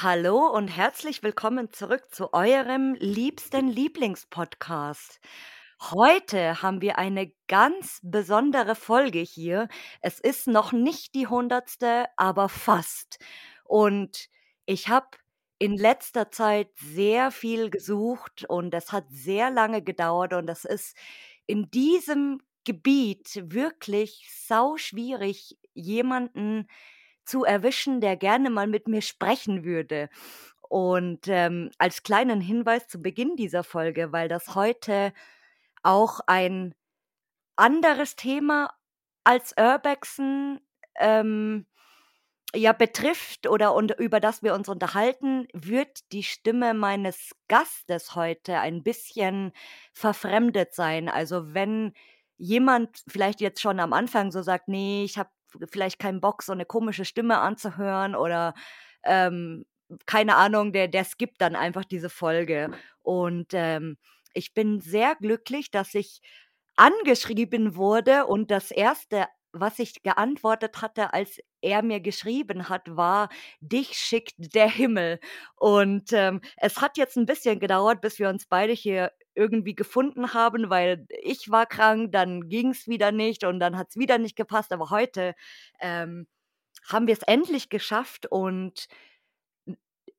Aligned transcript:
Hallo 0.00 0.46
und 0.46 0.68
herzlich 0.68 1.22
willkommen 1.22 1.70
zurück 1.70 2.14
zu 2.14 2.32
eurem 2.32 2.94
liebsten 2.94 3.68
Lieblingspodcast. 3.68 5.20
Heute 5.82 6.62
haben 6.62 6.80
wir 6.80 6.96
eine 6.96 7.30
ganz 7.46 8.00
besondere 8.02 8.74
Folge 8.74 9.18
hier. 9.18 9.68
Es 10.00 10.18
ist 10.18 10.46
noch 10.46 10.72
nicht 10.72 11.14
die 11.14 11.26
hundertste, 11.26 12.06
aber 12.16 12.48
fast. 12.48 13.18
Und 13.64 14.30
ich 14.64 14.88
habe 14.88 15.08
in 15.58 15.76
letzter 15.76 16.30
Zeit 16.30 16.70
sehr 16.76 17.30
viel 17.30 17.68
gesucht 17.68 18.46
und 18.48 18.72
es 18.72 18.92
hat 18.92 19.04
sehr 19.10 19.50
lange 19.50 19.82
gedauert 19.82 20.32
und 20.32 20.48
es 20.48 20.64
ist 20.64 20.96
in 21.46 21.70
diesem 21.70 22.40
Gebiet 22.64 23.42
wirklich 23.52 24.30
sau 24.46 24.78
schwierig, 24.78 25.58
jemanden 25.74 26.66
zu 27.24 27.44
erwischen, 27.44 28.00
der 28.00 28.16
gerne 28.16 28.50
mal 28.50 28.66
mit 28.66 28.88
mir 28.88 29.02
sprechen 29.02 29.64
würde. 29.64 30.08
Und 30.68 31.28
ähm, 31.28 31.70
als 31.78 32.02
kleinen 32.02 32.40
Hinweis 32.40 32.88
zu 32.88 33.02
Beginn 33.02 33.36
dieser 33.36 33.64
Folge, 33.64 34.12
weil 34.12 34.28
das 34.28 34.54
heute 34.54 35.12
auch 35.82 36.20
ein 36.26 36.74
anderes 37.56 38.16
Thema 38.16 38.72
als 39.24 39.54
Urbexen 39.58 40.60
ähm, 40.98 41.66
ja 42.54 42.72
betrifft 42.72 43.46
oder 43.48 43.74
und 43.74 43.92
über 43.98 44.20
das 44.20 44.42
wir 44.42 44.54
uns 44.54 44.68
unterhalten, 44.68 45.46
wird 45.54 46.12
die 46.12 46.22
Stimme 46.22 46.74
meines 46.74 47.32
Gastes 47.48 48.14
heute 48.14 48.58
ein 48.58 48.82
bisschen 48.82 49.52
verfremdet 49.94 50.74
sein. 50.74 51.08
Also 51.08 51.54
wenn 51.54 51.94
jemand 52.36 53.02
vielleicht 53.08 53.40
jetzt 53.40 53.60
schon 53.60 53.80
am 53.80 53.92
Anfang 53.92 54.32
so 54.32 54.42
sagt, 54.42 54.68
nee, 54.68 55.04
ich 55.04 55.18
habe 55.18 55.30
vielleicht 55.70 55.98
keinen 55.98 56.20
Bock, 56.20 56.42
so 56.42 56.52
eine 56.52 56.64
komische 56.64 57.04
Stimme 57.04 57.38
anzuhören 57.38 58.14
oder 58.14 58.54
ähm, 59.04 59.64
keine 60.06 60.36
Ahnung, 60.36 60.72
der, 60.72 60.88
der 60.88 61.04
skippt 61.04 61.40
dann 61.40 61.56
einfach 61.56 61.84
diese 61.84 62.10
Folge. 62.10 62.70
Und 63.02 63.48
ähm, 63.52 63.98
ich 64.34 64.54
bin 64.54 64.80
sehr 64.80 65.14
glücklich, 65.16 65.70
dass 65.70 65.94
ich 65.94 66.20
angeschrieben 66.76 67.76
wurde 67.76 68.26
und 68.26 68.50
das 68.50 68.70
erste, 68.70 69.26
was 69.52 69.78
ich 69.78 70.02
geantwortet 70.02 70.82
hatte, 70.82 71.12
als 71.12 71.38
er 71.60 71.82
mir 71.82 72.00
geschrieben 72.00 72.68
hat, 72.68 72.96
war, 72.96 73.28
dich 73.60 73.94
schickt 73.94 74.34
der 74.54 74.68
Himmel. 74.68 75.20
Und 75.56 76.12
ähm, 76.12 76.40
es 76.56 76.80
hat 76.80 76.96
jetzt 76.98 77.16
ein 77.16 77.26
bisschen 77.26 77.60
gedauert, 77.60 78.00
bis 78.00 78.18
wir 78.18 78.28
uns 78.28 78.46
beide 78.46 78.72
hier 78.72 79.12
irgendwie 79.34 79.74
gefunden 79.74 80.34
haben, 80.34 80.70
weil 80.70 81.06
ich 81.22 81.50
war 81.50 81.66
krank, 81.66 82.12
dann 82.12 82.48
ging 82.48 82.70
es 82.70 82.88
wieder 82.88 83.12
nicht 83.12 83.44
und 83.44 83.60
dann 83.60 83.78
hat 83.78 83.88
es 83.90 83.96
wieder 83.96 84.18
nicht 84.18 84.36
gepasst. 84.36 84.72
Aber 84.72 84.90
heute 84.90 85.34
ähm, 85.80 86.26
haben 86.88 87.06
wir 87.06 87.14
es 87.14 87.22
endlich 87.22 87.68
geschafft 87.68 88.26
und 88.26 88.88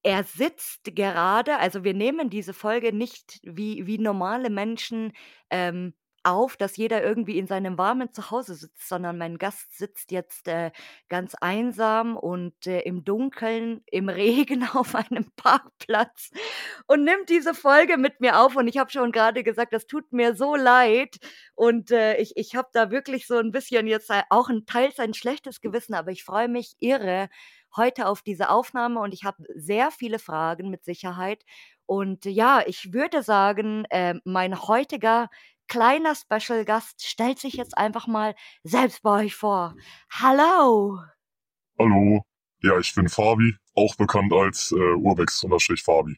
er 0.04 0.24
sitzt 0.24 0.96
gerade, 0.96 1.58
also 1.60 1.84
wir 1.84 1.94
nehmen 1.94 2.30
diese 2.30 2.54
Folge 2.54 2.94
nicht 2.94 3.40
wie, 3.44 3.88
wie 3.88 3.98
normale 3.98 4.50
Menschen 4.50 5.14
ähm, 5.50 5.94
auf, 6.24 6.58
dass 6.58 6.78
jeder 6.78 7.04
irgendwie 7.04 7.38
in 7.38 7.48
seinem 7.48 7.78
warmen 7.78 8.14
Zuhause 8.14 8.56
sitzt, 8.56 8.88
sondern 8.88 9.18
mein 9.18 9.38
Gast 9.38 9.78
sitzt 9.78 10.12
jetzt 10.12 10.48
äh, 10.48 10.72
ganz 11.10 11.36
einsam 11.36 12.18
und 12.18 12.68
äh, 12.68 12.82
im 12.82 13.04
Dunkeln, 13.06 13.82
im 13.92 14.10
Regen 14.10 14.68
auf 14.74 14.96
einem 14.96 15.32
Parkplatz 15.36 16.32
und 16.88 17.04
nimmt 17.04 17.30
diese 17.30 17.54
Folge 17.54 17.98
mit 17.98 18.20
mir 18.22 18.40
auf. 18.40 18.56
Und 18.56 18.68
ich 18.68 18.78
habe 18.78 18.92
schon 18.92 19.12
gerade 19.12 19.44
gesagt, 19.44 19.74
das 19.74 19.88
tut 19.88 20.12
mir 20.14 20.36
so 20.36 20.56
leid. 20.56 21.18
Und 21.56 21.92
äh, 21.92 22.18
ich, 22.18 22.34
ich 22.36 22.56
habe 22.56 22.70
da 22.74 22.92
wirklich 22.92 23.28
so 23.28 23.38
ein 23.38 23.52
bisschen 23.52 23.88
jetzt 23.88 24.12
auch 24.30 24.50
ein 24.50 24.66
teils 24.66 25.00
ein 25.00 25.14
schlechtes 25.14 25.62
Gewissen, 25.62 25.94
aber 25.94 26.12
ich 26.12 26.24
freue 26.24 26.48
mich 26.48 26.74
irre 26.80 27.30
heute 27.76 28.08
auf 28.08 28.22
diese 28.22 28.50
Aufnahme 28.50 29.00
und 29.00 29.14
ich 29.14 29.24
habe 29.24 29.44
sehr 29.56 29.92
viele 29.92 30.20
Fragen 30.20 30.70
mit 30.70 30.84
Sicherheit. 30.86 31.44
Und 31.86 32.26
ja, 32.26 32.62
ich 32.66 32.94
würde 32.94 33.24
sagen, 33.24 33.86
äh, 33.90 34.16
mein 34.24 34.62
heutiger 34.68 35.30
kleiner 35.68 36.16
Special 36.16 36.66
Gast 36.66 37.06
stellt 37.06 37.40
sich 37.40 37.54
jetzt 37.54 37.78
einfach 37.78 38.08
mal 38.08 38.36
selbst 38.64 39.02
bei 39.02 39.26
euch 39.26 39.36
vor. 39.36 39.76
Hallo. 40.10 41.00
Hallo. 41.80 42.24
Ja, 42.62 42.80
ich 42.80 42.96
bin 42.96 43.10
Fabi, 43.10 43.58
auch 43.76 43.96
bekannt 43.96 44.32
als 44.32 44.72
äh, 44.72 44.76
Urbex-Fabi. 44.76 46.18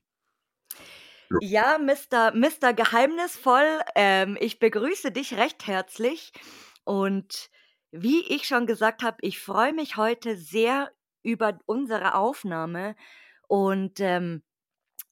Ja. 1.29 1.37
ja, 1.41 1.77
Mr. 1.79 2.33
Mr. 2.35 2.73
Geheimnisvoll, 2.73 3.81
ähm, 3.95 4.37
ich 4.39 4.59
begrüße 4.59 5.11
dich 5.11 5.33
recht 5.33 5.65
herzlich 5.65 6.33
und 6.83 7.49
wie 7.91 8.21
ich 8.27 8.45
schon 8.45 8.67
gesagt 8.67 9.01
habe, 9.01 9.17
ich 9.21 9.39
freue 9.39 9.73
mich 9.73 9.97
heute 9.97 10.37
sehr 10.37 10.91
über 11.23 11.57
unsere 11.65 12.13
Aufnahme 12.13 12.95
und 13.47 13.99
ähm, 13.99 14.43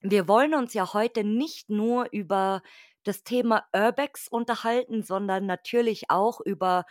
wir 0.00 0.28
wollen 0.28 0.54
uns 0.54 0.74
ja 0.74 0.92
heute 0.92 1.24
nicht 1.24 1.70
nur 1.70 2.08
über 2.12 2.62
das 3.04 3.22
Thema 3.22 3.64
Urbex 3.72 4.28
unterhalten, 4.28 5.02
sondern 5.02 5.46
natürlich 5.46 6.10
auch 6.10 6.40
über 6.40 6.84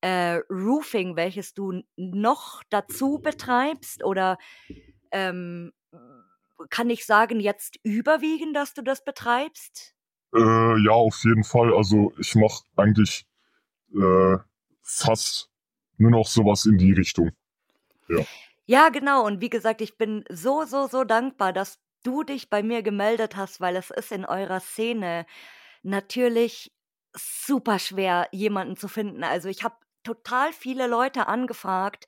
äh, 0.00 0.40
Roofing, 0.50 1.16
welches 1.16 1.54
du 1.54 1.82
noch 1.96 2.62
dazu 2.70 3.18
betreibst 3.18 4.04
oder 4.04 4.38
ähm, 5.12 5.72
kann 6.68 6.90
ich 6.90 7.06
sagen, 7.06 7.40
jetzt 7.40 7.78
überwiegend, 7.82 8.54
dass 8.54 8.74
du 8.74 8.82
das 8.82 9.04
betreibst? 9.04 9.94
Äh, 10.34 10.84
ja, 10.84 10.92
auf 10.92 11.22
jeden 11.24 11.44
Fall. 11.44 11.74
Also 11.74 12.12
ich 12.18 12.34
mache 12.34 12.64
eigentlich 12.76 13.26
äh, 13.94 14.36
fast 14.82 15.50
nur 15.96 16.10
noch 16.10 16.26
sowas 16.26 16.66
in 16.66 16.78
die 16.78 16.92
Richtung. 16.92 17.30
Ja. 18.08 18.24
Ja, 18.66 18.88
genau. 18.90 19.26
Und 19.26 19.40
wie 19.40 19.50
gesagt, 19.50 19.80
ich 19.80 19.98
bin 19.98 20.24
so, 20.30 20.64
so, 20.64 20.86
so 20.86 21.02
dankbar, 21.02 21.52
dass 21.52 21.80
du 22.04 22.22
dich 22.22 22.50
bei 22.50 22.62
mir 22.62 22.82
gemeldet 22.82 23.36
hast, 23.36 23.60
weil 23.60 23.76
es 23.76 23.90
ist 23.90 24.12
in 24.12 24.24
eurer 24.24 24.60
Szene 24.60 25.26
natürlich 25.82 26.72
super 27.16 27.78
schwer, 27.78 28.28
jemanden 28.32 28.76
zu 28.76 28.88
finden. 28.88 29.24
Also 29.24 29.48
ich 29.48 29.64
habe 29.64 29.74
total 30.02 30.52
viele 30.52 30.86
Leute 30.86 31.26
angefragt 31.28 32.06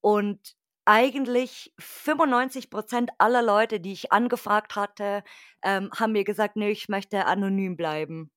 und 0.00 0.54
eigentlich 0.86 1.72
95 1.78 2.70
Prozent 2.70 3.10
aller 3.18 3.42
Leute, 3.42 3.80
die 3.80 3.92
ich 3.92 4.12
angefragt 4.12 4.76
hatte, 4.76 5.24
ähm, 5.62 5.90
haben 5.98 6.12
mir 6.12 6.24
gesagt, 6.24 6.56
nee, 6.56 6.70
ich 6.70 6.88
möchte 6.88 7.26
anonym 7.26 7.76
bleiben. 7.76 8.30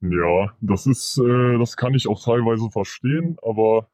Ja, 0.00 0.54
das 0.60 0.86
ist, 0.86 1.18
äh, 1.18 1.58
das 1.58 1.76
kann 1.76 1.94
ich 1.94 2.06
auch 2.06 2.22
teilweise 2.22 2.70
verstehen, 2.70 3.36
aber 3.42 3.90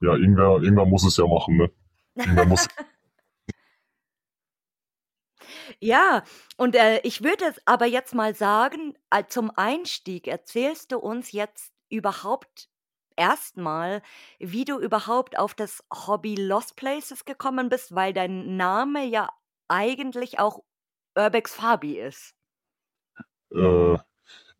ja, 0.00 0.14
irgendwer, 0.14 0.60
irgendwer 0.62 0.84
muss 0.84 1.04
es 1.04 1.16
ja 1.16 1.26
machen, 1.26 1.56
ne? 1.56 1.70
Irgendwer 2.16 2.46
muss 2.46 2.68
Ja, 5.80 6.22
und 6.56 6.74
äh, 6.74 7.00
ich 7.02 7.22
würde 7.22 7.44
es 7.46 7.60
aber 7.66 7.86
jetzt 7.86 8.14
mal 8.14 8.34
sagen, 8.34 8.94
äh, 9.10 9.24
zum 9.28 9.50
Einstieg 9.56 10.26
erzählst 10.26 10.92
du 10.92 10.98
uns 10.98 11.32
jetzt 11.32 11.72
überhaupt 11.90 12.68
erstmal, 13.16 14.02
wie 14.38 14.64
du 14.64 14.78
überhaupt 14.78 15.38
auf 15.38 15.54
das 15.54 15.84
Hobby 15.92 16.34
Lost 16.34 16.76
Places 16.76 17.24
gekommen 17.24 17.68
bist, 17.68 17.94
weil 17.94 18.12
dein 18.12 18.56
Name 18.56 19.04
ja 19.06 19.28
eigentlich 19.68 20.38
auch 20.38 20.62
Urbex 21.16 21.54
Fabi 21.54 21.98
ist. 21.98 22.34
Äh, 23.52 23.94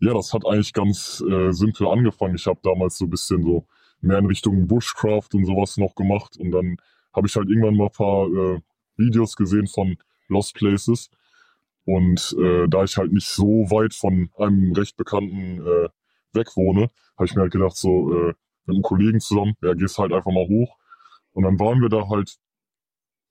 ja, 0.01 0.13
das 0.13 0.33
hat 0.33 0.47
eigentlich 0.47 0.73
ganz 0.73 1.23
äh, 1.29 1.53
simpel 1.53 1.89
angefangen. 1.89 2.37
Ich 2.37 2.47
habe 2.47 2.61
damals 2.63 2.99
so 2.99 3.07
ein 3.07 3.11
bisschen 3.11 3.43
so 3.43 3.67
mehr 4.01 4.19
in 4.19 4.27
Richtung 4.27 4.67
Bushcraft 4.67 5.29
und 5.33 5.47
sowas 5.47 5.77
noch 5.77 5.95
gemacht 5.95 6.37
und 6.37 6.51
dann 6.51 6.77
habe 7.15 7.27
ich 7.27 7.37
halt 7.37 7.49
irgendwann 7.49 7.77
mal 7.77 7.87
ein 7.87 7.93
paar 7.93 8.27
äh, 8.27 8.61
Videos 8.97 9.37
gesehen 9.37 9.67
von 9.67 9.97
Lost 10.35 10.55
Places. 10.55 11.11
Und 11.87 12.35
äh, 12.39 12.67
da 12.69 12.85
ich 12.85 12.97
halt 12.97 13.13
nicht 13.13 13.29
so 13.29 13.71
weit 13.71 13.95
von 13.95 14.31
einem 14.39 14.73
recht 14.73 14.97
bekannten 14.97 15.61
äh, 15.67 15.89
weg 16.33 16.57
wohne, 16.57 16.91
habe 17.17 17.27
ich 17.27 17.35
mir 17.35 17.43
halt 17.43 17.53
gedacht, 17.53 17.77
so 17.77 18.13
äh, 18.13 18.35
mit 18.67 18.77
einem 18.77 18.83
Kollegen 18.83 19.21
zusammen, 19.21 19.55
ja, 19.63 19.75
gehst 19.75 19.99
halt 19.99 20.13
einfach 20.13 20.33
mal 20.33 20.49
hoch. 20.49 20.77
Und 21.33 21.45
dann 21.45 21.59
waren 21.59 21.81
wir 21.81 21.89
da 21.89 22.09
halt 22.09 22.37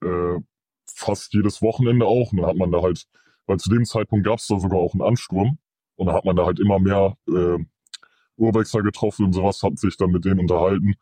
äh, 0.04 0.40
fast 0.86 1.34
jedes 1.34 1.62
Wochenende 1.62 2.06
auch. 2.06 2.32
Und 2.32 2.40
dann 2.40 2.48
hat 2.48 2.58
man 2.58 2.72
da 2.72 2.82
halt, 2.82 3.06
weil 3.48 3.58
zu 3.58 3.70
dem 3.70 3.86
Zeitpunkt 3.86 4.26
gab 4.26 4.40
es 4.40 4.48
da 4.48 4.60
sogar 4.60 4.80
auch 4.80 4.94
einen 4.94 5.02
Ansturm. 5.02 5.58
Und 5.96 6.08
dann 6.08 6.16
hat 6.16 6.26
man 6.26 6.36
da 6.36 6.46
halt 6.46 6.60
immer 6.60 6.80
mehr 6.80 7.18
äh, 7.28 7.58
Urwechsler 8.38 8.82
getroffen 8.82 9.26
und 9.26 9.34
sowas, 9.34 9.62
hat 9.64 9.78
sich 9.78 9.98
dann 9.98 10.12
mit 10.12 10.26
denen 10.26 10.40
unterhalten, 10.40 10.96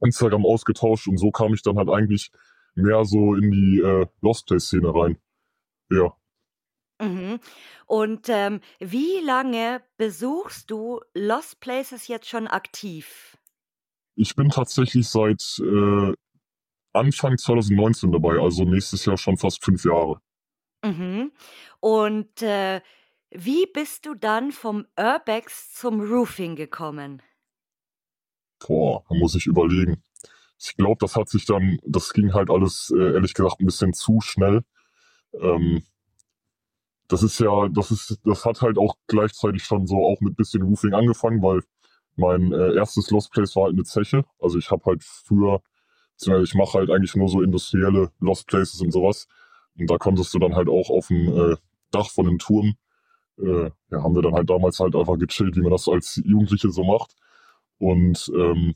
Instagram 0.00 0.46
ausgetauscht 0.46 1.08
und 1.08 1.18
so 1.18 1.30
kam 1.30 1.54
ich 1.54 1.62
dann 1.62 1.76
halt 1.76 1.88
eigentlich 1.90 2.30
mehr 2.74 3.04
so 3.04 3.34
in 3.34 3.50
die 3.50 3.80
äh, 3.80 4.06
Lost 4.20 4.46
Place-Szene 4.46 4.94
rein. 4.94 5.18
Ja. 5.90 6.16
Mhm. 7.00 7.40
Und 7.86 8.28
ähm, 8.28 8.60
wie 8.78 9.20
lange 9.20 9.82
besuchst 9.96 10.70
du 10.70 11.00
Lost 11.14 11.60
Places 11.60 12.08
jetzt 12.08 12.28
schon 12.28 12.46
aktiv? 12.46 13.36
Ich 14.16 14.36
bin 14.36 14.48
tatsächlich 14.48 15.08
seit 15.08 15.60
äh, 15.60 16.12
Anfang 16.92 17.36
2019 17.36 18.12
dabei, 18.12 18.38
also 18.38 18.64
nächstes 18.64 19.04
Jahr 19.04 19.18
schon 19.18 19.36
fast 19.36 19.64
fünf 19.64 19.84
Jahre. 19.84 20.20
Mhm. 20.84 21.32
Und 21.80 22.42
äh, 22.42 22.80
wie 23.30 23.66
bist 23.66 24.06
du 24.06 24.14
dann 24.14 24.52
vom 24.52 24.86
Urbex 24.96 25.74
zum 25.74 26.00
Roofing 26.00 26.54
gekommen? 26.54 27.20
Boah, 28.64 29.04
da 29.08 29.14
muss 29.16 29.34
ich 29.34 29.46
überlegen 29.46 30.02
ich 30.58 30.76
glaube, 30.76 30.96
das 31.00 31.16
hat 31.16 31.28
sich 31.28 31.46
dann, 31.46 31.78
das 31.86 32.12
ging 32.12 32.32
halt 32.34 32.50
alles, 32.50 32.92
äh, 32.96 33.14
ehrlich 33.14 33.34
gesagt, 33.34 33.60
ein 33.60 33.66
bisschen 33.66 33.92
zu 33.92 34.20
schnell. 34.20 34.62
Ähm, 35.40 35.82
das 37.08 37.22
ist 37.22 37.38
ja, 37.40 37.68
das 37.68 37.90
ist, 37.90 38.18
das 38.24 38.44
hat 38.44 38.62
halt 38.62 38.78
auch 38.78 38.96
gleichzeitig 39.06 39.64
schon 39.64 39.86
so 39.86 39.96
auch 39.96 40.20
mit 40.20 40.36
bisschen 40.36 40.62
Roofing 40.62 40.94
angefangen, 40.94 41.42
weil 41.42 41.62
mein 42.16 42.52
äh, 42.52 42.74
erstes 42.74 43.10
Lost 43.10 43.32
Place 43.32 43.56
war 43.56 43.64
halt 43.64 43.74
eine 43.74 43.84
Zeche. 43.84 44.24
Also 44.40 44.58
ich 44.58 44.70
habe 44.70 44.84
halt 44.86 45.02
früher, 45.02 45.60
ich 46.42 46.54
mache 46.54 46.78
halt 46.78 46.90
eigentlich 46.90 47.14
nur 47.16 47.28
so 47.28 47.42
industrielle 47.42 48.10
Lost 48.20 48.46
Places 48.46 48.80
und 48.80 48.92
sowas. 48.92 49.26
Und 49.78 49.90
da 49.90 49.98
konntest 49.98 50.32
du 50.34 50.38
dann 50.38 50.54
halt 50.54 50.68
auch 50.68 50.90
auf 50.90 51.08
dem 51.08 51.28
äh, 51.36 51.56
Dach 51.90 52.10
von 52.10 52.26
einem 52.26 52.38
Turm, 52.38 52.74
äh, 53.38 53.70
ja, 53.90 54.02
haben 54.02 54.14
wir 54.14 54.22
dann 54.22 54.34
halt 54.34 54.48
damals 54.48 54.78
halt 54.80 54.94
einfach 54.94 55.18
gechillt, 55.18 55.56
wie 55.56 55.62
man 55.62 55.72
das 55.72 55.88
als 55.88 56.20
Jugendliche 56.24 56.70
so 56.70 56.84
macht. 56.84 57.16
Und 57.78 58.30
ähm, 58.34 58.74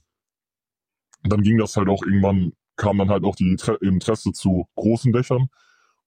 dann 1.22 1.42
ging 1.42 1.58
das 1.58 1.76
halt 1.76 1.88
auch 1.88 2.02
irgendwann, 2.02 2.52
kam 2.76 2.98
dann 2.98 3.10
halt 3.10 3.24
auch 3.24 3.36
die 3.36 3.56
Interesse 3.80 4.32
zu 4.32 4.66
großen 4.76 5.12
Dächern. 5.12 5.48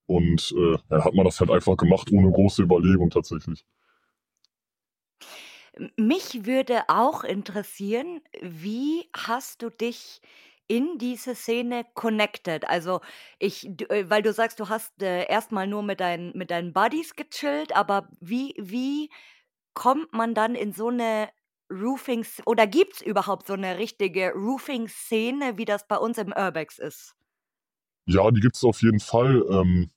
Und 0.05 0.53
äh, 0.57 0.77
ja, 0.89 1.05
hat 1.05 1.13
man 1.13 1.25
das 1.25 1.39
halt 1.39 1.51
einfach 1.51 1.77
gemacht, 1.77 2.11
ohne 2.11 2.31
große 2.31 2.63
Überlegung 2.63 3.09
tatsächlich. 3.09 3.65
Mich 5.95 6.45
würde 6.45 6.83
auch 6.89 7.23
interessieren, 7.23 8.21
wie 8.41 9.09
hast 9.15 9.61
du 9.61 9.69
dich 9.69 10.21
in 10.67 10.97
diese 10.97 11.33
Szene 11.33 11.85
connected? 11.93 12.67
Also, 12.67 13.01
ich 13.39 13.67
äh, 13.89 14.09
weil 14.09 14.21
du 14.21 14.33
sagst, 14.33 14.59
du 14.59 14.69
hast, 14.69 15.01
äh, 15.01 15.25
erst 15.27 15.51
nur 15.51 15.83
mit 15.83 15.99
deinen 16.01 16.37
mit 16.37 16.51
deinen 16.51 16.73
Buddies 16.73 17.15
gechillt, 17.15 17.75
aber 17.75 18.09
wie 18.19 18.53
wie 18.57 19.09
kommt 19.73 20.13
man 20.13 20.33
dann 20.33 20.55
in 20.55 20.73
so 20.73 20.89
eine 20.89 21.29
Roofing 21.71 22.25
oder 22.45 22.67
gibt 22.67 22.95
es 22.95 23.01
überhaupt 23.01 23.47
so 23.47 23.53
eine 23.53 23.77
richtige 23.77 24.33
Roofing-Szene, 24.33 25.57
wie 25.57 25.65
das 25.65 25.87
bei 25.87 25.97
uns 25.97 26.17
im 26.17 26.33
Urbex 26.35 26.79
ist? 26.79 27.15
Ja, 28.05 28.29
die 28.31 28.41
gibt 28.41 28.55
es 28.55 28.63
auf 28.63 28.81
jeden 28.81 28.99
Fall. 28.99 29.43
Ähm, 29.49 29.91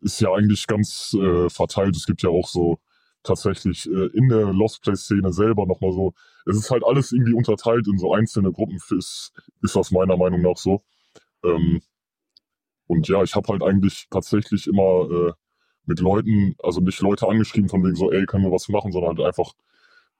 ist 0.00 0.20
ja 0.20 0.32
eigentlich 0.32 0.66
ganz 0.66 1.16
äh, 1.18 1.48
verteilt. 1.48 1.96
Es 1.96 2.06
gibt 2.06 2.22
ja 2.22 2.28
auch 2.28 2.46
so 2.46 2.78
tatsächlich 3.22 3.86
äh, 3.86 4.06
in 4.12 4.28
der 4.28 4.52
Lost 4.52 4.82
Place-Szene 4.82 5.32
selber 5.32 5.66
nochmal 5.66 5.92
so. 5.92 6.12
Es 6.46 6.56
ist 6.56 6.70
halt 6.70 6.84
alles 6.84 7.12
irgendwie 7.12 7.32
unterteilt 7.32 7.88
in 7.88 7.98
so 7.98 8.12
einzelne 8.12 8.52
Gruppen, 8.52 8.76
ist, 8.76 9.32
ist 9.62 9.76
das 9.76 9.90
meiner 9.90 10.16
Meinung 10.16 10.42
nach 10.42 10.58
so. 10.58 10.82
Ähm, 11.42 11.80
und 12.86 13.08
ja, 13.08 13.22
ich 13.22 13.34
habe 13.34 13.48
halt 13.48 13.62
eigentlich 13.62 14.06
tatsächlich 14.10 14.66
immer 14.66 15.08
äh, 15.10 15.32
mit 15.86 16.00
Leuten, 16.00 16.54
also 16.62 16.80
nicht 16.80 17.00
Leute 17.00 17.26
angeschrieben 17.26 17.68
von 17.68 17.82
wegen 17.82 17.96
so, 17.96 18.10
ey, 18.12 18.26
können 18.26 18.44
wir 18.44 18.52
was 18.52 18.68
machen, 18.68 18.92
sondern 18.92 19.16
halt 19.16 19.26
einfach 19.26 19.52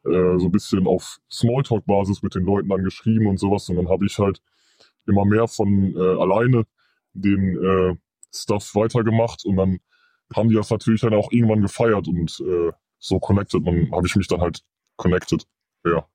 äh, 0.04 0.38
so 0.38 0.46
ein 0.46 0.52
bisschen 0.52 0.86
auf 0.86 1.18
Smalltalk-Basis 1.30 2.22
mit 2.22 2.34
den 2.34 2.44
Leuten 2.44 2.68
dann 2.68 2.84
geschrieben 2.84 3.26
und 3.26 3.38
sowas. 3.38 3.68
Und 3.68 3.76
dann 3.76 3.88
habe 3.88 4.06
ich 4.06 4.18
halt 4.18 4.40
immer 5.06 5.24
mehr 5.24 5.48
von 5.48 5.94
äh, 5.96 6.20
alleine 6.20 6.64
den 7.12 7.62
äh, 7.62 7.96
Stuff 8.34 8.74
weitergemacht 8.74 9.44
und 9.44 9.56
dann 9.56 9.78
haben 10.34 10.48
die 10.48 10.56
das 10.56 10.70
natürlich 10.70 11.00
dann 11.00 11.14
auch 11.14 11.30
irgendwann 11.30 11.62
gefeiert 11.62 12.08
und 12.08 12.40
äh, 12.40 12.72
so 12.98 13.20
connected. 13.20 13.66
Dann 13.66 13.90
habe 13.92 14.06
ich 14.06 14.16
mich 14.16 14.26
dann 14.26 14.40
halt 14.40 14.64
connected. 14.96 15.46
Ja. 15.84 16.08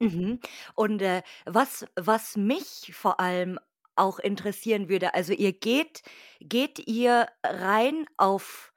Mhm. 0.00 0.40
Und 0.74 1.02
äh, 1.02 1.22
was, 1.44 1.86
was 1.96 2.36
mich 2.36 2.92
vor 2.94 3.20
allem 3.20 3.58
auch 3.96 4.18
interessieren 4.18 4.88
würde, 4.88 5.14
also 5.14 5.32
ihr 5.32 5.52
geht, 5.52 6.02
geht 6.40 6.86
ihr 6.88 7.28
rein 7.44 8.06
auf 8.16 8.72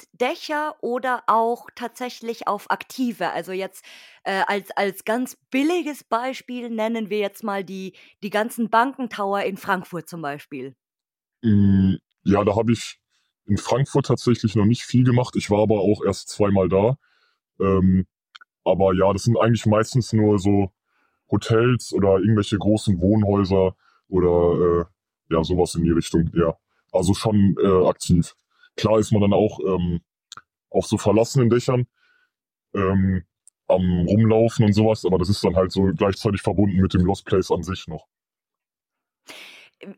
Lost-Dächer 0.00 0.74
oder 0.80 1.22
auch 1.26 1.68
tatsächlich 1.74 2.46
auf 2.46 2.70
aktive? 2.70 3.30
Also 3.30 3.52
jetzt 3.52 3.84
äh, 4.24 4.42
als, 4.46 4.70
als 4.72 5.04
ganz 5.04 5.36
billiges 5.50 6.04
Beispiel 6.04 6.70
nennen 6.70 7.10
wir 7.10 7.18
jetzt 7.18 7.44
mal 7.44 7.64
die, 7.64 7.94
die 8.22 8.30
ganzen 8.30 8.70
Bankentower 8.70 9.42
in 9.42 9.56
Frankfurt 9.56 10.08
zum 10.08 10.22
Beispiel. 10.22 10.74
Mm, 11.42 11.94
ja, 12.24 12.44
da 12.44 12.56
habe 12.56 12.72
ich 12.72 12.98
in 13.46 13.56
Frankfurt 13.56 14.06
tatsächlich 14.06 14.54
noch 14.54 14.66
nicht 14.66 14.82
viel 14.82 15.04
gemacht. 15.04 15.34
Ich 15.36 15.50
war 15.50 15.62
aber 15.62 15.80
auch 15.80 16.02
erst 16.04 16.28
zweimal 16.28 16.68
da. 16.68 16.96
Ähm, 17.58 18.06
aber 18.64 18.94
ja, 18.94 19.12
das 19.12 19.24
sind 19.24 19.38
eigentlich 19.38 19.66
meistens 19.66 20.12
nur 20.12 20.38
so 20.38 20.70
Hotels 21.30 21.92
oder 21.92 22.18
irgendwelche 22.18 22.58
großen 22.58 23.00
Wohnhäuser 23.00 23.74
oder 24.08 24.80
äh, 24.80 25.34
ja, 25.34 25.44
sowas 25.44 25.74
in 25.74 25.84
die 25.84 25.90
Richtung, 25.90 26.30
ja. 26.34 26.56
Also 26.92 27.14
schon 27.14 27.56
äh, 27.62 27.86
aktiv. 27.86 28.34
Klar 28.76 28.98
ist 28.98 29.12
man 29.12 29.20
dann 29.22 29.32
auch 29.32 29.60
ähm, 29.60 30.00
auf 30.70 30.86
so 30.86 30.98
verlassenen 30.98 31.50
Dächern 31.50 31.86
ähm, 32.74 33.24
am 33.68 34.06
Rumlaufen 34.06 34.66
und 34.66 34.72
sowas, 34.72 35.04
aber 35.04 35.18
das 35.18 35.28
ist 35.28 35.44
dann 35.44 35.56
halt 35.56 35.72
so 35.72 35.82
gleichzeitig 35.96 36.42
verbunden 36.42 36.80
mit 36.80 36.94
dem 36.94 37.04
Lost 37.04 37.24
Place 37.24 37.50
an 37.50 37.62
sich 37.62 37.86
noch. 37.86 38.06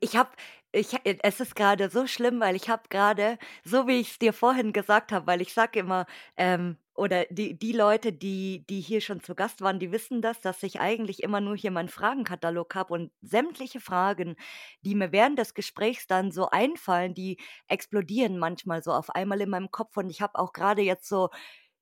Ich 0.00 0.17
habe 0.17 0.31
ich 0.75 0.88
es 1.05 1.40
ist 1.40 1.56
gerade 1.56 1.90
so 1.90 2.06
schlimm, 2.06 2.40
weil 2.40 2.56
ich 2.56 2.69
habe 2.70 2.84
gerade, 2.88 3.38
so 3.64 3.87
wie 3.88 4.00
ich 4.00 4.12
es 4.12 4.19
dir 4.19 4.32
vorhin 4.32 4.73
gesagt 4.73 5.12
habe, 5.12 5.26
weil 5.26 5.40
ich 5.43 5.52
sage 5.55 5.81
immer, 5.81 6.06
ähm 6.37 6.76
oder 6.94 7.25
die 7.31 7.58
die 7.58 7.73
Leute, 7.73 8.12
die 8.12 8.64
die 8.69 8.81
hier 8.81 9.00
schon 9.00 9.20
zu 9.23 9.34
Gast 9.34 9.61
waren, 9.62 9.79
die 9.81 9.93
wissen 9.93 10.20
das, 10.23 10.40
dass 10.43 10.62
ich 10.62 10.79
eigentlich 10.81 11.23
immer 11.23 11.40
nur 11.40 11.56
hier 11.56 11.70
meinen 11.70 11.88
Fragenkatalog 11.88 12.75
habe 12.75 12.93
und 12.94 13.11
sämtliche 13.23 13.81
Fragen, 13.81 14.37
die 14.82 14.94
mir 14.94 15.11
während 15.11 15.38
des 15.38 15.55
Gesprächs 15.55 16.06
dann 16.06 16.31
so 16.32 16.49
einfallen, 16.50 17.14
die 17.14 17.38
explodieren 17.69 18.38
manchmal 18.38 18.82
so 18.82 18.93
auf 18.93 19.11
einmal 19.11 19.40
in 19.40 19.50
meinem 19.50 19.70
Kopf 19.70 19.96
und 19.96 20.11
ich 20.11 20.20
habe 20.23 20.38
auch 20.38 20.52
gerade 20.52 20.82
jetzt 20.82 21.08
so 21.08 21.31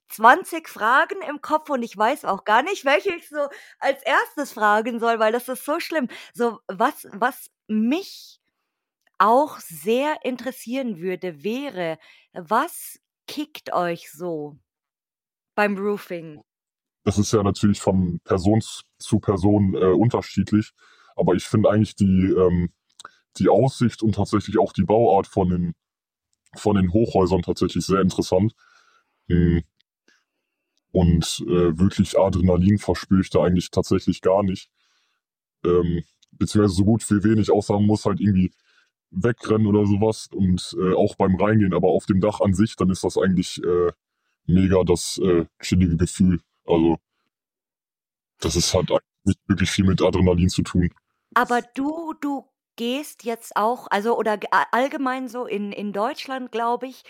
20 0.09 0.69
Fragen 0.69 1.21
im 1.29 1.41
Kopf 1.41 1.71
und 1.71 1.83
ich 1.83 1.97
weiß 1.97 2.25
auch 2.25 2.45
gar 2.45 2.63
nicht, 2.63 2.85
welche 2.85 3.15
ich 3.15 3.29
so 3.29 3.49
als 3.79 4.03
erstes 4.03 4.53
fragen 4.53 4.99
soll, 5.01 5.19
weil 5.21 5.33
das 5.33 5.49
ist 5.49 5.65
so 5.65 5.79
schlimm. 5.81 6.09
So, 6.35 6.59
was 6.69 7.07
was 7.13 7.51
mich 7.71 8.41
auch 9.19 9.59
sehr 9.61 10.25
interessieren 10.25 10.99
würde, 10.99 11.45
wäre, 11.45 11.99
was 12.33 12.99
kickt 13.27 13.73
euch 13.73 14.11
so? 14.11 14.59
Beim 15.55 15.77
Roofing. 15.77 16.43
Das 17.05 17.19
ist 17.19 17.33
ja 17.33 17.43
natürlich 17.43 17.81
von 17.81 18.21
Person 18.25 18.63
zu 18.99 19.21
Person 19.21 19.75
äh, 19.75 19.93
unterschiedlich, 19.93 20.73
aber 21.17 21.35
ich 21.35 21.45
finde 21.45 21.71
eigentlich 21.71 21.95
die, 21.97 22.35
ähm, 22.37 22.73
die 23.39 23.49
Aussicht 23.49 24.03
und 24.03 24.15
tatsächlich 24.15 24.59
auch 24.59 24.73
die 24.73 24.85
Bauart 24.85 25.27
von 25.27 25.51
den, 25.51 25.75
von 26.57 26.77
den 26.77 26.93
Hochhäusern 26.93 27.43
tatsächlich 27.43 27.85
sehr 27.85 28.01
interessant. 28.01 28.55
Hm. 29.29 29.63
Und 30.93 31.45
äh, 31.47 31.79
wirklich 31.79 32.19
Adrenalin 32.19 32.79
verspüre 32.79 33.21
ich 33.21 33.31
da 33.31 33.45
eigentlich 33.45 33.71
tatsächlich 33.71 34.23
gar 34.23 34.43
nicht. 34.43 34.71
Ähm, 35.65 36.03
beziehungsweise 36.33 36.75
so 36.75 36.85
gut 36.85 37.09
wie 37.11 37.25
wenig, 37.25 37.51
außer 37.51 37.75
man 37.75 37.87
muss 37.87 38.05
halt 38.05 38.21
irgendwie 38.21 38.53
wegrennen 39.11 39.67
oder 39.67 39.87
sowas 39.87 40.29
und 40.33 40.77
äh, 40.81 40.95
auch 40.95 41.17
beim 41.17 41.37
Reingehen, 41.37 41.75
aber 41.75 41.89
auf 41.89 42.07
dem 42.07 42.21
Dach 42.21 42.41
an 42.41 42.55
sich, 42.55 42.77
dann 42.77 42.91
ist 42.91 43.05
das 43.05 43.19
eigentlich 43.19 43.63
äh, 43.63 43.93
mega 44.47 44.83
das 44.85 45.19
äh, 45.19 45.47
chillige 45.61 45.97
Gefühl. 45.97 46.41
Also 46.65 46.99
das 48.41 48.57
ist 48.57 48.73
halt 48.75 48.91
nicht 49.25 49.39
wirklich 49.47 49.71
viel 49.71 49.85
mit 49.85 50.03
Adrenalin 50.03 50.49
zu 50.49 50.63
tun. 50.63 50.91
Aber 51.35 51.63
du, 51.75 52.15
du 52.21 52.45
gehst 52.77 53.25
jetzt 53.25 53.57
auch, 53.57 53.89
also 53.91 54.17
oder 54.17 54.39
allgemein 54.73 55.29
so 55.29 55.47
in, 55.47 55.73
in 55.73 55.93
Deutschland, 55.93 56.51
glaube 56.51 56.87
ich, 56.87 57.03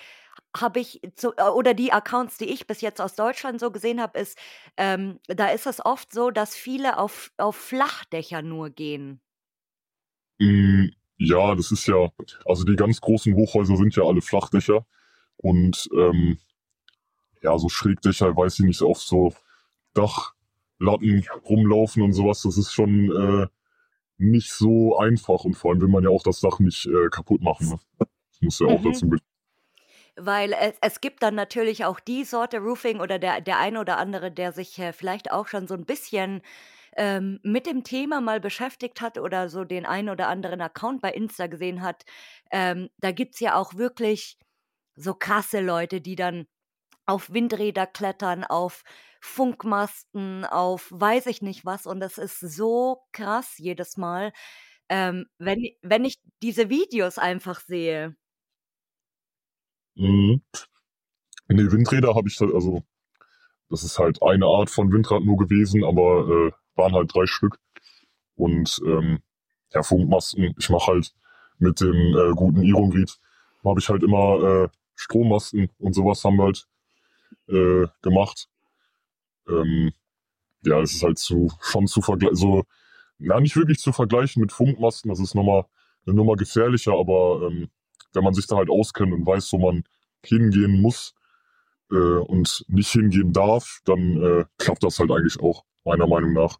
habe 0.56 0.80
ich 0.80 1.00
zu, 1.14 1.32
äh, 1.36 1.48
oder 1.48 1.74
die 1.74 1.92
Accounts, 1.92 2.38
die 2.38 2.46
ich 2.46 2.66
bis 2.66 2.80
jetzt 2.80 3.00
aus 3.00 3.14
Deutschland 3.14 3.60
so 3.60 3.70
gesehen 3.70 4.00
habe, 4.00 4.18
ist, 4.18 4.38
ähm, 4.76 5.20
da 5.26 5.48
ist 5.48 5.66
es 5.66 5.84
oft 5.84 6.12
so, 6.12 6.30
dass 6.30 6.54
viele 6.54 6.98
auf, 6.98 7.32
auf 7.36 7.56
Flachdächer 7.56 8.42
nur 8.42 8.70
gehen. 8.70 9.20
Mm, 10.38 10.86
ja, 11.18 11.54
das 11.54 11.70
ist 11.70 11.86
ja, 11.86 12.10
also 12.46 12.64
die 12.64 12.76
ganz 12.76 13.00
großen 13.00 13.34
Hochhäuser 13.34 13.76
sind 13.76 13.94
ja 13.94 14.04
alle 14.04 14.22
Flachdächer 14.22 14.86
und 15.36 15.88
ähm, 15.94 16.38
ja, 17.42 17.58
so 17.58 17.68
Schrägdächer, 17.68 18.36
weiß 18.36 18.60
ich 18.60 18.66
nicht, 18.66 18.82
auf 18.82 19.00
so 19.00 19.32
Dachlatten 19.94 21.26
rumlaufen 21.44 22.02
und 22.02 22.12
sowas, 22.12 22.42
das 22.42 22.58
ist 22.58 22.72
schon 22.72 23.10
äh, 23.10 23.46
nicht 24.18 24.52
so 24.52 24.98
einfach 24.98 25.44
und 25.44 25.54
vor 25.54 25.70
allem 25.70 25.80
will 25.80 25.88
man 25.88 26.04
ja 26.04 26.10
auch 26.10 26.22
das 26.22 26.40
Dach 26.40 26.58
nicht 26.58 26.86
äh, 26.86 27.08
kaputt 27.10 27.42
machen. 27.42 27.68
Ne? 27.68 27.78
Das 27.98 28.40
muss 28.40 28.58
ja 28.60 28.66
auch 28.66 28.80
mhm. 28.80 28.84
dazu 28.84 29.10
weil 30.26 30.52
es, 30.52 30.74
es 30.80 31.00
gibt 31.00 31.22
dann 31.22 31.34
natürlich 31.34 31.84
auch 31.84 32.00
die 32.00 32.24
Sorte 32.24 32.58
Roofing 32.58 33.00
oder 33.00 33.18
der, 33.18 33.40
der 33.40 33.58
eine 33.58 33.80
oder 33.80 33.98
andere, 33.98 34.30
der 34.32 34.52
sich 34.52 34.78
äh, 34.78 34.92
vielleicht 34.92 35.30
auch 35.32 35.48
schon 35.48 35.66
so 35.68 35.74
ein 35.74 35.86
bisschen 35.86 36.42
ähm, 36.96 37.40
mit 37.42 37.66
dem 37.66 37.84
Thema 37.84 38.20
mal 38.20 38.40
beschäftigt 38.40 39.00
hat 39.00 39.18
oder 39.18 39.48
so 39.48 39.64
den 39.64 39.86
einen 39.86 40.08
oder 40.10 40.28
anderen 40.28 40.60
Account 40.60 41.02
bei 41.02 41.12
Insta 41.12 41.46
gesehen 41.46 41.82
hat. 41.82 42.04
Ähm, 42.50 42.90
da 42.98 43.12
gibt 43.12 43.34
es 43.34 43.40
ja 43.40 43.54
auch 43.56 43.74
wirklich 43.74 44.38
so 44.96 45.14
krasse 45.14 45.60
Leute, 45.60 46.00
die 46.00 46.16
dann 46.16 46.46
auf 47.06 47.32
Windräder 47.32 47.86
klettern, 47.86 48.44
auf 48.44 48.82
Funkmasten, 49.20 50.44
auf 50.46 50.88
weiß 50.92 51.26
ich 51.26 51.42
nicht 51.42 51.64
was. 51.66 51.86
Und 51.86 52.00
das 52.00 52.18
ist 52.18 52.40
so 52.40 53.02
krass 53.12 53.54
jedes 53.58 53.96
Mal, 53.96 54.32
ähm, 54.88 55.26
wenn, 55.38 55.60
wenn 55.82 56.04
ich 56.04 56.16
diese 56.42 56.70
Videos 56.70 57.18
einfach 57.18 57.60
sehe. 57.60 58.16
Mhm. 60.00 60.42
Nee, 61.48 61.70
Windräder 61.72 62.14
habe 62.14 62.28
ich, 62.28 62.40
also 62.40 62.82
das 63.68 63.84
ist 63.84 63.98
halt 63.98 64.22
eine 64.22 64.46
Art 64.46 64.70
von 64.70 64.92
Windrad 64.92 65.22
nur 65.24 65.36
gewesen, 65.36 65.84
aber 65.84 66.28
äh, 66.28 66.52
waren 66.76 66.94
halt 66.94 67.14
drei 67.14 67.26
Stück. 67.26 67.58
Und 68.34 68.80
ähm, 68.86 69.20
ja, 69.74 69.82
Funkmasten, 69.82 70.54
ich 70.58 70.70
mache 70.70 70.92
halt 70.92 71.14
mit 71.58 71.80
dem 71.80 72.16
äh, 72.16 72.32
guten 72.34 72.62
Irongrid 72.62 73.18
habe 73.64 73.80
ich 73.80 73.88
halt 73.88 74.02
immer 74.02 74.42
äh, 74.42 74.68
Strommasten 74.94 75.70
und 75.78 75.94
sowas 75.94 76.24
haben 76.24 76.36
wir 76.36 76.44
halt 76.44 76.66
äh, 77.48 77.86
gemacht. 78.02 78.48
Ähm, 79.48 79.92
ja, 80.62 80.80
es 80.80 80.94
ist 80.94 81.02
halt 81.02 81.18
zu, 81.18 81.50
schon 81.60 81.86
zu 81.86 82.00
vergleichen, 82.02 82.36
so, 82.36 82.64
na, 83.18 83.40
nicht 83.40 83.56
wirklich 83.56 83.78
zu 83.78 83.92
vergleichen 83.92 84.40
mit 84.40 84.52
Funkmasten, 84.52 85.10
das 85.10 85.20
ist 85.20 85.34
nochmal 85.34 85.66
eine 86.06 86.14
Nummer 86.14 86.36
gefährlicher, 86.36 86.92
aber 86.92 87.48
ähm, 87.50 87.68
wenn 88.12 88.24
man 88.24 88.34
sich 88.34 88.46
da 88.46 88.56
halt 88.56 88.70
auskennt 88.70 89.12
und 89.12 89.26
weiß, 89.26 89.52
wo 89.52 89.58
man 89.58 89.84
hingehen 90.24 90.80
muss 90.80 91.14
äh, 91.90 91.94
und 91.94 92.64
nicht 92.68 92.90
hingehen 92.90 93.32
darf, 93.32 93.80
dann 93.84 94.22
äh, 94.22 94.44
klappt 94.58 94.82
das 94.84 94.98
halt 94.98 95.10
eigentlich 95.10 95.40
auch, 95.40 95.64
meiner 95.84 96.06
Meinung 96.06 96.32
nach. 96.32 96.58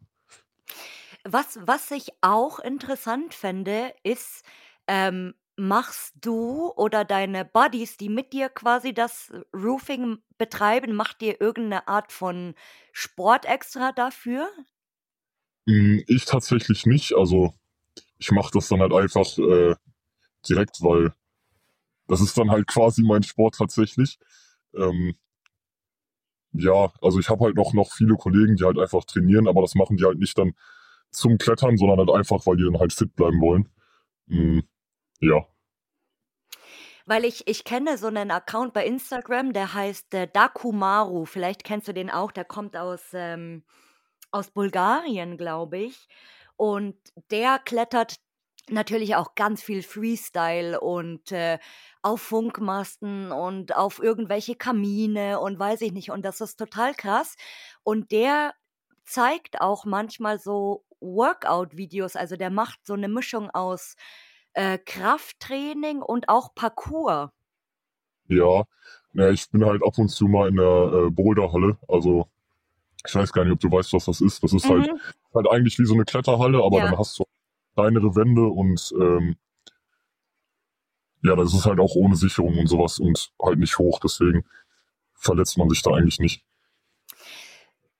Was, 1.23 1.59
was 1.61 1.91
ich 1.91 2.09
auch 2.21 2.59
interessant 2.59 3.33
fände, 3.33 3.93
ist, 4.03 4.43
ähm, 4.87 5.35
machst 5.55 6.15
du 6.21 6.71
oder 6.75 7.05
deine 7.05 7.45
Buddies, 7.45 7.97
die 7.97 8.09
mit 8.09 8.33
dir 8.33 8.49
quasi 8.49 8.93
das 8.93 9.31
Roofing 9.53 10.17
betreiben, 10.37 10.95
macht 10.95 11.21
ihr 11.21 11.39
irgendeine 11.39 11.87
Art 11.87 12.11
von 12.11 12.55
Sport 12.91 13.45
extra 13.45 13.91
dafür? 13.91 14.49
Hm, 15.67 16.03
ich 16.07 16.25
tatsächlich 16.25 16.85
nicht. 16.85 17.13
Also 17.13 17.53
ich 18.17 18.31
mache 18.31 18.51
das 18.53 18.69
dann 18.69 18.79
halt 18.79 18.93
einfach 18.93 19.37
äh, 19.37 19.75
direkt, 20.47 20.77
weil 20.81 21.13
das 22.11 22.21
ist 22.21 22.37
dann 22.37 22.51
halt 22.51 22.67
quasi 22.67 23.03
mein 23.03 23.23
Sport 23.23 23.55
tatsächlich. 23.55 24.19
Ähm, 24.75 25.15
ja, 26.51 26.91
also 27.01 27.19
ich 27.19 27.29
habe 27.29 27.45
halt 27.45 27.55
noch, 27.55 27.73
noch 27.73 27.93
viele 27.93 28.15
Kollegen, 28.15 28.57
die 28.57 28.65
halt 28.65 28.77
einfach 28.77 29.05
trainieren, 29.05 29.47
aber 29.47 29.61
das 29.61 29.75
machen 29.75 29.95
die 29.95 30.03
halt 30.03 30.19
nicht 30.19 30.37
dann 30.37 30.53
zum 31.09 31.37
Klettern, 31.37 31.77
sondern 31.77 31.99
halt 31.99 32.09
einfach, 32.09 32.45
weil 32.45 32.57
die 32.57 32.65
dann 32.65 32.79
halt 32.79 32.91
fit 32.91 33.15
bleiben 33.15 33.39
wollen. 33.39 33.69
Mhm. 34.27 34.63
Ja. 35.21 35.45
Weil 37.05 37.23
ich, 37.23 37.47
ich 37.47 37.63
kenne 37.63 37.97
so 37.97 38.07
einen 38.07 38.29
Account 38.29 38.73
bei 38.73 38.85
Instagram, 38.85 39.53
der 39.53 39.73
heißt 39.73 40.13
äh, 40.13 40.27
Dakumaru. 40.27 41.25
Vielleicht 41.25 41.63
kennst 41.63 41.87
du 41.87 41.93
den 41.93 42.09
auch, 42.09 42.31
der 42.33 42.45
kommt 42.45 42.75
aus, 42.75 43.01
ähm, 43.13 43.63
aus 44.31 44.51
Bulgarien, 44.51 45.37
glaube 45.37 45.77
ich. 45.77 46.09
Und 46.57 46.95
der 47.31 47.57
klettert 47.59 48.17
natürlich 48.69 49.15
auch 49.15 49.35
ganz 49.35 49.61
viel 49.61 49.83
Freestyle 49.83 50.79
und 50.79 51.31
äh, 51.31 51.59
auf 52.01 52.21
Funkmasten 52.21 53.31
und 53.31 53.75
auf 53.75 54.01
irgendwelche 54.01 54.55
Kamine 54.55 55.39
und 55.39 55.59
weiß 55.59 55.81
ich 55.81 55.91
nicht. 55.91 56.11
Und 56.11 56.23
das 56.23 56.41
ist 56.41 56.57
total 56.57 56.93
krass. 56.93 57.35
Und 57.83 58.11
der 58.11 58.53
zeigt 59.03 59.61
auch 59.61 59.85
manchmal 59.85 60.39
so 60.39 60.85
Workout-Videos. 60.99 62.15
Also 62.15 62.35
der 62.35 62.49
macht 62.49 62.85
so 62.85 62.93
eine 62.93 63.07
Mischung 63.07 63.49
aus 63.49 63.95
äh, 64.53 64.77
Krafttraining 64.77 66.01
und 66.01 66.29
auch 66.29 66.53
Parkour. 66.55 67.31
Ja, 68.27 68.63
ja, 69.13 69.29
ich 69.29 69.49
bin 69.49 69.65
halt 69.65 69.83
ab 69.83 69.97
und 69.97 70.09
zu 70.09 70.25
mal 70.25 70.49
in 70.49 70.55
der 70.55 70.65
äh, 70.65 71.09
Boulderhalle. 71.09 71.77
Also 71.87 72.27
ich 73.05 73.13
weiß 73.13 73.33
gar 73.33 73.43
nicht, 73.43 73.53
ob 73.53 73.59
du 73.59 73.71
weißt, 73.71 73.93
was 73.93 74.05
das 74.05 74.21
ist. 74.21 74.43
Das 74.43 74.53
ist 74.53 74.69
halt, 74.69 74.87
mhm. 74.87 74.99
halt, 74.99 75.15
halt 75.33 75.47
eigentlich 75.49 75.77
wie 75.79 75.85
so 75.85 75.95
eine 75.95 76.05
Kletterhalle, 76.05 76.63
aber 76.63 76.79
ja. 76.79 76.85
dann 76.85 76.97
hast 76.97 77.19
du 77.19 77.25
kleinere 77.81 78.15
Wände 78.15 78.47
und 78.47 78.93
ähm, 78.99 79.35
ja, 81.23 81.35
das 81.35 81.53
ist 81.53 81.65
halt 81.65 81.79
auch 81.79 81.95
ohne 81.95 82.15
Sicherung 82.15 82.57
und 82.57 82.67
sowas 82.67 82.99
und 82.99 83.31
halt 83.41 83.59
nicht 83.59 83.77
hoch. 83.77 83.99
Deswegen 83.99 84.43
verletzt 85.13 85.57
man 85.57 85.69
sich 85.69 85.81
da 85.83 85.91
eigentlich 85.91 86.19
nicht 86.19 86.43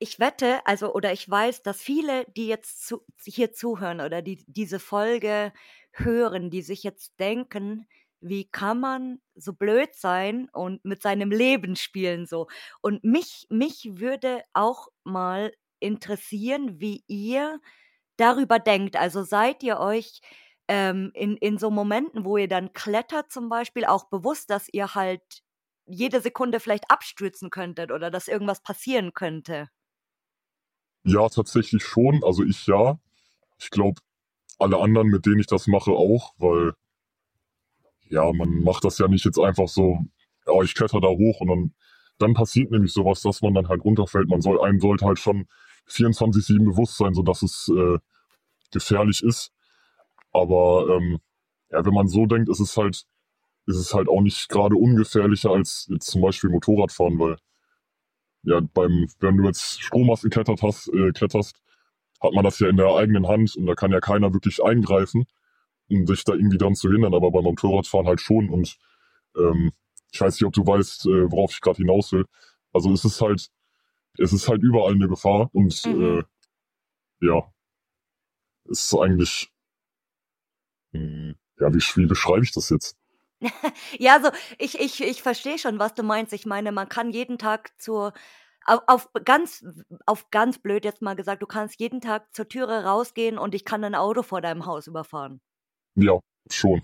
ich 0.02 0.20
wette, 0.20 0.66
also 0.66 0.96
oder 0.96 1.14
ich 1.14 1.30
weiß, 1.30 1.62
dass 1.62 1.80
viele, 1.80 2.26
die 2.36 2.48
jetzt 2.48 2.88
zu, 2.88 3.06
hier 3.24 3.54
zuhören 3.54 4.02
oder 4.02 4.24
die 4.24 4.44
diese 4.48 4.80
Folge 4.80 5.54
hören, 5.92 6.50
die 6.50 6.64
sich 6.64 6.82
jetzt 6.82 7.20
denken, 7.20 7.88
wie 8.20 8.46
kann 8.46 8.80
man 8.80 9.22
so 9.36 9.54
blöd 9.54 9.94
sein 9.94 10.50
und 10.54 10.84
mit 10.84 11.04
seinem 11.04 11.30
Leben 11.30 11.76
spielen 11.76 12.26
so. 12.26 12.48
Und 12.82 13.04
mich, 13.04 13.46
mich 13.52 14.00
würde 14.00 14.42
auch 14.54 14.88
mal 15.04 15.54
interessieren, 15.80 16.80
wie 16.80 17.04
ihr 17.06 17.60
darüber 18.22 18.60
denkt. 18.60 18.96
Also 18.96 19.24
seid 19.24 19.64
ihr 19.64 19.80
euch 19.80 20.22
ähm, 20.68 21.12
in, 21.14 21.38
in 21.38 21.58
so 21.58 21.72
Momenten, 21.72 22.24
wo 22.24 22.38
ihr 22.38 22.48
dann 22.48 22.74
klettert 22.74 23.32
zum 23.32 23.50
Beispiel, 23.50 23.86
auch 23.86 24.06
bewusst, 24.10 24.50
dass 24.50 24.70
ihr 24.72 24.96
halt 24.96 25.22
jede 25.86 26.22
Sekunde 26.22 26.60
vielleicht 26.60 26.90
abstürzen 26.90 27.50
könntet 27.50 27.92
oder 27.92 28.12
dass 28.12 28.28
irgendwas 28.28 28.62
passieren 28.62 29.14
könnte? 29.14 29.70
Ja, 31.04 31.28
tatsächlich 31.30 31.84
schon. 31.84 32.24
Also 32.24 32.44
ich 32.44 32.68
ja. 32.68 33.00
Ich 33.58 33.70
glaube, 33.70 34.02
alle 34.60 34.78
anderen, 34.78 35.08
mit 35.08 35.26
denen 35.26 35.40
ich 35.40 35.48
das 35.48 35.68
mache, 35.68 35.92
auch, 35.92 36.34
weil 36.38 36.74
ja, 38.10 38.32
man 38.32 38.64
macht 38.64 38.84
das 38.84 38.98
ja 38.98 39.08
nicht 39.08 39.26
jetzt 39.26 39.40
einfach 39.40 39.68
so, 39.68 40.06
ja, 40.46 40.62
ich 40.62 40.76
kletter 40.76 41.00
da 41.00 41.08
hoch 41.08 41.42
und 41.42 41.48
dann, 41.48 41.74
dann 42.20 42.34
passiert 42.34 42.72
nämlich 42.72 42.94
sowas, 42.94 43.22
dass 43.22 43.42
man 43.42 43.54
dann 43.54 43.68
halt 43.68 43.84
runterfällt. 43.84 44.30
Man 44.30 44.42
soll, 44.42 44.62
einem 44.62 44.80
sollte 44.80 45.06
halt 45.06 45.20
schon 45.20 45.48
24-7 45.92 46.66
bewusst 46.66 46.98
sein, 46.98 47.14
sodass 47.14 47.42
es 47.42 47.72
äh, 47.76 48.00
gefährlich 48.72 49.24
ist. 49.24 49.52
Aber 50.32 50.88
ähm, 50.90 51.20
ja, 51.72 51.86
wenn 51.86 51.94
man 51.94 52.08
so 52.08 52.26
denkt, 52.26 52.50
ist 52.50 52.60
es 52.60 52.78
halt, 52.78 53.06
ist 53.66 53.78
es 53.78 53.94
halt 53.94 54.10
auch 54.10 54.22
nicht 54.22 54.50
gerade 54.50 54.76
ungefährlicher 54.76 55.52
als 55.52 55.88
jetzt 55.90 56.08
zum 56.12 56.22
Beispiel 56.22 56.50
Motorradfahren, 56.50 57.20
weil 57.20 57.38
ja, 58.44 58.60
beim, 58.74 59.08
wenn 59.20 59.38
du 59.38 59.46
jetzt 59.46 59.82
Strommasten 59.82 60.32
klettert 60.32 60.62
hast, 60.64 60.88
äh, 60.94 61.12
kletterst, 61.12 61.62
hat 62.22 62.34
man 62.34 62.44
das 62.44 62.60
ja 62.60 62.70
in 62.70 62.78
der 62.78 62.96
eigenen 62.96 63.28
Hand 63.28 63.56
und 63.56 63.66
da 63.66 63.76
kann 63.76 63.92
ja 63.92 64.00
keiner 64.00 64.34
wirklich 64.34 64.64
eingreifen, 64.64 65.26
um 65.90 66.08
sich 66.08 66.24
da 66.24 66.34
irgendwie 66.34 66.58
dann 66.58 66.76
zu 66.76 66.90
hindern, 66.92 67.14
aber 67.14 67.32
beim 67.32 67.44
Motorradfahren 67.44 68.08
halt 68.08 68.22
schon 68.22 68.50
und 68.50 68.78
ähm, 69.38 69.72
ich 70.12 70.20
weiß 70.20 70.36
nicht, 70.36 70.46
ob 70.46 70.54
du 70.54 70.66
weißt, 70.66 71.06
äh, 71.06 71.32
worauf 71.32 71.52
ich 71.54 71.62
gerade 71.62 71.78
hinaus 71.78 72.12
will. 72.12 72.26
Also 72.74 72.92
es 72.92 73.06
ist 73.06 73.22
halt, 73.22 73.48
es 74.18 74.34
ist 74.34 74.48
halt 74.48 74.62
überall 74.62 74.94
eine 74.94 75.08
Gefahr 75.08 75.50
und 75.54 75.86
mhm. 75.86 76.20
äh, 77.22 77.26
ja, 77.26 77.52
es 78.70 78.86
ist 78.86 79.00
eigentlich, 79.00 79.52
mh, 80.92 81.00
hm, 81.02 81.36
ja, 81.60 81.74
wie, 81.74 81.80
wie 81.80 82.06
beschreibe 82.06 82.44
ich 82.44 82.52
das 82.52 82.70
jetzt? 82.70 82.98
Ja, 83.98 84.14
also 84.16 84.30
ich 84.60 84.80
ich 84.80 85.02
ich 85.02 85.22
verstehe 85.22 85.58
schon, 85.58 85.80
was 85.80 85.94
du 85.96 86.04
meinst. 86.04 86.32
Ich 86.34 86.46
meine, 86.46 86.72
man 86.72 86.88
kann 86.90 87.12
jeden 87.12 87.38
Tag 87.40 87.72
zur 87.80 88.14
auf 88.66 88.82
auf 88.88 89.10
ganz 89.26 89.66
auf 90.06 90.30
ganz 90.30 90.60
blöd 90.60 90.86
jetzt 90.86 91.02
mal 91.02 91.16
gesagt, 91.16 91.42
du 91.42 91.48
kannst 91.48 91.80
jeden 91.80 92.02
Tag 92.02 92.34
zur 92.36 92.48
Türe 92.48 92.84
rausgehen 92.84 93.38
und 93.40 93.56
ich 93.56 93.66
kann 93.66 93.84
ein 93.84 93.96
Auto 93.96 94.22
vor 94.22 94.42
deinem 94.42 94.66
Haus 94.68 94.88
überfahren. 94.88 95.42
Ja, 95.96 96.20
schon. 96.50 96.84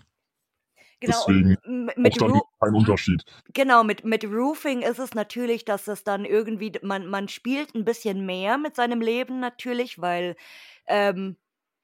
Genau, 1.00 1.25
Deswegen 1.27 1.58
mit 1.96 2.22
auch 2.22 2.42
kein 2.60 2.74
Unterschied. 2.74 3.24
Genau, 3.54 3.84
mit 3.84 4.04
mit 4.04 4.24
Roofing 4.25 4.82
ist 4.82 4.98
es 5.00 5.13
natürlich, 5.13 5.63
dass 5.63 5.88
es 5.88 6.04
dann 6.04 6.25
irgendwie 6.25 6.72
man 6.82 7.08
man 7.08 7.27
spielt 7.27 7.75
ein 7.75 7.86
bisschen 7.86 8.25
mehr 8.25 8.58
mit 8.58 8.75
seinem 8.75 9.01
Leben 9.01 9.39
natürlich, 9.39 10.01
weil, 10.01 10.36
ähm 10.88 11.38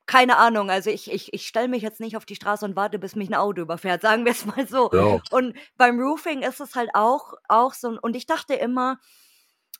keine 0.05 0.37
Ahnung, 0.37 0.69
also 0.69 0.89
ich 0.89 1.11
ich 1.11 1.33
ich 1.33 1.47
stelle 1.47 1.69
mich 1.69 1.81
jetzt 1.81 2.01
nicht 2.01 2.17
auf 2.17 2.25
die 2.25 2.35
Straße 2.35 2.65
und 2.65 2.75
warte, 2.75 2.99
bis 2.99 3.15
mich 3.15 3.29
ein 3.29 3.35
Auto 3.35 3.61
überfährt, 3.61 4.01
sagen 4.03 4.25
wir 4.25 4.33
es 4.33 4.45
mal 4.45 4.67
so. 4.67 4.89
Ja. 4.93 5.19
Und 5.31 5.55
beim 5.77 5.99
Roofing 5.99 6.41
ist 6.41 6.59
es 6.59 6.75
halt 6.75 6.89
auch 6.93 7.33
auch 7.47 7.73
so 7.73 7.97
und 8.01 8.15
ich 8.15 8.25
dachte 8.25 8.53
immer 8.55 8.99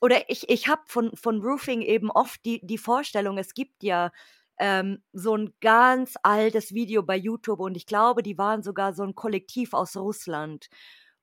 oder 0.00 0.28
ich 0.30 0.48
ich 0.48 0.68
habe 0.68 0.82
von 0.86 1.14
von 1.16 1.40
Roofing 1.42 1.82
eben 1.82 2.10
oft 2.10 2.44
die 2.44 2.60
die 2.66 2.78
Vorstellung, 2.78 3.38
es 3.38 3.54
gibt 3.54 3.82
ja, 3.82 4.12
ähm, 4.58 5.02
so 5.12 5.36
ein 5.36 5.52
ganz 5.60 6.14
altes 6.22 6.72
Video 6.72 7.02
bei 7.02 7.16
YouTube 7.16 7.60
und 7.60 7.76
ich 7.76 7.86
glaube, 7.86 8.22
die 8.22 8.38
waren 8.38 8.62
sogar 8.62 8.94
so 8.94 9.02
ein 9.02 9.14
Kollektiv 9.14 9.72
aus 9.74 9.96
Russland 9.96 10.68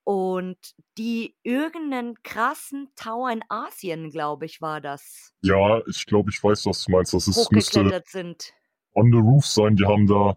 und 0.04 0.58
die 0.98 1.36
irgendeinen 1.42 2.20
krassen 2.22 2.88
Tower 2.96 3.30
in 3.30 3.42
Asien, 3.48 4.10
glaube 4.10 4.46
ich, 4.46 4.60
war 4.60 4.80
das. 4.80 5.32
Ja, 5.42 5.80
ich 5.86 6.06
glaube, 6.06 6.30
ich 6.30 6.42
weiß, 6.42 6.66
was 6.66 6.84
du 6.84 6.92
meinst. 6.92 7.14
Das 7.14 7.28
ist 7.28 7.52
müsste 7.52 8.02
sind. 8.06 8.52
On 8.94 9.10
the 9.12 9.18
Roof 9.18 9.46
sein. 9.46 9.76
Die 9.76 9.86
haben 9.86 10.06
da, 10.06 10.36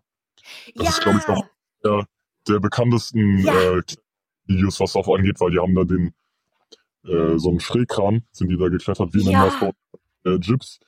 das 0.76 0.84
ja. 0.84 0.90
ist 0.90 1.02
glaube 1.02 1.18
ich 1.20 1.28
noch 1.28 1.44
der, 1.84 2.08
der 2.48 2.60
bekanntesten 2.60 3.40
ja. 3.40 3.78
äh, 3.78 3.82
Videos, 4.46 4.80
was 4.80 4.94
darauf 4.94 5.10
angeht, 5.10 5.40
weil 5.40 5.52
die 5.52 5.60
haben 5.60 5.76
da 5.76 5.84
den, 5.84 6.14
äh, 7.04 7.38
so 7.38 7.50
einen 7.50 7.60
Schrägkran, 7.60 8.24
sind 8.32 8.50
die 8.50 8.58
da 8.58 8.70
geklettert, 8.70 9.14
wie 9.14 9.22
in 9.22 9.32
ja. 9.32 9.44
einem 9.44 9.74
äh, 10.26 10.40
Gyps. 10.40 10.80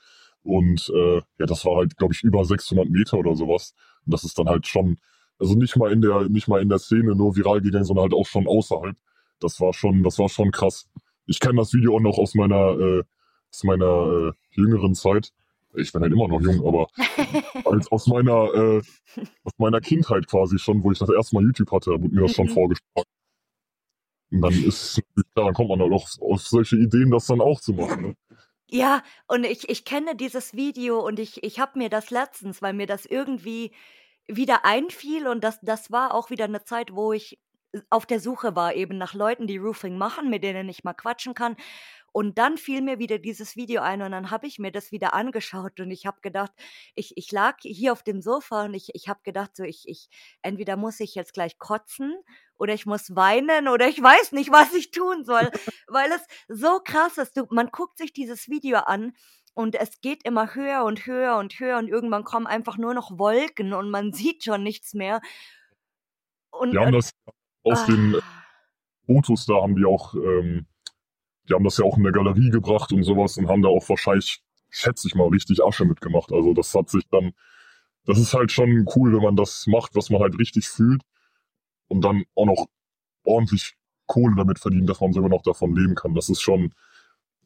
Und 0.48 0.92
äh, 0.96 1.18
ja, 1.40 1.46
das 1.46 1.66
war 1.66 1.78
halt, 1.78 1.98
glaube 1.98 2.14
ich, 2.14 2.24
über 2.24 2.46
600 2.46 2.90
Meter 2.90 3.18
oder 3.18 3.36
sowas. 3.36 3.74
Und 4.06 4.14
das 4.14 4.24
ist 4.24 4.40
dann 4.40 4.48
halt 4.48 4.68
schon, 4.68 4.98
also 5.40 5.56
nicht 5.56 5.76
mal 5.76 5.92
in 5.92 6.02
der, 6.02 6.30
nicht 6.30 6.48
mal 6.48 6.62
in 6.62 6.70
der 6.70 6.80
Szene 6.80 7.16
nur 7.16 7.36
viral 7.36 7.62
gegangen, 7.62 7.86
sondern 7.86 8.04
halt 8.04 8.14
auch 8.14 8.26
schon 8.26 8.48
außerhalb. 8.48 8.96
Das 9.40 9.60
war 9.60 9.74
schon, 9.74 10.04
das 10.04 10.18
war 10.20 10.30
schon 10.30 10.52
krass. 10.52 10.90
Ich 11.26 11.40
kenne 11.40 11.58
das 11.58 11.74
Video 11.74 11.96
auch 11.96 12.02
noch 12.02 12.18
aus 12.18 12.34
meiner, 12.34 12.80
äh, 12.80 13.04
aus 13.52 13.64
meiner 13.64 13.86
äh, 13.86 14.32
jüngeren 14.52 14.96
Zeit 14.96 15.34
ich 15.78 15.92
bin 15.92 16.02
halt 16.02 16.12
immer 16.12 16.28
noch 16.28 16.42
jung, 16.42 16.66
aber 16.66 16.88
als 17.66 17.92
aus 17.92 18.08
meiner, 18.08 18.54
äh, 18.54 18.82
aus 19.44 19.54
meiner 19.58 19.82
Kindheit 19.82 20.28
quasi 20.28 20.58
schon, 20.60 20.84
wo 20.84 20.92
ich 20.92 21.00
das 21.00 21.10
erste 21.10 21.36
Mal 21.36 21.44
YouTube 21.44 21.72
hatte, 21.72 21.92
wurde 21.92 22.14
mir 22.14 22.22
das 22.22 22.34
schon 22.34 22.48
mhm. 22.48 22.52
vorgeschlagen. 22.52 23.10
Und 24.32 24.42
dann 24.42 24.54
ist, 24.54 24.98
ja, 24.98 25.24
dann 25.36 25.54
kommt 25.54 25.70
man 25.70 25.80
halt 25.80 25.94
auch 25.94 26.08
auf 26.20 26.42
solche 26.42 26.76
Ideen, 26.78 27.12
das 27.12 27.28
dann 27.28 27.42
auch 27.42 27.62
zu 27.62 27.74
machen. 27.74 28.02
Ne? 28.02 28.16
Ja, 28.70 29.02
und 29.28 29.46
ich, 29.46 29.70
ich 29.70 29.86
kenne 29.86 30.16
dieses 30.16 30.54
Video 30.54 31.00
und 31.06 31.20
ich, 31.20 31.42
ich 31.44 31.60
habe 31.60 31.78
mir 31.80 31.90
das 31.90 32.10
letztens, 32.12 32.62
weil 32.62 32.74
mir 32.74 32.86
das 32.88 33.06
irgendwie 33.06 33.72
wieder 34.28 34.66
einfiel 34.66 35.26
und 35.28 35.42
das 35.44 35.60
das 35.62 35.90
war 35.92 36.14
auch 36.14 36.30
wieder 36.30 36.46
eine 36.46 36.64
Zeit, 36.66 36.94
wo 36.94 37.14
ich 37.14 37.40
auf 37.90 38.06
der 38.06 38.20
Suche 38.20 38.56
war 38.56 38.74
eben 38.76 38.98
nach 38.98 39.14
Leuten, 39.14 39.48
die 39.48 39.58
Roofing 39.58 39.98
machen, 39.98 40.30
mit 40.30 40.44
denen 40.44 40.68
ich 40.70 40.84
mal 40.84 40.94
quatschen 40.94 41.34
kann. 41.34 41.56
Und 42.14 42.38
dann 42.40 42.58
fiel 42.58 42.82
mir 42.82 43.00
wieder 43.00 43.20
dieses 43.20 43.56
Video 43.56 43.82
ein 43.84 44.02
und 44.02 44.12
dann 44.12 44.32
habe 44.32 44.48
ich 44.48 44.60
mir 44.60 44.72
das 44.72 44.92
wieder 44.92 45.14
angeschaut 45.14 45.80
und 45.80 45.92
ich 45.92 46.06
habe 46.08 46.20
gedacht, 46.22 46.52
ich, 46.96 47.14
ich 47.18 47.32
lag 47.32 47.58
hier 47.62 47.94
auf 47.94 48.04
dem 48.04 48.22
Sofa 48.22 48.66
und 48.66 48.74
ich, 48.74 48.90
ich 48.96 49.08
habe 49.10 49.20
gedacht, 49.24 49.56
so 49.56 49.64
ich, 49.64 49.88
ich, 49.88 50.10
entweder 50.42 50.78
muss 50.78 51.00
ich 51.00 51.16
jetzt 51.16 51.34
gleich 51.34 51.60
kotzen 51.60 52.16
oder 52.58 52.74
ich 52.74 52.86
muss 52.86 53.16
weinen 53.16 53.68
oder 53.68 53.88
ich 53.88 54.02
weiß 54.02 54.32
nicht, 54.32 54.52
was 54.52 54.74
ich 54.74 54.92
tun 54.92 55.24
soll, 55.24 55.50
weil 55.88 56.10
es 56.12 56.26
so 56.48 56.80
krass 56.84 57.18
ist. 57.18 57.38
Du, 57.38 57.46
man 57.50 57.68
guckt 57.68 57.98
sich 57.98 58.14
dieses 58.14 58.50
Video 58.50 58.80
an 58.80 59.14
und 59.54 59.76
es 59.76 60.02
geht 60.02 60.24
immer 60.24 60.54
höher 60.56 60.84
und 60.84 61.06
höher 61.06 61.38
und 61.38 61.60
höher 61.60 61.78
und 61.78 61.88
irgendwann 61.88 62.24
kommen 62.24 62.48
einfach 62.48 62.78
nur 62.78 62.94
noch 62.94 63.18
Wolken 63.18 63.74
und 63.74 63.90
man 63.90 64.14
sieht 64.14 64.44
schon 64.44 64.64
nichts 64.64 64.94
mehr. 64.94 65.22
Und, 66.52 66.72
die 66.72 66.80
haben 66.80 66.92
das 66.92 67.12
aus 67.64 67.82
ah. 67.82 67.86
den 67.86 68.16
Fotos, 69.06 69.46
da 69.46 69.62
haben 69.62 69.76
die 69.76 69.86
auch 69.86 70.16
ähm, 70.16 70.66
die 71.48 71.54
haben 71.54 71.64
das 71.64 71.78
ja 71.78 71.86
auch 71.86 71.98
in 71.98 72.04
der 72.04 72.12
Galerie 72.12 72.50
gebracht 72.50 72.92
und 72.92 73.04
sowas 73.04 73.38
und 73.38 73.48
haben 73.48 73.62
da 73.62 73.70
auch 73.70 73.88
wahrscheinlich, 73.88 74.42
schätze 74.70 75.08
ich 75.08 75.16
mal, 75.16 75.28
richtig 75.28 75.64
Asche 75.64 75.86
mitgemacht. 75.86 76.32
Also 76.32 76.54
das 76.54 76.74
hat 76.74 76.90
sich 76.90 77.08
dann, 77.10 77.34
das 78.06 78.20
ist 78.20 78.34
halt 78.34 78.52
schon 78.52 78.86
cool, 78.96 79.14
wenn 79.14 79.24
man 79.24 79.36
das 79.36 79.66
macht, 79.68 79.96
was 79.96 80.10
man 80.10 80.22
halt 80.22 80.38
richtig 80.38 80.68
fühlt 80.68 81.02
und 81.88 82.02
dann 82.02 82.24
auch 82.36 82.46
noch 82.46 82.68
ordentlich 83.24 83.76
Kohle 84.06 84.36
damit 84.36 84.60
verdienen, 84.60 84.88
dass 84.88 85.02
man 85.02 85.14
sogar 85.14 85.30
noch 85.30 85.42
davon 85.42 85.76
leben 85.76 85.96
kann. 85.96 86.16
Das 86.16 86.30
ist 86.30 86.42
schon, 86.42 86.74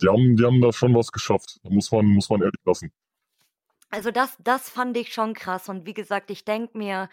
die 0.02 0.08
haben, 0.08 0.36
die 0.36 0.46
haben 0.46 0.62
da 0.62 0.72
schon 0.72 0.96
was 0.96 1.12
geschafft. 1.12 1.60
Da 1.64 1.70
muss 1.70 1.92
man, 1.92 2.06
muss 2.06 2.30
man 2.30 2.42
ehrlich 2.42 2.62
lassen. 2.66 2.92
Also 3.90 4.12
das, 4.12 4.38
das 4.40 4.70
fand 4.70 4.96
ich 4.96 5.14
schon 5.14 5.34
krass. 5.34 5.70
Und 5.70 5.86
wie 5.86 5.94
gesagt, 5.94 6.32
ich 6.32 6.46
denke 6.46 6.78
mir, 6.78 7.10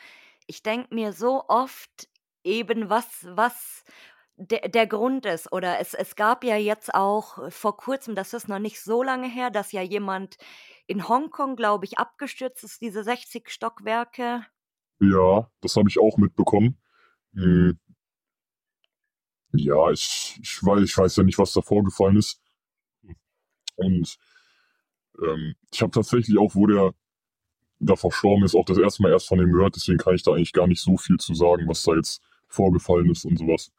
ich 0.47 0.63
denke 0.63 0.95
mir 0.95 1.13
so 1.13 1.45
oft 1.49 2.09
eben, 2.45 2.89
was, 2.89 3.27
was, 3.31 3.85
der, 4.39 4.69
der 4.69 4.87
Grund 4.87 5.27
ist. 5.27 5.53
Oder 5.53 5.81
es, 5.81 5.95
es 5.95 6.17
gab 6.17 6.45
ja 6.45 6.57
jetzt 6.57 6.95
auch 6.95 7.51
vor 7.51 7.77
kurzem, 7.77 8.15
das 8.15 8.33
ist 8.33 8.49
noch 8.49 8.61
nicht 8.61 8.81
so 8.81 9.03
lange 9.03 9.29
her, 9.29 9.51
dass 9.51 9.73
ja 9.73 9.83
jemand 9.83 10.37
in 10.87 11.09
Hongkong, 11.09 11.57
glaube 11.57 11.85
ich, 11.85 11.99
abgestürzt 11.99 12.65
ist, 12.65 12.81
diese 12.81 13.03
60 13.03 13.51
Stockwerke. 13.51 14.47
Ja, 15.01 15.51
das 15.61 15.77
habe 15.77 15.89
ich 15.89 15.99
auch 15.99 16.17
mitbekommen. 16.17 16.79
Hm. 17.35 17.79
Ja, 19.53 19.91
ich, 19.91 20.39
ich, 20.43 20.63
weiß, 20.63 20.83
ich 20.85 20.97
weiß 20.97 21.17
ja 21.17 21.23
nicht, 21.23 21.39
was 21.39 21.53
da 21.53 21.61
vorgefallen 21.63 22.17
ist. 22.17 22.41
Und 23.77 24.19
ähm, 25.23 25.55
ich 25.73 25.83
habe 25.83 25.91
tatsächlich 25.91 26.39
auch, 26.39 26.55
wo 26.55 26.67
der 26.67 26.95
da 27.81 27.97
verstorben 27.97 28.45
ist, 28.45 28.55
auch 28.57 28.65
das 28.65 28.79
erste 28.79 29.03
Mal 29.03 29.13
erst 29.13 29.29
von 29.29 29.39
dem 29.39 29.53
gehört. 29.53 29.77
Deswegen 29.77 29.99
kann 29.99 30.15
ich 30.15 30.23
da 30.23 30.33
eigentlich 30.33 30.53
gar 30.53 30.67
nicht 30.67 30.83
so 30.83 30.97
viel 30.97 31.19
zu 31.19 31.35
sagen, 31.35 31.69
was 31.69 31.83
da 31.85 31.95
jetzt 31.95 32.23
vorgefallen 32.49 33.11
ist 33.11 33.25
und 33.25 33.39
sowas. 33.39 33.73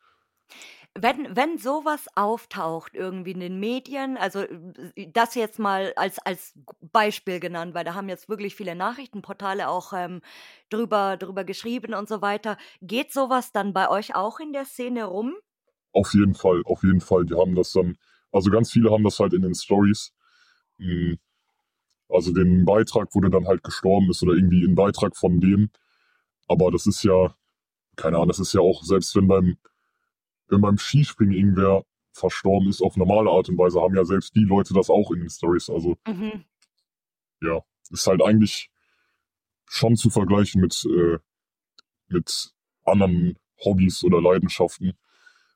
Wenn 1.02 1.34
wenn 1.36 1.58
sowas 1.58 2.08
auftaucht 2.16 2.94
irgendwie 2.96 3.32
in 3.32 3.40
den 3.40 3.60
Medien, 3.60 4.18
also, 4.18 4.40
äh, 4.42 5.08
das 5.14 5.36
jetzt 5.36 5.58
mal 5.60 5.94
als 5.96 6.20
als 6.20 6.54
Beispiel 6.82 7.40
genannt, 7.40 7.74
weil 7.74 7.86
da 7.86 7.94
haben 7.94 8.10
jetzt 8.10 8.28
wirklich 8.28 8.56
viele 8.56 8.76
Nachrichtenportale 8.76 9.70
auch, 9.70 9.94
ähm, 9.94 10.22
drüber 10.70 11.16
drüber 11.18 11.44
geschrieben 11.46 11.94
und 11.94 12.10
so 12.10 12.22
weiter. 12.22 12.58
Geht 12.82 13.14
sowas 13.14 13.52
dann 13.52 13.74
bei 13.74 13.90
euch 13.90 14.16
auch 14.16 14.40
in 14.40 14.52
der 14.52 14.66
Szene 14.66 15.06
rum? 15.06 15.36
Auf 15.96 16.14
jeden 16.14 16.36
Fall, 16.36 16.62
auf 16.66 16.84
jeden 16.84 17.02
Fall. 17.02 17.26
Die 17.26 17.36
haben 17.36 17.56
das 17.56 17.72
dann 17.74 17.98
also, 18.32 18.52
ganz 18.52 18.72
viele 18.72 18.92
haben 18.92 19.04
das 19.04 19.18
halt 19.20 19.34
in 19.34 19.42
den 19.42 19.56
Stories, 19.56 20.14
hm, 20.80 21.18
also 22.10 22.34
den 22.34 22.66
Beitrag, 22.66 23.10
wo 23.14 23.22
der 23.22 23.32
dann 23.32 23.48
halt 23.48 23.64
gestorben 23.64 24.10
ist 24.12 24.24
oder 24.24 24.34
irgendwie 24.34 24.64
'n 24.66 24.76
Beitrag 24.76 25.18
von 25.18 25.40
dem. 25.42 25.72
Aber 26.50 26.72
das 26.72 26.88
ist 26.88 27.04
ja 27.04 27.36
keine 27.98 28.18
Ahnung, 28.18 28.30
das 28.30 28.40
ist 28.40 28.54
ja 28.54 28.62
auch 28.62 28.84
selbst 28.84 29.16
wenn 29.16 29.28
beim 29.30 29.58
wenn 30.50 30.62
beim 30.62 30.78
Skispringen 30.78 31.34
irgendwer 31.34 31.86
verstorben 32.12 32.70
ist 32.70 32.82
auf 32.82 32.98
normale 32.98 33.30
Art 33.30 33.50
und 33.50 33.58
Weise, 33.58 33.82
haben 33.82 33.96
ja 33.96 34.04
selbst 34.04 34.36
die 34.36 34.44
Leute 34.44 34.74
das 34.74 34.90
auch 34.90 35.12
in 35.12 35.22
den 35.22 35.30
Stories. 35.30 35.70
Also 35.70 35.98
mhm. 36.08 36.44
ja, 37.42 37.62
ist 37.92 38.08
halt 38.08 38.22
eigentlich 38.22 38.70
schon 39.66 39.96
zu 39.96 40.10
vergleichen 40.10 40.62
mit, 40.62 40.86
äh, 40.86 41.20
mit 42.08 42.54
anderen 42.86 43.38
Hobbys 43.64 44.04
oder 44.04 44.22
Leidenschaften. 44.22 44.94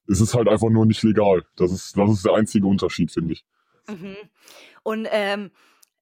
Es 0.08 0.22
ist 0.22 0.34
halt 0.34 0.48
einfach 0.48 0.70
nur 0.70 0.86
nicht 0.86 1.04
legal. 1.04 1.44
Das 1.56 1.72
ist, 1.72 1.98
das 1.98 2.12
ist 2.12 2.26
der 2.26 2.34
einzige 2.34 2.68
Unterschied, 2.68 3.12
finde 3.12 3.34
ich. 3.34 3.46
Mhm. 3.88 4.16
Und 4.84 5.08
ähm, 5.12 5.52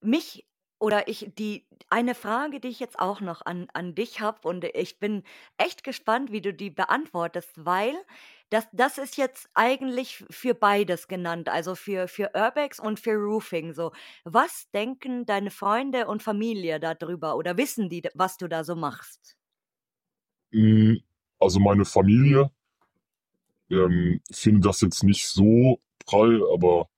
mich 0.00 0.44
oder 0.82 1.06
ich, 1.06 1.30
die, 1.38 1.64
eine 1.90 2.16
Frage, 2.16 2.58
die 2.58 2.66
ich 2.66 2.80
jetzt 2.80 2.98
auch 2.98 3.20
noch 3.20 3.46
an, 3.46 3.68
an 3.72 3.94
dich 3.94 4.20
habe 4.20 4.48
und 4.48 4.64
ich 4.64 4.98
bin 4.98 5.22
echt 5.56 5.84
gespannt, 5.84 6.32
wie 6.32 6.40
du 6.40 6.52
die 6.52 6.70
beantwortest, 6.70 7.52
weil 7.64 7.94
das, 8.50 8.66
das 8.72 8.98
ist 8.98 9.16
jetzt 9.16 9.48
eigentlich 9.54 10.24
für 10.28 10.54
beides 10.54 11.06
genannt, 11.06 11.48
also 11.48 11.76
für, 11.76 12.08
für 12.08 12.32
Urbex 12.34 12.80
und 12.80 12.98
für 12.98 13.14
Roofing. 13.14 13.72
So, 13.74 13.92
was 14.24 14.68
denken 14.72 15.24
deine 15.24 15.52
Freunde 15.52 16.08
und 16.08 16.22
Familie 16.22 16.80
darüber 16.80 17.36
oder 17.36 17.56
wissen 17.56 17.88
die, 17.88 18.02
was 18.14 18.36
du 18.36 18.48
da 18.48 18.64
so 18.64 18.74
machst? 18.74 19.36
Hm, 20.50 21.00
also 21.38 21.60
meine 21.60 21.84
Familie 21.84 22.50
ähm, 23.70 24.20
findet 24.32 24.66
das 24.66 24.80
jetzt 24.80 25.04
nicht 25.04 25.28
so 25.28 25.80
prall, 26.04 26.42
aber 26.52 26.88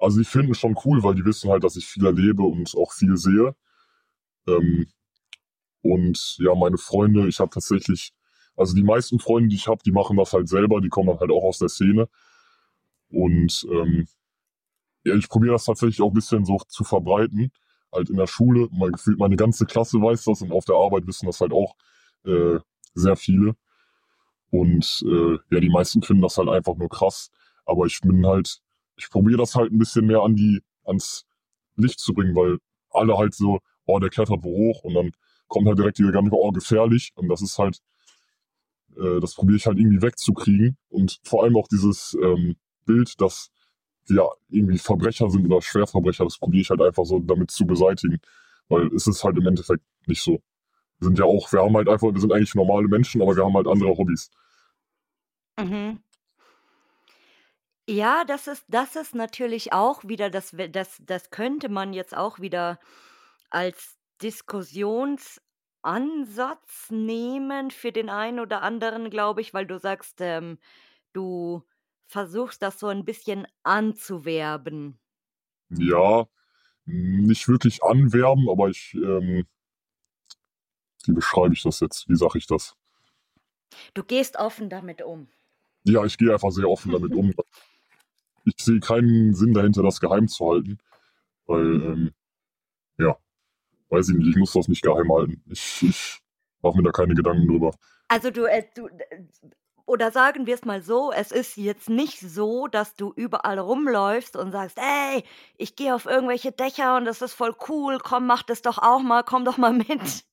also 0.00 0.18
die 0.18 0.24
finden 0.24 0.52
es 0.52 0.58
schon 0.58 0.76
cool, 0.84 1.02
weil 1.02 1.14
die 1.14 1.24
wissen 1.24 1.50
halt, 1.50 1.64
dass 1.64 1.76
ich 1.76 1.86
viel 1.86 2.06
erlebe 2.06 2.42
und 2.42 2.74
auch 2.76 2.92
viel 2.92 3.16
sehe. 3.16 3.54
Ähm, 4.48 4.86
und 5.82 6.36
ja, 6.38 6.54
meine 6.54 6.78
Freunde, 6.78 7.28
ich 7.28 7.40
habe 7.40 7.50
tatsächlich, 7.50 8.12
also 8.56 8.74
die 8.74 8.82
meisten 8.82 9.18
Freunde, 9.18 9.48
die 9.50 9.56
ich 9.56 9.68
habe, 9.68 9.82
die 9.84 9.92
machen 9.92 10.16
das 10.16 10.32
halt 10.32 10.48
selber, 10.48 10.80
die 10.80 10.88
kommen 10.88 11.08
dann 11.08 11.20
halt 11.20 11.30
auch 11.30 11.44
aus 11.44 11.58
der 11.58 11.68
Szene. 11.68 12.08
Und 13.10 13.66
ähm, 13.70 14.06
ja, 15.04 15.14
ich 15.14 15.28
probiere 15.28 15.52
das 15.54 15.64
tatsächlich 15.64 16.00
auch 16.02 16.08
ein 16.10 16.14
bisschen 16.14 16.44
so 16.44 16.58
zu 16.68 16.84
verbreiten. 16.84 17.50
Halt 17.92 18.10
in 18.10 18.16
der 18.16 18.26
Schule, 18.26 18.68
mein 18.72 18.92
Gefühl, 18.92 19.16
meine 19.16 19.36
ganze 19.36 19.66
Klasse 19.66 20.00
weiß 20.00 20.24
das 20.24 20.42
und 20.42 20.52
auf 20.52 20.64
der 20.64 20.76
Arbeit 20.76 21.06
wissen 21.06 21.26
das 21.26 21.40
halt 21.40 21.52
auch 21.52 21.74
äh, 22.24 22.58
sehr 22.94 23.16
viele. 23.16 23.56
Und 24.50 25.04
äh, 25.06 25.38
ja, 25.50 25.60
die 25.60 25.70
meisten 25.70 26.02
finden 26.02 26.22
das 26.22 26.38
halt 26.38 26.48
einfach 26.48 26.76
nur 26.76 26.88
krass. 26.88 27.30
Aber 27.64 27.86
ich 27.86 28.00
bin 28.00 28.26
halt 28.26 28.60
ich 29.00 29.10
probiere 29.10 29.38
das 29.38 29.54
halt 29.54 29.72
ein 29.72 29.78
bisschen 29.78 30.06
mehr 30.06 30.20
an 30.20 30.36
die, 30.36 30.62
ans 30.84 31.24
Licht 31.76 31.98
zu 31.98 32.12
bringen, 32.12 32.34
weil 32.36 32.58
alle 32.90 33.16
halt 33.16 33.34
so, 33.34 33.60
oh, 33.86 33.98
der 33.98 34.10
klettert 34.10 34.42
wo 34.42 34.50
hoch 34.50 34.84
und 34.84 34.94
dann 34.94 35.12
kommt 35.48 35.66
halt 35.66 35.78
direkt 35.78 35.98
die 35.98 36.02
Gedanke, 36.02 36.30
oh, 36.34 36.52
gefährlich. 36.52 37.12
Und 37.14 37.28
das 37.28 37.40
ist 37.40 37.58
halt, 37.58 37.78
äh, 38.96 39.20
das 39.20 39.34
probiere 39.34 39.56
ich 39.56 39.66
halt 39.66 39.78
irgendwie 39.78 40.02
wegzukriegen. 40.02 40.76
Und 40.90 41.18
vor 41.24 41.44
allem 41.44 41.56
auch 41.56 41.66
dieses 41.68 42.16
ähm, 42.22 42.56
Bild, 42.84 43.20
dass 43.20 43.50
wir 44.06 44.28
irgendwie 44.48 44.78
Verbrecher 44.78 45.30
sind 45.30 45.46
oder 45.46 45.62
Schwerverbrecher, 45.62 46.24
das 46.24 46.38
probiere 46.38 46.62
ich 46.62 46.70
halt 46.70 46.82
einfach 46.82 47.04
so 47.04 47.18
damit 47.20 47.50
zu 47.50 47.66
beseitigen. 47.66 48.20
Weil 48.68 48.88
es 48.94 49.06
ist 49.06 49.24
halt 49.24 49.38
im 49.38 49.46
Endeffekt 49.46 49.82
nicht 50.06 50.22
so. 50.22 50.42
Wir 50.98 51.06
sind 51.06 51.18
ja 51.18 51.24
auch, 51.24 51.50
wir 51.52 51.60
haben 51.60 51.76
halt 51.76 51.88
einfach, 51.88 52.12
wir 52.12 52.20
sind 52.20 52.32
eigentlich 52.32 52.54
normale 52.54 52.86
Menschen, 52.86 53.22
aber 53.22 53.34
wir 53.34 53.44
haben 53.44 53.54
halt 53.54 53.66
andere 53.66 53.96
Hobbys. 53.96 54.30
Mhm. 55.58 56.00
Ja, 57.88 58.24
das 58.24 58.46
ist 58.46 58.64
das 58.68 58.94
ist 58.96 59.14
natürlich 59.14 59.72
auch 59.72 60.04
wieder 60.04 60.30
das 60.30 60.54
das 60.70 61.02
das 61.04 61.30
könnte 61.30 61.68
man 61.68 61.92
jetzt 61.92 62.16
auch 62.16 62.38
wieder 62.38 62.78
als 63.50 63.98
Diskussionsansatz 64.22 65.40
nehmen 66.90 67.70
für 67.70 67.92
den 67.92 68.10
einen 68.10 68.40
oder 68.40 68.62
anderen, 68.62 69.10
glaube 69.10 69.40
ich, 69.40 69.54
weil 69.54 69.66
du 69.66 69.78
sagst, 69.78 70.20
ähm, 70.20 70.58
du 71.12 71.62
versuchst 72.06 72.62
das 72.62 72.78
so 72.80 72.88
ein 72.88 73.04
bisschen 73.04 73.46
anzuwerben. 73.64 74.98
Ja, 75.70 76.26
nicht 76.86 77.48
wirklich 77.48 77.84
anwerben, 77.84 78.50
aber 78.50 78.70
ich, 78.70 78.94
ähm 78.94 79.46
wie 81.06 81.12
beschreibe 81.12 81.54
ich 81.54 81.62
das 81.62 81.80
jetzt? 81.80 82.08
Wie 82.08 82.16
sage 82.16 82.38
ich 82.38 82.46
das? 82.46 82.76
Du 83.94 84.02
gehst 84.02 84.36
offen 84.36 84.68
damit 84.68 85.00
um. 85.00 85.28
Ja, 85.84 86.04
ich 86.04 86.18
gehe 86.18 86.32
einfach 86.32 86.50
sehr 86.50 86.68
offen 86.68 86.92
damit 86.92 87.14
um 87.14 87.32
ich 88.44 88.54
sehe 88.58 88.80
keinen 88.80 89.34
Sinn 89.34 89.54
dahinter, 89.54 89.82
das 89.82 90.00
geheim 90.00 90.28
zu 90.28 90.48
halten. 90.48 90.78
Weil, 91.46 91.82
ähm, 91.82 92.10
ja, 92.98 93.16
weiß 93.88 94.10
ich 94.10 94.16
nicht, 94.16 94.28
ich 94.28 94.36
muss 94.36 94.52
das 94.52 94.68
nicht 94.68 94.82
geheim 94.82 95.12
halten. 95.12 95.42
Ich, 95.46 95.82
ich 95.82 96.20
mache 96.62 96.76
mir 96.76 96.84
da 96.84 96.90
keine 96.90 97.14
Gedanken 97.14 97.48
drüber. 97.48 97.72
Also 98.08 98.30
du, 98.30 98.44
äh, 98.44 98.64
du 98.74 98.88
oder 99.90 100.12
sagen 100.12 100.46
wir 100.46 100.54
es 100.54 100.64
mal 100.64 100.82
so, 100.82 101.10
es 101.10 101.32
ist 101.32 101.56
jetzt 101.56 101.90
nicht 101.90 102.20
so, 102.20 102.68
dass 102.68 102.94
du 102.94 103.12
überall 103.16 103.58
rumläufst 103.58 104.36
und 104.36 104.52
sagst, 104.52 104.78
ey, 104.78 105.24
ich 105.56 105.74
gehe 105.74 105.96
auf 105.96 106.06
irgendwelche 106.06 106.52
Dächer 106.52 106.96
und 106.96 107.06
das 107.06 107.22
ist 107.22 107.34
voll 107.34 107.56
cool, 107.68 107.98
komm, 107.98 108.26
mach 108.26 108.44
das 108.44 108.62
doch 108.62 108.78
auch 108.78 109.02
mal, 109.02 109.24
komm 109.24 109.44
doch 109.44 109.58
mal 109.58 109.72
mit. 109.72 110.24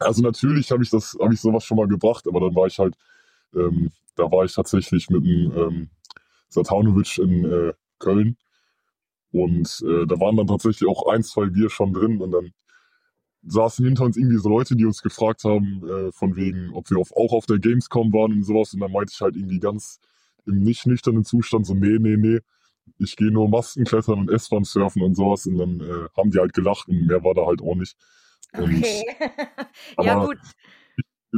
Also 0.00 0.22
natürlich 0.22 0.72
habe 0.72 0.82
ich 0.82 0.90
das, 0.90 1.16
habe 1.20 1.34
ich 1.34 1.40
sowas 1.40 1.64
schon 1.64 1.76
mal 1.76 1.86
gebracht, 1.86 2.26
aber 2.26 2.40
dann 2.40 2.54
war 2.56 2.66
ich 2.66 2.80
halt, 2.80 2.96
ähm, 3.54 3.92
da 4.16 4.24
war 4.24 4.44
ich 4.44 4.54
tatsächlich 4.54 5.08
mit 5.08 5.22
einem 5.22 5.56
ähm, 5.56 5.90
Satanovic 6.48 7.18
in 7.18 7.44
äh, 7.44 7.72
Köln. 7.98 8.36
Und 9.30 9.82
äh, 9.86 10.06
da 10.06 10.18
waren 10.20 10.36
dann 10.36 10.46
tatsächlich 10.46 10.88
auch 10.88 11.06
ein, 11.12 11.22
zwei 11.22 11.46
Bier 11.46 11.68
schon 11.68 11.92
drin 11.92 12.20
und 12.20 12.30
dann 12.30 12.52
saßen 13.42 13.84
hinter 13.84 14.04
uns 14.04 14.16
irgendwie 14.16 14.38
so 14.38 14.48
Leute, 14.48 14.74
die 14.76 14.84
uns 14.84 15.02
gefragt 15.02 15.44
haben, 15.44 15.86
äh, 15.88 16.12
von 16.12 16.36
wegen, 16.36 16.72
ob 16.72 16.90
wir 16.90 16.98
auf, 16.98 17.12
auch 17.12 17.32
auf 17.32 17.46
der 17.46 17.58
Gamescom 17.58 18.12
waren 18.12 18.32
und 18.32 18.44
sowas. 18.44 18.74
Und 18.74 18.80
dann 18.80 18.92
meinte 18.92 19.12
ich 19.14 19.20
halt 19.20 19.36
irgendwie 19.36 19.60
ganz 19.60 20.00
im 20.46 20.60
nicht 20.62 20.86
nüchternen 20.86 21.24
Zustand 21.24 21.66
so, 21.66 21.74
nee, 21.74 21.98
nee, 21.98 22.16
nee, 22.16 22.40
ich 22.98 23.16
gehe 23.16 23.30
nur 23.30 23.48
Maskenklettern 23.48 24.18
und 24.18 24.30
S-Bahn 24.30 24.64
surfen 24.64 25.02
und 25.02 25.14
sowas. 25.14 25.46
Und 25.46 25.58
dann 25.58 25.80
äh, 25.80 26.08
haben 26.16 26.30
die 26.30 26.38
halt 26.38 26.54
gelacht 26.54 26.88
und 26.88 27.06
mehr 27.06 27.22
war 27.22 27.34
da 27.34 27.46
halt 27.46 27.60
auch 27.60 27.74
nicht. 27.74 27.96
Und, 28.54 28.78
okay. 28.78 29.04
ja, 30.02 30.24
gut. 30.24 30.38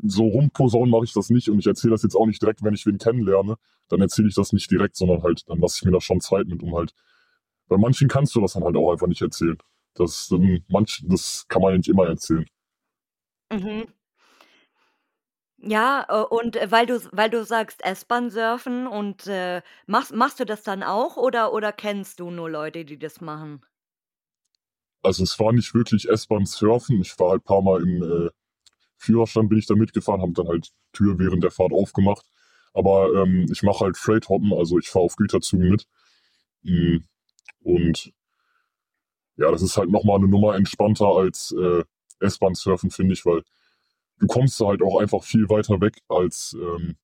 So 0.02 0.26
rumposaunen 0.28 0.90
mache 0.90 1.04
ich 1.04 1.12
das 1.12 1.30
nicht 1.30 1.48
und 1.48 1.58
ich 1.58 1.66
erzähle 1.66 1.92
das 1.92 2.02
jetzt 2.02 2.14
auch 2.14 2.26
nicht 2.26 2.40
direkt, 2.40 2.62
wenn 2.62 2.74
ich 2.74 2.86
wen 2.86 2.98
kennenlerne. 2.98 3.56
Dann 3.88 4.00
erzähle 4.00 4.28
ich 4.28 4.34
das 4.34 4.52
nicht 4.52 4.70
direkt, 4.70 4.96
sondern 4.96 5.22
halt, 5.22 5.42
dann 5.48 5.58
lasse 5.60 5.78
ich 5.80 5.84
mir 5.84 5.92
da 5.92 6.00
schon 6.00 6.20
Zeit 6.20 6.46
mit, 6.46 6.62
um 6.62 6.74
halt. 6.74 6.92
Bei 7.68 7.76
manchen 7.76 8.08
kannst 8.08 8.34
du 8.34 8.40
das 8.40 8.54
dann 8.54 8.64
halt 8.64 8.76
auch 8.76 8.92
einfach 8.92 9.06
nicht 9.06 9.22
erzählen. 9.22 9.58
Das, 9.94 10.30
ähm, 10.32 10.64
manch, 10.68 11.04
das 11.06 11.46
kann 11.48 11.62
man 11.62 11.76
nicht 11.76 11.88
immer 11.88 12.06
erzählen. 12.06 12.46
Mhm. 13.52 13.86
Ja, 15.62 16.06
äh, 16.08 16.22
und 16.22 16.56
äh, 16.56 16.70
weil 16.70 16.86
du 16.86 17.00
weil 17.12 17.28
du 17.28 17.44
sagst 17.44 17.84
S-Bahn 17.84 18.30
surfen 18.30 18.86
und, 18.86 19.26
äh, 19.26 19.62
machst 19.86 20.14
machst 20.14 20.40
du 20.40 20.46
das 20.46 20.62
dann 20.62 20.82
auch 20.82 21.16
oder 21.16 21.52
oder 21.52 21.72
kennst 21.72 22.20
du 22.20 22.30
nur 22.30 22.48
Leute, 22.48 22.84
die 22.84 22.98
das 22.98 23.20
machen? 23.20 23.64
Also, 25.02 25.22
es 25.22 25.38
war 25.38 25.52
nicht 25.52 25.74
wirklich 25.74 26.08
S-Bahn 26.08 26.46
surfen. 26.46 27.00
Ich 27.02 27.18
war 27.18 27.30
halt 27.30 27.44
paar 27.44 27.62
Mal 27.62 27.82
im, 27.82 28.30
Führerstand 29.00 29.48
bin 29.50 29.58
ich 29.58 29.66
da 29.66 29.74
mitgefahren, 29.76 30.22
habe 30.22 30.32
dann 30.34 30.48
halt 30.48 30.70
Tür 30.92 31.18
während 31.18 31.44
der 31.44 31.52
Fahrt 31.52 31.72
aufgemacht. 31.72 32.26
Aber, 32.74 33.12
ähm, 33.14 33.46
ich 33.52 33.62
mache 33.64 33.84
halt 33.86 33.98
Freight 33.98 34.28
Hoppen, 34.30 34.52
also 34.54 34.78
ich 34.78 34.88
fahre 34.90 35.06
auf 35.06 35.16
Güterzügen 35.16 35.70
mit. 35.70 35.86
Hm, 36.64 37.04
und 37.64 38.12
ja, 39.36 39.50
das 39.50 39.62
ist 39.62 39.76
halt 39.76 39.90
noch 39.90 40.04
mal 40.04 40.18
'ne 40.18 40.28
Nummer 40.28 40.54
entspannter 40.56 41.06
als, 41.06 41.52
äh, 41.58 41.84
S-Bahn 42.20 42.54
surfen, 42.54 42.90
finde 42.90 43.14
ich, 43.14 43.24
weil 43.24 43.42
du 44.20 44.26
kommst 44.28 44.60
da 44.60 44.66
halt 44.68 44.82
auch 44.82 45.00
einfach 45.00 45.24
viel 45.24 45.48
weiter 45.50 45.80
weg 45.80 46.00
als 46.08 46.56
ähm, 46.60 46.96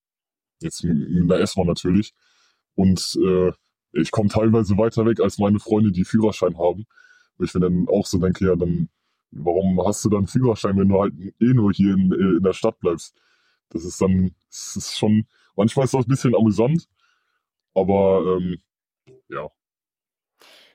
jetzt 0.63 0.85
mit 0.85 1.31
der 1.31 1.41
S-Bahn 1.41 1.67
natürlich. 1.69 2.15
Und 2.77 3.19
äh, 3.25 3.53
ich 3.95 4.11
komme 4.13 4.29
teilweise 4.31 4.79
weiter 4.79 5.07
weg 5.07 5.21
als 5.21 5.39
meine 5.39 5.61
Freunde, 5.61 5.93
die 5.93 6.05
Führerschein 6.05 6.59
haben. 6.59 6.87
Wo 7.39 7.45
ich 7.45 7.55
mir 7.55 7.61
dann 7.61 7.89
auch 7.89 8.07
so 8.07 8.19
denke, 8.19 8.47
ja, 8.47 8.57
dann, 8.57 8.91
warum 9.31 9.81
hast 9.87 10.05
du 10.05 10.09
dann 10.11 10.27
Führerschein, 10.27 10.77
wenn 10.79 10.89
du 10.89 11.01
halt 11.01 11.15
eh 11.19 11.55
nur 11.55 11.73
hier 11.73 11.95
in, 11.95 12.13
in 12.13 12.43
der 12.43 12.53
Stadt 12.53 12.79
bleibst? 12.81 13.15
Das 13.71 13.85
ist 13.85 14.01
dann, 14.01 14.35
das 14.51 14.77
ist 14.77 14.99
schon, 14.99 15.27
manchmal 15.57 15.85
ist 15.87 15.95
das 15.95 16.07
ein 16.07 16.09
bisschen 16.09 16.35
amüsant, 16.37 16.89
aber 17.75 18.39
ähm, 18.39 18.59
ja. 19.29 19.51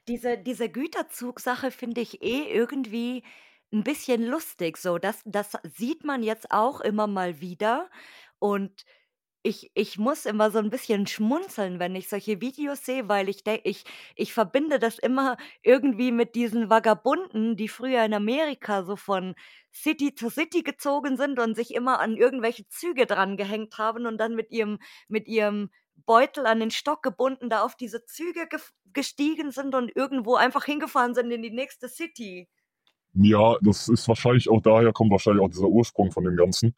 Diese, 0.07 0.37
diese 0.37 0.69
Güterzugsache 0.69 1.71
finde 1.71 2.01
ich 2.01 2.21
eh 2.23 2.51
irgendwie 2.51 3.23
'N 3.71 3.83
bisschen 3.83 4.25
lustig 4.25 4.77
so. 4.77 4.97
Das 4.97 5.21
das 5.25 5.57
sieht 5.63 6.03
man 6.03 6.23
jetzt 6.23 6.51
auch 6.51 6.81
immer 6.81 7.07
mal 7.07 7.39
wieder 7.41 7.89
und 8.39 8.83
ich 9.43 9.71
ich 9.73 9.97
muss 9.97 10.25
immer 10.25 10.51
so 10.51 10.59
'n 10.59 10.69
bisschen 10.69 11.07
schmunzeln, 11.07 11.79
wenn 11.79 11.95
ich 11.95 12.09
solche 12.09 12.41
Videos 12.41 12.85
sehe, 12.85 13.09
weil 13.09 13.29
ich 13.29 13.43
denke 13.43 13.67
ich 13.69 13.83
ich 14.15 14.33
verbinde 14.33 14.79
das 14.79 14.99
immer 14.99 15.37
irgendwie 15.63 16.11
mit 16.11 16.35
diesen 16.35 16.69
Vagabunden, 16.69 17.55
die 17.57 17.67
früher 17.67 18.03
in 18.05 18.13
Amerika 18.13 18.83
so 18.83 18.95
von 18.95 19.35
City 19.73 20.13
zu 20.15 20.29
City 20.29 20.63
gezogen 20.63 21.17
sind 21.17 21.39
und 21.39 21.55
sich 21.55 21.73
immer 21.73 21.99
an 21.99 22.17
irgendwelche 22.17 22.67
Züge 22.67 23.05
drangehängt 23.05 23.77
haben 23.77 24.05
und 24.05 24.17
dann 24.19 24.35
mit 24.35 24.51
ihrem 24.51 24.79
mit 25.07 25.27
ihrem 25.27 25.69
Beutel 26.05 26.45
an 26.45 26.59
den 26.59 26.71
Stock 26.71 27.03
gebunden 27.03 27.49
da 27.49 27.63
auf 27.63 27.75
diese 27.75 28.05
Züge 28.05 28.47
gestiegen 28.93 29.51
sind 29.51 29.75
und 29.75 29.95
irgendwo 29.95 30.35
einfach 30.35 30.65
hingefahren 30.65 31.13
sind 31.15 31.31
in 31.31 31.41
die 31.43 31.51
nächste 31.51 31.89
City. 31.89 32.47
Ja, 33.13 33.57
das 33.61 33.89
ist 33.89 34.07
wahrscheinlich 34.07 34.49
auch 34.49 34.61
daher 34.61 34.93
kommt 34.93 35.11
wahrscheinlich 35.11 35.43
auch 35.43 35.49
dieser 35.49 35.67
Ursprung 35.67 36.11
von 36.11 36.23
dem 36.23 36.37
Ganzen. 36.37 36.75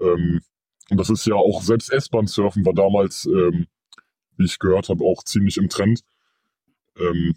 Ähm, 0.00 0.42
und 0.90 0.98
das 0.98 1.10
ist 1.10 1.26
ja 1.26 1.34
auch, 1.34 1.62
selbst 1.62 1.90
S-Bahn-Surfen 1.90 2.64
war 2.64 2.74
damals, 2.74 3.26
ähm, 3.26 3.66
wie 4.36 4.44
ich 4.44 4.58
gehört 4.58 4.88
habe, 4.88 5.04
auch 5.04 5.22
ziemlich 5.24 5.56
im 5.56 5.68
Trend. 5.68 6.02
Ähm, 6.98 7.34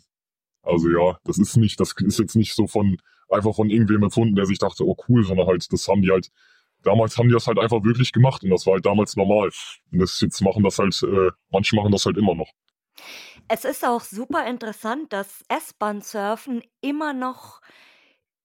also 0.61 0.89
ja, 0.89 1.17
das 1.23 1.37
ist 1.37 1.57
nicht, 1.57 1.79
das 1.79 1.93
ist 1.97 2.19
jetzt 2.19 2.35
nicht 2.35 2.53
so 2.53 2.67
von, 2.67 2.97
einfach 3.29 3.55
von 3.55 3.69
irgendwem 3.69 4.03
erfunden, 4.03 4.35
der 4.35 4.45
sich 4.45 4.59
dachte, 4.59 4.85
oh 4.85 4.95
cool, 5.07 5.23
sondern 5.23 5.47
halt, 5.47 5.71
das 5.71 5.87
haben 5.87 6.01
die 6.01 6.11
halt, 6.11 6.29
damals 6.83 7.17
haben 7.17 7.27
die 7.27 7.33
das 7.33 7.47
halt 7.47 7.59
einfach 7.59 7.83
wirklich 7.83 8.11
gemacht 8.11 8.43
und 8.43 8.51
das 8.51 8.65
war 8.65 8.73
halt 8.73 8.85
damals 8.85 9.15
normal. 9.15 9.49
Und 9.91 9.99
das 9.99 10.21
jetzt 10.21 10.41
machen 10.41 10.63
das 10.63 10.77
halt, 10.77 11.01
äh, 11.03 11.31
manche 11.49 11.75
machen 11.75 11.91
das 11.91 12.05
halt 12.05 12.17
immer 12.17 12.35
noch. 12.35 12.49
Es 13.47 13.65
ist 13.65 13.83
auch 13.83 14.01
super 14.01 14.45
interessant, 14.45 15.11
dass 15.11 15.43
S-Bahn-Surfen 15.47 16.61
immer 16.81 17.13
noch 17.13 17.61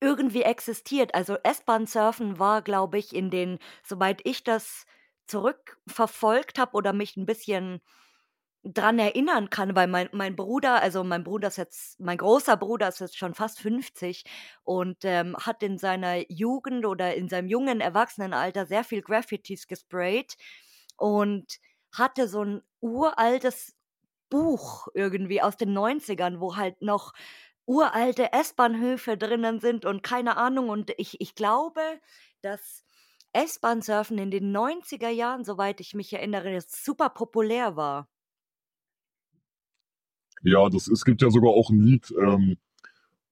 irgendwie 0.05 0.43
existiert. 0.43 1.15
Also 1.15 1.37
S-Bahn-Surfen 1.43 2.39
war, 2.39 2.63
glaube 2.63 2.99
ich, 2.99 3.15
in 3.15 3.31
den 3.31 3.59
soweit 3.85 4.21
ich 4.25 4.45
das 4.45 4.87
zurückverfolgt 5.27 6.59
habe 6.59 6.75
oder 6.77 6.93
mich 6.93 7.17
ein 7.17 7.27
bisschen 7.27 7.81
dran 8.65 8.99
erinnern 8.99 9.51
kann, 9.51 9.77
weil 9.77 9.89
mein 9.89 10.09
mein 10.13 10.37
Bruder 10.37 10.83
also, 10.83 11.05
mein 11.05 11.25
Bruder 11.25 11.49
ist 11.49 11.59
jetzt 11.59 12.01
mein 12.01 12.19
großer 12.19 12.57
Bruder 12.57 12.89
ist 12.89 13.01
jetzt 13.01 13.19
schon 13.19 13.35
fast 13.35 13.61
50 13.61 14.25
und, 14.65 14.99
ähm, 15.05 15.37
hat 15.39 15.63
in 15.63 15.79
seiner 15.79 16.31
Jugend 16.33 16.87
oder 16.87 17.15
in 17.15 17.29
seinem 17.29 17.49
jungen 17.49 17.81
Erwachsenenalter 17.83 18.67
sehr 18.67 18.85
viel 18.85 19.03
Graffitis 19.03 19.67
gesprayt 19.69 20.37
und 20.97 21.47
hatte 21.93 22.29
so 22.29 22.43
ein 22.45 22.63
uraltes 22.81 23.75
Buch 24.31 24.89
irgendwie 24.95 25.43
aus 25.43 25.57
den 25.57 25.73
Neunzigern, 25.73 26.41
wo 26.41 26.57
halt 26.57 26.83
noch 26.83 27.13
uralte 27.67 28.33
S-Bahnhöfe 28.33 29.17
drinnen 29.17 29.61
sind 29.61 29.85
und 29.85 30.03
keine 30.03 30.37
Ahnung. 30.37 30.69
Und 30.69 30.93
ich 30.99 31.21
ich 31.21 31.35
glaube, 31.35 31.81
dass 32.43 32.85
S-Bahn-Surfen 33.33 34.19
in 34.19 34.31
den 34.31 34.57
90er 34.57 35.09
Jahren, 35.09 35.45
soweit 35.45 35.81
ich 35.81 35.95
mich 35.95 36.13
erinnere, 36.13 36.61
super 36.67 37.09
populär 37.11 37.77
war. 37.77 38.09
Ja, 40.43 40.69
das 40.69 40.89
es 40.89 41.05
gibt 41.05 41.23
ja 41.23 41.31
sogar 41.31 41.53
auch 41.53 41.71
ein 41.71 41.81
Lied, 41.81 42.13
ähm, 42.21 42.59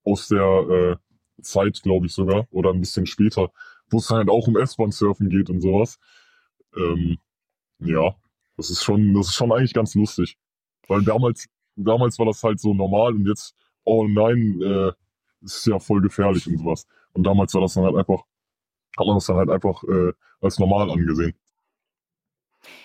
aus 0.04 0.28
der, 0.28 0.42
äh, 0.42 0.96
Zeit, 1.42 1.82
glaube 1.82 2.06
ich 2.06 2.12
sogar, 2.14 2.46
oder 2.50 2.70
ein 2.70 2.80
bisschen 2.80 3.06
später, 3.06 3.52
wo 3.90 3.98
es 3.98 4.10
halt 4.10 4.28
auch 4.28 4.46
um 4.48 4.56
S-Bahn-Surfen 4.56 5.28
geht 5.28 5.50
und 5.50 5.60
sowas. 5.60 5.98
Ähm, 6.76 7.18
ja, 7.80 8.14
das 8.56 8.70
ist 8.70 8.82
schon 8.82 9.14
das 9.14 9.28
ist 9.28 9.34
schon 9.34 9.52
eigentlich 9.52 9.74
ganz 9.74 9.94
lustig. 9.94 10.38
Weil 10.88 11.02
damals 11.02 11.48
damals 11.76 12.18
war 12.18 12.26
das 12.26 12.42
halt 12.42 12.60
so 12.60 12.74
normal 12.74 13.14
und 13.14 13.26
jetzt 13.26 13.54
oh 13.84 14.06
nein, 14.08 14.60
äh, 14.62 14.92
ist 15.42 15.66
ja 15.66 15.78
voll 15.78 16.00
gefährlich 16.02 16.46
und 16.46 16.58
sowas. 16.58 16.86
Und 17.12 17.24
damals 17.24 17.54
war 17.54 17.62
das 17.62 17.74
dann 17.74 17.84
halt 17.84 17.96
einfach, 17.96 18.22
hat 18.98 19.06
man 19.06 19.16
das 19.16 19.26
dann 19.26 19.36
halt 19.36 19.50
einfach 19.50 19.82
äh, 19.84 20.12
als 20.40 20.58
normal 20.58 20.90
angesehen. 20.90 21.34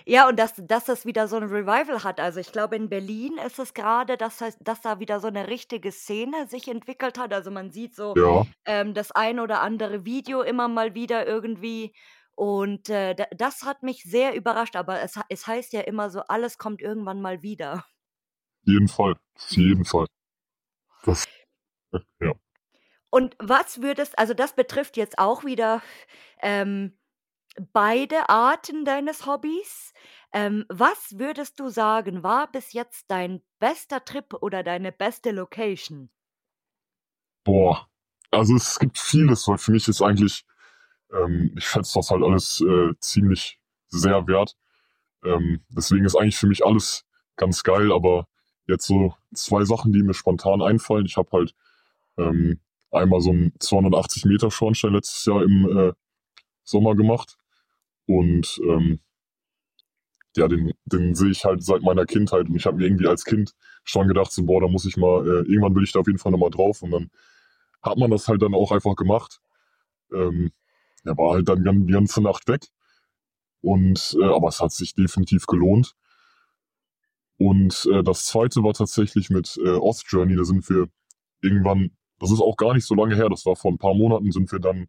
Ja, 0.06 0.28
und 0.28 0.38
dass 0.40 0.54
dass 0.58 0.86
das 0.86 1.06
wieder 1.06 1.28
so 1.28 1.36
ein 1.38 1.44
Revival 1.44 2.04
hat. 2.04 2.20
Also, 2.20 2.40
ich 2.40 2.52
glaube, 2.52 2.76
in 2.76 2.90
Berlin 2.90 3.38
ist 3.46 3.60
es 3.60 3.74
gerade, 3.74 4.18
dass 4.18 4.38
das 4.38 4.58
dass 4.60 4.82
da 4.82 5.00
wieder 5.00 5.20
so 5.20 5.28
eine 5.28 5.48
richtige 5.48 5.92
Szene 5.92 6.48
sich 6.48 6.68
entwickelt 6.68 7.18
hat. 7.20 7.34
Also, 7.34 7.52
man 7.52 7.72
sieht 7.72 7.96
so, 7.96 8.16
Ja, 8.16 8.46
ähm, 8.66 8.94
das 8.94 9.12
ein 9.12 9.40
oder 9.40 9.62
andere 9.62 10.06
Video 10.06 10.42
immer 10.42 10.68
mal 10.68 10.96
wieder 10.96 11.28
irgendwie 11.28 11.94
und, 12.36 12.90
äh, 12.90 13.16
da 13.16 13.26
das 13.36 13.64
hat 13.64 13.84
mich 13.84 14.04
sehr 14.04 14.36
überrascht, 14.36 14.76
aber 14.76 15.02
es 15.02 15.20
es 15.30 15.48
heißt 15.48 15.74
ja 15.74 15.82
immer 15.82 16.10
so: 16.10 16.22
„Alles 16.28 16.58
kommt 16.58 16.82
irgendwann 16.82 17.22
mal 17.22 17.42
wieder.“ 17.44 17.86
jeden 18.66 18.88
Fall, 18.88 19.16
auf 19.36 19.52
jeden 19.52 19.84
Fall. 19.84 20.06
Das 21.08 21.26
ja. 22.20 22.34
Und 23.10 23.36
was 23.40 23.82
würdest 23.82 24.20
also, 24.20 24.34
das 24.34 24.54
betrifft 24.54 24.98
jetzt 24.98 25.18
auch 25.18 25.46
wieder, 25.46 25.82
ähm, 26.42 26.98
beide 27.74 28.30
Arten 28.30 28.86
deines 28.86 29.26
Hobbys. 29.26 29.94
Ähm, 30.34 30.66
was 30.70 31.18
würdest 31.18 31.60
du 31.60 31.70
sagen, 31.70 32.22
war 32.22 32.52
bis 32.52 32.74
jetzt 32.74 33.06
dein 33.10 33.42
bester 33.60 34.04
Trip 34.04 34.34
oder 34.42 34.62
deine 34.62 34.92
beste 34.92 35.32
Location? 35.32 36.10
Boah, 37.46 37.88
also 38.30 38.56
es 38.56 38.78
gibt 38.78 39.00
vieles, 39.00 39.48
weil 39.48 39.58
für 39.58 39.72
mich 39.72 39.88
ist 39.88 40.02
eigentlich, 40.02 40.46
ähm, 41.14 41.56
ich 41.58 41.66
schätze 41.66 41.94
das 41.96 42.12
halt 42.12 42.24
alles 42.24 42.60
äh, 42.62 42.94
ziemlich 43.00 43.60
sehr 43.88 44.28
wert. 44.28 44.58
Ähm, 45.24 45.64
deswegen 45.70 46.06
ist 46.06 46.16
eigentlich 46.16 46.38
für 46.38 46.48
mich 46.48 46.66
alles 46.66 47.06
ganz 47.38 47.64
geil, 47.64 47.94
aber 47.94 48.28
jetzt 48.68 48.86
so 48.86 49.14
zwei 49.34 49.66
Sachen, 49.66 49.92
die 49.94 50.04
mir 50.04 50.14
spontan 50.14 50.62
einfallen. 50.62 51.06
Ich 51.06 51.18
habe 51.18 51.30
halt 51.32 51.56
ähm, 52.18 52.60
einmal 52.92 53.22
so 53.22 53.32
einen 53.32 53.54
280 53.60 54.26
Meter 54.26 54.52
Schornstein 54.52 54.94
letztes 54.94 55.26
Jahr 55.26 55.44
im 55.44 55.78
äh, 55.78 55.94
Sommer 56.64 56.96
gemacht 56.96 57.38
und 58.06 58.60
ähm, 58.64 59.00
ja, 60.36 60.48
den, 60.48 60.74
den 60.86 61.16
sehe 61.16 61.32
ich 61.32 61.46
halt 61.46 61.64
seit 61.64 61.82
meiner 61.82 62.06
Kindheit 62.06 62.48
und 62.48 62.56
ich 62.56 62.66
habe 62.66 62.78
mir 62.78 62.86
irgendwie 62.86 63.08
als 63.08 63.26
Kind 63.26 63.54
schon 63.84 64.08
gedacht, 64.08 64.32
so 64.32 64.44
boah, 64.44 64.62
da 64.62 64.68
muss 64.68 64.86
ich 64.86 64.98
mal, 64.98 65.26
äh, 65.26 65.50
irgendwann 65.50 65.76
will 65.76 65.84
ich 65.84 65.92
da 65.92 66.00
auf 66.00 66.08
jeden 66.08 66.20
Fall 66.20 66.32
nochmal 66.32 66.52
drauf 66.52 66.84
und 66.84 66.92
dann 66.92 67.10
hat 67.82 67.98
man 67.98 68.12
das 68.12 68.28
halt 68.28 68.42
dann 68.42 68.54
auch 68.54 68.72
einfach 68.72 68.96
gemacht. 68.96 69.40
Ähm, 70.14 70.52
er 71.04 71.18
war 71.18 71.36
halt 71.36 71.50
dann 71.50 71.64
die 71.88 71.94
ganze 71.94 72.22
Nacht 72.22 72.48
weg 72.48 72.68
und 73.62 74.18
äh, 74.22 74.26
aber 74.26 74.50
es 74.50 74.60
hat 74.60 74.72
sich 74.72 74.94
definitiv 74.94 75.48
gelohnt. 75.48 75.96
Und 77.38 77.88
äh, 77.92 78.04
das 78.04 78.26
zweite 78.26 78.64
war 78.64 78.74
tatsächlich 78.74 79.30
mit 79.30 79.58
äh, 79.64 79.70
Ostjourney. 79.70 80.36
Da 80.36 80.44
sind 80.44 80.68
wir 80.70 80.88
irgendwann 81.42 81.92
das 82.20 82.32
ist 82.32 82.42
auch 82.42 82.58
gar 82.58 82.74
nicht 82.74 82.86
so 82.86 82.96
lange 82.96 83.16
her, 83.16 83.30
das 83.30 83.46
war 83.46 83.56
vor 83.56 83.72
ein 83.72 83.78
paar 83.78 83.94
Monaten, 83.94 84.32
sind 84.32 84.52
wir 84.52 84.60
dann 84.60 84.88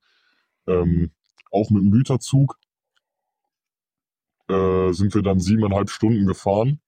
ähm, 0.67 1.11
auch 1.51 1.71
mit 1.71 1.83
dem 1.83 1.91
Güterzug, 1.91 2.59
äh, 4.49 4.93
sind 4.93 5.15
wir 5.15 5.23
dann 5.23 5.41
siebeneinhalb 5.41 5.91
Stunden 5.91 6.27
gefahren. 6.27 6.81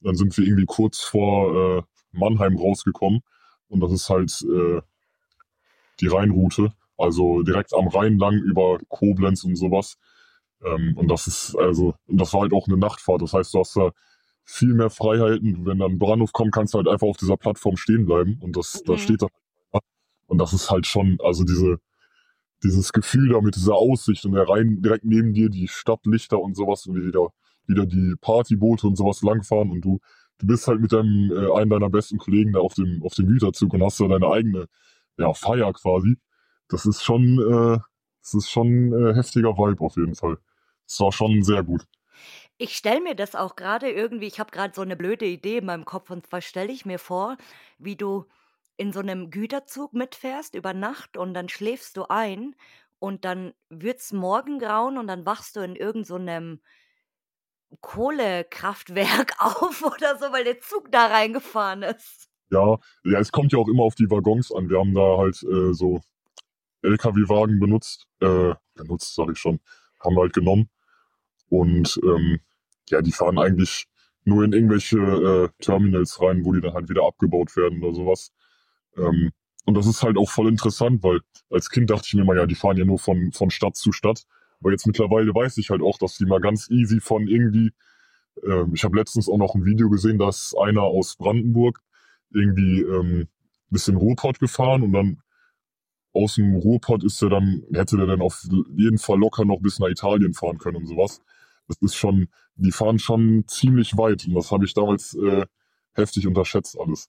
Dann 0.00 0.16
sind 0.16 0.36
wir 0.36 0.44
irgendwie 0.44 0.66
kurz 0.66 1.00
vor 1.00 1.78
äh, 1.78 1.82
Mannheim 2.12 2.56
rausgekommen. 2.56 3.22
Und 3.68 3.80
das 3.80 3.92
ist 3.92 4.08
halt 4.10 4.30
äh, 4.42 4.80
die 6.00 6.06
Rheinroute, 6.06 6.72
also 6.98 7.42
direkt 7.42 7.74
am 7.74 7.88
Rhein 7.88 8.18
lang 8.18 8.38
über 8.38 8.78
Koblenz 8.88 9.44
und 9.44 9.56
sowas. 9.56 9.96
Ähm, 10.62 10.96
und 10.96 11.08
das 11.08 11.26
ist 11.26 11.56
also, 11.56 11.94
und 12.06 12.20
das 12.20 12.32
war 12.32 12.42
halt 12.42 12.52
auch 12.52 12.68
eine 12.68 12.76
Nachtfahrt. 12.76 13.22
Das 13.22 13.32
heißt, 13.32 13.54
du 13.54 13.60
hast 13.60 13.76
da 13.76 13.92
viel 14.44 14.74
mehr 14.74 14.90
Freiheiten. 14.90 15.66
Wenn 15.66 15.78
dann 15.78 15.92
ein 15.92 15.98
Bahnhof 15.98 16.32
kommt, 16.32 16.52
kannst 16.52 16.74
du 16.74 16.78
halt 16.78 16.88
einfach 16.88 17.06
auf 17.06 17.16
dieser 17.16 17.36
Plattform 17.36 17.76
stehen 17.76 18.06
bleiben. 18.06 18.38
Und 18.40 18.56
das, 18.56 18.80
mhm. 18.80 18.86
da 18.86 18.98
steht 18.98 19.22
dann. 19.22 19.30
Und 20.26 20.38
das 20.38 20.52
ist 20.52 20.70
halt 20.70 20.86
schon, 20.86 21.18
also 21.22 21.44
diese, 21.44 21.78
dieses 22.62 22.92
Gefühl 22.92 23.28
da 23.28 23.40
mit 23.40 23.56
dieser 23.56 23.74
Aussicht 23.74 24.24
und 24.24 24.32
der 24.32 24.48
Rhein 24.48 24.80
direkt 24.80 25.04
neben 25.04 25.34
dir 25.34 25.50
die 25.50 25.68
Stadtlichter 25.68 26.40
und 26.40 26.56
sowas 26.56 26.86
und 26.86 26.96
wieder, 26.96 27.28
wieder 27.66 27.86
die 27.86 28.14
Partyboote 28.20 28.86
und 28.86 28.96
sowas 28.96 29.22
langfahren 29.22 29.70
und 29.70 29.82
du, 29.82 30.00
du 30.38 30.46
bist 30.46 30.66
halt 30.66 30.80
mit 30.80 30.92
deinem, 30.92 31.30
äh, 31.30 31.52
einem 31.54 31.70
deiner 31.70 31.90
besten 31.90 32.18
Kollegen 32.18 32.52
da 32.52 32.60
auf 32.60 32.74
dem, 32.74 33.02
auf 33.02 33.14
dem 33.14 33.26
Güterzug 33.26 33.74
und 33.74 33.82
hast 33.82 34.00
da 34.00 34.08
deine 34.08 34.28
eigene, 34.28 34.66
ja, 35.18 35.32
Feier 35.34 35.72
quasi. 35.72 36.16
Das 36.68 36.86
ist 36.86 37.02
schon, 37.02 37.38
äh, 37.38 37.78
das 38.22 38.34
ist 38.34 38.50
schon 38.50 38.92
äh, 38.92 39.14
heftiger 39.14 39.56
Vibe 39.58 39.84
auf 39.84 39.96
jeden 39.96 40.14
Fall. 40.14 40.38
Das 40.86 41.00
war 41.00 41.12
schon 41.12 41.42
sehr 41.42 41.62
gut. 41.62 41.84
Ich 42.56 42.76
stelle 42.76 43.00
mir 43.00 43.14
das 43.16 43.34
auch 43.34 43.56
gerade 43.56 43.90
irgendwie 43.90 44.26
ich 44.26 44.38
habe 44.38 44.50
gerade 44.50 44.74
so 44.74 44.82
eine 44.82 44.96
blöde 44.96 45.26
Idee 45.26 45.58
in 45.58 45.66
meinem 45.66 45.84
Kopf, 45.84 46.10
und 46.10 46.26
zwar 46.26 46.40
stelle 46.40 46.72
ich 46.72 46.86
mir 46.86 46.98
vor, 46.98 47.36
wie 47.78 47.96
du 47.96 48.26
in 48.76 48.92
so 48.92 49.00
einem 49.00 49.30
Güterzug 49.30 49.92
mitfährst 49.92 50.54
über 50.54 50.74
Nacht 50.74 51.16
und 51.16 51.34
dann 51.34 51.48
schläfst 51.48 51.96
du 51.96 52.04
ein 52.08 52.54
und 52.98 53.24
dann 53.24 53.54
wird's 53.68 54.12
morgengrauen 54.12 54.98
und 54.98 55.06
dann 55.06 55.26
wachst 55.26 55.56
du 55.56 55.60
in 55.60 55.76
irgend 55.76 56.06
so 56.06 56.18
Kohlekraftwerk 57.80 59.34
auf 59.38 59.82
oder 59.82 60.16
so, 60.18 60.32
weil 60.32 60.44
der 60.44 60.60
Zug 60.60 60.90
da 60.90 61.06
reingefahren 61.06 61.82
ist. 61.82 62.28
Ja, 62.50 62.78
ja, 63.04 63.18
es 63.18 63.32
kommt 63.32 63.52
ja 63.52 63.58
auch 63.58 63.68
immer 63.68 63.82
auf 63.82 63.94
die 63.94 64.10
Waggons 64.10 64.52
an. 64.52 64.68
Wir 64.68 64.78
haben 64.78 64.94
da 64.94 65.18
halt, 65.18 65.42
äh, 65.42 65.72
so 65.72 66.00
LKW-Wagen 66.82 67.58
benutzt, 67.58 68.06
äh, 68.20 68.54
benutzt 68.74 69.14
sage 69.14 69.32
ich 69.32 69.38
schon, 69.38 69.60
haben 70.00 70.14
wir 70.14 70.22
halt 70.22 70.34
genommen 70.34 70.68
und, 71.48 72.00
ähm, 72.04 72.40
ja, 72.90 73.02
die 73.02 73.12
fahren 73.12 73.38
eigentlich 73.38 73.86
nur 74.24 74.44
in 74.44 74.52
irgendwelche, 74.52 74.98
äh, 74.98 75.48
Terminals 75.62 76.20
rein, 76.20 76.44
wo 76.44 76.52
die 76.52 76.60
dann 76.60 76.74
halt 76.74 76.88
wieder 76.88 77.04
abgebaut 77.06 77.56
werden 77.56 77.82
oder 77.82 77.94
sowas. 77.94 78.32
Ähm, 78.96 79.30
und 79.66 79.74
das 79.74 79.86
ist 79.86 80.02
halt 80.02 80.18
auch 80.18 80.30
voll 80.30 80.48
interessant, 80.48 81.02
weil 81.02 81.20
als 81.50 81.70
Kind 81.70 81.90
dachte 81.90 82.04
ich 82.06 82.14
mir 82.14 82.24
mal, 82.24 82.36
ja, 82.36 82.46
die 82.46 82.54
fahren 82.54 82.76
ja 82.76 82.84
nur 82.84 82.98
von, 82.98 83.32
von 83.32 83.50
Stadt 83.50 83.76
zu 83.76 83.92
Stadt. 83.92 84.24
Aber 84.60 84.70
jetzt 84.72 84.86
mittlerweile 84.86 85.34
weiß 85.34 85.58
ich 85.58 85.70
halt 85.70 85.82
auch, 85.82 85.98
dass 85.98 86.16
die 86.16 86.26
mal 86.26 86.40
ganz 86.40 86.70
easy 86.70 87.00
von 87.00 87.28
irgendwie, 87.28 87.72
ähm, 88.44 88.72
ich 88.74 88.84
habe 88.84 88.96
letztens 88.96 89.28
auch 89.28 89.38
noch 89.38 89.54
ein 89.54 89.64
Video 89.64 89.90
gesehen, 89.90 90.18
dass 90.18 90.54
einer 90.60 90.82
aus 90.82 91.16
Brandenburg 91.16 91.80
irgendwie 92.30 92.82
ähm, 92.82 93.28
bisschen 93.70 93.96
Ruhrpott 93.96 94.38
gefahren 94.38 94.82
und 94.82 94.92
dann 94.92 95.20
aus 96.14 96.36
dem 96.36 96.54
Ruhrpott 96.54 97.04
ist 97.04 97.20
er 97.22 97.28
dann, 97.28 97.64
hätte 97.72 97.96
der 97.96 98.06
dann 98.06 98.22
auf 98.22 98.42
jeden 98.76 98.98
Fall 98.98 99.18
locker 99.18 99.44
noch 99.44 99.60
bis 99.60 99.78
nach 99.80 99.88
Italien 99.88 100.32
fahren 100.32 100.58
können 100.58 100.76
und 100.76 100.86
sowas. 100.86 101.20
Das 101.68 101.78
ist 101.80 101.96
schon, 101.96 102.28
die 102.56 102.72
fahren 102.72 102.98
schon 102.98 103.44
ziemlich 103.46 103.96
weit 103.96 104.26
und 104.26 104.34
das 104.34 104.50
habe 104.50 104.64
ich 104.64 104.74
damals 104.74 105.14
äh, 105.14 105.46
heftig 105.94 106.26
unterschätzt 106.26 106.78
alles. 106.78 107.08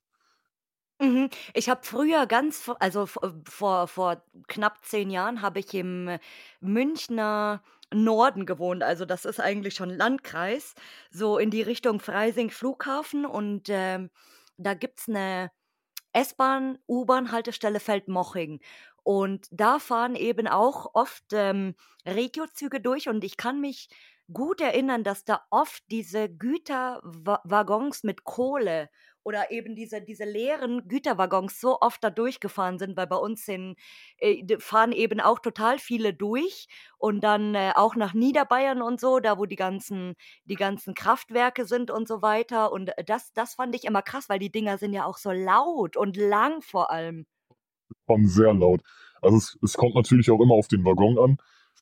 Mhm. 1.00 1.30
Ich 1.54 1.68
habe 1.70 1.82
früher 1.84 2.26
ganz 2.26 2.72
also 2.80 3.04
äh, 3.22 3.30
vor 3.46 3.88
vor 3.88 4.24
knapp 4.48 4.86
zehn 4.86 5.10
Jahren 5.10 5.42
habe 5.42 5.60
ich 5.60 5.74
im 5.74 6.18
Münchner 6.62 7.62
Norden 7.94 8.46
gewohnt. 8.46 8.84
Also, 8.84 9.06
das 9.06 9.26
ist 9.26 9.40
eigentlich 9.40 9.76
schon 9.76 9.90
Landkreis, 9.90 10.74
so 11.12 11.38
in 11.38 11.52
die 11.52 11.62
Richtung 11.62 12.00
Freising 12.00 12.50
Flughafen 12.50 13.26
und, 13.26 13.68
ähm, 13.70 14.10
da 14.58 14.74
gibt's 14.74 15.10
eine 15.10 15.52
S-Bahn, 16.14 16.80
U-Bahn-Haltestelle 16.88 17.80
Feldmoching. 17.80 18.62
Und 19.04 19.48
da 19.52 19.80
fahren 19.80 20.16
eben 20.16 20.48
auch 20.48 20.92
oft, 20.96 21.26
ähm, 21.34 21.76
Regiozüge 22.08 22.82
durch 22.82 23.10
und 23.10 23.24
ich 23.24 23.38
kann 23.38 23.62
mich 23.62 23.90
gut 24.32 24.62
erinnern, 24.62 25.04
dass 25.04 25.24
da 25.24 25.42
oft 25.50 25.84
diese 25.92 26.30
Güterwaggons 26.30 28.04
mit 28.04 28.24
Kohle 28.24 28.90
oder 29.26 29.50
eben 29.50 29.76
diese, 29.76 30.02
diese 30.02 30.24
leeren 30.24 30.88
Güterwaggons 30.88 31.60
so 31.60 31.80
oft 31.82 32.04
da 32.04 32.12
durchgefahren 32.12 32.78
sind, 32.78 32.96
weil 32.96 33.08
bei 33.08 33.16
uns 33.16 33.48
in, 33.48 33.76
äh, 34.18 34.46
fahren 34.60 34.92
eben 34.92 35.20
auch 35.20 35.40
total 35.40 35.80
viele 35.80 36.14
durch 36.14 36.68
und 37.00 37.24
dann 37.24 37.56
äh, 37.56 37.72
auch 37.76 37.96
nach 37.96 38.14
Niederbayern 38.14 38.84
und 38.84 39.00
so, 39.00 39.20
da 39.20 39.40
wo 39.40 39.46
die 39.46 39.56
ganzen, 39.56 40.14
die 40.46 40.56
ganzen 40.56 40.94
Kraftwerke 40.94 41.66
sind 41.66 41.90
und 41.90 42.08
so 42.08 42.22
weiter. 42.22 42.72
Und 42.72 42.92
das, 43.08 43.34
das 43.34 43.56
fand 43.56 43.76
ich 43.76 43.84
immer 43.86 44.04
krass, 44.04 44.30
weil 44.30 44.40
die 44.40 44.52
Dinger 44.52 44.78
sind 44.78 44.94
ja 44.94 45.06
auch 45.06 45.18
so 45.18 45.32
laut 45.32 45.98
und 45.98 46.18
lang 46.18 46.62
vor 46.62 46.92
allem. 46.92 47.26
Schon 48.08 48.28
sehr 48.28 48.54
laut. 48.54 48.82
Also 49.24 49.38
es, 49.38 49.58
es 49.64 49.74
kommt 49.74 49.96
natürlich 49.96 50.30
auch 50.30 50.40
immer 50.40 50.54
auf 50.54 50.68
den 50.68 50.86
Waggon 50.86 51.18
an. 51.18 51.38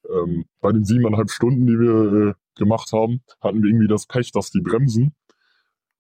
Ähm, 0.10 0.46
bei 0.60 0.72
den 0.72 0.84
siebeneinhalb 0.84 1.30
Stunden, 1.30 1.66
die 1.66 1.80
wir 1.80 2.30
äh, 2.30 2.34
gemacht 2.56 2.92
haben, 2.92 3.22
hatten 3.42 3.62
wir 3.62 3.70
irgendwie 3.70 3.88
das 3.88 4.06
Pech, 4.06 4.32
dass 4.32 4.52
die 4.52 4.62
Bremsen 4.62 5.16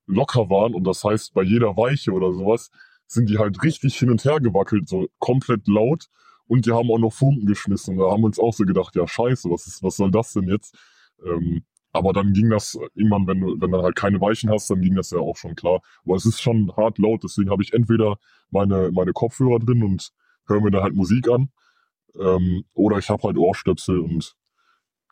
locker 0.05 0.49
waren 0.49 0.73
und 0.73 0.85
das 0.85 1.03
heißt, 1.03 1.33
bei 1.33 1.43
jeder 1.43 1.77
Weiche 1.77 2.11
oder 2.11 2.33
sowas 2.33 2.69
sind 3.07 3.29
die 3.29 3.37
halt 3.37 3.63
richtig 3.63 3.95
hin 3.95 4.09
und 4.09 4.23
her 4.25 4.39
gewackelt, 4.39 4.87
so 4.87 5.07
komplett 5.19 5.67
laut 5.67 6.07
und 6.47 6.65
die 6.65 6.71
haben 6.71 6.91
auch 6.91 6.99
noch 6.99 7.13
Funken 7.13 7.45
geschmissen. 7.45 7.97
Da 7.97 8.11
haben 8.11 8.21
wir 8.21 8.27
uns 8.27 8.39
auch 8.39 8.53
so 8.53 8.65
gedacht, 8.65 8.95
ja 8.95 9.07
scheiße, 9.07 9.49
was, 9.49 9.67
ist, 9.67 9.83
was 9.83 9.95
soll 9.95 10.11
das 10.11 10.33
denn 10.33 10.49
jetzt? 10.49 10.75
Ähm, 11.25 11.63
aber 11.93 12.11
dann 12.11 12.33
ging 12.33 12.49
das 12.49 12.77
irgendwann, 12.95 13.27
wenn 13.27 13.39
du, 13.39 13.61
wenn 13.61 13.71
du 13.71 13.81
halt 13.83 13.95
keine 13.95 14.19
Weichen 14.19 14.49
hast, 14.49 14.69
dann 14.69 14.81
ging 14.81 14.95
das 14.95 15.11
ja 15.11 15.19
auch 15.19 15.37
schon 15.37 15.55
klar. 15.55 15.81
Aber 16.05 16.15
es 16.15 16.25
ist 16.25 16.41
schon 16.41 16.71
hart 16.75 16.97
laut, 16.97 17.23
deswegen 17.23 17.51
habe 17.51 17.61
ich 17.61 17.73
entweder 17.73 18.17
meine, 18.49 18.91
meine 18.91 19.13
Kopfhörer 19.13 19.59
drin 19.59 19.83
und 19.83 20.09
höre 20.47 20.61
mir 20.61 20.71
dann 20.71 20.81
halt 20.83 20.95
Musik 20.95 21.29
an. 21.29 21.49
Ähm, 22.19 22.65
oder 22.73 22.97
ich 22.97 23.09
habe 23.09 23.23
halt 23.23 23.37
Ohrstöpsel 23.37 23.99
und 23.99 24.35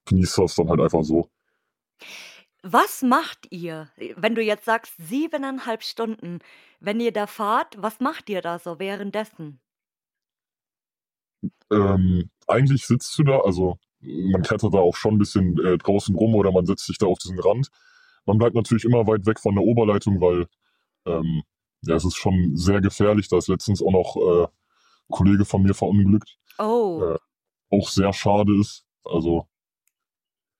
genieße 0.05 0.41
das 0.41 0.55
dann 0.55 0.69
halt 0.69 0.81
einfach 0.81 1.03
so. 1.03 1.29
Was 2.63 3.01
macht 3.01 3.47
ihr, 3.49 3.89
wenn 4.15 4.35
du 4.35 4.43
jetzt 4.43 4.65
sagst, 4.65 4.93
siebeneinhalb 4.97 5.83
Stunden, 5.83 6.39
wenn 6.79 6.99
ihr 6.99 7.11
da 7.11 7.25
fahrt, 7.25 7.75
was 7.81 7.99
macht 7.99 8.29
ihr 8.29 8.41
da 8.41 8.59
so 8.59 8.77
währenddessen? 8.77 9.59
Ähm, 11.71 12.29
eigentlich 12.47 12.85
sitzt 12.85 13.17
du 13.17 13.23
da, 13.23 13.39
also 13.39 13.79
man 14.01 14.41
klettert 14.43 14.73
da 14.73 14.79
auch 14.79 14.95
schon 14.95 15.15
ein 15.15 15.19
bisschen 15.19 15.57
äh, 15.63 15.77
draußen 15.77 16.15
rum 16.15 16.35
oder 16.35 16.51
man 16.51 16.65
setzt 16.65 16.85
sich 16.85 16.97
da 16.97 17.07
auf 17.07 17.17
diesen 17.17 17.39
Rand. 17.39 17.69
Man 18.25 18.37
bleibt 18.37 18.55
natürlich 18.55 18.83
immer 18.85 19.07
weit 19.07 19.25
weg 19.25 19.39
von 19.39 19.55
der 19.55 19.63
Oberleitung, 19.63 20.21
weil 20.21 20.47
ähm, 21.05 21.43
ja, 21.83 21.95
es 21.95 22.05
ist 22.05 22.15
schon 22.15 22.55
sehr 22.55 22.81
gefährlich. 22.81 23.27
Da 23.27 23.37
ist 23.37 23.47
letztens 23.47 23.81
auch 23.81 23.91
noch 23.91 24.15
äh, 24.17 24.43
ein 24.43 25.11
Kollege 25.11 25.45
von 25.45 25.63
mir 25.63 25.73
verunglückt. 25.73 26.37
Oh. 26.62 27.15
Äh, 27.15 27.17
auch 27.76 27.89
sehr 27.89 28.13
schade 28.13 28.60
ist. 28.60 28.86
Also 29.04 29.47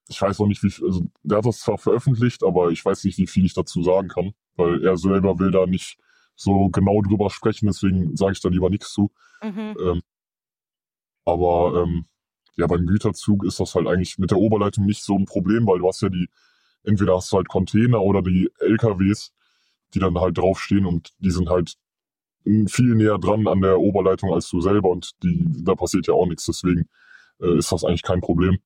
ich 0.08 0.20
weiß 0.20 0.40
auch 0.40 0.46
nicht, 0.46 0.62
wie 0.62 0.70
viel, 0.70 0.86
also 0.86 1.06
der 1.22 1.38
hat 1.38 1.46
das 1.46 1.60
zwar 1.60 1.78
veröffentlicht, 1.78 2.42
aber 2.42 2.70
ich 2.70 2.84
weiß 2.84 3.04
nicht, 3.04 3.18
wie 3.18 3.26
viel 3.26 3.44
ich 3.44 3.54
dazu 3.54 3.82
sagen 3.82 4.08
kann, 4.08 4.34
weil 4.56 4.84
er 4.84 4.96
selber 4.96 5.38
will 5.38 5.50
da 5.50 5.66
nicht 5.66 5.98
so 6.34 6.68
genau 6.68 7.02
drüber 7.02 7.30
sprechen, 7.30 7.66
deswegen 7.66 8.16
sage 8.16 8.32
ich 8.32 8.40
da 8.40 8.48
lieber 8.48 8.68
nichts 8.68 8.92
zu. 8.92 9.12
Mhm. 9.42 9.76
Ähm, 9.80 10.02
aber 11.24 11.82
ähm, 11.82 12.06
ja, 12.56 12.66
beim 12.66 12.86
Güterzug 12.86 13.44
ist 13.44 13.60
das 13.60 13.74
halt 13.74 13.86
eigentlich 13.86 14.18
mit 14.18 14.30
der 14.30 14.38
Oberleitung 14.38 14.84
nicht 14.84 15.02
so 15.02 15.16
ein 15.16 15.24
Problem, 15.24 15.66
weil 15.66 15.78
du 15.78 15.88
hast 15.88 16.02
ja 16.02 16.08
die, 16.08 16.28
entweder 16.84 17.16
hast 17.16 17.32
du 17.32 17.36
halt 17.36 17.48
Container 17.48 18.02
oder 18.02 18.22
die 18.22 18.50
LKWs, 18.58 19.32
die 19.94 20.00
dann 20.00 20.18
halt 20.18 20.36
draufstehen 20.36 20.84
und 20.84 21.12
die 21.18 21.30
sind 21.30 21.48
halt 21.48 21.76
viel 22.44 22.94
näher 22.94 23.18
dran 23.18 23.46
an 23.46 23.60
der 23.60 23.78
Oberleitung 23.78 24.32
als 24.32 24.48
du 24.48 24.60
selber 24.60 24.90
und 24.90 25.12
die, 25.22 25.44
da 25.64 25.74
passiert 25.74 26.06
ja 26.06 26.14
auch 26.14 26.26
nichts, 26.26 26.46
deswegen 26.46 26.88
äh, 27.40 27.58
ist 27.58 27.72
das 27.72 27.84
eigentlich 27.84 28.02
kein 28.02 28.20
Problem. 28.20 28.58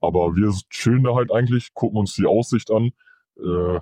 Aber 0.00 0.36
wir 0.36 0.52
chillen 0.70 1.04
da 1.04 1.14
halt 1.14 1.32
eigentlich, 1.32 1.72
gucken 1.74 1.98
uns 1.98 2.14
die 2.14 2.26
Aussicht 2.26 2.70
an, 2.70 2.90
äh, 3.38 3.80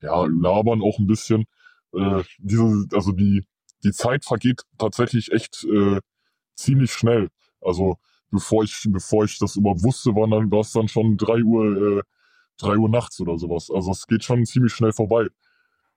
ja, 0.00 0.26
labern 0.26 0.82
auch 0.82 0.98
ein 0.98 1.06
bisschen. 1.06 1.44
Äh, 1.92 2.22
diese, 2.38 2.86
also 2.92 3.12
die, 3.12 3.44
die 3.84 3.92
Zeit 3.92 4.24
vergeht 4.24 4.62
tatsächlich 4.78 5.32
echt 5.32 5.64
äh, 5.64 6.00
ziemlich 6.54 6.92
schnell. 6.92 7.28
Also 7.60 7.96
bevor 8.30 8.64
ich, 8.64 8.86
bevor 8.88 9.24
ich 9.24 9.38
das 9.38 9.56
überhaupt 9.56 9.82
wusste, 9.82 10.14
war 10.14 10.28
dann, 10.28 10.50
war 10.50 10.60
es 10.60 10.72
dann 10.72 10.88
schon 10.88 11.16
drei 11.16 11.42
Uhr, 11.42 11.98
äh, 11.98 12.02
drei 12.58 12.76
Uhr 12.76 12.88
nachts 12.88 13.20
oder 13.20 13.38
sowas. 13.38 13.70
Also 13.72 13.90
es 13.90 14.06
geht 14.06 14.24
schon 14.24 14.44
ziemlich 14.44 14.72
schnell 14.72 14.92
vorbei. 14.92 15.26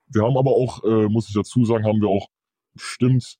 Wir 0.08 0.24
haben 0.24 0.38
aber 0.38 0.52
auch, 0.52 0.84
äh, 0.84 1.08
muss 1.08 1.30
ich 1.30 1.36
dazu 1.36 1.64
sagen, 1.66 1.86
haben 1.86 2.02
wir 2.02 2.10
auch 2.10 2.28
bestimmt 2.74 3.38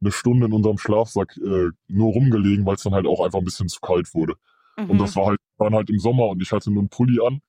eine 0.00 0.12
Stunde 0.12 0.46
in 0.46 0.52
unserem 0.52 0.78
Schlafsack 0.78 1.36
äh, 1.38 1.70
nur 1.88 2.12
rumgelegen, 2.12 2.64
weil 2.66 2.76
es 2.76 2.82
dann 2.82 2.94
halt 2.94 3.06
auch 3.06 3.24
einfach 3.24 3.40
ein 3.40 3.44
bisschen 3.44 3.68
zu 3.68 3.80
kalt 3.80 4.14
wurde. 4.14 4.34
Mhm. 4.76 4.90
Und 4.90 4.98
das 4.98 5.16
war 5.16 5.26
halt, 5.26 5.40
waren 5.56 5.74
halt 5.74 5.90
im 5.90 5.98
Sommer 5.98 6.28
und 6.28 6.42
ich 6.42 6.52
hatte 6.52 6.70
nur 6.70 6.82
einen 6.82 6.88
Pulli 6.88 7.18
an 7.24 7.40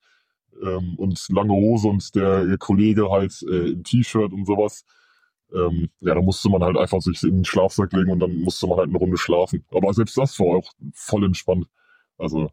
ähm, 0.61 0.95
und 0.97 1.23
lange 1.29 1.53
Hose 1.53 1.87
und 1.87 2.15
der 2.15 2.57
Kollege 2.57 3.09
halt 3.11 3.41
äh, 3.43 3.71
im 3.71 3.83
T-Shirt 3.83 4.31
und 4.31 4.45
sowas. 4.45 4.83
ähm, 5.53 5.89
ja, 5.99 6.15
da 6.15 6.21
musste 6.21 6.49
man 6.49 6.63
halt 6.63 6.77
einfach 6.77 7.01
sich 7.01 7.23
in 7.23 7.37
den 7.37 7.45
Schlafsack 7.45 7.93
legen 7.93 8.11
und 8.11 8.19
dann 8.19 8.35
musste 8.41 8.67
man 8.67 8.79
halt 8.79 8.89
eine 8.89 8.97
Runde 8.97 9.17
schlafen. 9.17 9.65
Aber 9.71 9.93
selbst 9.93 10.17
das 10.17 10.39
war 10.39 10.57
auch 10.57 10.71
voll 10.93 11.25
entspannt. 11.25 11.67
Also 12.17 12.51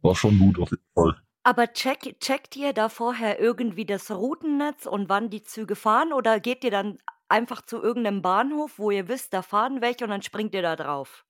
war 0.00 0.14
schon 0.14 0.38
gut 0.38 0.58
auf 0.58 0.70
jeden 0.70 0.82
Fall. 0.94 1.16
Aber 1.44 1.72
check, 1.72 2.20
checkt 2.20 2.56
ihr 2.56 2.72
da 2.72 2.88
vorher 2.88 3.40
irgendwie 3.40 3.84
das 3.84 4.10
Routennetz 4.10 4.86
und 4.86 5.08
wann 5.08 5.30
die 5.30 5.42
Züge 5.42 5.74
fahren 5.74 6.12
oder 6.12 6.38
geht 6.38 6.62
ihr 6.64 6.70
dann 6.70 6.98
einfach 7.32 7.62
zu 7.62 7.82
irgendeinem 7.82 8.20
Bahnhof, 8.20 8.78
wo 8.78 8.90
ihr 8.90 9.08
wisst, 9.08 9.32
da 9.32 9.42
fahren 9.42 9.80
welche 9.80 10.04
und 10.04 10.10
dann 10.10 10.22
springt 10.22 10.54
ihr 10.54 10.62
da 10.62 10.76
drauf? 10.76 11.24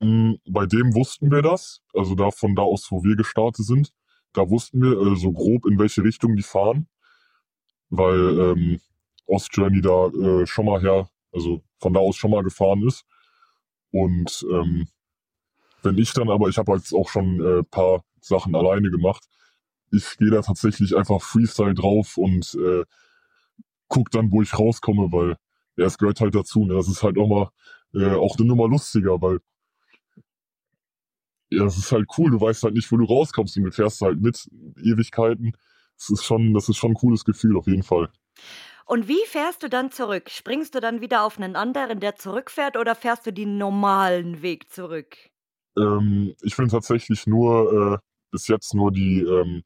Mm, 0.00 0.34
bei 0.46 0.66
dem 0.66 0.94
wussten 0.94 1.30
wir 1.30 1.42
das, 1.42 1.80
also 1.94 2.14
da 2.14 2.30
von 2.30 2.54
da 2.54 2.62
aus, 2.62 2.86
wo 2.90 3.02
wir 3.02 3.16
gestartet 3.16 3.64
sind, 3.64 3.92
da 4.34 4.48
wussten 4.50 4.82
wir 4.82 4.92
äh, 4.92 5.16
so 5.16 5.32
grob, 5.32 5.66
in 5.66 5.78
welche 5.78 6.04
Richtung 6.04 6.36
die 6.36 6.42
fahren, 6.42 6.86
weil 7.88 8.38
ähm, 8.38 8.80
Ostjourney 9.26 9.80
da 9.80 10.08
äh, 10.08 10.46
schon 10.46 10.66
mal 10.66 10.80
her, 10.80 11.08
also 11.32 11.62
von 11.78 11.94
da 11.94 12.00
aus 12.00 12.16
schon 12.16 12.30
mal 12.30 12.44
gefahren 12.44 12.86
ist. 12.86 13.06
Und 13.90 14.46
ähm, 14.50 14.88
wenn 15.82 15.96
ich 15.96 16.12
dann 16.12 16.28
aber, 16.28 16.48
ich 16.48 16.58
habe 16.58 16.74
jetzt 16.74 16.92
auch 16.92 17.08
schon 17.08 17.40
ein 17.40 17.60
äh, 17.60 17.62
paar 17.62 18.04
Sachen 18.20 18.54
alleine 18.54 18.90
gemacht, 18.90 19.24
ich 19.90 20.18
gehe 20.18 20.30
da 20.30 20.42
tatsächlich 20.42 20.94
einfach 20.94 21.22
Freestyle 21.22 21.72
drauf 21.72 22.18
und 22.18 22.54
äh, 22.54 22.84
guck 23.88 24.10
dann, 24.10 24.30
wo 24.30 24.42
ich 24.42 24.58
rauskomme, 24.58 25.12
weil 25.12 25.36
ja, 25.76 25.86
es 25.86 25.98
gehört 25.98 26.20
halt 26.20 26.34
dazu. 26.34 26.64
Ne? 26.64 26.74
Das 26.74 26.88
ist 26.88 27.02
halt 27.02 27.18
auch 27.18 27.28
mal 27.28 27.50
äh, 27.94 28.14
auch 28.14 28.36
eine 28.36 28.46
Nummer 28.46 28.68
lustiger, 28.68 29.20
weil 29.20 29.40
ja, 31.50 31.64
es 31.64 31.78
ist 31.78 31.92
halt 31.92 32.06
cool. 32.18 32.30
Du 32.30 32.40
weißt 32.40 32.62
halt 32.64 32.74
nicht, 32.74 32.90
wo 32.92 32.96
du 32.96 33.04
rauskommst 33.04 33.56
und 33.56 33.64
du 33.64 33.72
fährst 33.72 34.00
halt 34.00 34.20
mit 34.20 34.48
Ewigkeiten. 34.76 35.52
Das 35.96 36.10
ist 36.10 36.24
schon, 36.24 36.54
das 36.54 36.68
ist 36.68 36.76
schon 36.76 36.92
ein 36.92 36.94
cooles 36.94 37.24
Gefühl 37.24 37.56
auf 37.56 37.66
jeden 37.66 37.82
Fall. 37.82 38.10
Und 38.84 39.08
wie 39.08 39.24
fährst 39.26 39.62
du 39.62 39.68
dann 39.68 39.90
zurück? 39.90 40.30
Springst 40.30 40.74
du 40.74 40.80
dann 40.80 41.00
wieder 41.00 41.22
auf 41.22 41.38
einen 41.38 41.56
anderen, 41.56 42.00
der 42.00 42.16
zurückfährt, 42.16 42.76
oder 42.76 42.94
fährst 42.94 43.26
du 43.26 43.32
den 43.32 43.58
normalen 43.58 44.40
Weg 44.40 44.70
zurück? 44.70 45.16
Ähm, 45.76 46.34
ich 46.40 46.56
bin 46.56 46.68
tatsächlich 46.68 47.26
nur 47.26 47.94
äh, 47.94 47.98
bis 48.30 48.48
jetzt 48.48 48.74
nur 48.74 48.90
die 48.90 49.20
ähm, 49.20 49.62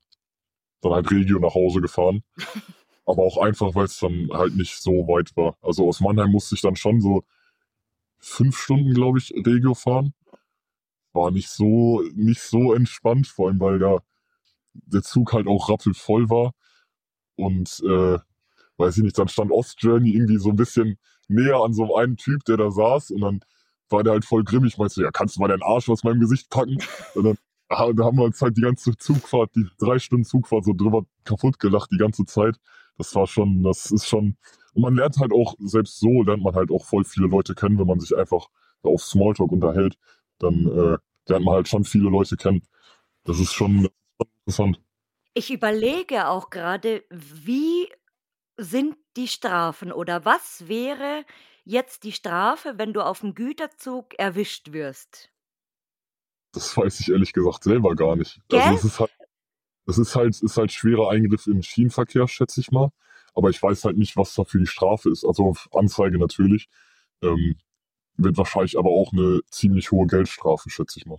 dann 0.81 0.93
halt 0.93 1.11
Regio 1.11 1.39
nach 1.39 1.55
Hause 1.55 1.81
gefahren. 1.81 2.23
Aber 3.05 3.23
auch 3.23 3.39
einfach, 3.39 3.75
weil 3.75 3.87
es 3.87 3.99
dann 3.99 4.31
halt 4.33 4.55
nicht 4.57 4.81
so 4.81 5.09
weit 5.09 5.37
war. 5.37 5.57
Also 5.61 5.89
aus 5.89 6.01
Mannheim 6.01 6.31
musste 6.31 6.55
ich 6.55 6.61
dann 6.61 6.77
schon 6.77 7.01
so 7.01 7.25
fünf 8.19 8.57
Stunden, 8.57 8.95
glaube 8.95 9.19
ich, 9.19 9.33
Regio 9.35 9.75
fahren. 9.75 10.15
War 11.13 11.31
nicht 11.31 11.49
so, 11.49 12.03
nicht 12.15 12.41
so 12.41 12.73
entspannt, 12.73 13.27
vor 13.27 13.49
allem 13.49 13.61
weil 13.61 13.79
da 13.79 13.99
der 14.73 15.03
Zug 15.03 15.33
halt 15.33 15.47
auch 15.47 15.69
rappelvoll 15.69 16.31
war. 16.31 16.53
Und 17.37 17.83
äh, 17.87 18.19
weiß 18.77 18.99
ich 18.99 19.03
nicht, 19.03 19.19
dann 19.19 19.29
stand 19.29 19.51
Ostjourney 19.51 20.11
irgendwie 20.11 20.39
so 20.39 20.51
ein 20.51 20.57
bisschen 20.57 20.99
näher 21.29 21.57
an 21.57 21.73
so 21.73 21.97
einem 21.97 22.17
Typ, 22.17 22.45
der 22.45 22.57
da 22.57 22.71
saß 22.71 23.11
und 23.11 23.21
dann 23.21 23.41
war 23.91 24.03
der 24.03 24.15
halt 24.15 24.25
voll 24.25 24.45
grimmig, 24.45 24.79
meinst 24.79 24.97
du, 24.97 25.03
ja, 25.03 25.11
kannst 25.11 25.37
du 25.37 25.41
mal 25.41 25.49
deinen 25.49 25.63
Arsch 25.63 25.89
aus 25.89 26.03
meinem 26.03 26.21
Gesicht 26.21 26.49
packen? 26.51 26.79
Und 27.15 27.25
dann 27.25 27.39
da 27.75 28.05
haben 28.05 28.19
wir 28.19 28.25
uns 28.25 28.41
halt 28.41 28.57
die 28.57 28.63
ganze 28.63 28.97
Zugfahrt, 28.97 29.55
die 29.57 29.67
drei 29.79 29.99
Stunden 29.99 30.25
Zugfahrt 30.25 30.65
so 30.65 30.73
drüber 30.73 31.05
kaputt 31.25 31.59
gelacht 31.59 31.91
die 31.93 31.99
ganze 31.99 32.25
Zeit. 32.25 32.57
Das 32.99 33.15
war 33.15 33.27
schon, 33.27 33.63
das 33.63 33.91
ist 33.91 34.07
schon, 34.07 34.37
und 34.75 34.83
man 34.83 34.95
lernt 34.95 35.19
halt 35.19 35.33
auch, 35.33 35.55
selbst 35.59 35.99
so 35.99 36.23
lernt 36.23 36.43
man 36.43 36.55
halt 36.55 36.71
auch 36.71 36.85
voll 36.85 37.05
viele 37.05 37.27
Leute 37.27 37.55
kennen, 37.55 37.79
wenn 37.79 37.87
man 37.87 38.01
sich 38.01 38.17
einfach 38.17 38.49
auf 38.83 39.03
Smalltalk 39.03 39.53
unterhält, 39.53 39.97
dann 40.39 40.67
äh, 40.67 40.99
lernt 41.29 41.45
man 41.45 41.55
halt 41.55 41.69
schon 41.69 41.85
viele 41.85 42.11
Leute 42.11 42.37
kennen. 42.37 42.63
Das 43.25 43.39
ist 43.39 43.53
schon 43.53 43.89
interessant. 44.45 44.81
Ich 45.35 45.51
überlege 45.51 46.29
auch 46.29 46.51
gerade, 46.51 47.05
wie 47.11 47.89
sind 48.57 48.97
die 49.17 49.29
Strafen 49.29 49.93
oder 49.93 50.25
was 50.25 50.69
wäre 50.69 51.25
jetzt 51.65 52.05
die 52.05 52.13
Strafe, 52.13 52.75
wenn 52.77 52.93
du 52.93 53.03
auf 53.03 53.21
dem 53.21 53.35
Güterzug 53.35 54.19
erwischt 54.19 54.73
wirst? 54.73 55.32
Das 56.53 56.77
weiß 56.77 57.01
ich 57.01 57.11
ehrlich 57.11 57.33
gesagt 57.33 57.65
selber 57.65 57.95
gar 57.95 58.17
nicht. 58.17 58.41
Also 58.53 58.77
es 58.77 58.85
ist 58.85 59.01
halt, 59.01 59.11
das 59.87 59.99
ist 59.99 60.15
halt, 60.15 60.41
ist 60.43 60.57
halt 60.57 60.73
schwerer 60.73 61.11
Eingriff 61.11 61.47
in 61.47 61.55
den 61.55 61.63
Schienenverkehr, 61.63 62.29
schätze 62.29 62.61
ich 62.61 62.71
mal. 62.71 62.91
Aber 63.35 63.51
ich 63.51 63.63
weiß 63.63 63.85
halt 63.85 63.97
nicht, 63.97 64.17
was 64.17 64.35
da 64.35 64.45
für 64.45 64.59
die 64.59 64.67
Strafe 64.67 65.11
ist. 65.11 65.25
Also 65.25 65.55
Anzeige 65.73 66.19
natürlich. 66.19 66.69
Ähm, 67.23 67.57
wird 68.17 68.37
wahrscheinlich 68.37 68.79
aber 68.79 68.91
auch 68.91 69.13
eine 69.13 69.41
ziemlich 69.51 69.91
hohe 69.91 70.07
Geldstrafe, 70.07 70.71
schätze 70.71 70.99
ich 70.99 71.07
mal. 71.07 71.19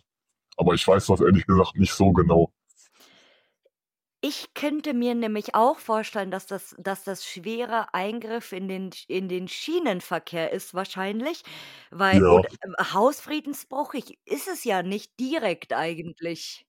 Aber 0.58 0.74
ich 0.74 0.88
weiß 0.88 1.08
das 1.08 1.22
ehrlich 1.22 1.48
gesagt 1.48 1.76
nicht 1.78 1.94
so 1.94 2.12
genau. 2.12 2.54
Ich 4.26 4.54
könnte 4.54 4.94
mir 4.94 5.16
nämlich 5.16 5.54
auch 5.54 5.80
vorstellen, 5.80 6.32
dass 6.32 6.46
das 6.48 6.74
dass 6.80 7.04
das 7.04 7.26
schwerer 7.28 7.94
Eingriff 7.94 8.54
in 8.54 8.70
den 8.70 8.92
in 9.10 9.28
den 9.28 9.50
Schienenverkehr 9.50 10.50
ist 10.54 10.74
wahrscheinlich, 10.74 11.44
weil 11.92 12.22
Ja. 12.22 12.30
oder, 12.30 12.48
ähm, 12.64 12.74
Hausfriedensbruch 12.94 13.94
ich 13.96 14.18
ist 14.24 14.48
es 14.48 14.64
ja 14.64 14.82
nicht 14.82 15.20
direkt 15.20 15.74
eigentlich. 15.74 16.66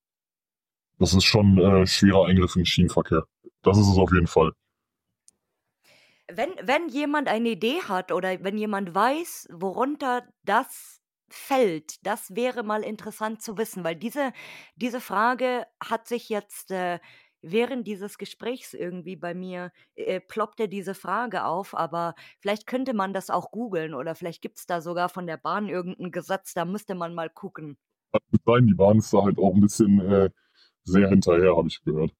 Das 0.98 1.14
ist 1.14 1.22
schon 1.24 1.56
äh, 1.58 1.86
schwerer 1.86 2.26
Eingriff 2.26 2.56
in 2.56 2.62
den 2.62 2.66
Schienenverkehr. 2.66 3.26
Das 3.62 3.78
ist 3.78 3.86
es 3.88 3.96
auf 3.96 4.12
jeden 4.12 4.26
Fall. 4.26 4.54
Wenn 6.28 6.50
wenn 6.62 6.88
jemand 6.88 7.28
eine 7.28 7.50
Idee 7.50 7.82
hat 7.86 8.10
oder 8.10 8.42
wenn 8.42 8.56
jemand 8.56 8.94
weiß, 8.94 9.48
worunter 9.52 10.26
das 10.42 11.02
fällt, 11.28 12.04
das 12.06 12.34
wäre 12.34 12.62
mal 12.62 12.82
interessant 12.82 13.42
zu 13.42 13.58
wissen, 13.58 13.84
weil 13.84 13.96
diese 13.96 14.32
diese 14.76 15.00
Frage 15.00 15.66
hat 15.82 16.06
sich 16.08 16.28
jetzt, 16.30 16.70
äh 16.70 16.98
während 17.44 17.87
dieses 17.87 18.18
Gesprächs 18.18 18.74
irgendwie 18.74 19.16
bei 19.16 19.35
mir 19.35 19.70
äh, 19.96 20.20
ploppte 20.20 20.68
diese 20.68 20.94
Frage 20.94 21.44
auf, 21.44 21.74
aber 21.74 22.14
vielleicht 22.40 22.66
könnte 22.66 22.94
man 22.94 23.12
das 23.12 23.30
auch 23.30 23.50
googeln 23.50 23.94
oder 23.94 24.14
vielleicht 24.14 24.42
gibt 24.42 24.59
es 24.59 24.66
da 24.66 24.80
sogar 24.80 25.09
von 25.09 25.26
der 25.26 25.37
Bahn 25.37 25.68
irgendein 25.68 26.11
Gesetz, 26.11 26.54
da 26.54 26.64
müsste 26.64 26.94
man 26.94 27.14
mal 27.14 27.30
gucken. 27.30 27.76
Sein, 28.46 28.66
die 28.66 28.74
Bahn 28.74 28.98
ist 28.98 29.12
da 29.12 29.22
halt 29.22 29.38
auch 29.38 29.54
ein 29.54 29.61
bisschen 29.61 30.00
äh, 30.00 30.30
sehr 30.85 31.09
hinterher, 31.09 31.57
habe 31.57 31.68
ich 31.68 31.83
gehört. 31.85 32.12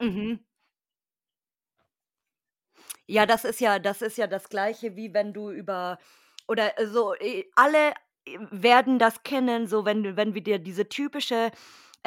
Mhm. 0.00 0.40
Ja, 3.06 3.24
das 3.26 3.44
ist 3.44 3.60
ja 3.60 3.78
das 3.78 4.02
ist 4.02 4.18
ja 4.18 4.26
das 4.26 4.48
Gleiche, 4.48 4.94
wie 4.94 5.14
wenn 5.14 5.32
du 5.32 5.50
über 5.50 5.98
oder 6.46 6.72
so, 6.86 7.14
äh, 7.14 7.44
alle 7.56 7.92
äh, 8.26 8.38
werden 8.50 8.98
das 8.98 9.22
kennen, 9.22 9.66
so 9.66 9.84
wenn 9.84 10.16
wenn 10.16 10.34
wir 10.34 10.42
dir 10.42 10.58
diese 10.58 10.88
typische 10.88 11.50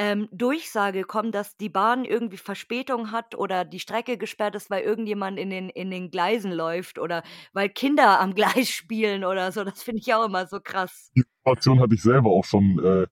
ähm, 0.01 0.27
Durchsage 0.31 1.03
kommen, 1.03 1.31
dass 1.31 1.57
die 1.57 1.69
Bahn 1.69 2.05
irgendwie 2.05 2.37
Verspätung 2.37 3.11
hat 3.11 3.35
oder 3.35 3.63
die 3.63 3.79
Strecke 3.79 4.17
gesperrt 4.17 4.55
ist, 4.55 4.71
weil 4.71 4.81
irgendjemand 4.81 5.37
in 5.37 5.51
den 5.51 5.69
in 5.69 5.91
den 5.91 6.09
Gleisen 6.09 6.51
läuft 6.51 6.97
oder 6.97 7.21
weil 7.53 7.69
Kinder 7.69 8.19
am 8.19 8.33
Gleis 8.35 8.67
spielen 8.67 9.23
oder 9.23 9.51
so. 9.51 9.63
Das 9.63 9.83
finde 9.83 10.01
ich 10.01 10.11
auch 10.11 10.25
immer 10.25 10.47
so 10.47 10.59
krass. 10.59 11.11
Die 11.15 11.21
Situation 11.21 11.79
hatte 11.79 11.93
ich 11.93 12.01
selber 12.01 12.31
auch 12.31 12.45
schon 12.45 12.83
äh, 12.83 13.05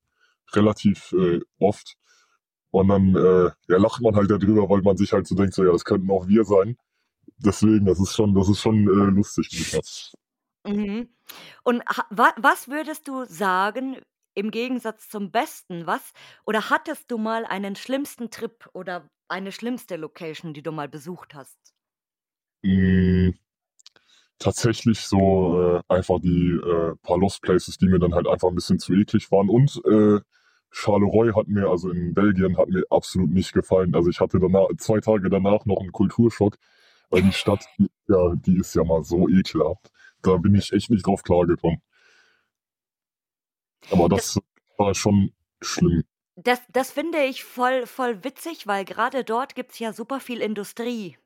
relativ 0.56 1.12
äh, 1.12 1.42
oft. 1.60 1.96
Und 2.72 2.88
dann 2.88 3.16
äh, 3.16 3.52
ja, 3.68 3.78
lacht 3.78 4.02
man 4.02 4.16
halt 4.16 4.32
darüber, 4.32 4.68
weil 4.68 4.82
man 4.82 4.98
sich 4.98 5.14
halt 5.14 5.28
so 5.28 5.36
denkt, 5.36 5.54
so 5.54 5.64
ja, 5.64 5.72
das 5.72 5.86
könnten 5.86 6.10
auch 6.10 6.28
wir 6.28 6.44
sein. 6.44 6.76
Deswegen, 7.38 7.86
das 7.86 8.00
ist 8.00 8.16
schon, 8.16 8.34
das 8.34 8.50
ist 8.50 8.62
schon 8.62 8.88
äh, 8.88 9.12
lustig. 9.12 9.80
Mhm. 10.66 11.08
Und 11.64 11.84
wa 12.10 12.34
was 12.38 12.68
würdest 12.68 13.08
du 13.08 13.26
sagen, 13.26 13.98
im 14.36 14.52
Gegensatz 14.52 15.10
zum 15.10 15.32
Besten, 15.32 15.86
was 15.88 16.14
oder 16.46 16.70
hattest 16.70 17.12
du 17.12 17.18
mal 17.18 17.46
einen 17.46 17.76
schlimmsten 17.76 18.30
Trip 18.30 18.70
oder 18.74 19.10
eine 19.28 19.52
schlimmste 19.52 19.96
Location, 19.96 20.54
die 20.54 20.64
du 20.64 20.72
mal 20.72 20.88
besucht 20.88 21.34
hast? 21.34 21.58
Hm, 22.64 23.36
tatsächlich 24.40 25.02
so 25.02 25.62
äh, 25.62 25.82
einfach 25.88 26.20
die 26.20 26.52
äh, 26.52 26.96
paar 27.04 27.18
Lost 27.18 27.42
Places, 27.42 27.78
die 27.78 27.88
mir 27.88 28.00
dann 28.00 28.16
halt 28.16 28.28
einfach 28.28 28.48
ein 28.48 28.56
bisschen 28.56 28.80
zu 28.80 28.94
eklig 28.94 29.32
waren. 29.32 29.50
Und 29.50 29.82
äh, 29.86 30.20
Charleroi 30.72 31.34
hat 31.34 31.48
mir, 31.48 31.68
also 31.68 31.90
in 31.92 32.14
Belgien, 32.14 32.58
hat 32.58 32.70
mir 32.70 32.84
absolut 32.90 33.30
nicht 33.32 33.54
gefallen. 33.54 33.94
Also 33.96 34.10
ich 34.10 34.20
hatte 34.20 34.40
danach, 34.40 34.68
zwei 34.78 35.00
Tage 35.00 35.30
danach 35.30 35.66
noch 35.66 35.80
einen 35.82 35.92
Kulturschock, 35.92 36.58
weil 37.10 37.22
die 37.24 37.34
Stadt, 37.34 37.66
ja, 38.08 38.36
die 38.36 38.58
ist 38.58 38.76
ja 38.76 38.84
mal 38.84 39.04
so 39.04 39.28
ekelhaft. 39.28 39.92
Da 40.22 40.38
bin 40.38 40.56
ich 40.56 40.74
echt 40.74 40.90
nicht 40.90 41.06
drauf 41.06 41.24
klargekommen. 41.24 41.82
Aber 43.92 44.10
das, 44.10 44.34
das 44.34 44.44
war 44.78 44.96
schon 44.96 45.34
schlimm. 45.62 46.04
Das, 46.36 46.62
das 46.72 46.92
finde 46.92 47.24
ich 47.24 47.44
voll, 47.44 47.86
voll 47.86 48.24
witzig, 48.24 48.66
weil 48.66 48.86
gerade 48.86 49.24
dort 49.24 49.56
gibt 49.56 49.72
es 49.72 49.80
ja 49.80 49.92
super 49.92 50.20
viel 50.20 50.42
Industrie. 50.42 51.18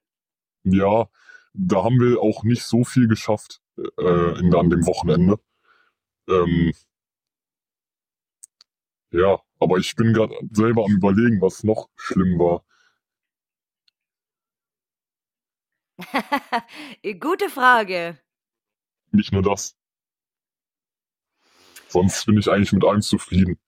Ja, 0.64 1.08
da 1.54 1.84
haben 1.84 2.00
wir 2.00 2.20
auch 2.20 2.44
nicht 2.44 2.64
so 2.64 2.84
viel 2.84 3.08
geschafft 3.08 3.62
äh, 3.78 4.40
in, 4.40 4.56
an 4.56 4.70
dem 4.70 4.86
Wochenende. 4.88 5.40
Ähm, 6.28 6.74
ja, 9.12 9.40
aber 9.60 9.78
ich 9.78 9.96
bin 9.96 10.14
gerade 10.14 10.36
selber 10.52 10.86
am 10.86 10.94
Überlegen, 10.94 11.42
was 11.42 11.64
noch 11.64 11.90
schlimm 11.96 12.40
war. 12.40 12.66
Gute 17.20 17.50
Frage. 17.50 18.18
Nicht 19.12 19.32
nur 19.32 19.44
das. 19.44 19.78
Sonst 21.94 22.26
bin 22.26 22.40
ich 22.40 22.50
eigentlich 22.50 22.74
mit 22.74 22.84
allem 22.84 23.02
zufrieden. 23.02 23.60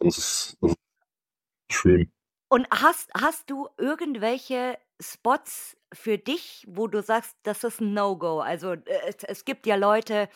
Das 0.00 0.18
ist, 0.18 0.58
das 0.60 0.72
ist 0.72 0.78
schön. 1.70 2.12
Und 2.48 2.66
hast, 2.70 3.08
hast 3.16 3.48
du 3.50 3.68
irgendwelche 3.78 4.78
Spots 5.00 5.76
für 5.92 6.18
dich, 6.18 6.66
wo 6.68 6.88
du 6.88 7.02
sagst, 7.02 7.36
das 7.44 7.62
ist 7.62 7.80
ein 7.80 7.94
No-Go? 7.94 8.40
Also, 8.40 8.72
äh, 8.72 8.82
es 9.06 9.22
es 9.22 9.44
gibt 9.44 9.64
ja 9.66 9.76
Leute, 9.76 10.28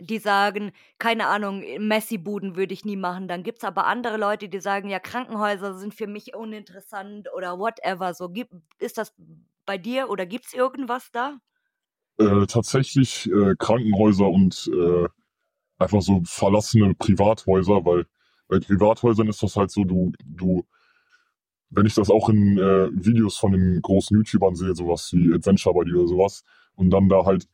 die 0.00 0.18
sagen, 0.18 0.72
keine 0.98 1.26
Ahnung, 1.26 1.62
Messi-Buden 1.78 2.56
würde 2.56 2.72
ich 2.72 2.86
nie 2.86 2.96
machen. 2.96 3.28
Dann 3.28 3.42
gibt's 3.42 3.64
aber 3.64 3.86
andere 3.86 4.16
Leute, 4.16 4.48
die 4.48 4.60
sagen, 4.60 4.88
ja, 4.88 4.98
Krankenhäuser 4.98 5.74
sind 5.74 5.92
für 5.92 6.06
mich 6.06 6.34
uninteressant 6.34 7.28
oder 7.36 7.58
whatever. 7.58 8.14
So, 8.14 8.30
gibt 8.30 8.54
ist 8.78 8.96
das 8.96 9.12
bei 9.66 9.76
dir 9.76 10.08
oder 10.08 10.24
gibt's 10.24 10.54
irgendwas 10.54 11.10
da? 11.12 11.38
Äh, 12.18 12.46
tatsächlich 12.46 13.30
äh, 13.30 13.56
Krankenhäuser 13.58 14.28
und 14.28 14.70
äh, 14.72 15.08
einfach 15.78 16.02
so 16.02 16.22
verlassene 16.24 16.94
Privathäuser, 16.94 17.84
weil 17.84 18.06
bei 18.48 18.58
Privathäusern 18.58 19.28
ist 19.28 19.42
das 19.42 19.56
halt 19.56 19.70
so, 19.70 19.84
du, 19.84 20.12
du, 20.24 20.64
wenn 21.70 21.86
ich 21.86 21.94
das 21.94 22.10
auch 22.10 22.28
in 22.28 22.58
äh, 22.58 22.88
Videos 22.92 23.36
von 23.36 23.52
den 23.52 23.80
großen 23.82 24.16
YouTubern 24.16 24.54
sehe, 24.54 24.74
sowas 24.74 25.10
wie 25.12 25.32
Adventure 25.32 25.74
Buddy 25.74 25.94
oder 25.94 26.08
sowas, 26.08 26.44
und 26.74 26.90
dann 26.90 27.08
da 27.08 27.24
halt 27.24 27.48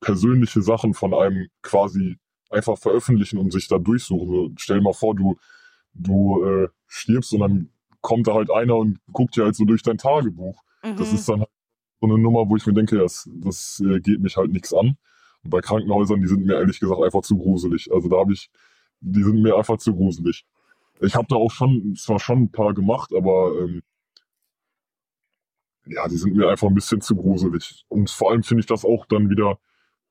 persönliche 0.00 0.62
Sachen 0.62 0.94
von 0.94 1.14
einem 1.14 1.48
quasi 1.62 2.18
einfach 2.50 2.76
veröffentlichen 2.76 3.38
und 3.38 3.52
sich 3.52 3.68
da 3.68 3.78
durchsuchen. 3.78 4.28
So, 4.28 4.50
stell 4.56 4.78
dir 4.78 4.84
mal 4.84 4.92
vor, 4.92 5.14
du, 5.14 5.36
du 5.94 6.44
äh, 6.44 6.68
stirbst 6.86 7.32
und 7.32 7.40
dann 7.40 7.70
kommt 8.00 8.26
da 8.26 8.34
halt 8.34 8.50
einer 8.50 8.76
und 8.76 8.98
guckt 9.12 9.36
dir 9.36 9.44
halt 9.44 9.54
so 9.54 9.64
durch 9.64 9.82
dein 9.82 9.98
Tagebuch. 9.98 10.60
Mhm. 10.82 10.96
Das 10.96 11.12
ist 11.12 11.28
dann 11.28 11.40
halt 11.40 11.50
so 12.00 12.08
eine 12.08 12.18
Nummer, 12.18 12.48
wo 12.48 12.56
ich 12.56 12.66
mir 12.66 12.74
denke, 12.74 12.98
das, 12.98 13.30
das 13.42 13.80
äh, 13.86 14.00
geht 14.00 14.20
mich 14.20 14.36
halt 14.36 14.50
nichts 14.50 14.74
an. 14.74 14.96
Und 15.44 15.50
bei 15.50 15.60
Krankenhäusern, 15.60 16.20
die 16.20 16.28
sind 16.28 16.44
mir 16.44 16.54
ehrlich 16.54 16.80
gesagt 16.80 17.02
einfach 17.02 17.22
zu 17.22 17.36
gruselig. 17.36 17.90
Also 17.92 18.08
da 18.08 18.18
habe 18.18 18.32
ich, 18.32 18.50
die 19.00 19.22
sind 19.22 19.42
mir 19.42 19.56
einfach 19.56 19.78
zu 19.78 19.94
gruselig. 19.94 20.46
Ich 21.00 21.14
habe 21.14 21.26
da 21.28 21.36
auch 21.36 21.50
schon, 21.50 21.94
zwar 21.96 22.20
schon 22.20 22.42
ein 22.42 22.52
paar 22.52 22.74
gemacht, 22.74 23.12
aber 23.14 23.52
ähm, 23.60 23.82
ja, 25.86 26.06
die 26.08 26.16
sind 26.16 26.36
mir 26.36 26.48
einfach 26.48 26.68
ein 26.68 26.74
bisschen 26.74 27.00
zu 27.00 27.16
gruselig. 27.16 27.84
Und 27.88 28.10
vor 28.10 28.30
allem 28.30 28.42
finde 28.42 28.60
ich 28.60 28.66
das 28.66 28.84
auch 28.84 29.06
dann 29.06 29.30
wieder 29.30 29.58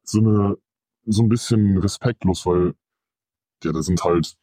so 0.03 0.19
eine, 0.19 0.57
so 1.05 1.23
ein 1.23 1.29
bisschen 1.29 1.77
respektlos, 1.77 2.45
weil 2.45 2.73
ja, 3.63 3.71
da 3.71 3.82
sind 3.82 4.03
halt 4.03 4.36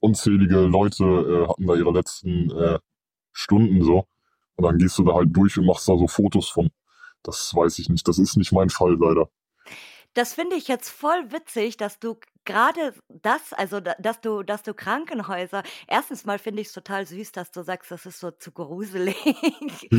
unzählige 0.00 0.60
Leute, 0.60 1.04
äh, 1.04 1.48
hatten 1.48 1.66
da 1.66 1.74
ihre 1.74 1.92
letzten 1.92 2.50
äh, 2.50 2.78
Stunden 3.32 3.82
so. 3.82 4.06
Und 4.56 4.64
dann 4.64 4.78
gehst 4.78 4.98
du 4.98 5.04
da 5.04 5.14
halt 5.14 5.34
durch 5.34 5.58
und 5.58 5.66
machst 5.66 5.88
da 5.88 5.96
so 5.96 6.06
Fotos 6.06 6.48
von. 6.48 6.70
Das 7.22 7.54
weiß 7.54 7.78
ich 7.78 7.88
nicht. 7.88 8.06
Das 8.06 8.18
ist 8.18 8.36
nicht 8.36 8.52
mein 8.52 8.68
Fall 8.68 8.96
leider. 9.00 9.28
Das 10.14 10.34
finde 10.34 10.56
ich 10.56 10.68
jetzt 10.68 10.90
voll 10.90 11.32
witzig, 11.32 11.76
dass 11.76 11.98
du 11.98 12.18
gerade 12.44 12.94
das, 13.08 13.52
also 13.52 13.80
dass 13.80 14.20
du, 14.20 14.42
dass 14.42 14.62
du 14.62 14.74
Krankenhäuser, 14.74 15.62
erstens 15.86 16.24
mal 16.24 16.38
finde 16.38 16.60
ich 16.60 16.68
es 16.68 16.72
total 16.72 17.06
süß, 17.06 17.32
dass 17.32 17.50
du 17.50 17.62
sagst, 17.62 17.90
das 17.90 18.06
ist 18.06 18.20
so 18.20 18.30
zu 18.30 18.52
gruselig. 18.52 19.16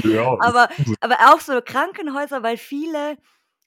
Ja. 0.04 0.38
aber, 0.40 0.70
aber 1.00 1.16
auch 1.34 1.40
so 1.40 1.62
Krankenhäuser, 1.62 2.44
weil 2.44 2.58
viele 2.58 3.18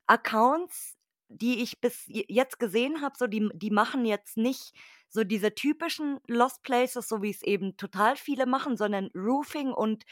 Accounts, 0.07 0.97
die 1.29 1.63
ich 1.63 1.81
bis 1.81 2.05
jetzt 2.07 2.59
gesehen 2.59 3.03
habe, 3.03 3.17
so 3.19 3.27
die, 3.27 3.49
die 3.55 3.71
machen 3.71 4.05
jetzt 4.05 4.37
nicht 4.37 4.73
so 5.09 5.25
diese 5.25 5.55
typischen 5.55 6.21
Lost 6.29 6.63
Places, 6.63 7.09
so 7.09 7.23
wie 7.23 7.31
es 7.31 7.43
eben 7.43 7.77
total 7.77 8.17
viele 8.17 8.47
machen, 8.47 8.77
sondern 8.77 9.11
Roofing 9.15 9.73
und 9.73 10.05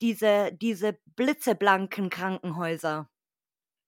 diese, 0.00 0.52
diese 0.52 0.98
blitzeblanken 1.16 2.08
Krankenhäuser. 2.10 3.10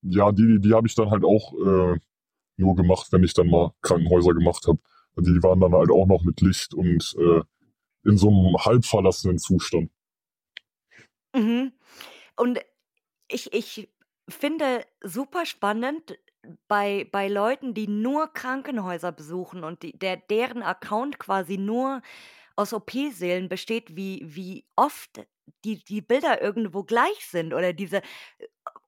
Ja, 0.03 0.33
die, 0.33 0.61
die 0.61 0.75
habe 0.75 0.87
ich 0.87 0.95
dann 0.95 1.11
halt 1.11 1.25
auch 1.25 1.53
äh, 1.55 1.99
nur 2.57 2.77
gemacht, 2.77 3.09
wenn 3.11 3.25
ich 3.25 3.35
dann 3.35 3.49
mal 3.49 3.73
Krankenhäuser 3.83 4.33
gemacht 4.35 4.67
habe. 4.67 4.79
Die 5.17 5.43
waren 5.43 5.61
dann 5.61 5.75
halt 5.75 5.91
auch 5.91 6.07
noch 6.07 6.23
mit 6.23 6.41
Licht 6.41 6.75
und 6.75 7.17
äh, 7.19 7.43
in 8.05 8.17
so 8.17 8.29
einem 8.29 8.57
halb 8.65 8.85
verlassenen 8.85 9.39
Zustand. 9.39 9.91
Mhm. 11.35 11.73
Und 12.37 12.61
ich, 13.29 13.53
ich 13.53 13.89
finde 14.29 14.85
super 15.03 15.45
spannend, 15.45 16.19
bei, 16.67 17.07
bei 17.11 17.29
Leuten, 17.29 17.75
die 17.75 17.89
nur 17.89 18.33
Krankenhäuser 18.33 19.13
besuchen 19.13 19.65
und 19.65 19.83
die, 19.83 19.99
der, 19.99 20.17
deren 20.17 20.63
Account 20.63 21.19
quasi 21.19 21.59
nur 21.59 22.03
aus 22.57 22.73
OP-Sälen 22.73 23.49
besteht, 23.49 23.97
wie, 23.97 24.23
wie 24.25 24.65
oft 24.77 25.27
die, 25.65 25.83
die 25.85 26.01
Bilder 26.01 26.43
irgendwo 26.43 26.83
gleich 26.85 27.27
sind 27.27 27.55
oder 27.55 27.73
diese 27.73 28.03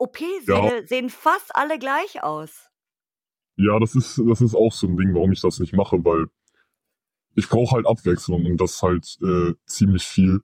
OP-Säle 0.00 0.80
ja. 0.80 0.86
sehen 0.86 1.10
fast 1.10 1.54
alle 1.54 1.78
gleich 1.78 2.22
aus. 2.22 2.70
Ja, 3.56 3.78
das 3.78 3.94
ist, 3.94 4.20
das 4.26 4.40
ist 4.40 4.54
auch 4.54 4.72
so 4.72 4.86
ein 4.86 4.96
Ding, 4.96 5.14
warum 5.14 5.32
ich 5.32 5.40
das 5.40 5.60
nicht 5.60 5.74
mache, 5.74 6.02
weil 6.04 6.26
ich 7.34 7.48
brauche 7.48 7.76
halt 7.76 7.86
Abwechslung 7.86 8.46
und 8.46 8.60
das 8.60 8.82
halt 8.82 9.18
äh, 9.22 9.54
ziemlich 9.66 10.04
viel. 10.04 10.40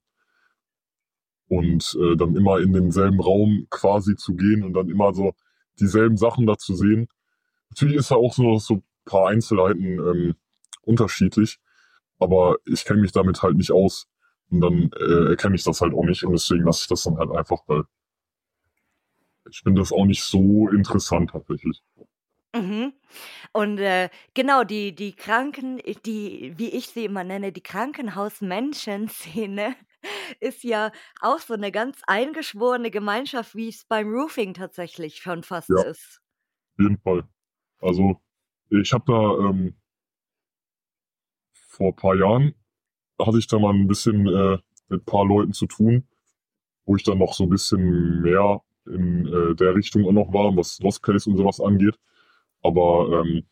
Und 1.48 1.96
äh, 2.00 2.16
dann 2.16 2.36
immer 2.36 2.58
in 2.58 2.72
denselben 2.72 3.20
Raum 3.20 3.66
quasi 3.70 4.16
zu 4.16 4.34
gehen 4.34 4.64
und 4.64 4.74
dann 4.74 4.90
immer 4.90 5.14
so 5.14 5.32
dieselben 5.78 6.16
Sachen 6.16 6.46
da 6.46 6.58
zu 6.58 6.74
sehen. 6.74 7.08
Natürlich 7.70 7.96
ist 7.96 8.10
da 8.10 8.16
auch 8.16 8.34
so, 8.34 8.58
so 8.58 8.74
ein 8.74 8.82
paar 9.04 9.28
Einzelheiten 9.28 9.98
ähm, 9.98 10.34
unterschiedlich, 10.82 11.58
aber 12.18 12.56
ich 12.64 12.84
kenne 12.84 13.00
mich 13.00 13.12
damit 13.12 13.42
halt 13.42 13.56
nicht 13.56 13.70
aus. 13.70 14.08
Und 14.50 14.60
dann 14.60 14.90
äh, 14.98 15.30
erkenne 15.30 15.54
ich 15.54 15.64
das 15.64 15.80
halt 15.80 15.94
auch 15.94 16.04
nicht 16.04 16.24
und 16.24 16.32
deswegen 16.32 16.64
lasse 16.64 16.82
ich 16.82 16.88
das 16.88 17.04
dann 17.04 17.16
halt 17.16 17.30
einfach, 17.30 17.62
weil 17.66 17.84
ich 19.50 19.60
finde 19.60 19.80
das 19.80 19.92
auch 19.92 20.04
nicht 20.04 20.22
so 20.22 20.68
interessant 20.68 21.30
tatsächlich. 21.30 21.82
Mhm. 22.54 22.92
Und 23.52 23.78
äh, 23.78 24.08
genau, 24.34 24.64
die, 24.64 24.94
die 24.94 25.14
Kranken, 25.14 25.78
die, 26.06 26.54
wie 26.56 26.70
ich 26.70 26.86
sie 26.88 27.04
immer 27.04 27.24
nenne, 27.24 27.52
die 27.52 27.62
Krankenhausmenschen-Szene 27.62 29.76
ist 30.40 30.64
ja 30.64 30.90
auch 31.20 31.38
so 31.40 31.54
eine 31.54 31.70
ganz 31.72 32.00
eingeschworene 32.06 32.90
Gemeinschaft, 32.90 33.54
wie 33.54 33.68
es 33.68 33.84
beim 33.84 34.08
Roofing 34.08 34.54
tatsächlich 34.54 35.16
schon 35.16 35.42
fast 35.42 35.68
Ja, 35.70 35.82
ist. 35.82 36.20
auf 36.78 36.78
jeden 36.78 36.98
Fall. 36.98 37.24
Also 37.80 38.20
ich 38.70 38.92
habe 38.92 39.04
da 39.06 39.48
ähm, 39.50 39.74
vor 41.52 41.88
ein 41.88 41.96
paar 41.96 42.16
Jahren 42.16 42.54
hatte 43.20 43.38
ich 43.38 43.46
da 43.46 43.58
mal 43.58 43.74
ein 43.74 43.88
bisschen 43.88 44.26
äh, 44.26 44.58
mit 44.88 45.02
ein 45.02 45.04
paar 45.04 45.26
Leuten 45.26 45.52
zu 45.52 45.66
tun, 45.66 46.08
wo 46.84 46.96
ich 46.96 47.04
dann 47.04 47.18
noch 47.18 47.34
so 47.34 47.44
ein 47.44 47.50
bisschen 47.50 48.22
mehr 48.22 48.62
in 48.86 49.26
äh, 49.26 49.54
der 49.54 49.74
Richtung 49.74 50.04
auch 50.06 50.12
noch 50.12 50.32
war, 50.32 50.56
was 50.56 50.78
Lost 50.80 51.02
Place 51.02 51.26
und 51.26 51.36
sowas 51.36 51.60
angeht. 51.60 51.98
Aber 52.62 53.22
ähm, 53.24 53.44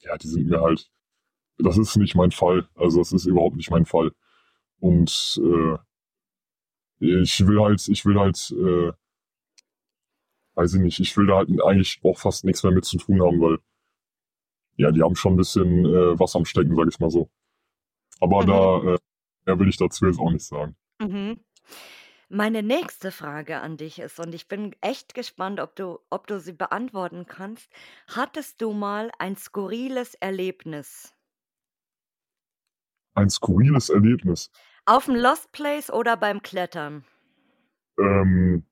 ja, 0.00 0.16
die 0.18 0.28
sind 0.28 0.48
mir 0.48 0.60
halt, 0.60 0.90
das 1.58 1.78
ist 1.78 1.96
nicht 1.96 2.14
mein 2.14 2.30
Fall. 2.30 2.68
Also 2.74 2.98
das 2.98 3.12
ist 3.12 3.26
überhaupt 3.26 3.56
nicht 3.56 3.70
mein 3.70 3.86
Fall. 3.86 4.12
Und 4.80 5.40
äh, 5.42 5.76
ich 7.22 7.46
will 7.46 7.60
halt, 7.60 7.86
ich 7.88 8.04
will 8.04 8.18
halt, 8.18 8.54
äh, 8.56 8.92
weiß 10.54 10.74
ich 10.74 10.80
nicht, 10.80 11.00
ich 11.00 11.16
will 11.16 11.26
da 11.26 11.36
halt 11.36 11.48
eigentlich 11.62 12.00
auch 12.04 12.18
fast 12.18 12.44
nichts 12.44 12.62
mehr 12.62 12.72
mit 12.72 12.84
zu 12.84 12.98
tun 12.98 13.22
haben, 13.22 13.40
weil 13.40 13.58
ja, 14.76 14.90
die 14.90 15.02
haben 15.02 15.16
schon 15.16 15.34
ein 15.34 15.36
bisschen 15.36 15.84
äh, 15.84 16.18
was 16.18 16.34
am 16.34 16.44
Stecken, 16.44 16.74
sag 16.74 16.88
ich 16.88 16.98
mal 16.98 17.10
so. 17.10 17.30
Aber 18.20 18.42
mhm. 18.42 18.46
da, 18.46 18.94
äh, 18.94 18.98
mehr 19.46 19.58
will 19.58 19.68
ich 19.68 19.76
dazu 19.76 20.06
jetzt 20.06 20.18
auch 20.18 20.30
nicht 20.30 20.44
sagen. 20.44 20.76
Mhm. 21.00 21.40
Meine 22.34 22.62
nächste 22.62 23.12
Frage 23.12 23.60
an 23.60 23.76
dich 23.76 23.98
ist, 23.98 24.18
und 24.18 24.34
ich 24.34 24.48
bin 24.48 24.74
echt 24.80 25.12
gespannt, 25.12 25.60
ob 25.60 25.76
du, 25.76 25.98
ob 26.08 26.26
du 26.26 26.40
sie 26.40 26.54
beantworten 26.54 27.26
kannst. 27.26 27.70
Hattest 28.06 28.62
du 28.62 28.72
mal 28.72 29.10
ein 29.18 29.36
skurriles 29.36 30.14
Erlebnis? 30.14 31.14
Ein 33.12 33.28
skurriles 33.28 33.90
Erlebnis? 33.90 34.50
Auf 34.86 35.04
dem 35.04 35.16
Lost 35.16 35.52
Place 35.52 35.90
oder 35.90 36.16
beim 36.16 36.40
Klettern? 36.40 37.04
Ähm, 37.98 38.64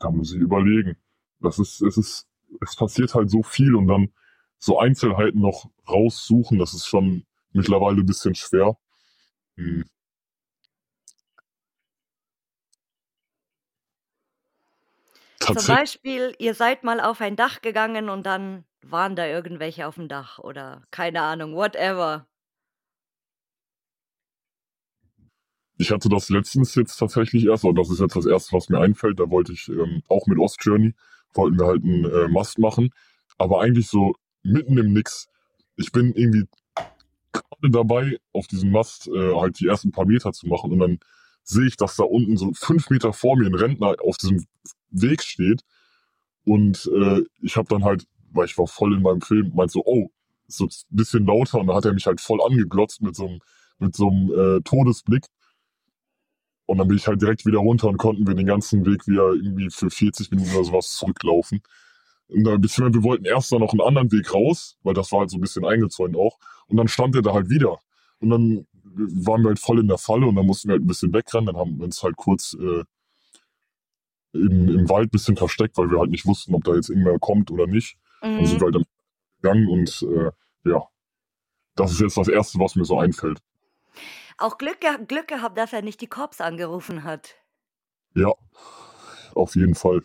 da 0.00 0.10
muss 0.10 0.34
ich 0.34 0.40
überlegen. 0.40 0.96
Das 1.38 1.60
ist, 1.60 1.80
es 1.80 1.96
ist, 1.96 2.28
es 2.60 2.74
passiert 2.74 3.14
halt 3.14 3.30
so 3.30 3.44
viel 3.44 3.76
und 3.76 3.86
dann 3.86 4.12
so 4.58 4.80
Einzelheiten 4.80 5.40
noch 5.40 5.70
raussuchen, 5.88 6.58
das 6.58 6.74
ist 6.74 6.88
schon 6.88 7.24
mittlerweile 7.52 7.98
ein 7.98 8.06
bisschen 8.06 8.34
schwer. 8.34 8.76
Hm. 9.54 9.84
Zum 15.56 15.74
Beispiel, 15.74 16.34
ihr 16.38 16.54
seid 16.54 16.84
mal 16.84 17.00
auf 17.00 17.20
ein 17.20 17.36
Dach 17.36 17.60
gegangen 17.60 18.08
und 18.08 18.24
dann 18.26 18.64
waren 18.82 19.16
da 19.16 19.26
irgendwelche 19.26 19.86
auf 19.86 19.96
dem 19.96 20.08
Dach 20.08 20.38
oder 20.38 20.82
keine 20.90 21.22
Ahnung, 21.22 21.54
whatever. 21.54 22.26
Ich 25.80 25.92
hatte 25.92 26.08
das 26.08 26.28
letztens 26.28 26.74
jetzt 26.74 26.96
tatsächlich 26.96 27.46
erst, 27.46 27.64
und 27.64 27.76
das 27.76 27.90
ist 27.90 28.00
jetzt 28.00 28.16
das 28.16 28.26
erste, 28.26 28.56
was 28.56 28.68
mir 28.68 28.80
einfällt. 28.80 29.20
Da 29.20 29.30
wollte 29.30 29.52
ich 29.52 29.68
ähm, 29.68 30.02
auch 30.08 30.26
mit 30.26 30.38
Ostjourney, 30.38 30.94
wollten 31.34 31.58
wir 31.58 31.66
halt 31.66 31.84
einen 31.84 32.04
äh, 32.04 32.28
Mast 32.28 32.58
machen, 32.58 32.90
aber 33.36 33.60
eigentlich 33.60 33.86
so 33.86 34.14
mitten 34.42 34.76
im 34.76 34.92
Nix. 34.92 35.28
Ich 35.76 35.92
bin 35.92 36.12
irgendwie 36.14 36.46
gerade 37.32 37.70
dabei, 37.70 38.18
auf 38.32 38.48
diesem 38.48 38.72
Mast 38.72 39.06
äh, 39.08 39.34
halt 39.34 39.60
die 39.60 39.68
ersten 39.68 39.92
paar 39.92 40.06
Meter 40.06 40.32
zu 40.32 40.48
machen 40.48 40.72
und 40.72 40.80
dann 40.80 40.98
sehe 41.44 41.66
ich, 41.66 41.76
dass 41.76 41.96
da 41.96 42.04
unten 42.04 42.36
so 42.36 42.52
fünf 42.54 42.90
Meter 42.90 43.12
vor 43.12 43.36
mir 43.36 43.46
ein 43.46 43.54
Rentner 43.54 43.94
auf 44.04 44.16
diesem 44.16 44.44
Weg 44.90 45.22
steht 45.22 45.62
und 46.44 46.90
äh, 46.94 47.22
ich 47.42 47.56
habe 47.56 47.68
dann 47.68 47.84
halt, 47.84 48.06
weil 48.32 48.46
ich 48.46 48.56
war 48.58 48.66
voll 48.66 48.94
in 48.94 49.02
meinem 49.02 49.20
Film, 49.20 49.52
meint 49.54 49.70
so, 49.70 49.82
oh, 49.84 50.10
so 50.46 50.64
ein 50.64 50.70
bisschen 50.90 51.26
lauter 51.26 51.60
und 51.60 51.66
dann 51.68 51.76
hat 51.76 51.84
er 51.84 51.92
mich 51.94 52.06
halt 52.06 52.20
voll 52.20 52.40
angeglotzt 52.42 53.02
mit 53.02 53.16
so 53.16 53.26
einem 53.26 53.40
mit 53.78 53.94
so 53.94 54.08
einem 54.08 54.58
äh, 54.58 54.60
Todesblick 54.62 55.26
Und 56.66 56.78
dann 56.78 56.88
bin 56.88 56.96
ich 56.98 57.06
halt 57.06 57.22
direkt 57.22 57.46
wieder 57.46 57.58
runter 57.58 57.88
und 57.88 57.96
konnten 57.96 58.26
wir 58.26 58.34
den 58.34 58.46
ganzen 58.46 58.84
Weg 58.84 59.06
wieder 59.06 59.32
irgendwie 59.32 59.70
für 59.70 59.90
40 59.90 60.30
Minuten 60.30 60.54
oder 60.54 60.64
sowas 60.64 60.92
zurücklaufen. 60.92 61.62
Und 62.28 62.44
dann, 62.44 62.60
beziehungsweise 62.60 63.02
wir 63.02 63.08
wollten 63.08 63.24
erst 63.24 63.52
dann 63.52 63.60
noch 63.60 63.72
einen 63.72 63.80
anderen 63.80 64.12
Weg 64.12 64.34
raus, 64.34 64.76
weil 64.82 64.94
das 64.94 65.10
war 65.12 65.20
halt 65.20 65.30
so 65.30 65.38
ein 65.38 65.40
bisschen 65.40 65.64
eingezäunt 65.64 66.16
auch. 66.16 66.38
Und 66.66 66.76
dann 66.76 66.88
stand 66.88 67.16
er 67.16 67.22
da 67.22 67.32
halt 67.32 67.48
wieder. 67.48 67.78
Und 68.20 68.30
dann 68.30 68.66
waren 68.84 69.42
wir 69.42 69.48
halt 69.48 69.58
voll 69.60 69.80
in 69.80 69.88
der 69.88 69.98
Falle 69.98 70.26
und 70.26 70.34
dann 70.34 70.46
mussten 70.46 70.68
wir 70.68 70.74
halt 70.74 70.84
ein 70.84 70.88
bisschen 70.88 71.12
wegrennen. 71.14 71.46
Dann 71.46 71.56
haben 71.56 71.78
wir 71.78 71.84
uns 71.84 72.02
halt 72.02 72.16
kurz 72.16 72.54
äh, 72.60 72.84
im, 74.32 74.68
im 74.68 74.88
Wald 74.88 75.08
ein 75.08 75.10
bisschen 75.10 75.36
versteckt, 75.36 75.76
weil 75.78 75.90
wir 75.90 75.98
halt 75.98 76.10
nicht 76.10 76.26
wussten, 76.26 76.54
ob 76.54 76.64
da 76.64 76.74
jetzt 76.74 76.90
irgendwer 76.90 77.18
kommt 77.18 77.50
oder 77.50 77.66
nicht. 77.66 77.96
Mhm. 78.22 78.36
Dann 78.36 78.46
sind 78.46 78.60
wir 78.60 78.66
halt 78.66 78.74
dann 78.76 78.84
gegangen 79.40 79.68
und 79.68 80.02
äh, 80.02 80.30
ja, 80.68 80.82
das 81.76 81.92
ist 81.92 82.00
jetzt 82.00 82.16
das 82.16 82.28
Erste, 82.28 82.58
was 82.58 82.74
mir 82.74 82.84
so 82.84 82.98
einfällt. 82.98 83.40
Auch 84.36 84.58
Glück, 84.58 84.78
Glück 85.08 85.28
gehabt, 85.28 85.58
dass 85.58 85.72
er 85.72 85.82
nicht 85.82 86.00
die 86.00 86.06
Cops 86.06 86.40
angerufen 86.40 87.04
hat. 87.04 87.34
Ja, 88.14 88.32
auf 89.34 89.54
jeden 89.56 89.74
Fall. 89.74 90.02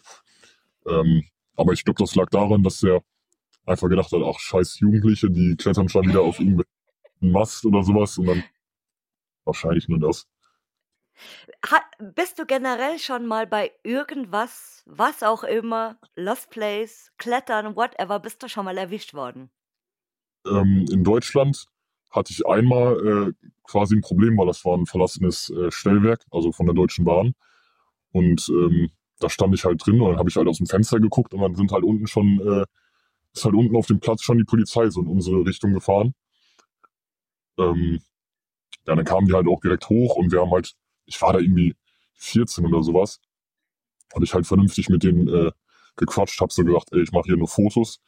Ähm, 0.88 1.24
aber 1.56 1.74
ich 1.74 1.84
glaube, 1.84 2.02
das 2.02 2.16
lag 2.16 2.30
daran, 2.30 2.64
dass 2.64 2.84
er 2.84 3.04
einfach 3.66 3.90
gedacht 3.90 4.12
hat, 4.12 4.22
ach 4.24 4.40
scheiß 4.40 4.80
Jugendliche, 4.80 5.30
die 5.30 5.56
klettern 5.56 5.90
schon 5.90 6.08
wieder 6.08 6.22
auf 6.22 6.40
irgendeinen 6.40 6.66
Mast 7.22 7.66
oder 7.66 7.84
sowas 7.84 8.18
und 8.18 8.28
dann 8.28 8.44
wahrscheinlich 9.46 9.88
nur 9.88 10.00
das. 10.00 10.28
Ha 11.70 11.82
bist 12.00 12.40
du 12.40 12.46
generell 12.46 13.00
schon 13.00 13.26
mal 13.26 13.48
bei 13.48 13.72
irgendwas, 13.84 14.84
was 14.86 15.24
auch 15.24 15.44
immer, 15.44 15.98
Lost 16.16 16.50
Place, 16.50 17.12
Klettern, 17.18 17.76
whatever, 17.76 18.20
bist 18.20 18.42
du 18.44 18.50
schon 18.50 18.66
mal 18.66 18.78
erwischt 18.78 19.14
worden? 19.14 19.50
Ähm, 20.46 20.86
in 20.92 21.04
Deutschland 21.04 21.66
hatte 22.10 22.32
ich 22.32 22.46
einmal 22.46 23.34
äh, 23.34 23.48
quasi 23.64 23.96
ein 23.96 24.02
Problem, 24.02 24.38
weil 24.38 24.48
das 24.48 24.64
war 24.66 24.78
ein 24.78 24.86
verlassenes 24.86 25.50
äh, 25.50 25.72
Stellwerk, 25.72 26.26
also 26.32 26.52
von 26.52 26.66
der 26.66 26.76
Deutschen 26.76 27.06
Bahn. 27.06 27.34
Und 28.12 28.48
ähm, 28.50 28.92
da 29.20 29.30
stand 29.30 29.56
ich 29.56 29.66
halt 29.66 29.86
drin 29.86 30.00
und 30.02 30.10
dann 30.10 30.20
habe 30.20 30.30
ich 30.30 30.36
halt 30.36 30.48
aus 30.48 30.58
dem 30.58 30.68
Fenster 30.68 31.00
geguckt 31.00 31.34
und 31.34 31.42
dann 31.42 31.56
sind 31.56 31.72
halt 31.72 31.84
unten 31.84 32.08
schon, 32.08 32.40
äh, 32.40 32.66
ist 33.34 33.46
halt 33.46 33.56
unten 33.56 33.76
auf 33.76 33.88
dem 33.88 34.00
Platz 34.00 34.22
schon 34.22 34.38
die 34.38 34.44
Polizei 34.44 34.90
so 34.90 35.02
in 35.02 35.08
unsere 35.08 35.46
Richtung 35.46 35.74
gefahren. 35.74 36.14
Ähm, 37.58 38.02
ja, 38.86 38.96
dann 38.96 39.06
kamen 39.06 39.28
die 39.28 39.34
halt 39.34 39.48
auch 39.48 39.62
direkt 39.62 39.90
hoch 39.90 40.16
und 40.16 40.32
wir 40.32 40.42
haben 40.42 40.52
halt, 40.52 40.74
ich 41.06 41.22
war 41.22 41.34
da 41.34 41.40
irgendwie 41.40 41.76
14 42.16 42.66
oder 42.66 42.84
sowas, 42.84 43.20
und 44.14 44.24
ich 44.24 44.34
halt 44.34 44.48
vernünftig 44.48 44.90
mit 44.90 45.04
denen 45.04 45.28
äh, 45.28 45.52
gequatscht, 45.96 46.40
habe 46.40 46.54
so 46.54 46.64
gesagt, 46.64 46.90
ey, 46.92 47.02
ich 47.02 47.12
mache 47.12 47.26
hier 47.26 47.38
nur 47.38 47.48
Fotos, 47.48 48.00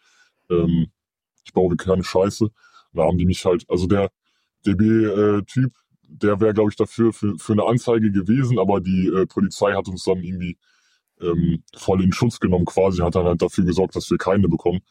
ähm, 0.49 0.87
ich 1.43 1.53
baue 1.53 1.75
keine 1.75 2.03
Scheiße. 2.03 2.49
Da 2.93 3.03
haben 3.03 3.17
die 3.17 3.25
mich 3.25 3.43
halt, 3.45 3.65
also 3.69 3.87
der 3.87 4.09
DB-Typ, 4.65 5.73
äh, 5.73 6.07
der 6.07 6.39
wäre, 6.39 6.53
glaube 6.53 6.69
ich, 6.69 6.75
dafür 6.75 7.11
für, 7.13 7.37
für 7.37 7.53
eine 7.53 7.65
Anzeige 7.65 8.11
gewesen, 8.11 8.59
aber 8.59 8.79
die 8.79 9.07
äh, 9.07 9.25
Polizei 9.25 9.73
hat 9.73 9.87
uns 9.87 10.03
dann 10.03 10.23
irgendwie 10.23 10.57
ähm, 11.21 11.63
voll 11.75 12.03
in 12.03 12.13
Schutz 12.13 12.39
genommen 12.39 12.65
quasi, 12.65 13.01
hat 13.01 13.15
dann 13.15 13.25
halt 13.25 13.41
dafür 13.41 13.65
gesorgt, 13.65 13.95
dass 13.95 14.09
wir 14.09 14.17
keine 14.17 14.47
bekommen. 14.47 14.81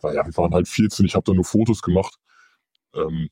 Weil 0.00 0.14
ja, 0.14 0.26
wir 0.26 0.36
waren 0.36 0.52
halt 0.52 0.68
14, 0.68 1.06
ich 1.06 1.14
habe 1.14 1.24
da 1.24 1.32
nur 1.32 1.44
Fotos 1.44 1.82
gemacht. 1.82 2.16
Ähm, 2.94 3.28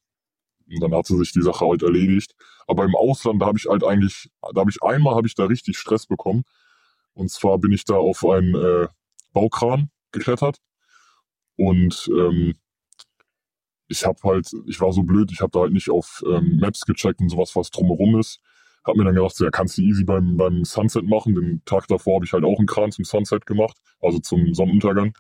und 0.69 0.81
dann 0.81 0.95
hat 0.95 1.07
sie 1.07 1.17
sich 1.17 1.33
die 1.33 1.43
Sache 1.43 1.67
halt 1.67 1.83
erledigt. 1.83 2.35
Aber 2.67 2.85
im 2.85 2.95
Ausland, 2.95 3.41
da 3.43 3.47
habe 3.47 3.59
ich 3.59 3.67
halt 3.67 3.85
eigentlich, 3.85 4.31
da 4.55 4.61
habe 4.61 4.71
ich 4.71 4.83
einmal, 4.83 5.15
habe 5.15 5.27
ich 5.27 5.35
da 5.35 5.45
richtig 5.45 5.79
Stress 5.79 6.07
bekommen. 6.07 6.45
Und 7.13 7.31
zwar 7.31 7.59
bin 7.59 7.73
ich 7.73 7.85
da 7.85 7.95
auf 7.95 8.25
einen 8.25 8.55
äh, 8.55 8.89
Baukran 9.33 9.91
geklettert. 10.13 10.59
Und 11.57 12.11
ähm, 12.17 12.55
ich 13.89 14.05
habe 14.05 14.19
halt, 14.25 14.51
ich 14.67 14.81
war 14.81 14.93
so 14.93 15.03
blöd, 15.03 15.31
ich 15.31 15.41
habe 15.41 15.51
da 15.53 15.61
halt 15.61 15.73
nicht 15.73 15.91
auf 15.91 16.23
ähm, 16.27 16.59
Maps 16.61 16.81
gecheckt 16.87 17.21
und 17.21 17.29
sowas, 17.29 17.55
was 17.55 17.71
drumherum 17.71 18.19
ist. 18.19 18.41
Hab 18.85 18.97
mir 18.97 19.05
dann 19.05 19.15
gedacht, 19.15 19.39
ja, 19.41 19.51
kannst 19.51 19.79
du 19.79 19.83
easy 19.83 20.05
beim, 20.05 20.37
beim 20.37 20.65
Sunset 20.65 21.05
machen. 21.05 21.35
Den 21.35 21.63
Tag 21.65 21.87
davor 21.89 22.17
habe 22.17 22.25
ich 22.25 22.33
halt 22.33 22.45
auch 22.45 22.59
einen 22.59 22.67
Kran 22.67 22.93
zum 22.93 23.05
Sunset 23.05 23.47
gemacht, 23.47 23.79
also 24.01 24.19
zum 24.19 24.53
Sonnenuntergang. 24.53 25.15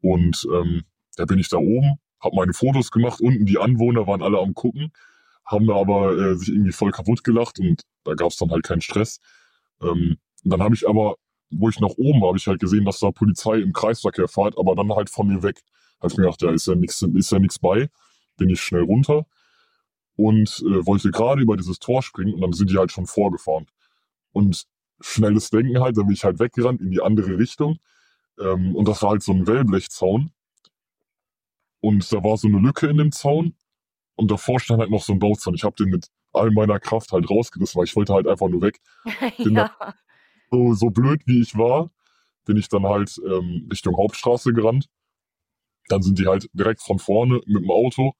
Und 0.00 0.46
ähm, 0.52 0.84
da 1.16 1.24
bin 1.24 1.38
ich 1.38 1.48
da 1.48 1.58
oben, 1.58 1.98
habe 2.22 2.36
meine 2.36 2.52
Fotos 2.52 2.90
gemacht. 2.90 3.20
Unten 3.20 3.46
die 3.46 3.58
Anwohner 3.58 4.06
waren 4.06 4.22
alle 4.22 4.38
am 4.38 4.54
gucken, 4.54 4.92
haben 5.44 5.66
da 5.66 5.74
aber 5.74 6.16
äh, 6.16 6.36
sich 6.36 6.48
irgendwie 6.48 6.72
voll 6.72 6.92
kaputt 6.92 7.24
gelacht 7.24 7.58
und 7.58 7.82
da 8.04 8.14
gab 8.14 8.30
es 8.30 8.36
dann 8.36 8.50
halt 8.50 8.64
keinen 8.64 8.80
Stress. 8.80 9.20
Ähm, 9.82 10.18
dann 10.44 10.62
habe 10.62 10.74
ich 10.74 10.88
aber, 10.88 11.16
wo 11.50 11.68
ich 11.68 11.80
nach 11.80 11.90
oben 11.96 12.20
war, 12.20 12.28
habe 12.28 12.38
ich 12.38 12.46
halt 12.46 12.60
gesehen, 12.60 12.84
dass 12.84 13.00
da 13.00 13.10
Polizei 13.10 13.58
im 13.58 13.72
Kreisverkehr 13.72 14.28
fährt, 14.28 14.58
aber 14.58 14.74
dann 14.74 14.92
halt 14.92 15.10
von 15.10 15.28
mir 15.28 15.42
weg. 15.42 15.60
Habe 16.00 16.12
ich 16.12 16.16
mir 16.18 16.24
gedacht, 16.24 16.42
ja, 16.42 16.50
ist 16.50 16.66
ja 16.66 16.74
nichts 16.74 17.02
ist 17.02 17.32
ja 17.32 17.38
nichts 17.38 17.58
bei. 17.58 17.88
Bin 18.36 18.50
ich 18.50 18.60
schnell 18.60 18.82
runter 18.82 19.26
und 20.16 20.62
äh, 20.66 20.86
wollte 20.86 21.10
gerade 21.10 21.42
über 21.42 21.56
dieses 21.56 21.78
Tor 21.78 22.02
springen 22.02 22.34
und 22.34 22.40
dann 22.40 22.52
sind 22.52 22.70
die 22.70 22.78
halt 22.78 22.92
schon 22.92 23.06
vorgefahren. 23.06 23.66
Und 24.32 24.64
schnelles 25.00 25.50
Denken 25.50 25.80
halt, 25.80 25.96
dann 25.96 26.06
bin 26.06 26.14
ich 26.14 26.24
halt 26.24 26.38
weggerannt 26.38 26.80
in 26.80 26.90
die 26.90 27.00
andere 27.00 27.38
Richtung. 27.38 27.78
Ähm, 28.38 28.74
und 28.74 28.88
das 28.88 29.02
war 29.02 29.10
halt 29.10 29.22
so 29.22 29.32
ein 29.32 29.46
Wellblechzaun. 29.46 30.32
Und 31.82 32.10
da 32.10 32.24
war 32.24 32.38
so 32.38 32.48
eine 32.48 32.58
Lücke 32.58 32.86
in 32.86 32.96
dem 32.96 33.12
Zaun 33.12 33.54
und 34.16 34.30
davor 34.30 34.58
stand 34.58 34.80
halt 34.80 34.90
noch 34.90 35.02
so 35.02 35.12
ein 35.12 35.18
Bauzaun. 35.18 35.54
Ich 35.54 35.64
habe 35.64 35.76
den 35.76 35.90
mit 35.90 36.06
all 36.32 36.50
meiner 36.50 36.80
Kraft 36.80 37.12
halt 37.12 37.28
rausgerissen, 37.28 37.78
weil 37.78 37.84
ich 37.84 37.94
wollte 37.94 38.14
halt 38.14 38.26
einfach 38.26 38.48
nur 38.48 38.62
weg. 38.62 38.80
Ja. 39.38 39.70
so, 40.50 40.72
so 40.74 40.88
blöd 40.88 41.20
wie 41.26 41.42
ich 41.42 41.58
war, 41.58 41.90
bin 42.46 42.56
ich 42.56 42.68
dann 42.68 42.86
halt 42.86 43.20
ähm, 43.26 43.68
Richtung 43.70 43.96
Hauptstraße 43.98 44.54
gerannt. 44.54 44.88
Dann 45.88 46.00
sind 46.00 46.18
die 46.18 46.26
halt 46.26 46.48
direkt 46.54 46.80
von 46.80 46.98
vorne 46.98 47.40
mit 47.46 47.62
dem 47.62 47.70
Auto 47.70 48.14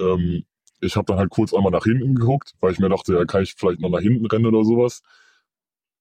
ähm, 0.00 0.44
ich 0.80 0.96
habe 0.96 1.06
dann 1.06 1.18
halt 1.18 1.30
kurz 1.30 1.54
einmal 1.54 1.72
nach 1.72 1.84
hinten 1.84 2.14
geguckt, 2.14 2.54
weil 2.60 2.72
ich 2.72 2.78
mir 2.78 2.88
dachte, 2.88 3.14
ja, 3.14 3.24
kann 3.24 3.42
ich 3.42 3.54
vielleicht 3.54 3.80
noch 3.80 3.90
nach 3.90 4.00
hinten 4.00 4.26
rennen 4.26 4.46
oder 4.46 4.64
sowas. 4.64 5.02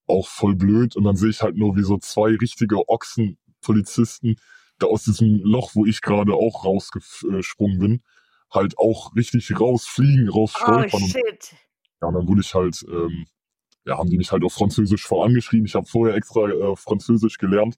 Auch 0.07 0.27
voll 0.27 0.55
blöd. 0.55 0.95
Und 0.95 1.05
dann 1.05 1.15
sehe 1.15 1.29
ich 1.29 1.41
halt 1.41 1.55
nur, 1.55 1.75
wie 1.75 1.83
so 1.83 1.97
zwei 1.97 2.35
richtige 2.35 2.87
Ochsenpolizisten 2.87 4.37
da 4.79 4.87
aus 4.87 5.03
diesem 5.03 5.41
Loch, 5.43 5.71
wo 5.73 5.85
ich 5.85 6.01
gerade 6.01 6.33
auch 6.33 6.65
rausgesprungen 6.65 7.79
bin, 7.79 8.03
halt 8.51 8.77
auch 8.77 9.15
richtig 9.15 9.59
rausfliegen, 9.59 10.29
rausstolpern. 10.29 11.01
Oh, 11.03 11.07
shit. 11.07 11.23
Und, 11.23 11.51
ja, 12.01 12.07
und 12.07 12.13
dann 12.15 12.27
wurde 12.27 12.41
ich 12.41 12.53
halt, 12.53 12.85
ähm, 12.89 13.25
ja, 13.85 13.97
haben 13.97 14.09
die 14.09 14.17
mich 14.17 14.31
halt 14.31 14.43
auf 14.43 14.53
Französisch 14.53 15.05
vorangeschrieben. 15.05 15.65
Ich 15.65 15.75
habe 15.75 15.85
vorher 15.85 16.15
extra 16.15 16.49
äh, 16.49 16.75
Französisch 16.75 17.37
gelernt, 17.37 17.75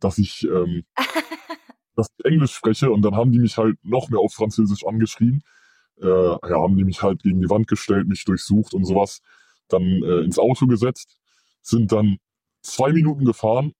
dass 0.00 0.18
ich, 0.18 0.44
ähm, 0.44 0.84
dass 1.96 2.08
ich 2.16 2.24
Englisch 2.24 2.54
spreche 2.54 2.90
und 2.90 3.02
dann 3.02 3.16
haben 3.16 3.32
die 3.32 3.40
mich 3.40 3.58
halt 3.58 3.76
noch 3.82 4.08
mehr 4.08 4.20
auf 4.20 4.32
Französisch 4.32 4.86
angeschrieben 4.86 5.42
äh, 6.00 6.06
ja, 6.06 6.62
haben 6.62 6.76
die 6.76 6.84
mich 6.84 7.02
halt 7.02 7.22
gegen 7.22 7.40
die 7.40 7.50
Wand 7.50 7.66
gestellt, 7.66 8.08
mich 8.08 8.24
durchsucht 8.24 8.74
und 8.74 8.84
sowas, 8.84 9.20
dann 9.68 9.82
äh, 9.82 10.20
ins 10.20 10.38
Auto 10.38 10.66
gesetzt, 10.66 11.18
sind 11.62 11.92
dann 11.92 12.18
zwei 12.62 12.92
Minuten 12.92 13.24
gefahren 13.24 13.72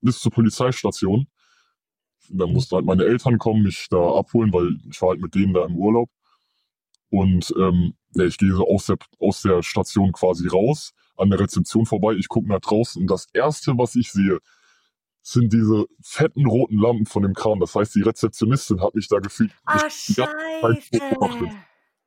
bis 0.00 0.20
zur 0.20 0.32
Polizeistation. 0.32 1.28
Dann 2.30 2.52
mussten 2.52 2.76
halt 2.76 2.84
meine 2.84 3.04
Eltern 3.04 3.38
kommen, 3.38 3.62
mich 3.62 3.86
da 3.90 3.96
abholen, 3.96 4.52
weil 4.52 4.76
ich 4.90 5.00
war 5.02 5.10
halt 5.10 5.20
mit 5.20 5.34
denen 5.34 5.54
da 5.54 5.64
im 5.64 5.76
Urlaub. 5.76 6.10
Und 7.10 7.54
ähm, 7.58 7.94
ja, 8.14 8.24
ich 8.24 8.38
gehe 8.38 8.52
so 8.52 8.66
aus 8.66 8.86
der, 8.86 8.96
aus 9.18 9.42
der 9.42 9.62
Station 9.62 10.12
quasi 10.12 10.48
raus, 10.48 10.92
an 11.16 11.30
der 11.30 11.40
Rezeption 11.40 11.86
vorbei, 11.86 12.14
ich 12.14 12.28
gucke 12.28 12.48
nach 12.48 12.60
draußen 12.60 13.00
und 13.00 13.10
das 13.10 13.26
Erste, 13.32 13.78
was 13.78 13.94
ich 13.94 14.12
sehe, 14.12 14.38
sind 15.22 15.52
diese 15.52 15.86
fetten 16.00 16.46
roten 16.46 16.78
Lampen 16.78 17.06
von 17.06 17.22
dem 17.22 17.34
Kran. 17.34 17.58
Das 17.58 17.74
heißt, 17.74 17.94
die 17.96 18.02
Rezeptionistin 18.02 18.80
hat 18.80 18.94
mich 18.94 19.08
da 19.08 19.18
gefühlt. 19.18 19.50
Ah, 19.64 19.90
scheiße. 19.90 20.30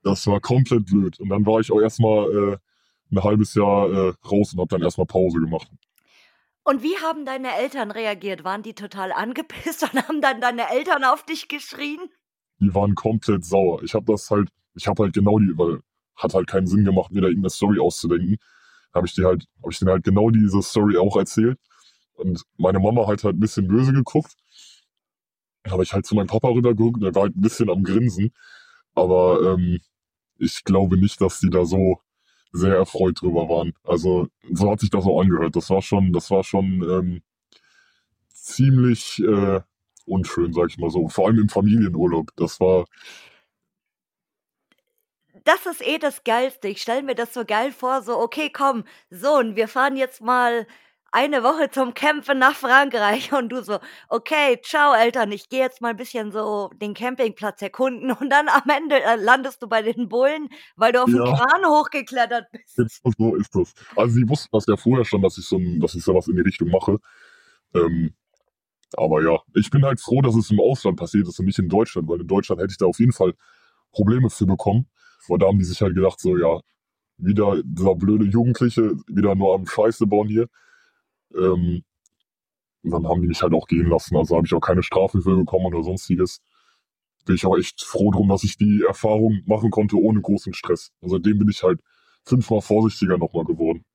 Das 0.04 0.26
war 0.28 0.40
komplett 0.40 0.86
blöd. 0.86 1.20
Und 1.20 1.28
dann 1.28 1.46
war 1.46 1.60
ich 1.60 1.70
auch 1.72 1.82
erstmal 1.82 2.32
äh, 2.32 2.58
ein 3.12 3.24
halbes 3.24 3.56
Jahr 3.56 3.92
äh, 3.92 4.14
raus 4.26 4.54
und 4.54 4.60
habe 4.60 4.70
dann 4.70 4.84
erstmal 4.84 5.08
Pause 5.08 5.40
gemacht. 5.40 5.70
Und 6.64 6.84
wie 6.84 6.98
haben 6.98 7.26
deine 7.26 7.56
Eltern 7.56 7.92
reagiert? 7.92 8.44
Waren 8.44 8.64
die 8.64 8.74
total 8.74 9.12
angepisst 9.12 9.84
und 9.94 10.08
haben 10.08 10.22
dann 10.22 10.42
deine 10.42 10.70
Eltern 10.70 11.04
auf 11.04 11.26
dich 11.26 11.48
geschrien? 11.48 12.00
Die 12.60 12.74
waren 12.74 12.96
komplett 12.96 13.46
sauer. 13.46 13.84
Ich 13.84 13.94
habe 13.94 14.06
das 14.12 14.30
halt, 14.30 14.50
ich 14.76 14.88
habe 14.88 15.04
halt 15.04 15.14
genau 15.14 15.40
die, 15.40 15.58
weil 15.58 15.82
hat 16.20 16.34
halt 16.34 16.48
keinen 16.48 16.68
Sinn 16.68 16.84
gemacht, 16.84 17.12
mir 17.12 17.22
da 17.22 17.28
irgendeine 17.28 17.50
Story 17.50 17.80
auszudenken. 17.80 18.38
Habe 18.94 19.08
ich 19.08 19.14
dir 19.14 19.26
halt, 19.26 19.46
habe 19.62 19.72
ich 19.72 19.80
denen 19.80 19.92
halt 19.92 20.04
genau 20.04 20.30
diese 20.30 20.62
Story 20.62 20.98
auch 20.98 21.16
erzählt. 21.16 21.58
Und 22.14 22.44
meine 22.58 22.80
Mama 22.80 23.08
hat 23.08 23.24
halt 23.24 23.38
ein 23.38 23.40
bisschen 23.40 23.68
böse 23.68 23.94
geguckt. 23.94 24.36
Habe 25.68 25.84
ich 25.84 25.94
halt 25.94 26.06
zu 26.06 26.16
meinem 26.16 26.28
Papa 26.28 26.50
rübergeguckt, 26.50 27.02
der 27.02 27.16
war 27.16 27.24
halt 27.24 27.36
ein 27.38 27.42
bisschen 27.42 27.70
am 27.70 27.84
Grinsen. 27.84 28.32
Aber 28.96 29.54
ähm, 29.54 29.80
ich 30.38 30.64
glaube 30.64 30.98
nicht, 30.98 31.22
dass 31.22 31.40
die 31.40 31.50
da 31.50 31.66
so 31.66 32.02
sehr 32.52 32.76
erfreut 32.76 33.22
drüber 33.22 33.48
waren. 33.50 33.74
Also 33.84 34.28
so 34.52 34.72
hat 34.72 34.80
sich 34.80 34.90
das 34.90 35.06
auch 35.06 35.22
angehört. 35.22 35.56
Das 35.56 35.70
war 35.70 35.82
schon, 35.82 36.14
das 36.14 36.32
war 36.32 36.44
schon 36.44 36.84
ähm, 36.84 37.22
ziemlich 38.30 39.22
äh, 39.24 39.62
unschön, 40.06 40.54
sag 40.54 40.70
ich 40.70 40.78
mal 40.78 40.90
so. 40.90 41.08
Vor 41.08 41.28
allem 41.28 41.40
im 41.40 41.50
Familienurlaub. 41.50 42.32
Das 42.36 42.60
war. 42.60 42.86
Das 45.44 45.66
ist 45.66 45.86
eh 45.86 45.98
das 45.98 46.24
Geilste. 46.24 46.68
Ich 46.68 46.82
stelle 46.82 47.04
mir 47.04 47.16
das 47.16 47.34
so 47.34 47.46
geil 47.46 47.72
vor, 47.72 48.02
so, 48.02 48.20
okay, 48.20 48.50
komm, 48.52 48.84
Sohn, 49.10 49.56
wir 49.56 49.68
fahren 49.68 49.96
jetzt 49.96 50.22
mal 50.22 50.68
eine 51.12 51.44
Woche 51.44 51.70
zum 51.70 51.94
Campen 51.94 52.40
nach 52.40 52.56
Frankreich 52.56 53.34
und 53.34 53.50
du 53.50 53.64
so, 53.64 53.80
okay, 54.08 54.60
ciao 54.64 54.94
Eltern, 54.94 55.32
ich 55.32 55.50
gehe 55.50 55.60
jetzt 55.60 55.82
mal 55.82 55.90
ein 55.90 55.98
bisschen 55.98 56.32
so 56.32 56.70
den 56.82 56.94
Campingplatz 56.94 57.62
erkunden 57.62 58.12
und 58.12 58.30
dann 58.30 58.48
am 58.50 58.70
Ende 58.70 59.02
äh, 59.02 59.16
landest 59.16 59.62
du 59.62 59.68
bei 59.68 59.82
den 59.82 60.10
Bullen, 60.10 60.50
weil 60.76 60.92
du 60.92 61.04
auf 61.04 61.10
ja. 61.10 61.24
den 61.24 61.34
Kran 61.36 61.66
hochgeklettert 61.66 62.52
bist. 62.52 62.76
Genau 62.76 63.14
so 63.18 63.36
ist 63.36 63.56
das. 63.56 63.74
Also 63.96 64.14
sie 64.16 64.28
wussten 64.28 64.50
das 64.52 64.66
ja 64.68 64.78
vorher 64.78 65.06
schon, 65.06 65.22
dass 65.22 65.38
ich 65.38 65.46
so, 65.46 65.58
ein, 65.58 65.80
dass 65.80 65.96
ich 65.96 66.04
sowas 66.04 66.28
in 66.28 66.36
die 66.36 66.42
Richtung 66.42 66.70
mache. 66.70 66.98
Ähm, 67.74 68.14
aber 68.98 69.24
ja, 69.24 69.40
ich 69.54 69.70
bin 69.70 69.86
halt 69.86 70.00
froh, 70.00 70.22
dass 70.22 70.36
es 70.36 70.50
im 70.52 70.60
Ausland 70.60 70.98
passiert 70.98 71.28
ist 71.28 71.40
und 71.40 71.46
nicht 71.46 71.60
in 71.60 71.70
Deutschland, 71.70 72.08
weil 72.08 72.22
in 72.22 72.28
Deutschland 72.28 72.62
hätte 72.62 72.72
ich 72.72 72.78
da 72.78 72.86
auf 72.86 73.00
jeden 73.00 73.12
Fall 73.12 73.34
Probleme 73.92 74.30
für 74.30 74.46
bekommen. 74.46 74.88
Weil 75.28 75.38
da 75.38 75.48
haben 75.48 75.60
die 75.60 75.66
sich 75.66 75.82
halt 75.82 75.96
gedacht, 75.96 76.20
so 76.20 76.38
ja, 76.38 76.60
wieder 77.18 77.62
dieser 77.64 77.96
blöde 77.96 78.26
Jugendliche, 78.26 78.94
wieder 79.08 79.36
nur 79.36 79.54
am 79.54 79.68
Scheiße 79.68 80.08
bauen 80.08 80.28
hier. 80.28 80.48
Ähm, 81.36 81.84
dann 82.84 83.08
haben 83.08 83.22
die 83.22 83.28
mich 83.28 83.42
halt 83.42 83.54
auch 83.54 83.68
gehen 83.68 83.88
lassen. 83.88 84.16
Also 84.16 84.36
habe 84.36 84.48
ich 84.48 84.54
auch 84.54 84.62
keine 84.62 84.84
Strafe 84.84 85.22
für 85.22 85.36
bekommen 85.36 85.66
oder 85.66 85.84
sonstiges. 85.84 86.42
Bin 87.26 87.36
ich 87.36 87.46
auch 87.46 87.58
echt 87.58 87.84
froh 87.84 88.12
drum, 88.12 88.30
dass 88.30 88.44
ich 88.44 88.58
die 88.58 88.84
Erfahrung 88.88 89.42
machen 89.46 89.70
konnte 89.70 89.98
ohne 89.98 90.22
großen 90.22 90.54
Stress. 90.54 90.92
Und 91.00 91.10
seitdem 91.10 91.40
bin 91.40 91.50
ich 91.50 91.64
halt 91.64 91.82
fünfmal 92.24 92.62
vorsichtiger 92.62 93.18
nochmal 93.18 93.46
geworden. 93.46 93.86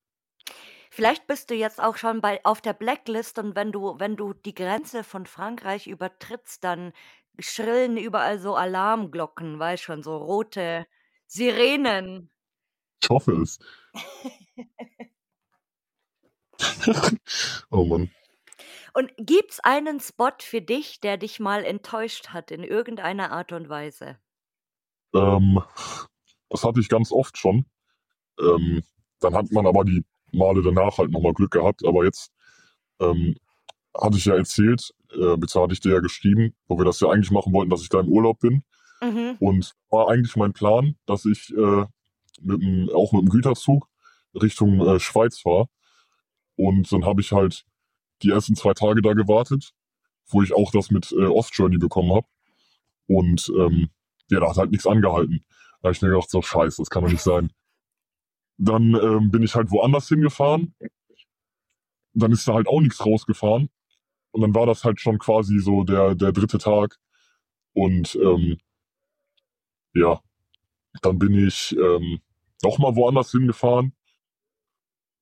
Vielleicht 0.90 1.26
bist 1.26 1.50
du 1.50 1.54
jetzt 1.54 1.82
auch 1.82 1.96
schon 1.96 2.20
bei, 2.20 2.44
auf 2.44 2.60
der 2.60 2.72
Blacklist 2.72 3.40
und 3.40 3.56
wenn 3.56 3.72
du, 3.72 3.98
wenn 3.98 4.14
du 4.14 4.32
die 4.32 4.54
Grenze 4.54 5.02
von 5.02 5.26
Frankreich 5.26 5.88
übertrittst, 5.88 6.62
dann 6.62 6.92
schrillen 7.40 7.96
überall 7.96 8.38
so 8.38 8.54
Alarmglocken, 8.54 9.58
weißt 9.58 9.82
schon, 9.82 10.04
so 10.04 10.16
rote 10.16 10.86
Sirenen. 11.26 12.30
Ich 13.02 13.10
hoffe 13.10 13.32
es. 13.42 13.58
oh 17.70 17.84
Mann. 17.84 18.10
Und 18.92 19.10
gibt's 19.16 19.58
einen 19.60 19.98
Spot 19.98 20.30
für 20.38 20.60
dich, 20.60 21.00
der 21.00 21.16
dich 21.16 21.40
mal 21.40 21.64
enttäuscht 21.64 22.28
hat 22.28 22.50
in 22.50 22.62
irgendeiner 22.62 23.32
Art 23.32 23.52
und 23.52 23.68
Weise? 23.68 24.18
Ähm, 25.14 25.60
das 26.48 26.62
hatte 26.62 26.80
ich 26.80 26.88
ganz 26.88 27.10
oft 27.10 27.36
schon. 27.36 27.66
Ähm, 28.38 28.82
dann 29.20 29.34
hat 29.34 29.50
man 29.50 29.66
aber 29.66 29.84
die 29.84 30.04
Male 30.32 30.62
danach 30.62 30.98
halt 30.98 31.10
nochmal 31.10 31.34
Glück 31.34 31.50
gehabt. 31.50 31.84
Aber 31.84 32.04
jetzt 32.04 32.30
ähm, 33.00 33.34
hatte 33.96 34.16
ich 34.16 34.26
ja 34.26 34.36
erzählt, 34.36 34.94
äh, 35.10 35.36
beziehungsweise 35.36 35.62
hatte 35.62 35.72
ich 35.74 35.80
dir 35.80 35.94
ja 35.94 36.00
geschrieben, 36.00 36.54
wo 36.68 36.78
wir 36.78 36.84
das 36.84 37.00
ja 37.00 37.08
eigentlich 37.08 37.30
machen 37.30 37.52
wollten, 37.52 37.70
dass 37.70 37.82
ich 37.82 37.88
da 37.88 38.00
im 38.00 38.08
Urlaub 38.08 38.38
bin. 38.40 38.62
Mhm. 39.02 39.36
Und 39.40 39.74
war 39.90 40.08
eigentlich 40.08 40.36
mein 40.36 40.52
Plan, 40.52 40.96
dass 41.06 41.24
ich 41.24 41.52
äh, 41.56 41.84
mit 42.40 42.62
dem, 42.62 42.90
auch 42.94 43.12
mit 43.12 43.22
dem 43.22 43.28
Güterzug 43.28 43.88
Richtung 44.34 44.80
äh, 44.80 45.00
Schweiz 45.00 45.40
fahre. 45.40 45.68
Und 46.56 46.90
dann 46.92 47.04
habe 47.04 47.20
ich 47.20 47.32
halt 47.32 47.64
die 48.22 48.30
ersten 48.30 48.54
zwei 48.54 48.74
Tage 48.74 49.02
da 49.02 49.12
gewartet, 49.12 49.72
wo 50.28 50.42
ich 50.42 50.52
auch 50.52 50.70
das 50.70 50.90
mit 50.90 51.12
äh, 51.12 51.26
Ostjourney 51.26 51.78
bekommen 51.78 52.12
habe. 52.14 52.26
Und 53.06 53.52
ähm, 53.58 53.90
ja, 54.30 54.40
da 54.40 54.50
hat 54.50 54.56
halt 54.56 54.70
nichts 54.70 54.86
angehalten. 54.86 55.44
Da 55.80 55.88
habe 55.88 55.92
ich 55.92 56.02
mir 56.02 56.08
gedacht, 56.10 56.30
so 56.30 56.40
scheiße, 56.40 56.80
das 56.80 56.90
kann 56.90 57.04
doch 57.04 57.10
nicht 57.10 57.22
sein. 57.22 57.52
Dann 58.56 58.94
ähm, 58.94 59.30
bin 59.30 59.42
ich 59.42 59.54
halt 59.54 59.70
woanders 59.70 60.08
hingefahren. 60.08 60.74
Dann 62.14 62.32
ist 62.32 62.46
da 62.46 62.54
halt 62.54 62.68
auch 62.68 62.80
nichts 62.80 63.04
rausgefahren. 63.04 63.68
Und 64.30 64.40
dann 64.40 64.54
war 64.54 64.66
das 64.66 64.84
halt 64.84 65.00
schon 65.00 65.18
quasi 65.18 65.58
so 65.58 65.84
der, 65.84 66.14
der 66.14 66.32
dritte 66.32 66.58
Tag. 66.58 66.98
Und 67.72 68.16
ähm, 68.16 68.58
ja, 69.94 70.20
dann 71.02 71.18
bin 71.18 71.46
ich 71.46 71.76
ähm, 71.76 72.20
nochmal 72.62 72.96
woanders 72.96 73.30
hingefahren. 73.30 73.92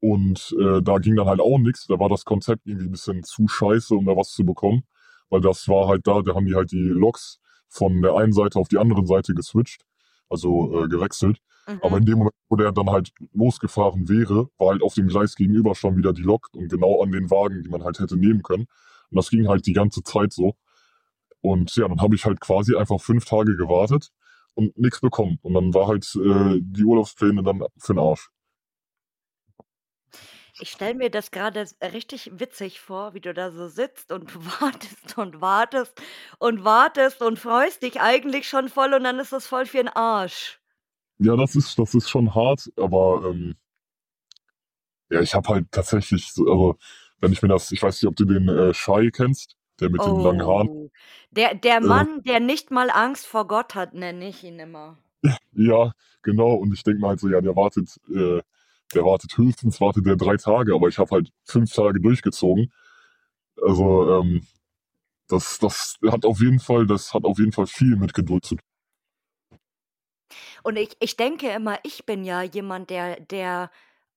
Und 0.02 0.52
äh, 0.58 0.82
da 0.82 0.98
ging 0.98 1.14
dann 1.14 1.28
halt 1.28 1.40
auch 1.40 1.58
nichts. 1.58 1.86
Da 1.86 1.96
war 2.00 2.08
das 2.08 2.24
Konzept 2.24 2.66
irgendwie 2.66 2.86
ein 2.86 2.90
bisschen 2.90 3.22
zu 3.22 3.46
scheiße, 3.46 3.94
um 3.94 4.04
da 4.04 4.16
was 4.16 4.30
zu 4.30 4.44
bekommen. 4.44 4.82
Weil 5.30 5.40
das 5.40 5.68
war 5.68 5.86
halt 5.86 6.08
da, 6.08 6.22
da 6.22 6.34
haben 6.34 6.46
die 6.46 6.56
halt 6.56 6.72
die 6.72 6.88
Loks 6.88 7.38
von 7.68 8.02
der 8.02 8.16
einen 8.16 8.32
Seite 8.32 8.58
auf 8.58 8.66
die 8.66 8.78
andere 8.78 9.06
Seite 9.06 9.32
geswitcht, 9.32 9.84
also 10.28 10.82
äh, 10.82 10.88
gewechselt. 10.88 11.38
Mhm. 11.68 11.80
Aber 11.82 11.98
in 11.98 12.04
dem 12.04 12.18
Moment, 12.18 12.34
wo 12.48 12.56
der 12.56 12.72
dann 12.72 12.90
halt 12.90 13.12
losgefahren 13.32 14.08
wäre, 14.08 14.48
war 14.58 14.70
halt 14.70 14.82
auf 14.82 14.94
dem 14.94 15.06
Gleis 15.06 15.36
gegenüber 15.36 15.76
schon 15.76 15.96
wieder 15.96 16.12
die 16.12 16.22
Lok 16.22 16.48
und 16.52 16.68
genau 16.68 17.00
an 17.00 17.12
den 17.12 17.30
Wagen, 17.30 17.62
die 17.62 17.70
man 17.70 17.84
halt 17.84 18.00
hätte 18.00 18.16
nehmen 18.16 18.42
können. 18.42 18.66
Und 19.10 19.16
das 19.16 19.30
ging 19.30 19.46
halt 19.46 19.66
die 19.66 19.72
ganze 19.72 20.02
Zeit 20.02 20.32
so. 20.32 20.54
Und 21.42 21.76
ja, 21.76 21.86
dann 21.86 22.00
habe 22.00 22.16
ich 22.16 22.24
halt 22.24 22.40
quasi 22.40 22.74
einfach 22.74 23.00
fünf 23.00 23.24
Tage 23.24 23.56
gewartet 23.56 24.10
und 24.54 24.76
nichts 24.76 25.00
bekommen. 25.00 25.38
Und 25.42 25.54
dann 25.54 25.72
war 25.74 25.86
halt 25.86 26.04
äh, 26.16 26.58
die 26.60 26.84
Urlaubspläne 26.84 27.44
dann 27.44 27.62
für 27.78 27.94
den 27.94 28.00
Arsch. 28.00 28.30
Ich 30.62 30.70
stelle 30.70 30.94
mir 30.94 31.10
das 31.10 31.32
gerade 31.32 31.66
richtig 31.82 32.30
witzig 32.38 32.78
vor, 32.78 33.14
wie 33.14 33.20
du 33.20 33.34
da 33.34 33.50
so 33.50 33.66
sitzt 33.66 34.12
und 34.12 34.32
wartest 34.60 35.18
und 35.18 35.40
wartest 35.40 36.00
und 36.38 36.62
wartest 36.62 37.20
und 37.20 37.36
freust 37.40 37.82
dich 37.82 38.00
eigentlich 38.00 38.48
schon 38.48 38.68
voll 38.68 38.94
und 38.94 39.02
dann 39.02 39.18
ist 39.18 39.32
das 39.32 39.48
voll 39.48 39.66
für 39.66 39.78
den 39.78 39.88
Arsch. 39.88 40.60
Ja, 41.18 41.34
das 41.34 41.56
ist, 41.56 41.76
das 41.80 41.94
ist 41.96 42.08
schon 42.08 42.32
hart, 42.32 42.70
aber 42.76 43.24
ähm, 43.28 43.56
ja, 45.10 45.20
ich 45.20 45.34
habe 45.34 45.48
halt 45.48 45.66
tatsächlich, 45.72 46.32
so, 46.32 46.44
also 46.44 46.78
wenn 47.18 47.32
ich 47.32 47.42
mir 47.42 47.48
das, 47.48 47.72
ich 47.72 47.82
weiß 47.82 48.00
nicht, 48.00 48.08
ob 48.08 48.14
du 48.14 48.24
den 48.24 48.48
äh, 48.48 48.72
Shai 48.72 49.10
kennst, 49.10 49.56
der 49.80 49.90
mit 49.90 50.06
den 50.06 50.20
langen 50.20 50.46
Haaren. 50.46 50.68
Oh, 50.68 50.90
der, 51.32 51.56
der 51.56 51.80
Äh, 51.82 51.86
Mann, 51.88 52.22
der 52.22 52.38
nicht 52.38 52.70
mal 52.70 52.88
Angst 52.88 53.26
vor 53.26 53.48
Gott 53.48 53.74
hat, 53.74 53.94
nenne 53.94 54.28
ich 54.28 54.44
ihn 54.44 54.60
immer. 54.60 54.96
ja, 55.54 55.92
genau. 56.22 56.54
Und 56.54 56.72
ich 56.72 56.84
denke 56.84 57.00
mir 57.00 57.08
halt 57.08 57.18
so, 57.20 57.28
ja, 57.28 57.40
der 57.40 57.56
wartet, 57.56 57.98
äh, 58.14 58.42
der 58.94 59.04
wartet 59.04 59.36
höchstens, 59.36 59.80
wartet 59.80 60.06
der 60.06 60.16
drei 60.16 60.36
Tage, 60.36 60.74
aber 60.74 60.88
ich 60.88 60.98
habe 60.98 61.10
halt 61.10 61.30
fünf 61.44 61.72
Tage 61.72 62.00
durchgezogen. 62.00 62.72
Also, 63.60 64.20
ähm, 64.20 64.46
das, 65.28 65.58
das 65.58 65.96
hat 66.10 66.24
auf 66.24 66.40
jeden 66.40 66.60
Fall, 66.60 66.86
das 66.86 67.14
hat 67.14 67.24
auf 67.24 67.38
jeden 67.38 67.52
Fall 67.52 67.66
viel 67.66 67.96
mit 67.96 68.14
Geduld 68.14 68.44
zu 68.44 68.56
tun. 68.56 69.58
Und 70.62 70.76
ich, 70.76 70.96
ich 71.00 71.16
denke 71.16 71.50
immer, 71.50 71.78
ich 71.82 72.06
bin 72.06 72.24
ja 72.24 72.42
jemand, 72.42 72.90
der, 72.90 73.20
der 73.20 73.70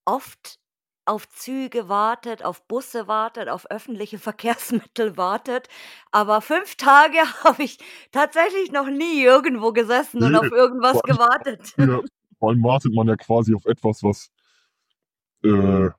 oft 0.05 0.59
auf 1.05 1.29
Züge 1.29 1.87
wartet, 1.87 2.43
auf 2.43 2.67
Busse 2.67 3.07
wartet, 3.07 3.47
auf 3.47 3.69
öffentliche 3.69 4.17
Verkehrsmittel 4.19 5.17
wartet. 5.17 5.67
Aber 6.11 6.41
fünf 6.41 6.75
Tage 6.75 7.17
habe 7.43 7.63
ich 7.63 7.77
tatsächlich 8.11 8.71
noch 8.71 8.89
nie 8.89 9.23
irgendwo 9.23 9.71
gesessen 9.71 10.19
nee, 10.19 10.25
und 10.25 10.35
auf 10.35 10.51
irgendwas 10.51 11.01
gewartet. 11.03 11.73
Ja, 11.77 12.01
vor 12.39 12.49
allem 12.49 12.63
wartet 12.63 12.93
man 12.93 13.07
ja 13.07 13.15
quasi 13.15 13.55
auf 13.55 13.65
etwas, 13.65 14.03
was 14.03 14.29
äh, 15.45 15.91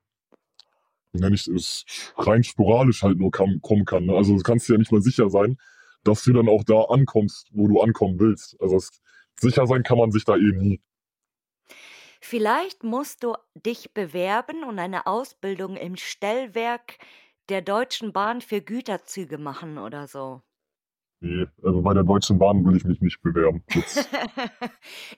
nenne 1.13 1.35
ich 1.35 1.47
es 1.47 1.85
rein 2.17 2.43
sporadisch 2.43 3.03
halt 3.03 3.17
nur 3.17 3.31
kam, 3.31 3.61
kommen 3.61 3.85
kann. 3.85 4.05
Ne? 4.05 4.15
Also 4.15 4.35
du 4.35 4.43
kannst 4.43 4.69
ja 4.69 4.77
nicht 4.77 4.91
mal 4.91 5.01
sicher 5.01 5.29
sein, 5.29 5.57
dass 6.03 6.23
du 6.23 6.33
dann 6.33 6.49
auch 6.49 6.63
da 6.63 6.83
ankommst, 6.83 7.49
wo 7.53 7.67
du 7.67 7.81
ankommen 7.81 8.19
willst. 8.19 8.55
Also 8.61 8.77
es, 8.77 8.91
sicher 9.39 9.67
sein 9.67 9.83
kann 9.83 9.97
man 9.97 10.11
sich 10.11 10.23
da 10.23 10.35
eh 10.35 10.51
nie. 10.53 10.81
Vielleicht 12.19 12.83
musst 12.83 13.23
du 13.23 13.35
dich 13.53 13.93
bewerben 13.93 14.63
und 14.63 14.79
eine 14.79 15.07
Ausbildung 15.07 15.75
im 15.77 15.95
Stellwerk 15.95 16.97
der 17.49 17.61
Deutschen 17.61 18.11
Bahn 18.11 18.41
für 18.41 18.61
Güterzüge 18.61 19.37
machen 19.37 19.77
oder 19.77 20.07
so. 20.07 20.41
Nee, 21.19 21.47
also 21.63 21.81
bei 21.81 21.93
der 21.95 22.03
Deutschen 22.03 22.37
Bahn 22.37 22.63
will 22.63 22.77
ich 22.77 22.83
mich 22.83 23.01
nicht 23.01 23.21
bewerben. 23.21 23.63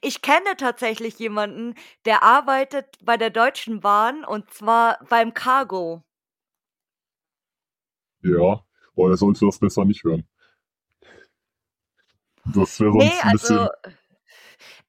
Ich 0.01 0.21
kenne 0.21 0.55
tatsächlich 0.57 1.19
jemanden, 1.19 1.75
der 2.05 2.23
arbeitet 2.23 2.97
bei 3.03 3.17
der 3.17 3.29
Deutschen 3.29 3.81
Bahn 3.81 4.23
und 4.23 4.49
zwar 4.53 4.99
beim 5.09 5.33
Cargo. 5.33 6.03
Ja, 8.21 8.63
boah, 8.95 9.09
er 9.09 9.17
sollte 9.17 9.45
das 9.45 9.59
besser 9.59 9.85
nicht 9.85 10.03
hören. 10.03 10.25
Das 12.45 12.79
wäre 12.79 12.91
sonst 12.91 13.03
Nee, 13.03 13.21
ein 13.21 13.31
bisschen. 13.33 13.67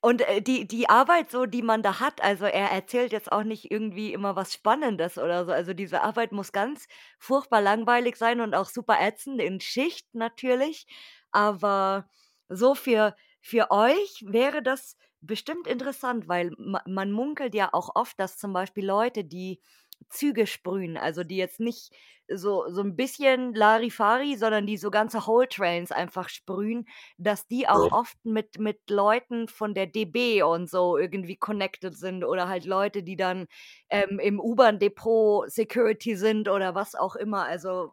Und, 0.02 0.22
äh, 0.28 0.40
die 0.42 0.66
die 0.66 0.88
Arbeit 0.88 1.30
so, 1.30 1.46
die 1.46 1.62
man 1.62 1.82
da 1.82 2.00
hat 2.00 2.22
also, 2.22 2.44
er 2.46 2.70
erzählt 2.70 3.12
jetzt 3.12 3.30
auch 3.32 3.42
nicht 3.44 3.70
irgendwie 3.70 4.12
immer 4.12 4.36
was 4.36 4.52
Spannendes 4.54 5.18
oder 5.18 5.44
so. 5.44 5.52
Also, 5.52 5.74
diese 5.74 6.02
Arbeit 6.02 6.32
muss 6.32 6.52
ganz 6.52 6.86
furchtbar 7.18 7.60
langweilig 7.60 8.16
sein 8.16 8.40
und 8.40 8.54
auch 8.54 8.68
super 8.68 8.98
ätzend 9.00 9.40
in 9.40 9.60
Schicht 9.60 10.14
natürlich. 10.14 10.86
Aber 11.32 12.08
so 12.48 12.74
für 12.74 13.14
für 13.42 13.70
euch 13.70 14.24
wäre 14.26 14.62
das 14.62 14.96
bestimmt 15.20 15.66
interessant, 15.66 16.28
weil 16.28 16.52
ma 16.58 16.82
man 16.86 17.12
munkelt 17.12 17.54
ja 17.54 17.70
auch 17.72 17.90
oft, 17.94 18.18
dass 18.20 18.38
zum 18.38 18.52
Beispiel 18.52 18.86
Leute, 18.86 19.24
die 19.24 19.60
Züge 20.08 20.46
sprühen, 20.46 20.96
also 20.96 21.24
die 21.24 21.36
jetzt 21.36 21.60
nicht 21.60 21.92
so, 22.32 22.64
so 22.68 22.82
ein 22.82 22.96
bisschen 22.96 23.54
Larifari, 23.54 24.36
sondern 24.36 24.66
die 24.66 24.76
so 24.76 24.90
ganze 24.90 25.26
Whole 25.26 25.48
Trains 25.48 25.90
einfach 25.92 26.28
sprühen, 26.28 26.86
dass 27.18 27.46
die 27.46 27.68
auch 27.68 27.86
ja. 27.86 27.92
oft 27.92 28.16
mit, 28.24 28.58
mit 28.58 28.78
Leuten 28.88 29.48
von 29.48 29.74
der 29.74 29.86
DB 29.86 30.42
und 30.42 30.70
so 30.70 30.96
irgendwie 30.96 31.36
connected 31.36 31.96
sind 31.96 32.24
oder 32.24 32.48
halt 32.48 32.64
Leute, 32.64 33.02
die 33.02 33.16
dann 33.16 33.46
ähm, 33.90 34.18
im 34.18 34.40
U-Bahn-Depot 34.40 35.50
Security 35.50 36.16
sind 36.16 36.48
oder 36.48 36.74
was 36.74 36.94
auch 36.94 37.16
immer. 37.16 37.44
Also. 37.44 37.92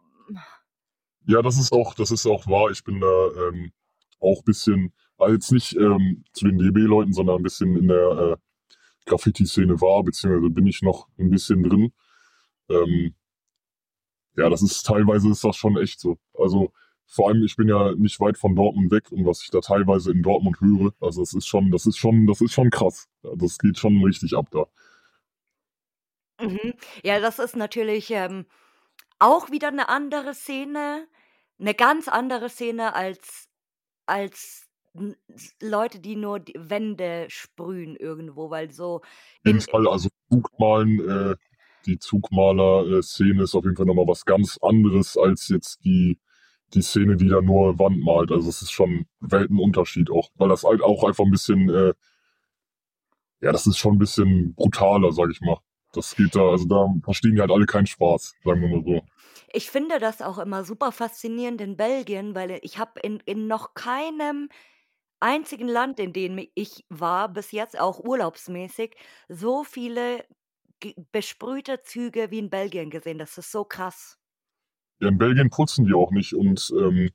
Ja, 1.26 1.42
das 1.42 1.58
ist 1.58 1.74
auch, 1.74 1.94
das 1.96 2.12
ist 2.12 2.26
auch 2.26 2.48
wahr. 2.48 2.70
Ich 2.72 2.84
bin 2.84 3.02
da 3.02 3.28
ähm, 3.48 3.72
auch 4.20 4.40
ein 4.40 4.46
bisschen, 4.46 4.94
also 5.18 5.34
jetzt 5.34 5.52
nicht 5.52 5.76
ähm, 5.76 6.24
zu 6.34 6.46
den 6.46 6.58
DB-Leuten, 6.58 7.14
sondern 7.14 7.38
ein 7.38 7.44
bisschen 7.44 7.76
in 7.76 7.88
der 7.88 8.10
äh, 8.12 8.38
Graffiti-Szene 9.08 9.82
war, 9.82 10.04
beziehungsweise 10.04 10.50
bin 10.52 10.68
ich 10.68 10.82
noch 10.82 11.08
ein 11.18 11.30
bisschen 11.30 11.64
drin. 11.64 11.94
Ähm, 12.70 13.16
ja, 14.36 14.50
das 14.50 14.62
ist 14.62 14.84
teilweise 14.86 15.30
ist 15.30 15.44
das 15.44 15.56
schon 15.56 15.78
echt 15.78 16.00
so. 16.00 16.18
Also 16.34 16.72
vor 17.08 17.30
allem, 17.30 17.44
ich 17.44 17.56
bin 17.56 17.70
ja 17.70 17.94
nicht 17.96 18.20
weit 18.20 18.38
von 18.38 18.56
Dortmund 18.56 18.92
weg 18.92 19.12
und 19.12 19.26
was 19.26 19.42
ich 19.42 19.50
da 19.50 19.62
teilweise 19.62 20.12
in 20.12 20.22
Dortmund 20.22 20.60
höre, 20.60 20.94
also 21.00 21.22
das 21.22 21.34
ist 21.34 21.48
schon, 21.48 21.72
das 21.72 21.86
ist 21.86 21.98
schon, 21.98 22.28
das 22.28 22.42
ist 22.42 22.54
schon 22.54 22.70
krass. 22.70 23.08
Das 23.24 23.58
geht 23.58 23.80
schon 23.80 24.04
richtig 24.04 24.36
ab 24.36 24.48
da. 24.52 24.68
Mhm. 26.40 26.74
Ja, 27.04 27.20
das 27.20 27.40
ist 27.40 27.56
natürlich 27.56 28.12
ähm, 28.12 28.46
auch 29.20 29.50
wieder 29.50 29.70
eine 29.70 29.90
andere 29.90 30.34
Szene, 30.34 31.08
eine 31.60 31.74
ganz 31.74 32.08
andere 32.08 32.50
Szene 32.50 32.94
als, 32.94 33.50
als 34.06 34.67
Leute, 35.62 36.00
die 36.00 36.16
nur 36.16 36.40
die 36.40 36.56
Wände 36.58 37.26
sprühen 37.30 37.96
irgendwo, 37.96 38.50
weil 38.50 38.72
so. 38.72 39.02
In 39.44 39.58
jedem 39.58 39.62
Fall, 39.62 39.88
also 39.88 40.10
Zugmalen, 40.30 41.10
äh, 41.10 41.36
die 41.86 42.00
Zugmaler-Szene 42.00 43.44
ist 43.44 43.56
auf 43.56 43.64
jeden 43.64 43.78
Fall 43.78 43.86
nochmal 43.86 44.08
was 44.08 44.26
ganz 44.26 44.58
anderes 44.62 45.18
als 45.18 45.48
jetzt 45.48 45.84
die, 45.86 46.20
die 46.74 46.82
Szene, 46.82 47.16
die 47.16 47.30
da 47.30 47.42
nur 47.42 47.80
Wand 47.80 48.04
malt. 48.04 48.32
Also 48.32 48.50
es 48.50 48.62
ist 48.62 48.72
schon 48.72 49.06
Weltenunterschied 49.22 50.12
auch, 50.12 50.30
weil 50.36 50.50
das 50.50 50.64
halt 50.64 50.82
auch 50.82 51.04
einfach 51.04 51.24
ein 51.24 51.32
bisschen, 51.32 51.70
äh, 51.70 51.94
ja, 53.42 53.52
das 53.52 53.68
ist 53.68 53.78
schon 53.78 53.96
ein 53.96 54.00
bisschen 54.00 54.54
brutaler, 54.56 55.12
sag 55.12 55.30
ich 55.32 55.42
mal. 55.42 55.58
Das 55.94 56.16
geht 56.16 56.36
da, 56.36 56.50
also 56.52 56.66
da 56.66 56.88
verstehen 57.04 57.36
die 57.36 57.42
halt 57.42 57.52
alle 57.52 57.66
keinen 57.66 57.88
Spaß, 57.88 58.36
sagen 58.44 58.62
wir 58.62 58.68
mal 58.68 58.84
so. 58.84 59.02
Ich 59.54 59.70
finde 59.70 60.00
das 60.00 60.22
auch 60.22 60.38
immer 60.40 60.66
super 60.66 60.92
faszinierend 60.92 61.62
in 61.62 61.78
Belgien, 61.78 62.36
weil 62.36 62.60
ich 62.62 62.78
habe 62.78 63.00
in, 63.00 63.22
in 63.26 63.48
noch 63.48 63.74
keinem 63.74 64.50
einzigen 65.20 65.68
Land, 65.68 66.00
in 66.00 66.14
dem 66.14 66.48
ich 66.54 66.86
war, 66.90 67.30
bis 67.30 67.52
jetzt 67.52 67.80
auch 67.80 68.00
urlaubsmäßig, 68.00 68.96
so 69.28 69.64
viele 69.64 70.26
besprühte 71.12 71.82
Züge 71.82 72.30
wie 72.30 72.40
in 72.40 72.50
Belgien 72.50 72.90
gesehen. 72.90 73.18
Das 73.18 73.38
ist 73.38 73.52
so 73.52 73.64
krass. 73.64 74.18
Ja, 75.00 75.08
in 75.10 75.18
Belgien 75.18 75.50
putzen 75.50 75.86
die 75.86 75.94
auch 75.94 76.12
nicht 76.12 76.34
und 76.34 76.72
ähm, 76.78 77.12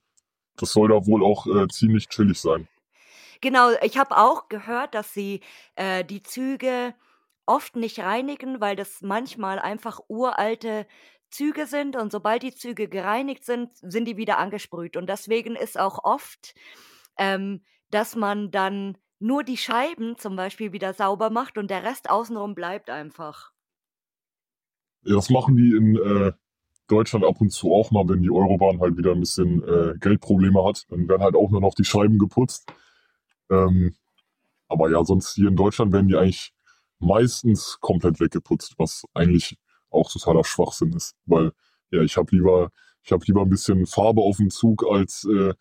das 0.57 0.72
soll 0.72 0.88
da 0.88 1.07
wohl 1.07 1.24
auch 1.24 1.46
äh, 1.46 1.68
ziemlich 1.68 2.09
chillig 2.09 2.40
sein. 2.40 2.68
Genau, 3.40 3.70
ich 3.82 3.98
habe 3.98 4.16
auch 4.16 4.48
gehört, 4.48 4.94
dass 4.94 5.12
sie 5.12 5.40
äh, 5.74 6.05
die 6.05 6.22
Züge 6.22 6.94
oft 7.46 7.74
nicht 7.74 7.98
reinigen, 7.98 8.61
weil 8.61 8.76
das 8.76 9.00
manchmal 9.03 9.59
einfach 9.59 10.00
uralte 10.09 10.86
Züge 11.28 11.66
sind 11.66 11.96
und 11.96 12.12
sobald 12.12 12.42
die 12.42 12.55
Züge 12.55 12.88
gereinigt 12.88 13.44
sind, 13.44 13.70
sind 13.78 14.07
die 14.07 14.16
wieder 14.16 14.38
angesprüht. 14.38 14.96
Und 14.96 15.09
deswegen 15.09 15.57
ist 15.57 15.78
auch 15.78 16.05
oft, 16.05 16.55
ähm, 17.18 17.64
dass 17.93 18.16
man 18.16 18.51
dann 18.51 18.97
nur 19.20 19.45
die 19.45 19.57
Scheiben 19.57 20.16
zum 20.18 20.34
Beispiel 20.34 20.72
wieder 20.72 20.95
sauber 20.95 21.30
macht 21.30 21.57
und 21.57 21.70
der 21.70 21.84
Rest 21.84 22.11
außenrum 22.11 22.55
bleibt 22.55 22.90
einfach. 22.90 23.53
Ja, 25.05 25.14
das 25.14 25.30
machen 25.30 25.57
die 25.57 25.76
in 25.76 25.97
äh, 25.97 26.32
Deutschland 26.88 27.24
ab 27.24 27.40
und 27.40 27.51
zu 27.51 27.72
auch 27.72 27.90
mal, 27.90 28.09
wenn 28.09 28.22
die 28.22 28.30
Eurobahn 28.30 28.80
halt 28.80 28.97
wieder 28.97 29.12
ein 29.12 29.20
bisschen 29.20 29.62
äh, 29.62 29.95
Geldprobleme 29.99 30.64
hat. 30.64 30.86
Dann 30.90 31.09
werden 31.09 31.22
halt 31.22 31.36
auch 31.36 31.51
nur 31.51 31.61
noch 31.61 31.74
die 31.74 31.84
Scheiben 31.84 32.18
geputzt. 32.18 32.72
Ähm, 33.51 33.95
aber 34.68 34.90
ja, 34.90 35.05
sonst 35.05 35.34
hier 35.34 35.49
in 35.49 35.57
Deutschland 35.57 35.93
werden 35.93 36.09
die 36.09 36.16
eigentlich 36.16 36.53
meistens 36.99 37.78
komplett 37.80 38.20
weggeputzt, 38.20 38.74
was 38.78 39.05
eigentlich 39.14 39.59
auch 39.90 40.11
totaler 40.11 40.45
Schwachsinn 40.45 40.93
ist. 40.93 41.14
Weil, 41.26 41.53
ja, 41.90 42.03
ich 42.03 42.16
habe 42.16 42.34
lieber, 42.34 42.70
ich 43.03 43.11
lieber 43.26 43.43
ein 43.43 43.51
bisschen 43.51 43.86
Farbe 43.86 44.22
auf 44.22 44.38
dem 44.38 44.51
Zug 44.51 44.84
als 44.88 45.24
äh, 45.24 45.53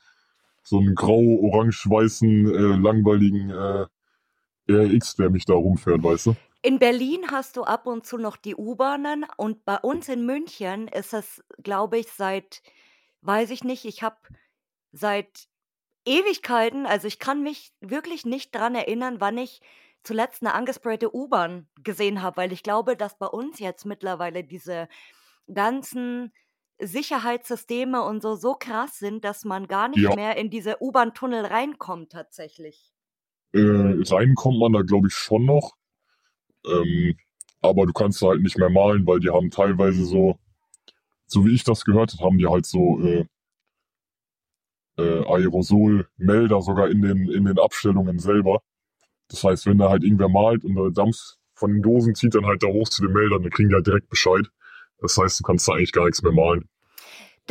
so 0.64 0.78
einen 0.78 0.96
grau-orange-weißen, 0.96 2.48
äh, 2.48 2.78
langweiligen 2.78 3.50
äh, 3.50 3.86
RX, 4.72 5.16
der 5.16 5.30
mich 5.30 5.46
da 5.46 5.54
rumfährt, 5.54 6.04
weißt 6.04 6.28
du? 6.28 6.36
In 6.64 6.78
Berlin 6.78 7.32
hast 7.32 7.58
du 7.58 7.64
ab 7.64 7.88
und 7.88 8.06
zu 8.06 8.18
noch 8.18 8.38
die 8.38 8.56
U-Bahnen 8.56 9.26
und 9.36 9.66
bei 9.66 9.78
uns 9.78 10.10
in 10.10 10.26
München 10.26 10.88
ist 10.88 11.14
es, 11.14 11.44
glaube 11.64 11.98
ich, 11.98 12.08
seit, 12.12 12.62
weiß 13.22 13.50
ich 13.50 13.64
nicht, 13.64 13.86
ich 13.86 14.04
habe 14.04 14.18
seit 14.92 15.48
Ewigkeiten, 16.06 16.86
also 16.86 17.08
ich 17.08 17.18
kann 17.18 17.42
mich 17.42 17.74
wirklich 17.80 18.26
nicht 18.26 18.54
dran 18.54 18.76
erinnern, 18.76 19.16
wann 19.20 19.40
ich 19.40 19.62
zuletzt 20.04 20.44
eine 20.44 20.54
angesprayte 20.54 21.16
U-Bahn 21.16 21.68
gesehen 21.84 22.22
habe, 22.22 22.38
weil 22.38 22.52
ich 22.52 22.64
glaube, 22.64 22.96
dass 22.96 23.18
bei 23.18 23.28
uns 23.28 23.60
jetzt 23.60 23.86
mittlerweile 23.86 24.44
diese 24.44 24.88
ganzen 25.52 26.32
Sicherheitssysteme 26.82 28.04
und 28.04 28.22
so 28.22 28.36
so 28.36 28.54
krass 28.54 29.00
sind, 29.00 29.24
dass 29.24 29.46
man 29.46 29.68
gar 29.68 29.88
nicht 29.88 30.02
ja. 30.02 30.16
mehr 30.16 30.38
in 30.38 30.50
diese 30.50 30.82
U-Bahn-Tunnel 30.82 31.46
reinkommt 31.46 32.12
tatsächlich. 32.12 32.92
Äh, 33.54 33.60
rein 33.60 34.36
kommt 34.36 34.60
man 34.60 34.74
da, 34.74 34.82
glaube 34.82 35.08
ich, 35.08 35.14
schon 35.14 35.46
noch. 35.46 35.74
Ähm, 36.66 37.16
aber 37.62 37.86
du 37.86 37.94
kannst 37.94 38.22
halt 38.22 38.42
nicht 38.42 38.58
mehr 38.58 38.70
malen, 38.70 39.06
weil 39.06 39.20
die 39.20 39.30
haben 39.30 39.52
teilweise 39.52 40.06
so, 40.06 40.40
so 41.26 41.46
wie 41.46 41.54
ich 41.54 41.64
das 41.64 41.86
gehört 41.86 42.14
habe, 42.14 42.24
haben 42.24 42.38
die 42.38 42.48
halt 42.48 42.66
so 42.66 43.00
äh, 43.02 43.26
äh, 44.98 45.26
Aerosolmelder 45.26 46.62
sogar 46.62 46.90
in 46.90 47.02
den, 47.02 47.30
in 47.30 47.46
den 47.46 47.60
Abstellungen 47.60 48.20
selber. 48.20 48.62
Das 49.28 49.44
heißt, 49.44 49.66
wenn 49.66 49.78
da 49.78 49.90
halt 49.90 50.04
irgendwer 50.04 50.30
malt 50.30 50.66
und 50.66 50.76
der 50.76 50.92
Dampf 50.92 51.36
von 51.54 51.74
den 51.74 51.82
Dosen 51.82 52.16
zieht 52.16 52.36
dann 52.36 52.46
halt 52.46 52.64
da 52.64 52.68
hoch 52.68 52.90
zu 52.90 53.04
den 53.04 53.14
Meldern, 53.14 53.44
dann 53.44 53.52
kriegen 53.52 53.70
die 53.70 53.76
halt 53.76 53.88
direkt 53.88 54.10
Bescheid. 54.10 54.48
Das 54.98 55.18
heißt, 55.18 55.40
du 55.40 55.44
kannst 55.44 55.68
da 55.68 55.74
eigentlich 55.74 55.92
gar 55.92 56.06
nichts 56.06 56.22
mehr 56.22 56.32
malen. 56.32 56.68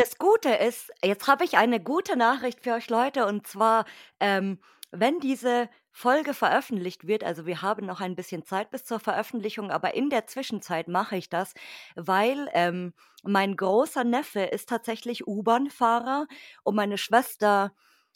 Das 0.01 0.16
Gute 0.16 0.48
ist, 0.48 0.90
jetzt 1.05 1.28
habe 1.28 1.44
ich 1.44 1.59
eine 1.59 1.78
gute 1.78 2.16
Nachricht 2.16 2.62
für 2.62 2.72
euch 2.72 2.88
Leute 2.88 3.26
und 3.26 3.46
zwar, 3.46 3.84
ähm, 4.18 4.59
wenn 4.92 5.20
diese 5.20 5.68
Folge 5.92 6.32
veröffentlicht 6.32 7.07
wird, 7.07 7.22
also 7.22 7.44
wir 7.44 7.61
haben 7.61 7.84
noch 7.84 8.01
ein 8.01 8.16
bisschen 8.16 8.46
Zeit 8.46 8.70
bis 8.70 8.84
zur 8.86 8.98
Veröffentlichung, 8.98 9.70
aber 9.70 9.92
in 9.92 10.09
der 10.09 10.26
Zwischenzeit 10.26 10.88
mache 10.88 11.18
ich 11.18 11.28
das, 11.28 11.53
weil 11.96 12.48
ähm, 12.55 12.94
mein 13.24 13.59
großer 13.59 14.03
Neffe 14.03 14.40
ist 14.40 14.70
tatsächlich 14.70 15.26
U-Bahn-Fahrer 15.26 16.28
und 16.62 16.76
meine 16.76 16.96
Schwester 16.96 17.74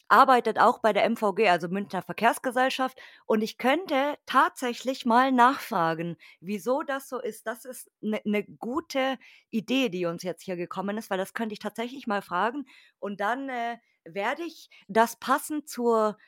arbeitet 0.08 0.58
auch 0.58 0.78
bei 0.78 0.92
der 0.92 1.08
MVG, 1.08 1.48
also 1.48 1.68
Münchner 1.68 2.02
Verkehrsgesellschaft. 2.02 2.98
Und 3.26 3.42
ich 3.42 3.58
könnte 3.58 4.16
tatsächlich 4.26 5.06
mal 5.06 5.32
nachfragen, 5.32 6.16
wieso 6.40 6.82
das 6.82 7.08
so 7.08 7.20
ist. 7.20 7.46
Das 7.46 7.64
ist 7.64 7.90
eine 8.02 8.20
ne 8.24 8.44
gute 8.44 9.18
Idee, 9.50 9.88
die 9.88 10.06
uns 10.06 10.22
jetzt 10.22 10.42
hier 10.42 10.56
gekommen 10.56 10.98
ist, 10.98 11.10
weil 11.10 11.18
das 11.18 11.34
könnte 11.34 11.52
ich 11.52 11.58
tatsächlich 11.58 12.06
mal 12.06 12.22
fragen. 12.22 12.66
Und 12.98 13.20
dann 13.20 13.48
äh, 13.48 13.78
werde 14.04 14.42
ich 14.42 14.68
das 14.88 15.16
passend 15.16 15.68
zur 15.68 16.18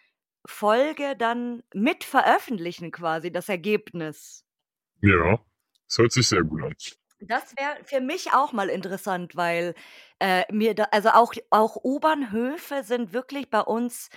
Folge 0.46 1.16
dann 1.16 1.62
mit 1.74 2.04
veröffentlichen, 2.04 2.92
quasi, 2.92 3.32
das 3.32 3.48
Ergebnis. 3.48 4.44
Ja, 5.02 5.40
das 5.88 5.98
hört 5.98 6.12
sich 6.12 6.28
sehr 6.28 6.42
gut 6.42 6.62
an. 6.62 6.74
Das 7.20 7.54
wäre 7.56 7.76
für 7.84 8.00
mich 8.00 8.32
auch 8.32 8.52
mal 8.52 8.68
interessant, 8.68 9.36
weil 9.36 9.74
äh, 10.20 10.44
mir 10.52 10.74
da, 10.74 10.84
also 10.90 11.10
auch, 11.10 11.32
auch 11.50 11.76
U-Bahnhöfe 11.82 12.82
sind 12.84 13.12
wirklich 13.14 13.48
bei 13.50 13.60
uns 13.60 14.10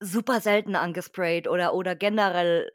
super 0.00 0.40
selten 0.40 0.76
angesprayt 0.76 1.48
oder, 1.48 1.74
oder 1.74 1.96
generell 1.96 2.70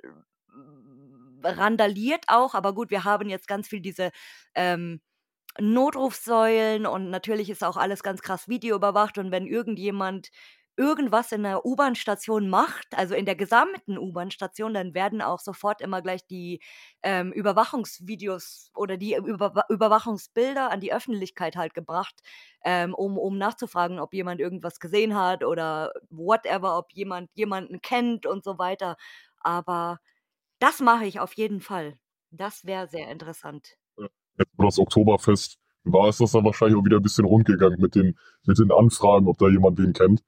randaliert 1.43 2.25
auch. 2.27 2.53
Aber 2.55 2.73
gut, 2.73 2.89
wir 2.91 3.03
haben 3.03 3.29
jetzt 3.29 3.47
ganz 3.47 3.67
viel 3.67 3.81
diese 3.81 4.11
ähm, 4.55 5.01
Notrufsäulen 5.59 6.85
und 6.87 7.09
natürlich 7.11 7.49
ist 7.49 7.63
auch 7.63 7.77
alles 7.77 8.03
ganz 8.03 8.21
krass 8.21 8.47
videoüberwacht. 8.49 9.17
Und 9.17 9.31
wenn 9.31 9.47
irgendjemand 9.47 10.29
irgendwas 10.77 11.31
in 11.31 11.43
der 11.43 11.65
U-Bahn-Station 11.65 12.49
macht, 12.49 12.87
also 12.91 13.15
in 13.15 13.25
der 13.25 13.35
gesamten 13.35 13.97
U-Bahn-Station, 13.97 14.73
dann 14.73 14.93
werden 14.93 15.21
auch 15.21 15.39
sofort 15.39 15.81
immer 15.81 16.01
gleich 16.01 16.25
die 16.27 16.61
ähm, 17.01 17.31
Überwachungsvideos 17.31 18.71
oder 18.75 18.97
die 18.97 19.15
Über 19.15 19.65
Überwachungsbilder 19.69 20.71
an 20.71 20.81
die 20.81 20.93
Öffentlichkeit 20.93 21.55
halt 21.55 21.73
gebracht, 21.73 22.15
ähm, 22.63 22.93
um, 22.93 23.17
um 23.17 23.37
nachzufragen, 23.37 23.99
ob 23.99 24.13
jemand 24.13 24.41
irgendwas 24.41 24.79
gesehen 24.79 25.15
hat 25.15 25.43
oder 25.43 25.93
whatever, 26.09 26.77
ob 26.77 26.91
jemand 26.91 27.29
jemanden 27.35 27.81
kennt 27.81 28.25
und 28.25 28.43
so 28.43 28.57
weiter. 28.57 28.97
Aber 29.39 29.99
das 30.59 30.81
mache 30.81 31.05
ich 31.05 31.19
auf 31.19 31.33
jeden 31.33 31.61
Fall. 31.61 31.97
Das 32.31 32.65
wäre 32.65 32.87
sehr 32.87 33.09
interessant. 33.09 33.77
Das 34.57 34.77
Oktoberfest 34.77 35.57
war 35.85 36.09
es 36.09 36.17
das 36.17 36.31
dann 36.33 36.43
wahrscheinlich 36.43 36.77
auch 36.77 36.83
wieder 36.83 36.97
ein 36.97 37.03
bisschen 37.03 37.25
rundgegangen 37.25 37.79
mit 37.79 37.95
den, 37.95 38.17
mit 38.45 38.57
den 38.57 38.71
Anfragen, 38.71 39.27
ob 39.27 39.37
da 39.37 39.47
jemand 39.47 39.79
den 39.79 39.93
kennt 39.93 40.21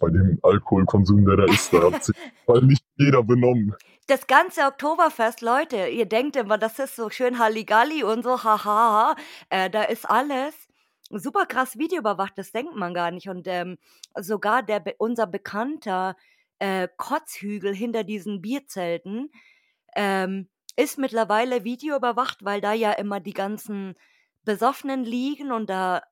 bei 0.00 0.10
dem 0.10 0.38
Alkoholkonsum, 0.42 1.24
der 1.24 1.36
da 1.36 1.44
ist, 1.44 1.72
da 1.72 1.92
hat 1.92 2.04
sich 2.04 2.16
weil 2.46 2.62
nicht 2.62 2.84
jeder 2.96 3.22
benommen. 3.22 3.74
Das 4.06 4.26
ganze 4.26 4.62
Oktoberfest, 4.62 5.40
Leute, 5.40 5.88
ihr 5.88 6.06
denkt 6.06 6.36
immer, 6.36 6.58
das 6.58 6.78
ist 6.78 6.96
so 6.96 7.08
schön 7.10 7.38
Halligalli 7.38 8.04
und 8.04 8.22
so, 8.22 8.44
haha, 8.44 9.16
äh, 9.48 9.70
da 9.70 9.84
ist 9.84 10.08
alles 10.08 10.54
super 11.10 11.46
krass 11.46 11.78
videoüberwacht, 11.78 12.36
das 12.36 12.52
denkt 12.52 12.74
man 12.74 12.94
gar 12.94 13.10
nicht. 13.10 13.28
Und 13.28 13.46
ähm, 13.46 13.78
sogar 14.14 14.62
der, 14.62 14.82
unser 14.98 15.26
bekannter 15.26 16.16
äh, 16.58 16.88
Kotzhügel 16.96 17.74
hinter 17.74 18.04
diesen 18.04 18.40
Bierzelten 18.40 19.30
ähm, 19.96 20.48
ist 20.76 20.98
mittlerweile 20.98 21.64
videoüberwacht, 21.64 22.44
weil 22.44 22.60
da 22.60 22.72
ja 22.72 22.92
immer 22.92 23.20
die 23.20 23.32
ganzen 23.32 23.94
Besoffenen 24.44 25.04
liegen 25.04 25.52
und 25.52 25.70
da 25.70 26.02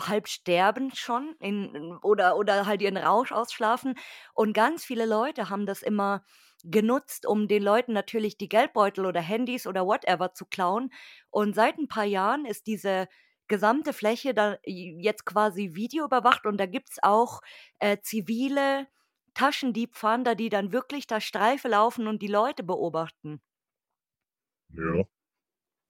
halb 0.00 0.28
sterben 0.28 0.92
schon 0.94 1.34
in, 1.40 1.96
oder, 2.02 2.36
oder 2.36 2.66
halt 2.66 2.82
ihren 2.82 2.96
Rausch 2.96 3.32
ausschlafen. 3.32 3.94
Und 4.34 4.52
ganz 4.52 4.84
viele 4.84 5.06
Leute 5.06 5.50
haben 5.50 5.66
das 5.66 5.82
immer 5.82 6.24
genutzt, 6.64 7.26
um 7.26 7.48
den 7.48 7.62
Leuten 7.62 7.92
natürlich 7.92 8.38
die 8.38 8.48
Geldbeutel 8.48 9.06
oder 9.06 9.20
Handys 9.20 9.66
oder 9.66 9.86
whatever 9.86 10.32
zu 10.34 10.46
klauen. 10.46 10.90
Und 11.30 11.54
seit 11.54 11.78
ein 11.78 11.88
paar 11.88 12.04
Jahren 12.04 12.44
ist 12.46 12.66
diese 12.66 13.08
gesamte 13.48 13.92
Fläche 13.92 14.34
da 14.34 14.56
jetzt 14.64 15.24
quasi 15.24 15.74
videoüberwacht 15.74 16.46
und 16.46 16.58
da 16.58 16.66
gibt's 16.66 16.98
auch, 17.02 17.40
äh, 17.78 17.98
zivile 18.02 18.88
Taschendiebfahnder, 19.34 20.34
die 20.34 20.48
dann 20.48 20.72
wirklich 20.72 21.06
da 21.06 21.20
Streife 21.20 21.68
laufen 21.68 22.08
und 22.08 22.22
die 22.22 22.26
Leute 22.28 22.62
beobachten. 22.64 23.40
Ja. 24.70 25.04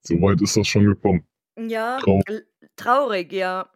So 0.02 0.14
weit 0.22 0.42
ist 0.42 0.56
das 0.56 0.68
schon 0.68 0.84
gekommen. 0.86 1.26
Ja, 1.58 2.02
Trau 2.02 2.20
l 2.26 2.46
traurig, 2.76 3.32
ja. 3.32 3.70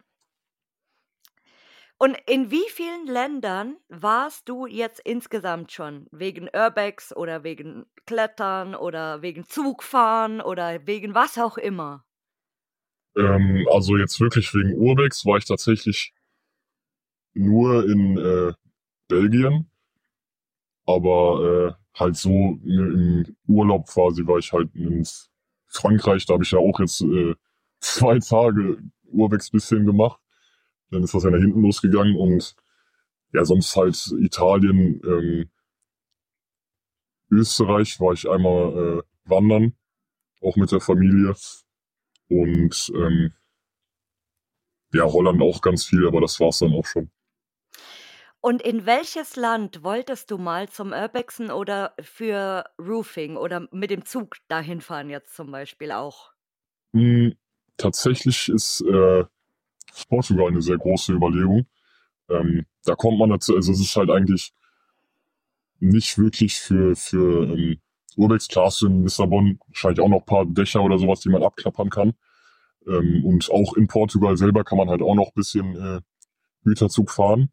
Und 2.01 2.17
in 2.25 2.49
wie 2.49 2.67
vielen 2.71 3.05
Ländern 3.05 3.77
warst 3.87 4.49
du 4.49 4.65
jetzt 4.65 4.99
insgesamt 5.01 5.71
schon? 5.71 6.07
Wegen 6.09 6.49
Urbex 6.51 7.15
oder 7.15 7.43
wegen 7.43 7.85
Klettern 8.07 8.73
oder 8.73 9.21
wegen 9.21 9.45
Zugfahren 9.45 10.41
oder 10.41 10.87
wegen 10.87 11.13
was 11.13 11.37
auch 11.37 11.59
immer? 11.59 12.03
Ähm, 13.15 13.67
also 13.71 13.97
jetzt 13.97 14.19
wirklich 14.19 14.51
wegen 14.55 14.73
Urbex 14.79 15.27
war 15.27 15.37
ich 15.37 15.45
tatsächlich 15.45 16.11
nur 17.35 17.83
in 17.87 18.17
äh, 18.17 18.53
Belgien, 19.07 19.69
aber 20.87 21.75
äh, 21.77 21.99
halt 21.99 22.15
so 22.15 22.31
im 22.31 23.35
Urlaub 23.47 23.85
quasi 23.85 24.25
war 24.25 24.39
ich 24.39 24.51
halt 24.51 24.73
in 24.73 25.05
Frankreich, 25.67 26.25
da 26.25 26.33
habe 26.33 26.43
ich 26.43 26.49
ja 26.49 26.57
auch 26.57 26.79
jetzt 26.79 27.01
äh, 27.01 27.35
zwei 27.79 28.17
Tage 28.17 28.81
Urbex 29.03 29.51
bisschen 29.51 29.85
gemacht. 29.85 30.20
Dann 30.91 31.03
ist 31.03 31.13
das 31.13 31.23
ja 31.23 31.29
nach 31.29 31.39
hinten 31.39 31.61
losgegangen 31.61 32.15
und 32.15 32.55
ja, 33.33 33.45
sonst 33.45 33.75
halt 33.75 33.95
Italien, 34.19 35.01
ähm, 35.05 35.49
Österreich 37.31 37.99
war 37.99 38.11
ich 38.13 38.29
einmal 38.29 38.99
äh, 38.99 39.29
wandern, 39.29 39.73
auch 40.41 40.57
mit 40.57 40.71
der 40.71 40.81
Familie. 40.81 41.33
Und 42.27 42.91
ähm, 42.93 43.33
ja, 44.93 45.05
Holland 45.05 45.41
auch 45.41 45.61
ganz 45.61 45.85
viel, 45.85 46.05
aber 46.05 46.19
das 46.19 46.39
war's 46.39 46.59
dann 46.59 46.73
auch 46.73 46.85
schon. 46.85 47.09
Und 48.41 48.61
in 48.61 48.85
welches 48.85 49.35
Land 49.35 49.83
wolltest 49.83 50.31
du 50.31 50.37
mal 50.37 50.67
zum 50.67 50.91
Urbexen 50.91 51.51
oder 51.51 51.93
für 52.01 52.65
Roofing 52.79 53.37
oder 53.37 53.67
mit 53.71 53.91
dem 53.91 54.03
Zug 54.03 54.37
dahin 54.47 54.81
fahren 54.81 55.09
jetzt 55.09 55.35
zum 55.35 55.51
Beispiel 55.51 55.91
auch? 55.91 56.31
Hm, 56.93 57.35
tatsächlich 57.77 58.49
ist 58.49 58.81
äh, 58.81 59.25
Portugal 60.09 60.47
eine 60.47 60.61
sehr 60.61 60.77
große 60.77 61.13
Überlegung. 61.13 61.65
Ähm, 62.29 62.65
da 62.85 62.95
kommt 62.95 63.19
man 63.19 63.29
dazu, 63.29 63.55
also 63.55 63.71
es 63.71 63.79
ist 63.79 63.95
halt 63.95 64.09
eigentlich 64.09 64.53
nicht 65.79 66.17
wirklich 66.17 66.55
für, 66.55 66.95
für 66.95 67.43
ähm, 67.47 67.79
Urbex, 68.15 68.47
klar 68.47 68.71
in 68.81 69.03
Lissabon 69.03 69.59
wahrscheinlich 69.67 69.99
auch 69.99 70.09
noch 70.09 70.19
ein 70.19 70.25
paar 70.25 70.45
Dächer 70.45 70.81
oder 70.81 70.97
sowas, 70.97 71.21
die 71.21 71.29
man 71.29 71.43
abklappern 71.43 71.89
kann. 71.89 72.13
Ähm, 72.87 73.23
und 73.25 73.49
auch 73.51 73.73
in 73.75 73.87
Portugal 73.87 74.37
selber 74.37 74.63
kann 74.63 74.77
man 74.77 74.89
halt 74.89 75.01
auch 75.01 75.15
noch 75.15 75.27
ein 75.27 75.35
bisschen 75.35 75.75
äh, 75.75 76.01
Güterzug 76.63 77.11
fahren. 77.11 77.51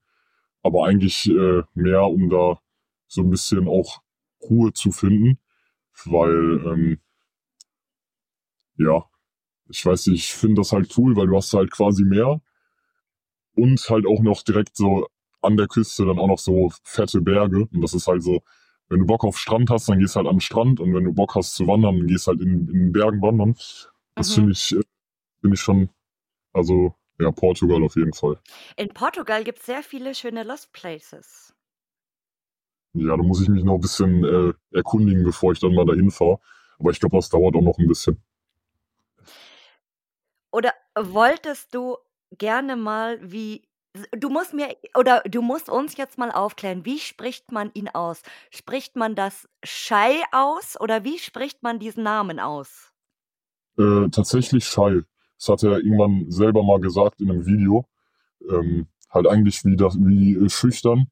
Aber 0.62 0.86
eigentlich 0.86 1.28
äh, 1.28 1.62
mehr, 1.74 2.02
um 2.02 2.28
da 2.28 2.60
so 3.06 3.22
ein 3.22 3.30
bisschen 3.30 3.68
auch 3.68 4.02
Ruhe 4.42 4.72
zu 4.72 4.90
finden. 4.90 5.38
Weil, 6.04 6.62
ähm, 6.66 7.00
ja, 8.76 9.04
ich 9.68 9.84
weiß 9.84 10.08
nicht, 10.08 10.24
ich 10.24 10.34
finde 10.34 10.56
das 10.60 10.72
halt 10.72 10.92
cool, 10.98 11.16
weil 11.16 11.26
du 11.28 11.36
hast 11.36 11.52
halt 11.54 11.70
quasi 11.70 12.04
Meer 12.04 12.40
und 13.54 13.80
halt 13.88 14.06
auch 14.06 14.20
noch 14.22 14.42
direkt 14.42 14.76
so 14.76 15.06
an 15.42 15.56
der 15.56 15.68
Küste 15.68 16.04
dann 16.06 16.18
auch 16.18 16.26
noch 16.26 16.38
so 16.38 16.70
fette 16.82 17.20
Berge. 17.20 17.66
Und 17.72 17.80
das 17.80 17.94
ist 17.94 18.06
halt 18.06 18.22
so, 18.22 18.40
wenn 18.88 19.00
du 19.00 19.06
Bock 19.06 19.24
auf 19.24 19.38
Strand 19.38 19.70
hast, 19.70 19.88
dann 19.88 19.98
gehst 19.98 20.16
halt 20.16 20.26
an 20.26 20.36
den 20.36 20.40
Strand 20.40 20.80
und 20.80 20.94
wenn 20.94 21.04
du 21.04 21.12
Bock 21.12 21.34
hast 21.34 21.54
zu 21.54 21.66
wandern, 21.66 21.98
dann 21.98 22.06
gehst 22.06 22.26
halt 22.26 22.40
in, 22.40 22.68
in 22.68 22.72
den 22.72 22.92
Bergen 22.92 23.20
wandern. 23.20 23.54
Das 24.14 24.30
Mhm. 24.30 24.34
finde 24.34 24.52
ich, 24.52 24.72
äh, 24.72 24.80
finde 25.40 25.54
ich 25.54 25.60
schon, 25.60 25.90
also 26.52 26.94
ja, 27.20 27.30
Portugal 27.32 27.82
auf 27.82 27.96
jeden 27.96 28.12
Fall. 28.12 28.38
In 28.76 28.88
Portugal 28.88 29.44
gibt's 29.44 29.66
sehr 29.66 29.82
viele 29.82 30.14
schöne 30.14 30.44
Lost 30.44 30.72
Places. 30.72 31.52
Ja, 32.94 33.16
da 33.16 33.22
muss 33.22 33.42
ich 33.42 33.48
mich 33.48 33.64
noch 33.64 33.74
ein 33.74 33.80
bisschen 33.80 34.24
äh, 34.24 34.52
erkundigen, 34.72 35.24
bevor 35.24 35.52
ich 35.52 35.60
dann 35.60 35.74
mal 35.74 35.84
dahin 35.84 36.10
fahre. 36.10 36.40
Aber 36.78 36.90
ich 36.90 37.00
glaube, 37.00 37.16
das 37.16 37.28
dauert 37.28 37.54
auch 37.54 37.62
noch 37.62 37.78
ein 37.78 37.86
bisschen. 37.86 38.22
Oder 40.58 40.74
wolltest 40.96 41.72
du 41.72 41.98
gerne 42.36 42.74
mal 42.74 43.20
wie 43.22 43.62
du 44.10 44.28
musst 44.28 44.54
mir 44.54 44.76
oder 44.96 45.22
du 45.24 45.40
musst 45.40 45.68
uns 45.68 45.96
jetzt 45.96 46.18
mal 46.18 46.32
aufklären, 46.32 46.84
wie 46.84 46.98
spricht 46.98 47.52
man 47.52 47.70
ihn 47.74 47.88
aus? 47.88 48.22
Spricht 48.50 48.96
man 48.96 49.14
das 49.14 49.48
Schei 49.62 50.20
aus 50.32 50.76
oder 50.80 51.04
wie 51.04 51.20
spricht 51.20 51.62
man 51.62 51.78
diesen 51.78 52.02
Namen 52.02 52.40
aus? 52.40 52.92
Äh, 53.78 54.08
tatsächlich 54.10 54.64
Schall. 54.66 55.04
Das 55.38 55.48
hat 55.48 55.62
er 55.62 55.78
irgendwann 55.78 56.28
selber 56.28 56.64
mal 56.64 56.80
gesagt 56.80 57.20
in 57.20 57.30
einem 57.30 57.46
Video. 57.46 57.86
Ähm, 58.50 58.88
halt 59.10 59.28
eigentlich 59.28 59.64
wie 59.64 59.76
das, 59.76 59.96
wie 59.96 60.34
äh, 60.34 60.48
schüchtern 60.48 61.06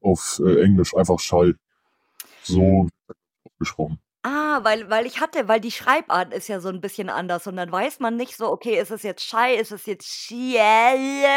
auf 0.00 0.42
äh, 0.44 0.64
Englisch, 0.64 0.96
einfach 0.96 1.20
Schall. 1.20 1.54
So 2.42 2.88
gesprochen. 3.60 4.00
Ah, 4.26 4.60
weil 4.64 4.88
weil 4.88 5.04
ich 5.04 5.20
hatte 5.20 5.48
weil 5.48 5.60
die 5.60 5.70
Schreibart 5.70 6.32
ist 6.32 6.48
ja 6.48 6.58
so 6.58 6.70
'n 6.70 6.80
bisschen 6.80 7.10
anders 7.10 7.46
und 7.46 7.56
dann 7.56 7.70
weiß 7.70 8.00
man 8.00 8.16
nicht 8.16 8.36
so: 8.38 8.46
„Okay, 8.50 8.78
ist 8.80 8.90
es 8.90 9.02
jetzt 9.02 9.22
Schei, 9.22 9.54
ist 9.56 9.70
es 9.70 9.84
jetzt 9.84 10.06
Schiel?“ 10.08 10.56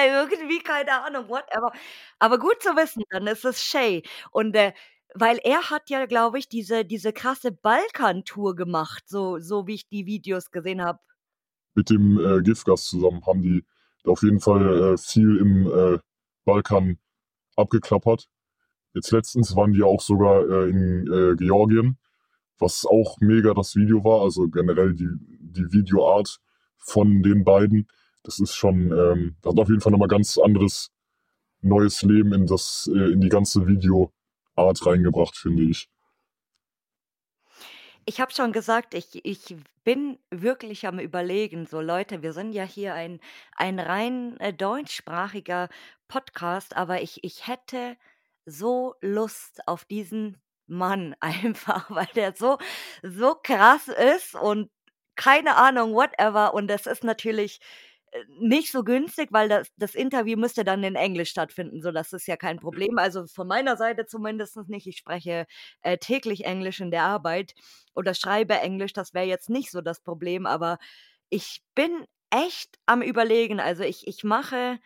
Irgendwie, 0.07 0.59
keine 0.63 1.01
Ahnung, 1.03 1.27
whatever. 1.27 1.73
Aber 2.19 2.39
gut 2.39 2.61
zu 2.63 2.69
wissen, 2.77 3.03
dann 3.09 3.27
ist 3.27 3.43
es 3.43 3.61
Shay. 3.61 4.03
Und, 4.31 4.55
äh, 4.55 4.71
weil 5.13 5.37
er 5.43 5.69
hat 5.69 5.89
ja, 5.89 6.05
glaube 6.05 6.39
ich, 6.39 6.47
diese 6.47 6.85
diese 6.85 7.11
krasse 7.11 7.51
Balkan-Tour 7.51 8.55
gemacht, 8.55 9.03
so 9.09 9.37
so 9.39 9.67
wie 9.67 9.75
ich 9.75 9.89
die 9.89 10.05
Videos 10.05 10.49
gesehen 10.51 10.81
habe. 10.81 10.99
Mit 11.75 11.89
dem 11.89 12.19
äh, 12.19 12.41
Giftgas 12.41 12.85
zusammen 12.85 13.25
haben 13.25 13.41
die 13.41 13.63
auf 14.05 14.23
jeden 14.23 14.39
Fall 14.39 14.93
äh, 14.93 14.97
viel 14.97 15.37
im 15.37 15.67
äh, 15.71 15.99
Balkan 16.45 16.97
abgeklappert. 17.57 18.29
Jetzt 18.95 19.11
letztens 19.11 19.55
waren 19.55 19.73
die 19.73 19.83
auch 19.83 20.01
sogar 20.01 20.43
äh, 20.49 20.69
in 20.69 21.07
äh, 21.11 21.35
Georgien, 21.37 21.97
was 22.59 22.85
auch 22.85 23.17
mega 23.19 23.53
das 23.53 23.75
Video 23.75 24.03
war. 24.03 24.21
Also 24.21 24.47
generell 24.47 24.93
die, 24.93 25.09
die 25.39 25.71
Videoart 25.71 26.39
von 26.77 27.21
den 27.23 27.43
beiden. 27.43 27.87
Das 28.23 28.39
ist 28.39 28.55
schon, 28.55 28.91
ähm, 28.91 29.35
das 29.41 29.53
hat 29.53 29.59
auf 29.59 29.69
jeden 29.69 29.81
Fall 29.81 29.91
nochmal 29.91 30.07
ganz 30.07 30.37
anderes 30.37 30.91
neues 31.61 32.01
Leben 32.03 32.33
in 32.33 32.45
das, 32.45 32.89
äh, 32.93 33.11
in 33.11 33.21
die 33.21 33.29
ganze 33.29 33.67
Videoart 33.67 34.85
reingebracht, 34.85 35.35
finde 35.35 35.63
ich. 35.63 35.89
Ich 38.05 38.21
habe 38.21 38.31
schon 38.31 38.53
gesagt, 38.53 38.93
ich 38.93 39.25
ich 39.25 39.57
bin 39.83 40.17
wirklich 40.31 40.87
am 40.87 40.97
Überlegen, 40.97 41.65
so 41.65 41.81
Leute, 41.81 42.21
wir 42.23 42.31
sind 42.31 42.53
ja 42.53 42.63
hier 42.63 42.93
ein 42.93 43.19
ein 43.51 43.79
rein, 43.79 44.39
äh, 44.39 44.53
deutschsprachiger 44.53 45.67
Podcast, 46.07 46.77
aber 46.77 47.01
ich 47.01 47.21
ich 47.25 47.47
hätte 47.47 47.97
so 48.45 48.95
Lust 49.01 49.67
auf 49.67 49.83
diesen 49.83 50.37
Mann 50.67 51.15
einfach, 51.21 51.89
weil 51.91 52.07
der 52.15 52.33
so 52.35 52.57
so 53.03 53.35
krass 53.41 53.87
ist 53.87 54.35
und 54.35 54.69
keine 55.15 55.55
Ahnung, 55.57 55.93
whatever. 55.93 56.53
Und 56.53 56.67
das 56.67 56.85
ist 56.85 57.03
natürlich, 57.03 57.59
äh, 58.11 58.23
nicht 58.39 58.71
so 58.71 58.83
günstig, 58.83 59.29
weil 59.31 59.49
das 59.49 59.69
das 59.77 59.95
Interview 59.95 60.37
müsste 60.37 60.63
dann 60.63 60.83
in 60.83 60.95
Englisch 60.95 61.29
stattfinden, 61.29 61.81
so 61.81 61.91
das 61.91 62.13
ist 62.13 62.27
ja 62.27 62.37
kein 62.37 62.59
Problem. 62.59 62.97
Also, 62.97 63.25
von 63.27 63.47
meiner 63.47 63.77
Seite 63.77 64.05
zumindest 64.05 64.57
nicht. 64.69 64.87
Ich 64.87 64.97
spreche, 64.97 65.45
äh, 65.81 65.97
täglich 65.97 66.45
Englisch 66.45 66.79
in 66.81 66.91
der 66.91 67.03
Arbeit 67.03 67.53
oder 67.95 68.13
schreibe 68.13 68.55
Englisch, 68.59 68.93
das 68.93 69.13
wäre 69.13 69.25
jetzt 69.25 69.49
nicht 69.49 69.71
so 69.71 69.81
das 69.81 70.01
Problem, 70.01 70.45
aber 70.45 70.77
ich 71.29 71.61
bin 71.75 72.05
echt 72.31 72.77
am 72.85 73.01
Überlegen. 73.01 73.59
Also, 73.59 73.83
ich 73.83 74.07
ich 74.07 74.23
mache 74.23 74.79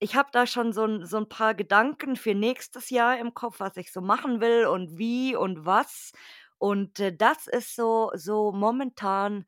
ich 0.00 0.16
habe 0.16 0.30
da 0.32 0.46
schon 0.46 0.72
so 0.72 0.84
'n 0.84 1.06
so 1.06 1.18
'n 1.18 1.28
paar 1.28 1.54
Gedanken 1.54 2.16
für 2.16 2.34
nächstes 2.34 2.90
Jahr 2.90 3.18
im 3.18 3.34
Kopf, 3.34 3.60
was 3.60 3.76
ich 3.76 3.92
so 3.92 4.00
machen 4.00 4.40
will 4.40 4.66
und 4.66 4.98
wie 4.98 5.36
und 5.36 5.66
was. 5.66 6.12
Und, 6.58 7.00
äh, 7.00 7.16
das 7.16 7.46
ist 7.46 7.76
so 7.76 8.10
so 8.14 8.52
momentan 8.52 9.46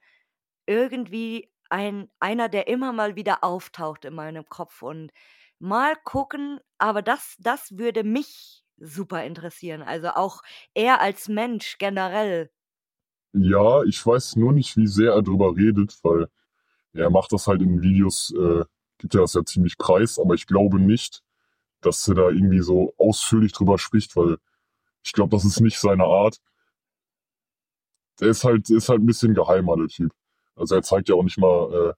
irgendwie 0.67 1.53
ein 1.71 2.11
einer, 2.21 2.49
der 2.49 2.69
immer 2.69 2.93
mal 2.93 3.17
wieder 3.17 3.45
auftaucht 3.45 4.05
in 4.07 4.15
meinem 4.15 4.47
Kopf 4.49 4.83
und 4.83 5.13
mal 5.59 5.95
gucken, 6.05 6.61
aber 6.79 7.03
das 7.03 7.37
das 7.41 7.79
würde 7.79 8.05
mich 8.05 8.65
super 8.79 9.25
interessieren, 9.25 9.83
also 9.83 10.11
auch 10.11 10.43
er 10.75 11.01
als 11.01 11.29
Mensch 11.29 11.79
generell. 11.79 12.51
Ja, 13.35 13.83
ich 13.85 14.05
weiß 14.07 14.37
nur 14.37 14.53
nicht, 14.53 14.77
wie 14.77 14.87
sehr 14.87 15.13
er 15.13 15.23
drüber 15.23 15.57
redet, 15.57 15.99
weil 16.03 16.29
er 16.95 17.11
macht 17.11 17.33
das 17.33 17.47
halt 17.49 17.63
in 17.63 17.83
Videos, 17.83 18.33
äh, 18.39 18.65
gibt 19.03 19.15
er 19.15 19.21
das 19.23 19.35
ja 19.35 19.45
ziemlich 19.45 19.77
preis, 19.79 20.19
aber 20.19 20.35
ich 20.35 20.47
glaube 20.47 20.81
nicht, 20.81 21.23
dass 21.83 22.09
er 22.09 22.15
da 22.15 22.31
irgendwie 22.31 22.61
so 22.63 22.95
ausführlich 22.99 23.53
drüber 23.53 23.79
spricht, 23.79 24.17
weil 24.17 24.39
ich 25.05 25.13
glaube, 25.13 25.31
das 25.37 25.45
ist 25.45 25.61
nicht 25.61 25.79
seine 25.79 26.05
Art. 26.05 26.41
Der 28.21 28.29
ist 28.29 28.45
halt, 28.45 28.71
ist 28.71 28.89
halt 28.89 29.01
ein 29.01 29.07
bisschen 29.07 29.35
geheimer, 29.35 29.77
der 29.77 29.89
Typ. 29.89 30.13
Also 30.55 30.77
er 30.77 30.83
zeigt 30.83 31.09
ja 31.09 31.15
auch 31.15 31.23
nicht 31.25 31.39
mal 31.39 31.91
äh, 31.91 31.95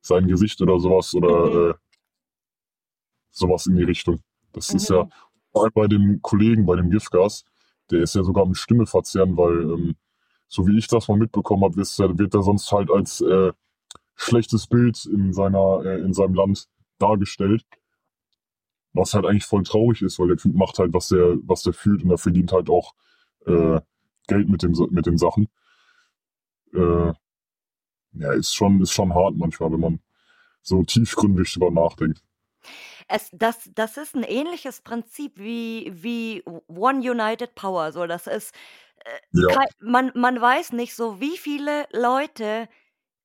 sein 0.00 0.28
Gesicht 0.28 0.60
oder 0.62 0.78
sowas 0.80 1.14
oder 1.14 1.46
Mhm. 1.46 1.70
äh, 1.70 1.74
sowas 3.30 3.66
in 3.66 3.76
die 3.76 3.84
Richtung. 3.84 4.22
Das 4.52 4.70
ist 4.70 4.88
ja 4.88 5.04
Mhm. 5.04 5.10
vor 5.52 5.62
allem 5.64 5.72
bei 5.74 5.86
dem 5.86 6.22
Kollegen, 6.22 6.66
bei 6.66 6.76
dem 6.76 6.90
Giftgas, 6.90 7.44
der 7.90 8.02
ist 8.02 8.14
ja 8.14 8.22
sogar 8.22 8.46
mit 8.46 8.56
Stimme 8.56 8.86
verzerren, 8.86 9.36
weil 9.36 9.62
ähm, 9.72 9.96
so 10.48 10.66
wie 10.66 10.78
ich 10.78 10.86
das 10.88 11.08
mal 11.08 11.18
mitbekommen 11.18 11.64
habe, 11.64 11.80
er- 11.80 12.18
wird 12.18 12.34
er 12.34 12.42
sonst 12.42 12.70
halt 12.72 12.90
als 12.90 13.20
äh, 13.20 13.52
schlechtes 14.16 14.66
Bild 14.66 15.04
in 15.06 15.32
seiner, 15.32 15.84
äh, 15.84 16.00
in 16.00 16.12
seinem 16.12 16.34
Land 16.34 16.68
dargestellt. 16.98 17.64
Was 18.92 19.12
halt 19.14 19.26
eigentlich 19.26 19.44
voll 19.44 19.62
traurig 19.62 20.02
ist, 20.02 20.18
weil 20.18 20.28
der 20.28 20.36
Typ 20.38 20.54
macht 20.54 20.78
halt, 20.78 20.94
was 20.94 21.08
der, 21.08 21.36
was 21.42 21.62
der 21.62 21.74
fühlt 21.74 22.02
und 22.02 22.10
er 22.10 22.18
verdient 22.18 22.52
halt 22.52 22.70
auch 22.70 22.94
äh, 23.46 23.80
Geld 24.26 24.48
mit, 24.48 24.62
dem, 24.62 24.74
mit 24.90 25.06
den 25.06 25.18
Sachen. 25.18 25.48
Äh, 26.72 27.12
ja, 28.12 28.32
ist 28.32 28.54
schon, 28.54 28.80
ist 28.80 28.92
schon 28.92 29.14
hart 29.14 29.36
manchmal, 29.36 29.70
wenn 29.72 29.80
man 29.80 30.00
so 30.62 30.82
tiefgründig 30.82 31.52
drüber 31.52 31.70
nachdenkt. 31.70 32.22
Es, 33.08 33.28
das, 33.32 33.70
das 33.74 33.98
ist 33.98 34.16
ein 34.16 34.24
ähnliches 34.24 34.80
Prinzip 34.80 35.38
wie, 35.38 35.92
wie 35.94 36.42
One 36.44 36.98
United 37.08 37.54
Power. 37.54 37.92
So, 37.92 38.06
das 38.06 38.26
ist, 38.26 38.54
äh, 39.04 39.18
Ja, 39.32 39.64
man, 39.80 40.10
man 40.14 40.40
weiß 40.40 40.72
nicht 40.72 40.94
so, 40.94 41.20
wie 41.20 41.36
viele 41.36 41.86
Leute 41.92 42.68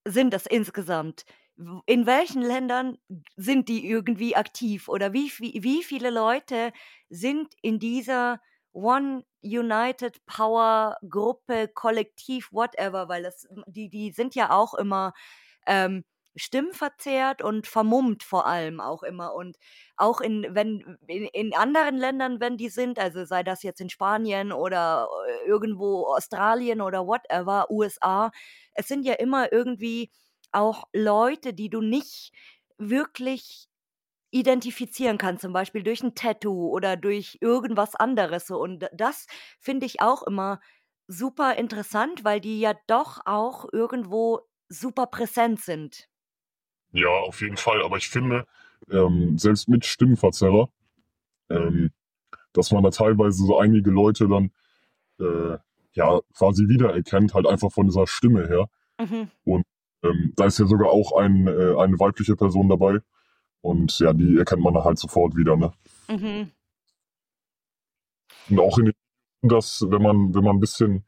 sind 0.07 0.33
das 0.33 0.45
insgesamt. 0.45 1.25
In 1.85 2.05
welchen 2.05 2.41
Ländern 2.41 2.97
sind 3.35 3.69
die 3.69 3.87
irgendwie 3.87 4.35
aktiv 4.35 4.87
oder 4.87 5.13
wie, 5.13 5.31
wie, 5.37 5.63
wie 5.63 5.83
viele 5.83 6.09
Leute 6.09 6.71
sind 7.09 7.53
in 7.61 7.77
dieser 7.79 8.41
One 8.73 9.25
United 9.43 10.25
Power 10.25 10.97
Gruppe, 11.07 11.67
Kollektiv, 11.67 12.49
whatever, 12.51 13.09
weil 13.09 13.23
das, 13.23 13.47
die, 13.67 13.89
die 13.89 14.11
sind 14.11 14.33
ja 14.33 14.51
auch 14.51 14.73
immer 14.73 15.13
ähm, 15.67 16.03
stimmverzerrt 16.35 17.41
und 17.41 17.67
vermummt 17.67 18.23
vor 18.23 18.45
allem 18.47 18.79
auch 18.79 19.03
immer. 19.03 19.33
Und 19.33 19.57
auch 19.97 20.21
in, 20.21 20.47
wenn, 20.51 20.97
in, 21.07 21.25
in 21.25 21.53
anderen 21.53 21.97
Ländern, 21.97 22.39
wenn 22.39 22.57
die 22.57 22.69
sind, 22.69 22.99
also 22.99 23.25
sei 23.25 23.43
das 23.43 23.63
jetzt 23.63 23.81
in 23.81 23.89
Spanien 23.89 24.51
oder 24.51 25.09
äh, 25.27 25.47
irgendwo 25.47 26.05
Australien 26.07 26.81
oder 26.81 27.05
whatever, 27.07 27.69
USA, 27.69 28.31
es 28.73 28.87
sind 28.87 29.05
ja 29.05 29.13
immer 29.13 29.51
irgendwie 29.51 30.11
auch 30.51 30.85
Leute, 30.93 31.53
die 31.53 31.69
du 31.69 31.81
nicht 31.81 32.31
wirklich 32.77 33.67
identifizieren 34.31 35.17
kannst, 35.17 35.41
zum 35.41 35.53
Beispiel 35.53 35.83
durch 35.83 36.03
ein 36.03 36.15
Tattoo 36.15 36.69
oder 36.69 36.95
durch 36.97 37.37
irgendwas 37.41 37.95
anderes. 37.95 38.49
Und 38.49 38.87
das 38.93 39.27
finde 39.59 39.85
ich 39.85 40.01
auch 40.01 40.23
immer 40.23 40.61
super 41.07 41.55
interessant, 41.55 42.23
weil 42.23 42.39
die 42.39 42.59
ja 42.59 42.73
doch 42.87 43.19
auch 43.25 43.65
irgendwo 43.71 44.41
super 44.69 45.07
präsent 45.07 45.59
sind. 45.61 46.07
Ja, 46.93 47.09
auf 47.09 47.41
jeden 47.41 47.57
Fall. 47.57 47.83
Aber 47.83 47.97
ich 47.97 48.09
finde, 48.09 48.45
ähm, 48.89 49.37
selbst 49.37 49.69
mit 49.69 49.85
Stimmverzerrer, 49.85 50.69
ähm, 51.49 51.91
dass 52.53 52.71
man 52.71 52.83
da 52.83 52.89
teilweise 52.89 53.45
so 53.45 53.59
einige 53.59 53.91
Leute 53.91 54.27
dann 54.27 54.51
äh, 55.19 55.57
ja 55.93 56.19
quasi 56.35 56.67
wiedererkennt, 56.67 57.33
halt 57.33 57.47
einfach 57.47 57.71
von 57.71 57.87
dieser 57.87 58.07
Stimme 58.07 58.47
her. 58.47 58.69
Mhm. 58.99 59.29
Und 59.43 59.65
ähm, 60.03 60.33
da 60.35 60.45
ist 60.45 60.59
ja 60.59 60.65
sogar 60.65 60.89
auch 60.89 61.17
ein, 61.17 61.47
äh, 61.47 61.75
eine 61.77 61.99
weibliche 61.99 62.35
Person 62.35 62.69
dabei. 62.69 62.99
Und 63.61 63.99
ja, 63.99 64.13
die 64.13 64.37
erkennt 64.37 64.63
man 64.63 64.75
halt 64.75 64.97
sofort 64.97 65.35
wieder, 65.35 65.55
ne? 65.55 65.71
Mhm. 66.09 66.51
Und 68.49 68.59
auch 68.59 68.77
in 68.79 68.85
den, 68.85 68.93
dass, 69.43 69.85
wenn 69.87 70.01
man, 70.01 70.33
wenn 70.33 70.43
man 70.43 70.57
ein 70.57 70.59
bisschen 70.59 71.05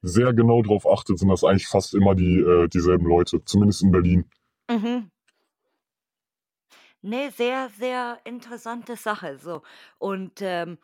sehr 0.00 0.32
genau 0.32 0.62
drauf 0.62 0.86
achtet, 0.86 1.18
sind 1.18 1.28
das 1.28 1.42
eigentlich 1.42 1.66
fast 1.66 1.94
immer 1.94 2.14
die, 2.14 2.38
äh, 2.38 2.68
dieselben 2.68 3.06
Leute, 3.06 3.44
zumindest 3.44 3.82
in 3.82 3.90
Berlin. 3.90 4.24
Mhm. 4.70 5.10
Ne, 7.08 7.30
sehr, 7.30 7.70
sehr 7.70 8.20
interessante 8.24 8.94
Sache, 8.96 9.38
so. 9.38 9.62
Und, 9.98 10.42
ähm, 10.42 10.76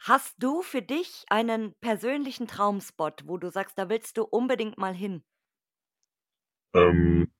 hast 0.00 0.34
du 0.38 0.60
für 0.60 0.82
dich 0.82 1.24
einen 1.30 1.72
persönlichen 1.80 2.46
Traumspot, 2.46 3.22
wo 3.26 3.38
du 3.38 3.50
sagst, 3.50 3.78
da 3.78 3.88
willst 3.88 4.18
du 4.18 4.24
unbedingt 4.24 4.76
mal 4.76 4.92
hin? 4.92 5.22
Ähm, 6.74 7.32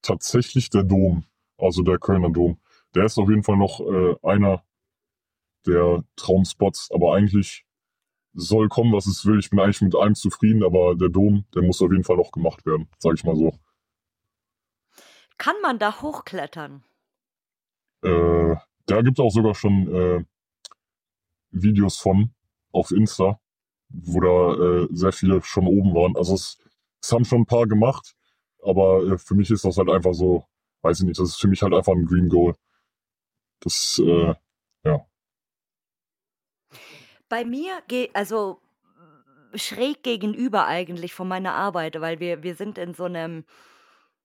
tatsächlich 0.00 0.70
der 0.70 0.84
Dom, 0.84 1.26
also 1.58 1.82
der 1.82 1.98
Kölner 1.98 2.30
Dom. 2.30 2.58
Der 2.94 3.04
ist 3.04 3.18
auf 3.18 3.28
jeden 3.28 3.42
Fall 3.42 3.58
noch 3.58 3.80
äh, 3.80 4.16
einer 4.22 4.64
der 5.66 6.02
Traumspots, 6.16 6.90
aber 6.94 7.14
eigentlich 7.14 7.66
soll 8.32 8.68
kommen, 8.70 8.94
was 8.94 9.06
es 9.06 9.26
will. 9.26 9.38
Ich 9.38 9.50
bin 9.50 9.60
eigentlich 9.60 9.82
mit 9.82 9.94
allem 9.94 10.14
zufrieden, 10.14 10.64
aber 10.64 10.94
der 10.94 11.10
Dom, 11.10 11.44
der 11.54 11.62
muss 11.62 11.82
auf 11.82 11.90
jeden 11.90 12.04
Fall 12.04 12.16
noch 12.16 12.32
gemacht 12.32 12.64
werden, 12.64 12.88
sag 12.98 13.14
ich 13.14 13.24
mal 13.24 13.36
so. 13.36 13.52
Kann 15.38 15.54
man 15.62 15.78
da 15.78 16.00
hochklettern? 16.00 16.82
Äh, 18.04 18.56
da 18.86 19.00
gibt 19.02 19.18
es 19.18 19.24
auch 19.24 19.30
sogar 19.30 19.54
schon 19.54 19.94
äh, 19.94 20.24
Videos 21.50 21.98
von 21.98 22.34
auf 22.72 22.90
Insta, 22.90 23.40
wo 23.88 24.20
da 24.20 24.82
äh, 24.82 24.88
sehr 24.90 25.12
viele 25.12 25.42
schon 25.42 25.66
oben 25.66 25.94
waren. 25.94 26.16
Also 26.16 26.34
es, 26.34 26.58
es 27.02 27.12
haben 27.12 27.24
schon 27.24 27.42
ein 27.42 27.46
paar 27.46 27.66
gemacht, 27.66 28.14
aber 28.62 29.02
äh, 29.04 29.18
für 29.18 29.34
mich 29.34 29.50
ist 29.50 29.64
das 29.64 29.78
halt 29.78 29.88
einfach 29.88 30.12
so, 30.12 30.44
weiß 30.82 31.00
ich 31.00 31.06
nicht, 31.06 31.18
das 31.18 31.30
ist 31.30 31.40
für 31.40 31.48
mich 31.48 31.62
halt 31.62 31.72
einfach 31.72 31.92
ein 31.92 32.04
Green 32.04 32.28
Goal. 32.28 32.54
Das, 33.60 34.00
äh, 34.04 34.34
ja. 34.84 35.06
Bei 37.28 37.44
mir 37.44 37.82
geht 37.88 38.14
also 38.14 38.60
schräg 39.54 40.02
gegenüber 40.02 40.66
eigentlich 40.66 41.14
von 41.14 41.28
meiner 41.28 41.54
Arbeit, 41.54 42.00
weil 42.00 42.20
wir 42.20 42.42
wir 42.42 42.54
sind 42.54 42.76
in 42.76 42.92
so 42.92 43.04
einem 43.04 43.44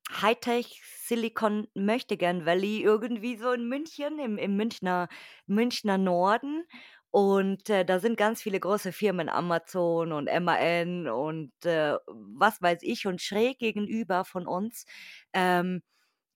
Hightech 0.09 0.81
Silicon 0.83 1.67
Möchtegern 1.75 2.45
Valley 2.45 2.81
irgendwie 2.81 3.37
so 3.37 3.51
in 3.51 3.67
München, 3.67 4.19
im 4.19 4.37
im 4.37 4.55
Münchner 4.57 5.07
Münchner 5.47 5.97
Norden. 5.97 6.63
Und, 7.11 7.69
äh, 7.69 7.85
da 7.85 7.99
sind 7.99 8.17
ganz 8.17 8.41
viele 8.43 8.59
große 8.59 8.91
Firmen, 8.91 9.29
Amazon 9.29 10.11
und 10.11 10.27
MAN 10.41 11.07
und, 11.09 11.51
äh, 11.65 11.95
was 12.07 12.61
weiß 12.61 12.79
ich. 12.83 13.07
Und 13.07 13.21
schräg 13.21 13.59
gegenüber 13.59 14.25
von 14.25 14.45
uns, 14.47 14.85
ähm, 15.33 15.81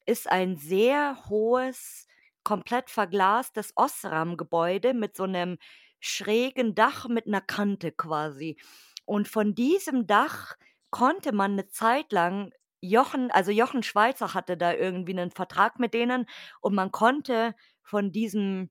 ist 0.05 0.29
ein 0.29 0.57
sehr 0.57 1.17
hohes, 1.29 2.07
komplett 2.43 2.89
verglastes 2.89 3.71
Osram-Gebäude 3.75 4.93
mit 4.93 5.15
so 5.15 5.23
einem 5.23 5.57
schrägen 5.99 6.75
Dach 6.75 7.07
mit 7.07 7.27
einer 7.27 7.41
Kante 7.41 7.91
quasi. 7.91 8.57
Und 9.05 9.27
von 9.27 9.55
diesem 9.55 10.07
Dach 10.07 10.55
konnte 10.91 11.31
man 11.33 11.53
eine 11.53 11.67
Zeit 11.67 12.11
lang 12.11 12.51
Jochen 12.83 13.31
also 13.31 13.51
Jochen 13.51 13.81
Schweizer 13.83 14.33
hatte 14.33 14.57
da 14.57 14.73
irgendwie 14.73 15.13
einen 15.13 15.31
Vertrag 15.31 15.79
mit 15.79 15.93
denen 15.93 16.25
und 16.61 16.75
man 16.75 16.91
konnte 16.91 17.55
von 17.81 18.11
diesem 18.11 18.69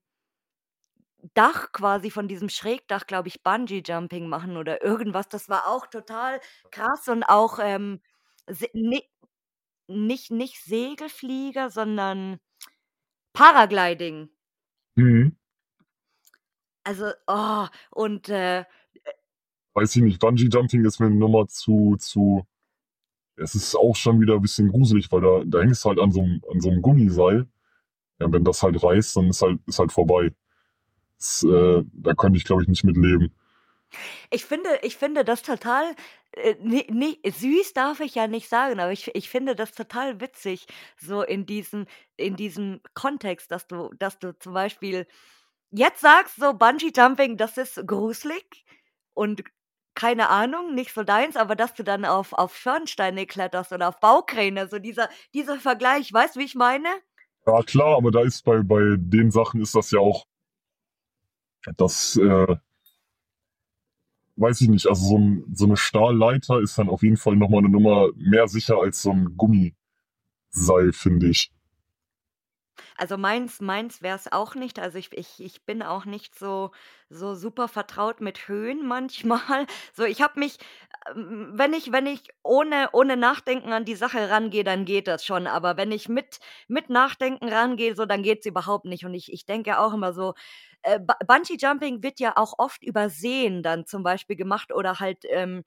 Dach 1.35 1.71
quasi, 1.71 2.11
von 2.11 2.27
diesem 2.27 2.49
Schrägdach, 2.49 3.07
glaube 3.07 3.29
ich, 3.29 3.43
Bungee-Jumping 3.43 4.27
machen 4.27 4.57
oder 4.57 4.83
irgendwas. 4.83 5.29
Das 5.29 5.47
war 5.49 5.67
auch 5.67 5.87
total 5.87 6.39
krass 6.69 7.07
und 7.07 7.23
auch, 7.23 7.59
ähm, 7.61 8.01
se 8.47 8.67
ni 8.73 9.01
nicht 9.87 10.31
nicht 10.31 10.63
Segelflieger, 10.63 11.69
sondern 11.69 12.39
Paragliding. 13.33 14.29
Mhm. 14.95 15.37
Also, 16.85 17.11
oh, 17.27 17.67
und, 17.91 18.29
äh 18.29 18.65
Weiß 19.75 19.95
ich 19.95 20.01
nicht, 20.03 20.19
Bungee 20.19 20.49
Jumping 20.51 20.85
ist 20.85 20.99
mir 20.99 21.07
eine 21.07 21.15
Nummer 21.15 21.47
zu, 21.47 21.95
zu, 21.97 22.45
es 23.35 23.55
ist 23.55 23.75
auch 23.75 23.95
schon 23.95 24.19
wieder 24.21 24.35
ein 24.35 24.41
bisschen 24.41 24.69
gruselig, 24.69 25.11
weil 25.11 25.21
da, 25.21 25.43
da 25.45 25.61
hängst 25.61 25.83
du 25.83 25.89
halt 25.89 25.99
an 25.99 26.11
so 26.11 26.21
einem, 26.21 26.41
an 26.51 26.61
so 26.61 26.69
einem 26.69 26.81
Gummiseil. 26.81 27.47
Ja, 28.19 28.31
wenn 28.31 28.43
das 28.43 28.61
halt 28.61 28.81
reißt, 28.81 29.17
dann 29.17 29.29
ist 29.29 29.41
halt, 29.41 29.59
ist 29.65 29.79
halt 29.79 29.91
vorbei. 29.91 30.31
Das, 31.17 31.43
äh, 31.43 31.83
da 31.93 32.13
könnte 32.13 32.37
ich, 32.37 32.45
glaube 32.45 32.61
ich, 32.61 32.67
nicht 32.67 32.83
mit 32.83 32.97
leben. 32.97 33.33
Ich 34.31 34.45
finde 34.45 34.69
ich 34.81 34.97
finde 34.97 35.23
das 35.23 35.43
total, 35.43 35.95
äh, 36.31 36.55
ne 36.61 36.85
ne 36.89 37.17
süß 37.29 37.73
darf 37.73 37.99
ich 37.99 38.15
ja 38.15 38.27
nicht 38.27 38.49
sagen, 38.49 38.79
aber 38.79 38.91
ich 38.91 39.13
ich 39.15 39.29
finde 39.29 39.55
das 39.55 39.73
total 39.73 40.19
witzig, 40.19 40.65
so 40.97 41.21
in 41.21 41.45
diesem 41.45 41.85
in 42.17 42.35
diesem 42.35 42.81
Kontext, 42.95 43.51
dass 43.51 43.67
du 43.67 43.91
dass 43.99 44.19
du 44.19 44.37
zum 44.39 44.53
Beispiel 44.53 45.07
jetzt 45.71 46.01
sagst, 46.01 46.37
so 46.37 46.53
Bungee 46.53 46.91
Jumping, 46.95 47.37
das 47.37 47.57
ist 47.57 47.85
gruselig 47.87 48.65
und 49.13 49.43
keine 49.95 50.29
Ahnung, 50.29 50.73
nicht 50.73 50.93
so 50.93 51.03
deins, 51.03 51.35
aber 51.35 51.55
dass 51.55 51.73
du 51.73 51.83
dann 51.83 52.05
auf 52.05 52.33
auf 52.33 52.55
Schornsteine 52.57 53.25
kletterst 53.25 53.71
oder 53.71 53.89
auf 53.89 53.99
Baukräne, 53.99 54.67
so 54.67 54.79
dieser 54.79 55.09
dieser 55.33 55.59
Vergleich, 55.59 56.11
weißt 56.11 56.35
du, 56.35 56.39
wie 56.39 56.45
ich 56.45 56.55
meine? 56.55 56.87
Ja, 57.45 57.61
klar, 57.61 57.97
aber 57.97 58.11
da 58.11 58.21
ist 58.21 58.43
bei, 58.43 58.61
bei 58.63 58.95
den 58.97 59.29
Sachen 59.31 59.61
ist 59.61 59.75
das 59.75 59.91
ja 59.91 59.99
auch, 59.99 60.25
das, 61.77 62.15
äh, 62.15 62.55
weiß 64.37 64.61
ich 64.61 64.69
nicht, 64.69 64.87
also 64.87 65.05
so, 65.05 65.17
ein, 65.17 65.43
so 65.53 65.65
eine 65.65 65.77
Stahlleiter 65.77 66.59
ist 66.61 66.77
dann 66.77 66.89
auf 66.89 67.03
jeden 67.03 67.17
Fall 67.17 67.35
nochmal 67.35 67.59
eine 67.59 67.69
Nummer 67.69 68.09
mehr 68.15 68.47
sicher 68.47 68.77
als 68.77 69.01
so 69.01 69.11
ein 69.11 69.35
Gummiseil, 69.35 70.93
finde 70.93 71.27
ich. 71.29 71.51
Also 72.97 73.17
meins 73.17 73.61
meins 73.61 74.01
wäre 74.01 74.15
es 74.15 74.31
auch 74.31 74.55
nicht. 74.55 74.79
Also 74.79 74.97
ich 74.97 75.11
ich 75.13 75.39
ich 75.43 75.65
bin 75.65 75.81
auch 75.83 76.05
nicht 76.05 76.37
so 76.37 76.71
so 77.09 77.35
super 77.35 77.67
vertraut 77.67 78.21
mit 78.21 78.47
Höhen 78.47 78.85
manchmal. 78.87 79.65
So, 79.93 80.03
ich 80.05 80.21
habe 80.21 80.39
mich 80.39 80.57
ähm, 81.15 81.51
wenn 81.53 81.73
ich 81.73 81.91
wenn 81.91 82.07
ich 82.07 82.23
ohne 82.43 82.89
ohne 82.93 83.17
Nachdenken 83.17 83.71
an 83.73 83.85
die 83.85 83.95
Sache 83.95 84.29
rangehe, 84.29 84.63
dann 84.63 84.85
geht 84.85 85.07
das 85.07 85.25
schon. 85.25 85.47
Aber 85.47 85.77
wenn 85.77 85.91
ich 85.91 86.09
mit 86.09 86.39
mit 86.67 86.89
Nachdenken 86.89 87.49
rangehe, 87.49 87.95
so, 87.95 88.05
dann 88.05 88.23
geht's 88.23 88.45
überhaupt 88.45 88.85
nicht. 88.85 89.05
Und 89.05 89.13
ich 89.13 89.31
ich 89.31 89.45
denke 89.45 89.79
auch 89.79 89.93
immer 89.93 90.13
so, 90.13 90.33
äh, 90.83 90.99
Bungee 91.27 91.57
Jumping 91.59 92.03
wird 92.03 92.19
ja 92.19 92.33
auch 92.37 92.53
oft 92.57 92.83
übersehen 92.83 93.63
dann 93.63 93.85
zum 93.85 94.03
Beispiel 94.03 94.35
gemacht 94.35 94.73
oder 94.73 94.99
halt, 94.99 95.23
ähm 95.29 95.63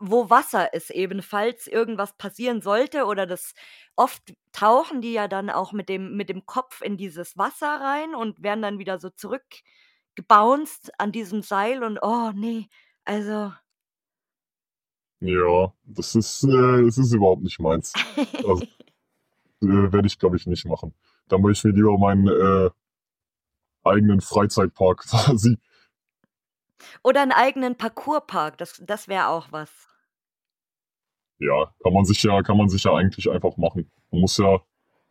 wo 0.00 0.30
Wasser 0.30 0.72
ist 0.74 0.90
eben, 0.90 1.22
falls 1.22 1.66
irgendwas 1.66 2.16
passieren 2.16 2.62
sollte 2.62 3.04
oder 3.06 3.26
das 3.26 3.54
oft 3.96 4.34
tauchen 4.52 5.00
die 5.02 5.12
ja 5.12 5.28
dann 5.28 5.50
auch 5.50 5.72
mit 5.72 5.88
dem 5.88 6.16
mit 6.16 6.28
dem 6.30 6.46
Kopf 6.46 6.80
in 6.82 6.96
dieses 6.96 7.36
Wasser 7.38 7.68
rein 7.80 8.14
und 8.14 8.42
werden 8.42 8.62
dann 8.62 8.78
wieder 8.78 8.98
so 8.98 9.10
zurückgebounced 9.10 10.90
an 10.98 11.12
diesem 11.12 11.42
Seil 11.42 11.84
und 11.84 11.98
oh 12.02 12.32
ne, 12.34 12.68
also 13.04 13.52
Ja, 15.22 15.72
das 15.84 16.14
ist, 16.14 16.44
äh 16.44 16.82
das 16.84 16.96
ist 16.98 17.12
überhaupt 17.12 17.42
nicht 17.42 17.58
meins. 17.60 17.98
Also, 18.42 18.62
äh, 19.62 19.66
werde 19.92 20.06
ich, 20.06 20.18
glaube 20.18 20.36
ich, 20.36 20.46
nicht 20.46 20.66
machen. 20.66 20.94
Da 21.28 21.38
mache 21.38 21.52
ich 21.52 21.64
mir 21.64 21.72
lieber 21.72 21.98
meinen, 21.98 22.28
äh, 22.28 22.70
eigenen 23.84 24.20
Freizeitpark 24.20 25.00
quasi. 25.08 25.58
Oder 27.04 27.22
'n 27.22 27.32
eigenen 27.32 27.76
Parkourpark, 27.76 28.56
das 28.58 28.80
das 28.84 29.06
wäre 29.08 29.28
auch 29.28 29.52
was. 29.52 29.89
Ja, 31.40 31.72
kann 31.82 31.94
man 31.94 32.04
sich 32.04 32.22
ja 32.22 32.42
kann 32.42 32.58
man 32.58 32.68
sich 32.68 32.84
ja 32.84 32.92
eigentlich 32.94 33.30
einfach 33.30 33.56
machen. 33.56 33.90
Man 34.10 34.20
muss 34.20 34.36
ja 34.36 34.60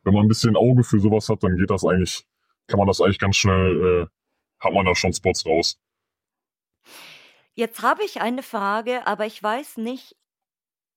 wenn 0.04 0.14
man 0.14 0.26
'n 0.26 0.28
bisschen 0.30 0.56
Auge 0.56 0.84
für 0.84 1.00
so 1.00 1.12
was 1.12 1.28
hat, 1.30 1.44
dann 1.44 1.58
geht 1.58 1.70
das 1.72 1.84
eigentlich 1.86 2.24
kann 2.68 2.78
man 2.78 2.88
das 2.88 3.02
eigentlich 3.02 3.18
ganz 3.20 3.36
schnell 3.38 4.04
äh, 4.04 4.08
hat 4.64 4.74
man 4.74 4.86
da 4.86 4.94
schon 4.96 5.12
Spots 5.14 5.46
raus. 5.46 5.76
Jetzt 7.58 7.82
habe 7.82 8.04
ich 8.04 8.22
eine 8.22 8.44
Frage, 8.44 9.06
aber 9.08 9.26
ich 9.26 9.42
weiß 9.42 9.78
nicht, 9.78 10.16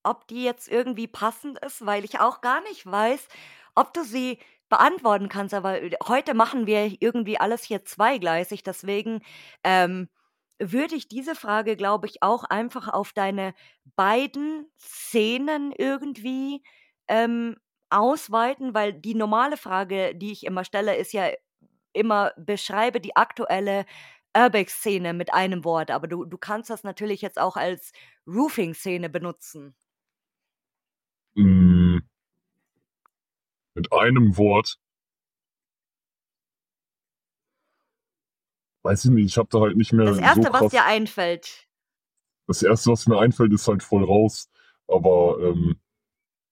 ob 0.05 0.27
die 0.29 0.45
jetzt 0.45 0.69
irgendwie 0.69 1.09
passend 1.09 1.59
ist, 1.61 1.87
weil 1.87 2.05
ich 2.05 2.21
auch 2.21 2.41
gar 2.41 2.63
nicht 2.63 2.87
weiß, 2.87 3.29
ob 3.75 3.95
du 3.95 4.05
sie 4.05 4.39
beantworten 4.69 5.29
kannst, 5.29 5.55
aber, 5.55 5.81
heute 6.09 6.35
machen 6.35 6.67
wir 6.67 6.97
irgendwie 7.01 7.39
alles 7.39 7.63
hier 7.65 7.85
zweigleisig, 7.85 8.63
deswegen, 8.63 9.23
ähm, 9.65 10.09
würde 10.61 10.95
ich 10.95 11.09
diese 11.09 11.35
Frage, 11.35 11.77
glaube 11.77 12.07
ich, 12.07 12.23
auch 12.23 12.45
einfach 12.45 12.89
auf 12.89 13.13
deine 13.13 13.55
beiden 13.97 14.71
Szenen 14.79 15.73
irgendwie, 15.73 16.63
ähm, 17.09 17.57
ausweiten, 17.91 18.75
weil 18.75 18.93
die 18.95 19.15
normale 19.15 19.57
Frage, 19.59 20.15
die 20.15 20.33
ich 20.33 20.47
immer 20.47 20.65
stelle, 20.65 20.97
ist 20.97 21.13
ja 21.13 21.31
immer: 21.93 22.33
„Beschreibe 22.39 23.01
die 23.01 23.17
aktuelle 23.17 23.87
Urbex-Szene 24.37 25.13
mit 25.15 25.35
einem 25.35 25.65
Wort“, 25.65 25.91
aber 25.91 26.09
du 26.09 26.25
du 26.25 26.39
kannst 26.39 26.71
das 26.71 26.85
natürlich 26.85 27.23
jetzt 27.23 27.39
auch 27.41 27.57
als 27.57 27.93
Roofing-Szene 28.27 29.11
benutzen. 29.11 29.75
Hm. 31.37 32.03
Mit 33.77 33.91
einem 33.93 34.37
Wort 34.37 34.77
weiß 38.85 39.05
ich 39.07 39.11
nicht, 39.13 39.27
ich 39.27 39.39
habe 39.39 39.49
da 39.51 39.61
halt 39.61 39.77
nicht 39.77 39.93
mehr 39.93 40.07
Das 40.07 40.19
so 40.35 40.47
1., 40.47 40.53
was 40.53 40.69
krass 40.69 40.71
dir 40.71 40.85
einfällt. 40.85 41.67
Das 42.49 42.63
1., 42.63 42.91
was 42.91 43.07
mir 43.07 43.19
einfällt, 43.19 43.53
ist 43.53 43.69
halt 43.69 43.83
„Voll 43.83 44.05
raus“, 44.05 44.49
aber, 44.89 45.39
ähm, 45.41 45.77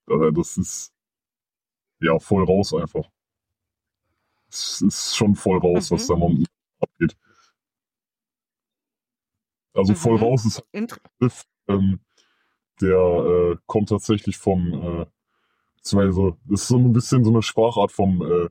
äh, 0.09 0.33
das 0.33 0.59
ist 0.59 0.89
ja, 2.01 2.19
voll 2.19 2.45
raus 2.45 2.73
einfach. 2.75 3.11
Es 4.53 4.81
ist 4.83 5.17
schon 5.17 5.35
voll 5.37 5.59
raus, 5.59 5.91
was 5.93 6.07
Mhm. 6.07 6.07
da 6.07 6.17
momentan 6.17 6.47
abgeht. 6.81 7.17
Also, 9.75 9.95
„Voll 9.95 10.17
Mhm. 10.17 10.19
raus“ 10.19 10.45
ist 10.47 10.57
halt 10.59 10.67
Inter 10.73 11.01
Begriff, 11.19 11.45
ähm, 11.69 12.01
der, 12.81 12.99
äh, 13.55 13.59
kommt 13.67 13.91
tatsächlich 13.91 14.39
vom, 14.39 14.73
äh 14.75 15.07
beziehungsweise 15.77 16.37
das 16.47 16.63
ist 16.63 16.69
so 16.69 16.79
'n 16.79 16.93
bisschen 16.95 17.25
so 17.25 17.31
'ne 17.33 17.43
Sprachart 17.43 17.93
vom, 17.93 18.23
äh, 18.23 18.49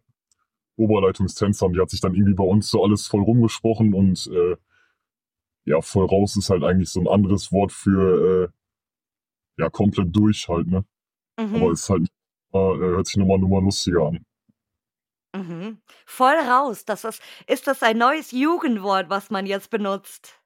Oberleitungstänzern. 0.80 1.73
Die 1.73 1.82
hat 1.82 1.89
sich 1.91 2.01
dann 2.01 2.15
irgendwie 2.15 2.36
bei 2.36 2.43
uns 2.45 2.69
so 2.71 2.84
alles 2.84 3.07
voll 3.07 3.23
rumgesprochen 3.23 3.93
und, 3.93 4.27
äh, 4.34 4.57
ja, 5.65 5.82
„Voll 5.82 6.05
raus“ 6.05 6.36
ist 6.36 6.49
halt 6.49 6.63
eigentlich 6.63 6.89
so 6.89 6.99
'n 6.99 7.07
anderes 7.07 7.51
Wort 7.53 7.71
für, 7.71 8.51
äh, 9.57 9.61
ja, 9.61 9.69
komplett 9.69 10.15
durch 10.15 10.47
halt, 10.47 10.67
ne? 10.67 10.86
Aber 11.53 11.71
Mhm. 11.71 11.73
ist 11.73 11.89
halt 11.89 12.07
äh, 12.53 12.57
hört 12.59 13.07
sich 13.07 13.17
noch 13.17 13.27
mal 13.27 13.39
Nummer 13.39 13.61
lustiger 13.61 14.07
an. 14.07 14.25
Mhm. 15.36 15.82
Voll 16.05 16.36
raus, 16.38 16.86
das 16.86 17.03
ist 17.03 17.21
ist 17.47 17.67
das 17.67 17.84
ein 17.84 17.97
neues 17.97 18.32
Jugendwort, 18.32 19.09
was 19.09 19.30
man 19.30 19.45
jetzt 19.45 19.69
benutzt? 19.69 20.39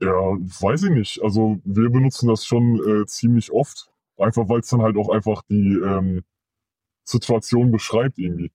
Ja, 0.00 0.10
weiß 0.10 0.84
ich 0.84 0.90
nicht. 0.90 1.22
Also, 1.22 1.60
wir 1.64 1.88
benutzen 1.90 2.28
das 2.28 2.44
schon, 2.44 2.80
äh, 3.02 3.06
ziemlich 3.06 3.52
oft, 3.52 3.88
einfach 4.16 4.48
weil's 4.48 4.68
dann 4.68 4.82
halt 4.82 4.96
auch 4.96 5.08
einfach 5.10 5.42
die, 5.48 5.74
ähm, 5.84 6.22
Situation 7.04 7.72
beschreibt 7.72 8.18
irgendwie. 8.18 8.52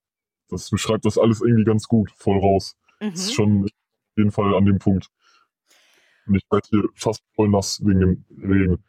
Das 0.50 0.70
beschreibt 0.70 1.06
das 1.06 1.18
alles 1.18 1.42
irgendwie 1.42 1.64
ganz 1.66 1.88
gut, 1.88 2.12
„voll 2.12 2.40
raus“. 2.40 2.76
Ist 3.14 3.34
Mhm. 3.34 3.34
schon 3.34 3.64
auf 3.66 3.70
jeden 4.18 4.32
Fall 4.32 4.56
an 4.56 4.66
dem 4.66 4.80
Punkt. 4.80 5.10
Und 6.28 6.36
ich 6.36 6.44
werde 6.52 6.68
hier 6.70 6.84
fast 6.96 7.24
voll 7.36 7.50
nass 7.50 7.80
wegen 7.86 8.00
dem 8.00 8.26
Regen. 8.44 8.84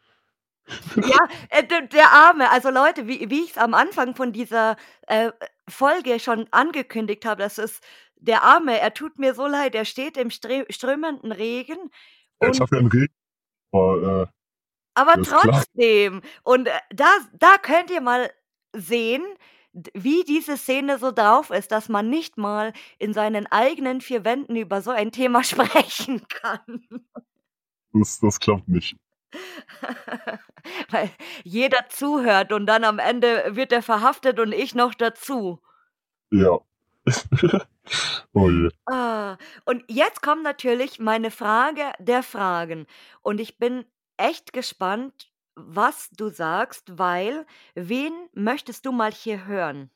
Ja, 1.02 1.16
äh, 1.50 1.64
der 1.88 2.10
Arme. 2.10 2.50
Also, 2.50 2.70
Leute, 2.70 3.06
wie 3.06 3.30
wie 3.30 3.44
ich's 3.44 3.56
am 3.58 3.74
Anfang 3.74 4.14
von 4.16 4.32
dieser, 4.32 4.76
äh, 5.06 5.30
Folge 5.68 6.18
schon 6.18 6.46
angekündigt 6.50 7.24
habe, 7.24 7.42
das 7.42 7.58
ist 7.58 7.82
der 8.16 8.42
Arme, 8.42 8.80
er 8.80 8.94
tut 8.94 9.18
mir 9.18 9.34
so 9.34 9.46
leid, 9.46 9.74
er 9.76 9.84
steht 9.84 10.16
im 10.16 10.30
strömenden 10.30 11.30
Regen 11.32 11.78
Ja, 12.42 12.48
ich 12.50 12.60
habe 12.60 12.76
ja 12.76 12.82
'n 12.82 12.86
Regen 12.86 13.12
aber, 13.72 14.22
äh, 14.24 14.26
aber 14.94 15.20
ist 15.20 15.38
trotzdem. 15.38 16.22
Und, 16.42 16.68
äh, 16.68 16.72
da 16.90 17.06
da 17.38 17.58
könnt 17.58 17.90
ihr 17.90 18.00
mal 18.00 18.30
sehen, 18.74 19.22
wie 19.72 20.24
diese 20.24 20.56
Szene 20.56 20.98
so 20.98 21.12
drauf 21.12 21.50
ist, 21.50 21.70
dass 21.72 21.88
man 21.88 22.08
nicht 22.08 22.36
mal 22.36 22.72
in 22.98 23.12
seinen 23.12 23.46
eigenen 23.46 24.00
4 24.00 24.24
Wänden 24.24 24.56
über 24.56 24.82
so 24.82 24.90
ein 24.90 25.12
Thema 25.12 25.44
sprechen 25.44 26.26
kann. 26.28 26.84
Das 27.92 28.20
das 28.20 28.40
klappt 28.40 28.68
nicht. 28.68 28.96
Weil 30.90 31.10
jeder 31.44 31.88
zuhört 31.88 32.52
und 32.52 32.66
dann 32.66 32.84
am 32.84 32.98
Ende 32.98 33.56
wird 33.56 33.72
er 33.72 33.82
verhaftet 33.82 34.40
und 34.40 34.52
ich 34.52 34.74
noch 34.74 34.94
dazu. 34.94 35.60
Ja. 36.30 36.58
Oh 38.34 38.50
je. 38.50 38.68
Ah, 38.86 39.38
und 39.64 39.82
jetzt 39.88 40.20
kommt 40.20 40.42
natürlich 40.42 40.98
meine 40.98 41.30
Frage 41.30 41.92
der 41.98 42.22
Fragen. 42.22 42.86
Und 43.22 43.40
ich 43.40 43.56
bin 43.58 43.86
echt 44.18 44.52
gespannt, 44.52 45.30
was 45.66 46.10
du 46.10 46.28
sagst, 46.30 46.98
weil 46.98 47.46
wen 47.74 48.12
möchtest 48.34 48.86
du 48.86 48.92
mal 48.92 49.12
hier 49.12 49.46
hören? 49.46 49.90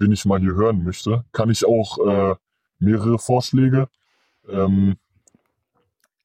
Wen 0.00 0.10
ich 0.12 0.24
mal 0.24 0.40
hier 0.40 0.54
hören 0.54 0.82
möchte, 0.82 1.24
kann 1.32 1.50
ich 1.50 1.64
auch, 1.66 1.98
äh, 2.04 2.34
mehrere 2.80 3.18
Vorschläge, 3.18 3.88
ähm, 4.48 4.96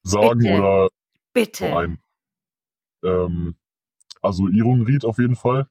sagen 0.04 0.40
Bitte. 0.40 0.54
oder 0.54 0.88
Bitte. 1.32 1.76
einen? 1.76 1.98
Ähm, 3.04 3.56
also, 4.22 4.48
Irunried 4.48 5.04
auf 5.04 5.18
jeden 5.18 5.36
Fall. 5.36 5.68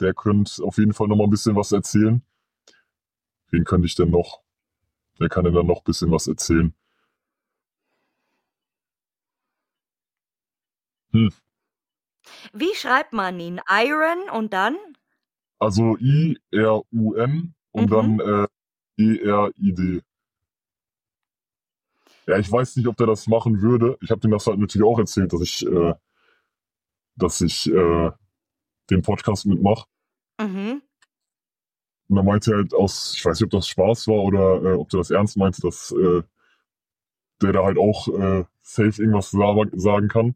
Der 0.00 0.14
könnte 0.14 0.62
auf 0.64 0.78
jeden 0.78 0.94
Fall 0.94 1.08
noch 1.08 1.16
mal 1.16 1.24
'n 1.26 1.30
bisschen 1.30 1.56
was 1.56 1.72
erzählen. 1.72 2.22
Wen 3.52 3.64
könnte 3.64 3.86
ich 3.86 3.94
denn 3.96 4.10
noch 4.10 4.42
wer 5.18 5.28
kann 5.30 5.44
denn 5.44 5.54
da 5.54 5.62
noch 5.62 5.84
bisschen 5.84 6.10
was 6.12 6.28
erzählen? 6.28 6.74
Hm. 11.12 11.28
Wie 12.52 12.74
schreibt 12.74 13.12
man 13.12 13.38
ihn? 13.40 13.60
Iron 13.68 14.28
und 14.30 14.52
dann? 14.52 14.76
Also, 15.58 15.96
I-R-U-N 15.98 17.54
und 17.72 17.90
Mhm. 17.90 17.90
dann, 17.90 18.20
äh, 18.20 18.46
E-R-I-D. 18.98 20.02
Ja, 22.26 22.38
ich 22.38 22.50
weiß 22.50 22.76
nicht, 22.76 22.86
ob 22.86 22.96
der 22.96 23.06
das 23.06 23.26
machen 23.26 23.60
würde. 23.62 23.96
Ich 24.02 24.10
habe 24.10 24.20
dem 24.20 24.30
das 24.30 24.46
halt 24.46 24.58
natürlich 24.58 24.86
auch 24.86 24.98
erzählt, 24.98 25.32
dass 25.32 25.40
ich, 25.42 25.66
äh 25.66 25.94
dass 27.16 27.40
ich, 27.40 27.70
äh, 27.70 28.10
den 28.90 29.02
Podcast 29.02 29.46
mitmache. 29.46 29.86
Mhm. 30.40 30.82
Und 32.08 32.16
er 32.16 32.22
meinte 32.24 32.54
halt 32.54 32.74
aus 32.74 33.14
ich 33.16 33.24
weiß 33.24 33.38
nicht, 33.38 33.44
ob 33.46 33.50
das 33.50 33.68
Spaß 33.68 34.08
war 34.08 34.16
oder, 34.24 34.62
äh, 34.62 34.74
ob 34.74 34.88
der 34.88 34.98
das 34.98 35.10
ernst 35.10 35.36
meinte, 35.36 35.60
dass, 35.62 35.92
äh, 35.92 36.22
der 37.42 37.52
da 37.52 37.64
halt 37.64 37.78
auch, 37.78 38.08
äh, 38.08 38.44
safe 38.62 39.02
irgendwas 39.02 39.30
sagen 39.30 40.08
kann. 40.08 40.34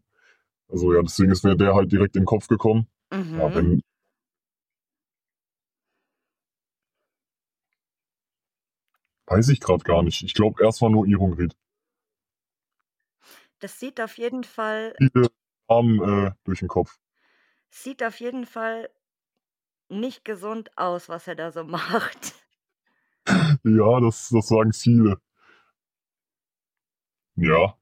Also, 0.75 0.93
ja, 0.93 1.03
deswegen 1.03 1.31
ist 1.31 1.45
mir 1.45 1.55
der 1.57 1.73
halt 1.77 1.93
direkt 1.93 2.17
in 2.17 2.23
den 2.23 2.27
Kopf 2.27 2.49
gekommen. 2.49 2.89
Ja, 3.13 3.19
Mhm. 3.49 3.55
wenn 3.55 3.83
Weiß 9.27 9.49
ich 9.51 9.61
grad 9.61 9.85
gar 9.85 10.03
nicht. 10.03 10.23
Ich 10.23 10.33
glaube 10.33 10.63
erst 10.65 10.81
mal 10.81 10.89
nur 10.91 11.07
Irunried. 11.07 11.55
Das 13.61 13.81
sieht 13.81 14.01
auf 14.01 14.19
jeden 14.19 14.45
Fall 14.45 14.95
Viele 14.99 15.29
Namen, 15.69 16.27
äh, 16.27 16.33
durch 16.45 16.63
'n 16.63 16.69
Kopf. 16.69 16.99
sieht 17.71 18.03
auf 18.03 18.21
jeden 18.21 18.47
Fall 18.47 18.89
nicht 19.89 20.25
gesund 20.25 20.77
aus, 20.79 21.09
was 21.09 21.27
er 21.29 21.37
da 21.37 21.53
so 21.53 21.65
macht. 21.65 22.35
Ja, 23.65 24.01
das 24.01 24.29
das 24.31 24.49
sagen 24.49 24.73
viele. 24.73 25.19
Ja. 27.37 27.77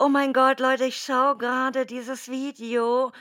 Oh 0.00 0.08
mein 0.08 0.32
Gott, 0.32 0.58
Leute, 0.60 0.86
ich 0.86 0.96
schaue 0.96 1.36
grade 1.38 1.86
dieses 1.86 2.28
Video. 2.28 3.12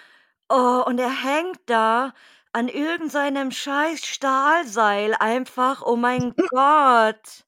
Oh, 0.50 0.84
und 0.88 1.00
er 1.00 1.12
hängt 1.12 1.60
da 1.68 2.14
an 2.54 2.70
irgend 2.70 3.12
seinem 3.12 3.52
scheiß 3.52 4.06
Stahlseil 4.06 5.14
einfach. 5.16 5.84
Oh 5.84 5.96
mein 5.98 6.34
Gott. 6.50 7.46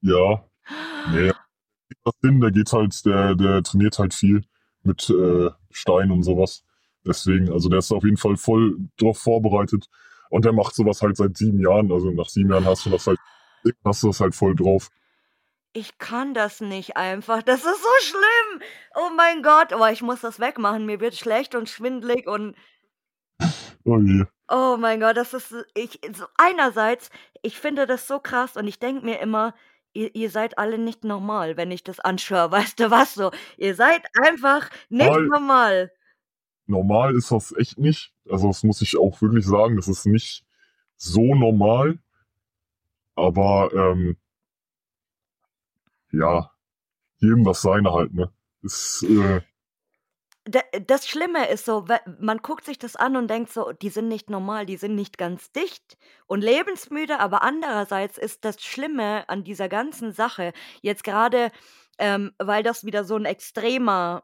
Ja. 0.00 0.44
Ne, 1.12 1.32
das 2.04 2.14
hin, 2.22 2.40
der 2.40 2.52
geht 2.52 2.72
halt 2.72 3.04
der 3.06 3.34
der 3.36 3.62
trainiert 3.64 3.98
halt 3.98 4.14
viel. 4.14 4.44
mit 4.84 5.10
äh, 5.10 5.50
Stein 5.72 6.10
und 6.12 6.24
sowas. 6.24 6.64
Deswegen, 7.06 7.52
also 7.52 7.68
der 7.70 7.80
ist 7.80 7.92
auf 7.92 8.04
jeden 8.04 8.18
Fall 8.18 8.36
voll 8.36 8.78
drauf 8.98 9.18
vorbereitet. 9.18 9.88
Und 10.30 10.44
der 10.46 10.52
macht 10.54 10.74
sowas 10.76 11.02
halt 11.02 11.16
seit 11.18 11.36
sieben 11.38 11.60
Jahren. 11.60 11.92
Also 11.92 12.10
nach 12.12 12.28
sieben 12.28 12.50
Jahren 12.52 12.66
hast 12.66 12.86
du 12.86 12.90
das 12.90 13.06
halt, 13.08 13.20
hast 13.84 14.02
du 14.04 14.08
das 14.08 14.20
halt 14.20 14.34
voll 14.36 14.54
drauf. 14.56 14.90
Ich 15.76 15.98
kann 15.98 16.32
das 16.32 16.62
nicht 16.62 16.96
einfach. 16.96 17.42
Das 17.42 17.58
ist 17.66 17.82
so 17.82 17.88
schlimm. 18.00 18.62
Oh 18.94 19.10
mein 19.14 19.42
Gott. 19.42 19.74
Oh, 19.74 19.84
ich 19.92 20.00
muss 20.00 20.22
das 20.22 20.40
wegmachen. 20.40 20.86
Mir 20.86 21.00
wird 21.00 21.14
schlecht 21.16 21.54
und 21.54 21.68
schwindelig 21.68 22.26
und. 22.26 22.56
Oh 23.84 23.98
je. 23.98 24.24
Oh 24.48 24.78
mein 24.78 25.00
Gott, 25.00 25.18
das 25.18 25.34
ist 25.34 25.54
ich 25.74 26.00
so 26.14 26.24
einerseits, 26.38 27.10
ich 27.42 27.58
finde 27.58 27.86
das 27.86 28.08
so 28.08 28.18
krass 28.20 28.56
und 28.56 28.66
ich 28.66 28.78
denke 28.78 29.04
mir 29.04 29.20
immer, 29.20 29.54
ihr, 29.92 30.14
ihr 30.14 30.30
seid 30.30 30.56
alle 30.56 30.78
nicht 30.78 31.04
normal, 31.04 31.58
wenn 31.58 31.70
ich 31.70 31.84
das 31.84 32.00
anschaue. 32.00 32.50
Weißt 32.52 32.80
du 32.80 32.90
was 32.90 33.12
so? 33.12 33.30
Ihr 33.58 33.74
seid 33.74 34.02
einfach 34.24 34.70
nicht 34.88 35.10
Weil- 35.10 35.26
normal. 35.26 35.92
normal 36.66 37.14
ist 37.16 37.30
das 37.30 37.54
echt 37.54 37.76
nicht. 37.78 38.14
Also 38.30 38.46
das 38.48 38.62
muss 38.62 38.80
ich 38.80 38.96
auch 38.96 39.20
wirklich 39.20 39.44
sagen, 39.44 39.76
das 39.76 39.88
ist 39.88 40.06
nicht 40.06 40.46
so 40.96 41.34
normal. 41.34 41.98
Aber 43.14 43.70
ähm, 43.74 44.16
ja, 46.18 46.50
jedem 47.18 47.44
das 47.44 47.62
seine 47.62 47.92
halt, 47.92 48.12
ne? 48.14 48.32
Ist, 48.62 49.04
äh, 49.04 49.42
das 50.86 51.08
Schlimme 51.08 51.48
ist 51.48 51.64
so, 51.64 51.86
man 52.20 52.38
guckt 52.38 52.64
sich 52.64 52.78
das 52.78 52.94
an 52.94 53.16
und 53.16 53.28
denkt 53.28 53.52
so, 53.52 53.72
die 53.72 53.88
sind 53.88 54.06
nicht 54.06 54.30
normal, 54.30 54.64
die 54.64 54.76
sind 54.76 54.94
nicht 54.94 55.18
ganz 55.18 55.50
dicht 55.50 55.98
und 56.26 56.40
lebensmüde, 56.40 57.18
aber 57.18 57.42
andererseits 57.42 58.16
ist 58.16 58.44
das 58.44 58.62
Schlimme 58.62 59.28
an 59.28 59.42
dieser 59.42 59.68
ganzen 59.68 60.12
Sache 60.12 60.52
jetzt 60.82 61.02
gerade, 61.02 61.50
ähm, 61.98 62.32
weil 62.38 62.62
das 62.62 62.84
wieder 62.84 63.02
so 63.02 63.16
ein 63.16 63.24
extremer 63.24 64.22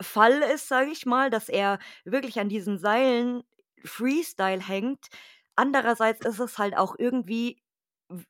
Fall 0.00 0.42
ist, 0.42 0.66
sage 0.66 0.90
ich 0.90 1.06
mal, 1.06 1.30
dass 1.30 1.48
er 1.48 1.78
wirklich 2.04 2.40
an 2.40 2.48
diesen 2.48 2.78
Seilen 2.78 3.44
Freestyle 3.84 4.66
hängt. 4.66 5.06
Andererseits 5.54 6.26
ist 6.26 6.40
es 6.40 6.58
halt 6.58 6.76
auch 6.76 6.96
irgendwie, 6.98 7.62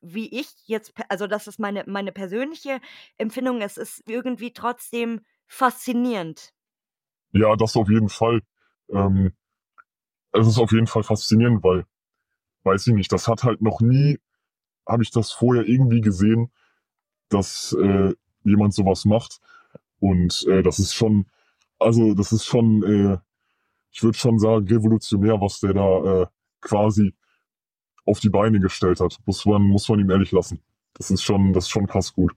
wie 0.01 0.39
ich 0.39 0.47
jetzt 0.65 0.93
also, 1.09 1.27
das 1.27 1.47
ist 1.47 1.59
meine 1.59 1.83
meine 1.87 2.11
persönliche 2.11 2.79
Empfindung, 3.17 3.61
es 3.61 3.77
ist 3.77 4.03
irgendwie 4.07 4.53
trotzdem 4.53 5.21
faszinierend. 5.47 6.53
ja, 7.33 7.55
das 7.55 7.75
auf 7.75 7.89
jeden 7.89 8.09
Fall. 8.09 8.41
Ähm, 8.89 9.33
es 10.33 10.47
ist 10.47 10.59
auf 10.59 10.71
jeden 10.71 10.87
Fall 10.87 11.03
faszinierend, 11.03 11.63
weil, 11.63 11.85
weiß 12.63 12.87
ich 12.87 12.93
nicht, 12.93 13.11
das 13.11 13.27
hat 13.27 13.43
halt 13.43 13.61
noch 13.61 13.81
nie, 13.81 14.19
habe 14.87 15.03
ich 15.03 15.11
das 15.11 15.31
vorher 15.31 15.67
irgendwie 15.67 16.01
gesehen, 16.01 16.51
dass 17.29 17.73
äh, 17.73 18.13
jemand 18.43 18.73
sowas 18.73 19.05
macht. 19.05 19.39
Und 19.99 20.45
äh, 20.47 20.63
das 20.63 20.79
ist 20.79 20.93
schon, 20.93 21.27
also 21.79 22.13
das 22.13 22.31
ist 22.31 22.45
schon, 22.45 22.83
äh, 22.83 23.17
ich 23.91 24.03
würde 24.03 24.17
schon 24.17 24.39
sagen, 24.39 24.67
revolutionär, 24.67 25.39
was 25.41 25.59
der 25.59 25.73
da 25.73 26.21
äh, 26.21 26.27
quasi 26.61 27.13
auf 28.05 28.19
die 28.19 28.29
Beine 28.29 28.59
gestellt 28.59 28.99
hat. 28.99 29.17
Muss 29.25 29.45
man, 29.45 29.61
muss 29.63 29.87
man 29.89 29.99
ihm 29.99 30.09
ehrlich 30.09 30.31
lassen. 30.31 30.61
Das 30.93 31.11
ist 31.11 31.23
schon, 31.23 31.53
das 31.53 31.65
ist 31.65 31.69
schon 31.69 31.87
krass 31.87 32.13
gut. 32.13 32.33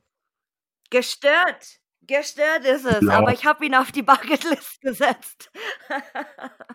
Gestört. 0.90 1.80
Gestört 2.02 2.64
ist 2.66 2.84
es, 2.84 3.02
Ja. 3.02 3.18
aber 3.18 3.32
ich 3.32 3.44
habe 3.46 3.64
ihn 3.64 3.74
auf 3.74 3.90
die 3.90 4.02
Bucketlist 4.02 4.80
gesetzt. 4.82 5.50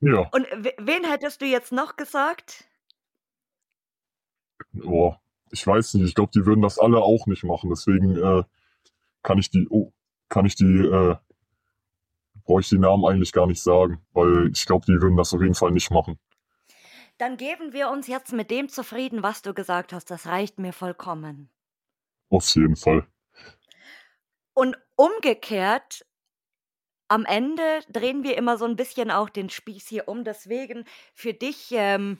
Ja, 0.00 0.28
Und 0.32 0.46
we 0.58 0.74
wen 0.78 1.04
hättest 1.04 1.40
du 1.40 1.46
jetzt 1.46 1.72
noch 1.72 1.96
gesagt? 1.96 2.64
boah, 4.72 5.20
ich 5.50 5.66
weiß 5.66 5.94
nicht. 5.94 6.04
Ich 6.08 6.14
glaube, 6.14 6.32
die 6.34 6.44
würden 6.44 6.60
das 6.62 6.78
alle 6.78 6.98
auch 6.98 7.26
nicht 7.26 7.44
machen. 7.44 7.70
Deswegen 7.70 8.16
äh, 8.16 8.44
kann 9.22 9.38
ich 9.38 9.50
die, 9.50 9.66
oh, 9.70 9.92
kann 10.28 10.44
ich 10.44 10.54
die, 10.54 10.64
äh, 10.64 11.16
brauche 12.46 12.60
ich 12.60 12.68
die 12.68 12.78
Namen 12.78 13.04
eigentlich 13.04 13.32
gar 13.32 13.46
nicht 13.46 13.62
sagen, 13.62 14.00
weil 14.12 14.50
ich 14.52 14.64
glaube, 14.64 14.86
die 14.86 15.00
würden 15.00 15.16
das 15.16 15.34
auf 15.34 15.42
jeden 15.42 15.54
Fall 15.54 15.72
nicht 15.72 15.90
machen. 15.90 16.18
Dann 17.18 17.36
geben 17.36 17.72
wir 17.72 17.90
uns 17.90 18.06
jetzt 18.06 18.32
mit 18.32 18.50
dem 18.50 18.68
zufrieden, 18.68 19.22
was 19.22 19.42
du 19.42 19.54
gesagt 19.54 19.92
hast. 19.92 20.10
Das 20.10 20.26
reicht 20.26 20.58
mir 20.58 20.72
vollkommen. 20.72 21.50
Auf 22.28 22.48
jeden 22.54 22.76
Fall. 22.76 23.06
Und 24.54 24.76
umgekehrt, 24.96 26.06
am 27.08 27.24
Ende 27.24 27.80
drehen 27.90 28.22
wir 28.22 28.36
immer 28.36 28.58
so 28.58 28.64
ein 28.64 28.76
bisschen 28.76 29.10
auch 29.10 29.28
den 29.28 29.50
Spieß 29.50 29.86
hier 29.88 30.08
um. 30.08 30.24
Deswegen 30.24 30.84
für 31.14 31.32
dich, 31.32 31.68
ähm, 31.72 32.18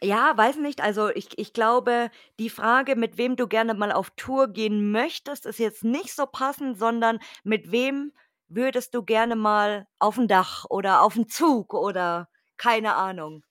ja, 0.00 0.36
weiß 0.36 0.56
nicht, 0.56 0.80
also 0.80 1.10
ich, 1.10 1.38
ich 1.38 1.52
glaube, 1.52 2.10
die 2.38 2.50
Frage, 2.50 2.96
mit 2.96 3.18
wem 3.18 3.36
du 3.36 3.46
gerne 3.46 3.74
mal 3.74 3.92
auf 3.92 4.10
Tour 4.16 4.48
gehen 4.48 4.90
möchtest, 4.90 5.46
ist 5.46 5.58
jetzt 5.58 5.84
nicht 5.84 6.14
so 6.14 6.26
passend, 6.26 6.78
sondern 6.78 7.18
mit 7.44 7.70
wem 7.70 8.12
würdest 8.54 8.94
du 8.94 9.02
gerne 9.02 9.36
mal 9.36 9.86
auf 9.98 10.16
dem 10.16 10.28
Dach 10.28 10.64
oder 10.68 11.02
auf 11.02 11.14
dem 11.14 11.28
Zug 11.28 11.74
oder 11.74 12.28
keine 12.56 12.94
Ahnung. 12.94 13.44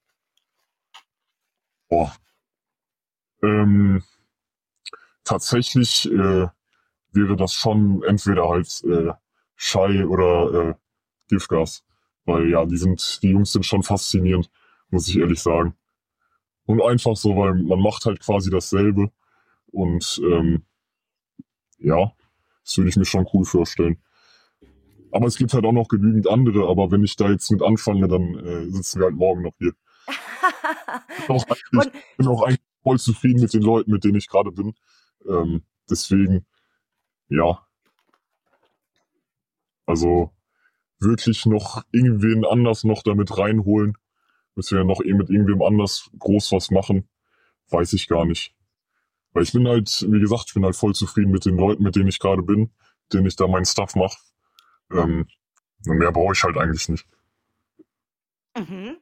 Boah. 1.89 2.13
Ähm, 3.43 4.03
tatsächlich 5.23 6.09
äh, 6.11 6.47
wäre 7.11 7.35
das 7.35 7.53
schon 7.53 8.03
entweder 8.03 8.47
halt 8.47 8.83
äh, 8.83 9.13
Schei 9.55 10.05
oder 10.05 10.69
äh, 10.69 10.73
Giftgas. 11.27 11.83
Weil 12.25 12.49
ja, 12.49 12.65
die 12.65 12.77
sind, 12.77 13.19
die 13.23 13.31
Jungs 13.31 13.51
sind 13.51 13.65
schon 13.65 13.83
faszinierend, 13.83 14.49
muss 14.89 15.07
ich 15.07 15.17
ehrlich 15.17 15.41
sagen. 15.41 15.75
Und 16.65 16.81
einfach 16.81 17.15
so, 17.15 17.35
weil 17.35 17.55
man 17.55 17.81
macht 17.81 18.05
halt 18.05 18.19
quasi 18.19 18.49
dasselbe. 18.49 19.11
Und 19.67 20.21
ähm, 20.23 20.63
ja, 21.79 22.13
das 22.63 22.77
würde 22.77 22.89
ich 22.89 22.95
mir 22.95 23.05
schon 23.05 23.27
cool 23.33 23.43
vorstellen. 23.43 24.01
Aber 25.11 25.27
es 25.27 25.37
gibt 25.37 25.53
halt 25.53 25.65
auch 25.65 25.71
noch 25.71 25.87
genügend 25.87 26.27
andere, 26.27 26.67
aber 26.69 26.91
wenn 26.91 27.03
ich 27.03 27.15
da 27.15 27.29
jetzt 27.29 27.51
mit 27.51 27.61
anfange, 27.61 28.07
dann 28.07 28.35
äh, 28.35 28.69
sitzen 28.69 28.99
wir 28.99 29.05
halt 29.05 29.15
morgen 29.15 29.41
noch 29.41 29.53
hier. 29.57 29.73
Ich 30.07 31.27
bin 31.27 31.35
auch 31.35 31.45
eigentlich, 31.47 31.93
bin 32.17 32.27
auch 32.27 32.43
eigentlich 32.43 32.61
voll 32.83 32.99
zufrieden 32.99 33.41
mit 33.41 33.53
den 33.53 33.61
Leuten, 33.61 33.91
mit 33.91 34.03
denen 34.03 34.15
ich 34.15 34.27
gerade 34.27 34.51
bin. 34.51 34.73
Ähm, 35.27 35.63
deswegen, 35.89 36.45
ja. 37.29 37.65
Also 39.85 40.31
wirklich 40.99 41.45
noch 41.45 41.83
irgendwen 41.91 42.45
anders 42.45 42.83
noch 42.83 43.03
damit 43.03 43.37
reinholen, 43.37 43.97
müssen 44.55 44.77
wir 44.77 44.85
noch 44.85 45.01
eh 45.01 45.13
mit 45.13 45.29
irgendwem 45.29 45.61
anders 45.61 46.09
groß 46.19 46.51
was 46.51 46.71
machen, 46.71 47.09
weiß 47.69 47.93
ich 47.93 48.07
gar 48.07 48.25
nicht. 48.25 48.53
Weil 49.33 49.43
ich 49.43 49.53
bin 49.53 49.67
halt, 49.67 50.05
wie 50.09 50.19
gesagt, 50.19 50.45
ich 50.47 50.53
bin 50.53 50.65
halt 50.65 50.75
voll 50.75 50.93
zufrieden 50.93 51.31
mit 51.31 51.45
den 51.45 51.57
Leuten, 51.57 51.83
mit 51.83 51.95
denen 51.95 52.09
ich 52.09 52.19
gerade 52.19 52.43
bin, 52.43 52.71
denen 53.13 53.25
ich 53.25 53.35
da 53.35 53.47
meinen 53.47 53.65
Stuff 53.65 53.95
mache. 53.95 54.17
Ähm, 54.93 55.27
mehr 55.85 56.11
brauche 56.11 56.33
ich 56.33 56.43
halt 56.43 56.57
eigentlich 56.57 56.89
nicht. 56.89 57.07
Mhm. 58.57 58.97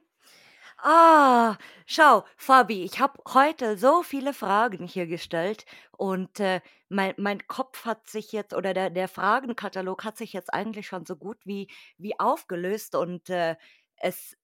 Ah, 0.82 1.58
schau, 1.86 2.24
Fabi, 2.38 2.84
ich 2.84 3.00
habe 3.00 3.22
heute 3.34 3.78
so 3.78 4.02
viele 4.02 4.34
Fragen 4.34 4.88
hier 4.88 5.08
gestellt 5.08 5.66
und 5.98 6.40
äh, 6.40 6.62
mein, 6.88 7.14
mein 7.18 7.46
Kopf 7.48 7.86
hat 7.86 8.08
sich 8.08 8.32
jetzt, 8.32 8.54
oder 8.54 8.74
der, 8.74 8.90
der 8.90 9.10
Fragenkatalog 9.10 10.06
hat 10.06 10.18
sich 10.18 10.32
jetzt 10.32 10.54
eigentlich 10.54 10.88
schon 10.88 11.06
so 11.06 11.18
gut 11.18 11.38
wie, 11.46 11.68
wie 11.98 12.18
aufgelöst 12.20 12.96
und 12.96 13.30
äh, 13.30 13.58
es 13.98 14.38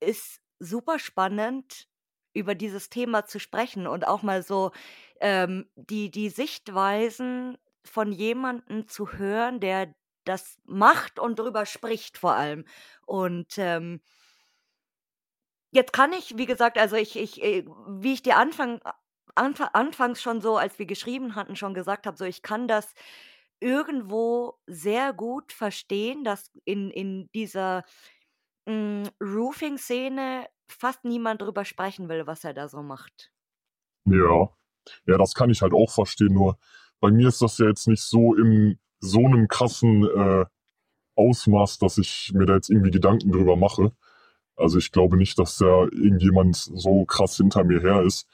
ist 0.00 0.40
super 0.60 0.98
spannend, 1.00 1.88
über 2.34 2.54
dieses 2.54 2.88
Thema 2.88 3.26
zu 3.26 3.40
sprechen 3.40 3.86
und 3.86 4.06
auch 4.06 4.22
mal 4.22 4.42
so 4.42 4.70
ähm, 5.20 5.68
die, 5.76 6.10
die 6.10 6.30
Sichtweisen 6.30 7.58
von 7.84 8.12
jemandem 8.12 8.88
zu 8.88 9.12
hören, 9.12 9.60
der 9.60 9.94
das 10.24 10.58
macht 10.64 11.18
und 11.18 11.38
drüber 11.38 11.66
spricht 11.66 12.18
vor 12.18 12.34
allem. 12.34 12.64
Und 13.06 13.58
ähm, 13.58 14.00
Jetzt 15.74 15.94
kann 15.94 16.12
ich, 16.12 16.36
wie 16.36 16.44
gesagt, 16.44 16.76
also 16.76 16.96
ich, 16.96 17.18
ich, 17.18 17.42
äh, 17.42 17.64
wie 17.88 18.12
ich 18.12 18.22
dir 18.22 18.36
Anfang, 18.36 18.80
anfa 19.34 19.70
anfangs 19.72 20.20
schon 20.20 20.42
so, 20.42 20.58
als 20.58 20.78
wir 20.78 20.84
geschrieben 20.84 21.34
hatten, 21.34 21.56
schon 21.56 21.72
gesagt 21.72 22.06
habe, 22.06 22.16
so 22.16 22.26
ich 22.26 22.42
kann 22.42 22.68
das 22.68 22.92
irgendwo 23.58 24.58
sehr 24.66 25.14
gut 25.14 25.50
verstehen, 25.50 26.24
dass 26.24 26.50
in, 26.66 26.90
in 26.90 27.30
dieser 27.34 27.84
mm, 28.66 29.04
Roofing-Szene 29.22 30.46
fast 30.68 31.04
niemand 31.04 31.40
drüber 31.40 31.64
sprechen 31.64 32.10
will, 32.10 32.26
was 32.26 32.44
er 32.44 32.52
da 32.52 32.68
so 32.68 32.82
macht. 32.82 33.32
Ja, 34.04 34.50
ja, 35.06 35.16
das 35.16 35.34
kann 35.34 35.48
ich 35.48 35.62
halt 35.62 35.72
auch 35.72 35.90
verstehen. 35.90 36.34
Nur 36.34 36.58
bei 37.00 37.10
mir 37.10 37.28
ist 37.28 37.40
das 37.40 37.56
ja 37.56 37.66
jetzt 37.68 37.86
nicht 37.88 38.02
so 38.02 38.34
im 38.34 38.78
so 39.02 39.26
einem 39.26 39.48
krassen 39.48 40.04
äh, 40.04 40.44
Ausmaß, 41.16 41.78
dass 41.78 41.98
ich 41.98 42.32
mir 42.34 42.46
da 42.46 42.54
jetzt 42.54 42.70
irgendwie 42.70 42.92
Gedanken 42.92 43.32
drüber 43.32 43.56
mache. 43.56 43.92
Also 44.56 44.78
ich 44.78 44.92
glaube 44.92 45.16
nicht, 45.16 45.38
dass 45.38 45.58
da 45.58 45.82
irgendjemand 45.84 46.56
so 46.56 47.04
krass 47.04 47.36
hinter 47.36 47.64
mir 47.64 47.80
her 47.80 48.02
ist. 48.02 48.26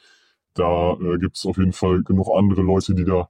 Da 0.53 0.93
äh, 0.93 1.17
gibt 1.17 1.37
es 1.37 1.45
auf 1.45 1.57
jeden 1.57 1.73
Fall 1.73 2.03
genug 2.03 2.27
andere 2.35 2.61
Leute, 2.61 2.93
die 2.93 3.03
da 3.03 3.29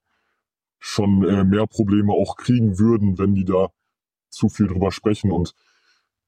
schon 0.79 1.23
äh, 1.27 1.43
mehr 1.43 1.65
Probleme 1.65 2.13
auch 2.13 2.35
kriegen 2.35 2.77
würden, 2.77 3.17
wenn 3.17 3.35
die 3.35 3.45
da 3.45 3.69
zu 4.29 4.49
viel 4.49 4.67
drüber 4.67 4.91
sprechen. 4.91 5.31
Und 5.31 5.55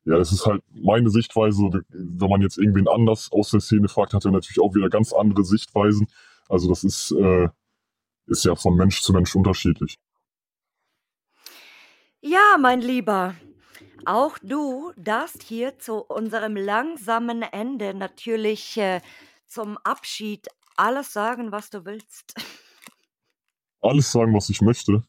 ja, 0.06 0.18
das 0.18 0.32
ist 0.32 0.46
halt 0.46 0.64
meine 0.74 1.10
Sichtweise. 1.10 1.84
Wenn 1.90 2.30
man 2.30 2.42
jetzt 2.42 2.58
irgendwen 2.58 2.88
anders 2.88 3.30
aus 3.32 3.52
der 3.52 3.60
Szene 3.60 3.88
fragt, 3.88 4.14
hat 4.14 4.26
er 4.26 4.32
natürlich 4.32 4.60
auch 4.60 4.74
wieder 4.76 4.90
ganz 4.90 5.14
andere 5.14 5.44
Sichtweisen. 5.44 6.08
Also 6.50 6.70
das 6.70 6.84
ist, 6.84 7.12
äh, 7.12 7.50
ist 8.28 8.46
ja 8.46 8.56
von 8.56 8.76
Mensch 8.76 9.02
zu 9.02 9.14
Mensch 9.14 9.36
unterschiedlich. 9.36 10.00
Ja, 12.22 12.58
mein 12.60 12.82
Lieber, 12.82 13.36
auch 14.06 14.38
du 14.40 14.94
darfst 14.96 15.44
hier 15.44 15.78
zu 15.80 16.04
unserem 16.04 16.56
langsamen 16.56 17.42
Ende 17.42 17.94
natürlich 17.94 18.78
äh, 18.78 19.02
zum 19.48 19.78
Abschied 19.80 20.48
alles 20.78 21.12
sagen, 21.14 21.52
was 21.52 21.70
du 21.70 21.84
willst. 21.86 22.34
Alles 23.84 24.12
sagen, 24.12 24.32
was 24.36 24.48
ich 24.52 24.62
möchte. 24.62 24.92
Ähm, 24.92 25.04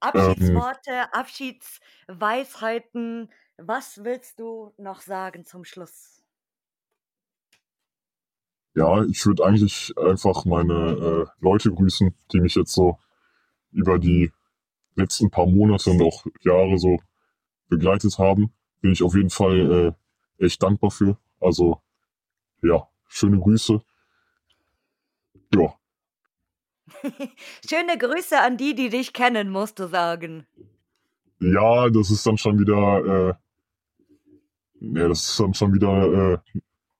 Abschiedsworte, 0.00 1.12
Abschiedsweisheiten. 1.12 3.30
Was 3.58 4.02
willst 4.02 4.40
du 4.40 4.72
noch 4.78 5.02
sagen 5.02 5.44
zum 5.44 5.64
Schluss? 5.64 6.24
ja, 8.74 9.04
ich 9.04 9.24
würde 9.24 9.44
eigentlich 9.44 9.96
einfach 9.96 10.44
meine 10.44 10.74
äh, 10.74 11.26
Leute 11.40 11.72
grüßen, 11.72 12.14
die 12.32 12.40
mich 12.40 12.56
jetzt 12.56 12.72
so 12.72 12.98
über 13.70 13.98
die 13.98 14.32
letzten 14.94 15.30
paar 15.30 15.46
Monate 15.46 15.90
und 15.90 16.02
auch 16.02 16.24
Jahre 16.42 16.78
so 16.78 16.98
begleitet 17.68 18.18
haben. 18.18 18.52
Bin 18.80 18.92
ich 18.92 19.02
auf 19.02 19.14
jeden 19.14 19.30
Fall 19.30 19.96
äh, 20.38 20.44
echt 20.44 20.62
dankbar 20.62 20.90
für. 20.90 21.18
Also 21.40 21.80
ja, 22.62 22.88
schöne 23.08 23.38
Grüße. 23.38 23.80
Ja. 25.54 25.74
Schöne 27.68 27.98
Grüße 27.98 28.38
an 28.40 28.56
die, 28.56 28.74
die 28.74 28.88
dich 28.88 29.12
kennen, 29.12 29.50
musst 29.50 29.78
du 29.78 29.88
sagen. 29.88 30.46
Ja, 31.40 31.88
das 31.90 32.10
ist 32.10 32.26
dann 32.26 32.38
schon 32.38 32.58
wieder, 32.58 33.04
äh, 33.04 33.34
ja, 34.80 35.08
das 35.08 35.28
ist 35.30 35.40
dann 35.40 35.54
schon 35.54 35.74
wieder 35.74 36.34
äh, 36.34 36.38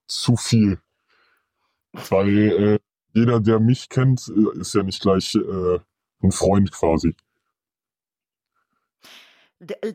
zu 0.07 0.37
viel. 0.37 0.79
Weil 1.93 2.39
äh, 2.39 2.79
jeder, 3.13 3.41
der 3.41 3.61
mich 3.61 3.89
kennt, 3.89 4.29
äh, 4.29 4.59
ist 4.59 4.75
ja 4.75 4.83
nicht 4.83 5.01
gleich 5.01 5.35
äh, 5.35 5.79
ein 6.23 6.33
Freund 6.33 6.73
quasi. 6.73 7.15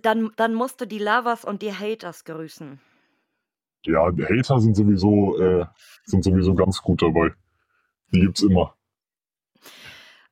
Dann, 0.02 0.32
dann 0.36 0.54
musst 0.54 0.82
du 0.82 0.86
die 0.86 1.00
Lovers 1.00 1.46
und 1.46 1.62
die 1.62 1.74
Haters 1.74 2.24
grüßen. 2.26 2.80
Ja, 3.86 4.12
die 4.12 4.26
Hater 4.26 4.60
sind 4.60 4.76
sowieso, 4.76 5.40
äh, 5.40 5.66
sind 6.04 6.24
sowieso 6.24 6.54
ganz 6.54 6.82
gut 6.82 7.02
dabei. 7.02 7.34
Die 8.12 8.22
gibt's 8.22 8.42
immer. 8.42 8.76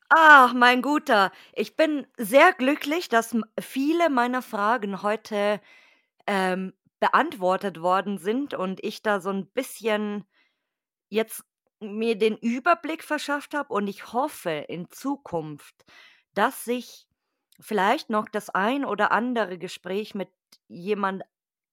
Ach, 0.10 0.54
mein 0.54 0.82
Guter, 0.82 1.32
ich 1.54 1.76
bin 1.76 2.08
sehr 2.18 2.54
glücklich, 2.54 3.10
dass 3.10 3.36
viele 3.60 4.10
meiner 4.10 4.42
Fragen 4.42 5.02
heute 5.02 5.60
ähm, 6.26 6.74
beantwortet 7.00 7.82
worden 7.82 8.18
sind 8.18 8.54
und 8.54 8.84
ich 8.84 9.02
da 9.02 9.20
so 9.20 9.30
ein 9.30 9.48
bisschen 9.48 10.26
jetzt 11.10 11.44
mir 11.80 12.18
den 12.18 12.38
Überblick 12.38 13.04
verschafft 13.04 13.54
habe 13.54 13.74
und 13.74 13.88
ich 13.88 14.14
hoffe 14.14 14.50
in 14.50 14.90
Zukunft, 14.90 15.86
dass 16.34 16.64
sich 16.64 17.07
vielleicht 17.60 18.10
noch 18.10 18.28
das 18.30 18.50
ein 18.50 18.86
oder 18.86 19.12
andere 19.12 19.58
Gespräch 19.58 20.16
mit 20.16 20.30
jemand 20.68 21.24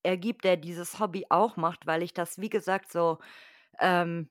ergibt, 0.02 0.44
der 0.44 0.56
dieses 0.56 0.98
Hobby 1.01 1.27
auch 1.31 1.56
macht, 1.56 1.86
weil 1.86 2.02
ich 2.02 2.12
das, 2.12 2.39
wie 2.39 2.51
gesagt, 2.51 2.93
so 2.93 3.19
ähm, 3.81 4.31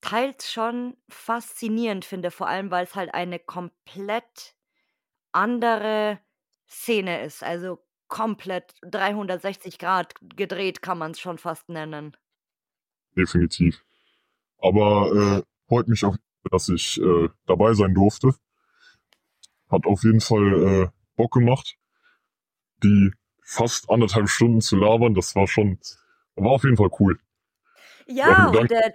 teils 0.00 0.50
schon 0.50 0.96
faszinierend 1.08 2.04
finde, 2.04 2.30
vor 2.30 2.48
allem 2.48 2.70
weil 2.70 2.84
es 2.84 2.94
halt 2.94 3.14
eine 3.14 3.38
komplett 3.38 4.54
andere 5.32 6.18
Szene 6.68 7.22
ist. 7.22 7.42
Also 7.42 7.84
komplett 8.08 8.74
360 8.82 9.78
Grad 9.78 10.14
gedreht, 10.20 10.82
kann 10.82 10.98
man 10.98 11.12
es 11.12 11.20
schon 11.20 11.38
fast 11.38 11.68
nennen. 11.68 12.16
Definitiv. 13.16 13.84
Aber 14.58 15.12
äh, 15.38 15.42
freut 15.68 15.88
mich 15.88 16.04
auch, 16.04 16.16
dass 16.50 16.68
ich 16.68 17.00
äh, 17.00 17.28
dabei 17.46 17.74
sein 17.74 17.94
durfte. 17.94 18.34
Hat 19.70 19.86
auf 19.86 20.02
jeden 20.04 20.20
Fall 20.20 20.84
äh, 20.84 20.88
Bock 21.16 21.32
gemacht. 21.32 21.76
Die 22.82 23.12
fast 23.42 23.90
anderthalb 23.90 24.28
Stunden 24.28 24.60
zu 24.60 24.76
labern, 24.76 25.14
das 25.14 25.34
war 25.34 25.46
schon, 25.46 25.78
war 26.36 26.52
auf 26.52 26.64
jeden 26.64 26.76
Fall 26.76 26.90
cool. 27.00 27.18
Ja, 28.06 28.48
und 28.48 28.70
äh, 28.70 28.92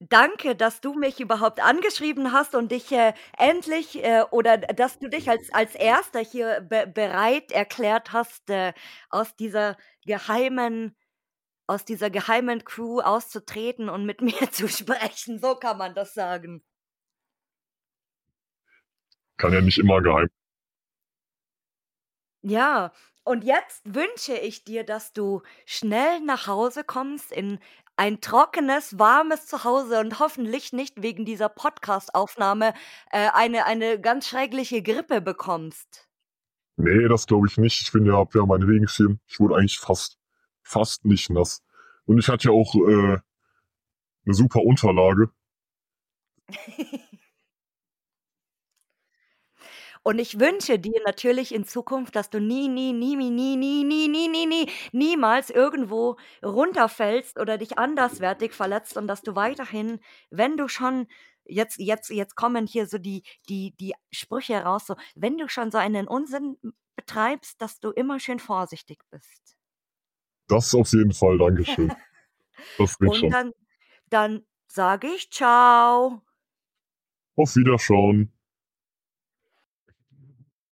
danke, 0.00 0.56
dass 0.56 0.80
du 0.80 0.94
mich 0.94 1.20
überhaupt 1.20 1.60
angeschrieben 1.60 2.32
hast 2.32 2.54
und 2.54 2.72
dich 2.72 2.90
äh, 2.92 3.12
endlich 3.36 4.02
äh, 4.02 4.24
oder 4.30 4.58
dass 4.58 4.98
du 4.98 5.08
dich 5.08 5.28
als, 5.30 5.52
als 5.52 5.74
erster 5.74 6.20
hier 6.20 6.60
be 6.62 6.86
bereit 6.86 7.52
erklärt 7.52 8.12
hast, 8.12 8.48
äh, 8.50 8.72
aus 9.10 9.36
dieser 9.36 9.76
geheimen 10.04 10.96
aus 11.66 11.84
dieser 11.84 12.10
geheimen 12.10 12.64
Crew 12.64 13.00
auszutreten 13.00 13.88
und 13.88 14.04
mit 14.04 14.20
mir 14.22 14.50
zu 14.50 14.68
sprechen. 14.68 15.38
So 15.38 15.54
kann 15.54 15.78
man 15.78 15.94
das 15.94 16.14
sagen. 16.14 16.64
Kann 19.40 19.54
ja 19.54 19.62
nicht 19.62 19.78
immer 19.78 20.02
geheim. 20.02 20.28
Ja, 22.42 22.92
und 23.24 23.42
jetzt 23.42 23.82
wünsche 23.84 24.34
ich 24.34 24.64
dir, 24.64 24.84
dass 24.84 25.14
du 25.14 25.40
schnell 25.64 26.20
nach 26.20 26.46
Hause 26.46 26.84
kommst 26.84 27.32
in 27.32 27.58
ein 27.96 28.20
trockenes, 28.20 28.98
warmes 28.98 29.46
Zuhause 29.46 30.00
und 30.00 30.18
hoffentlich 30.20 30.74
nicht 30.74 31.02
wegen 31.02 31.24
dieser 31.24 31.48
Podcast-Aufnahme 31.48 32.74
äh, 33.12 33.30
eine, 33.32 33.64
eine 33.64 33.98
ganz 33.98 34.28
schreckliche 34.28 34.82
Grippe 34.82 35.22
bekommst. 35.22 36.06
Nee, 36.76 37.08
das 37.08 37.26
glaube 37.26 37.46
ich 37.46 37.56
nicht. 37.56 37.80
Ich 37.80 37.92
bin 37.92 38.04
ja, 38.04 38.18
hab 38.18 38.34
ja 38.34 38.44
mein 38.44 38.62
Regenschirm. 38.62 39.20
Ich 39.26 39.40
wurde 39.40 39.56
eigentlich 39.56 39.78
fast 39.78 40.18
fast 40.62 41.06
nicht 41.06 41.30
nass. 41.30 41.62
Und 42.04 42.18
ich 42.18 42.28
hatte 42.28 42.48
ja 42.48 42.54
auch 42.54 42.74
äh, 42.74 43.18
eine 44.26 44.34
super 44.34 44.60
Unterlage. 44.60 45.30
Und 50.02 50.18
ich 50.18 50.40
wünsche 50.40 50.78
dir 50.78 50.98
natürlich 51.04 51.54
in 51.54 51.64
Zukunft, 51.64 52.16
dass 52.16 52.30
du 52.30 52.40
nie, 52.40 52.68
nie, 52.68 52.92
nie, 52.92 53.16
nie, 53.16 53.30
nie, 53.30 53.56
nie, 53.56 53.84
nie, 53.84 54.08
nie, 54.08 54.28
nie, 54.28 54.46
nie, 54.46 54.70
niemals 54.92 55.50
irgendwo 55.50 56.16
runterfällst 56.42 57.38
oder 57.38 57.58
dich 57.58 57.78
anderswertig 57.78 58.54
verletzt 58.54 58.96
und 58.96 59.06
dass 59.08 59.20
du 59.20 59.36
weiterhin, 59.36 60.00
wenn 60.30 60.56
du 60.56 60.68
schon 60.68 61.06
jetzt, 61.44 61.78
jetzt, 61.78 62.08
jetzt 62.10 62.34
kommen 62.34 62.66
hier 62.66 62.86
so 62.86 62.96
die, 62.96 63.24
die, 63.48 63.74
die 63.78 63.92
Sprüche 64.10 64.62
raus, 64.62 64.86
so, 64.86 64.96
wenn 65.14 65.36
du 65.36 65.48
schon 65.48 65.70
so 65.70 65.76
einen 65.76 66.08
Unsinn 66.08 66.56
betreibst, 66.96 67.60
dass 67.60 67.80
du 67.80 67.90
immer 67.90 68.20
schön 68.20 68.38
vorsichtig 68.38 69.02
bist. 69.10 69.56
Das 70.48 70.74
auf 70.74 70.92
jeden 70.92 71.12
Fall, 71.12 71.38
Dankeschön. 71.38 71.92
Das 72.76 72.98
geht 72.98 73.08
Und 73.08 73.16
schon. 73.16 73.30
dann, 73.30 73.52
dann 74.10 74.46
sage 74.66 75.06
ich 75.08 75.30
ciao. 75.30 76.22
Auf 77.36 77.56
Wiederschauen. 77.56 78.32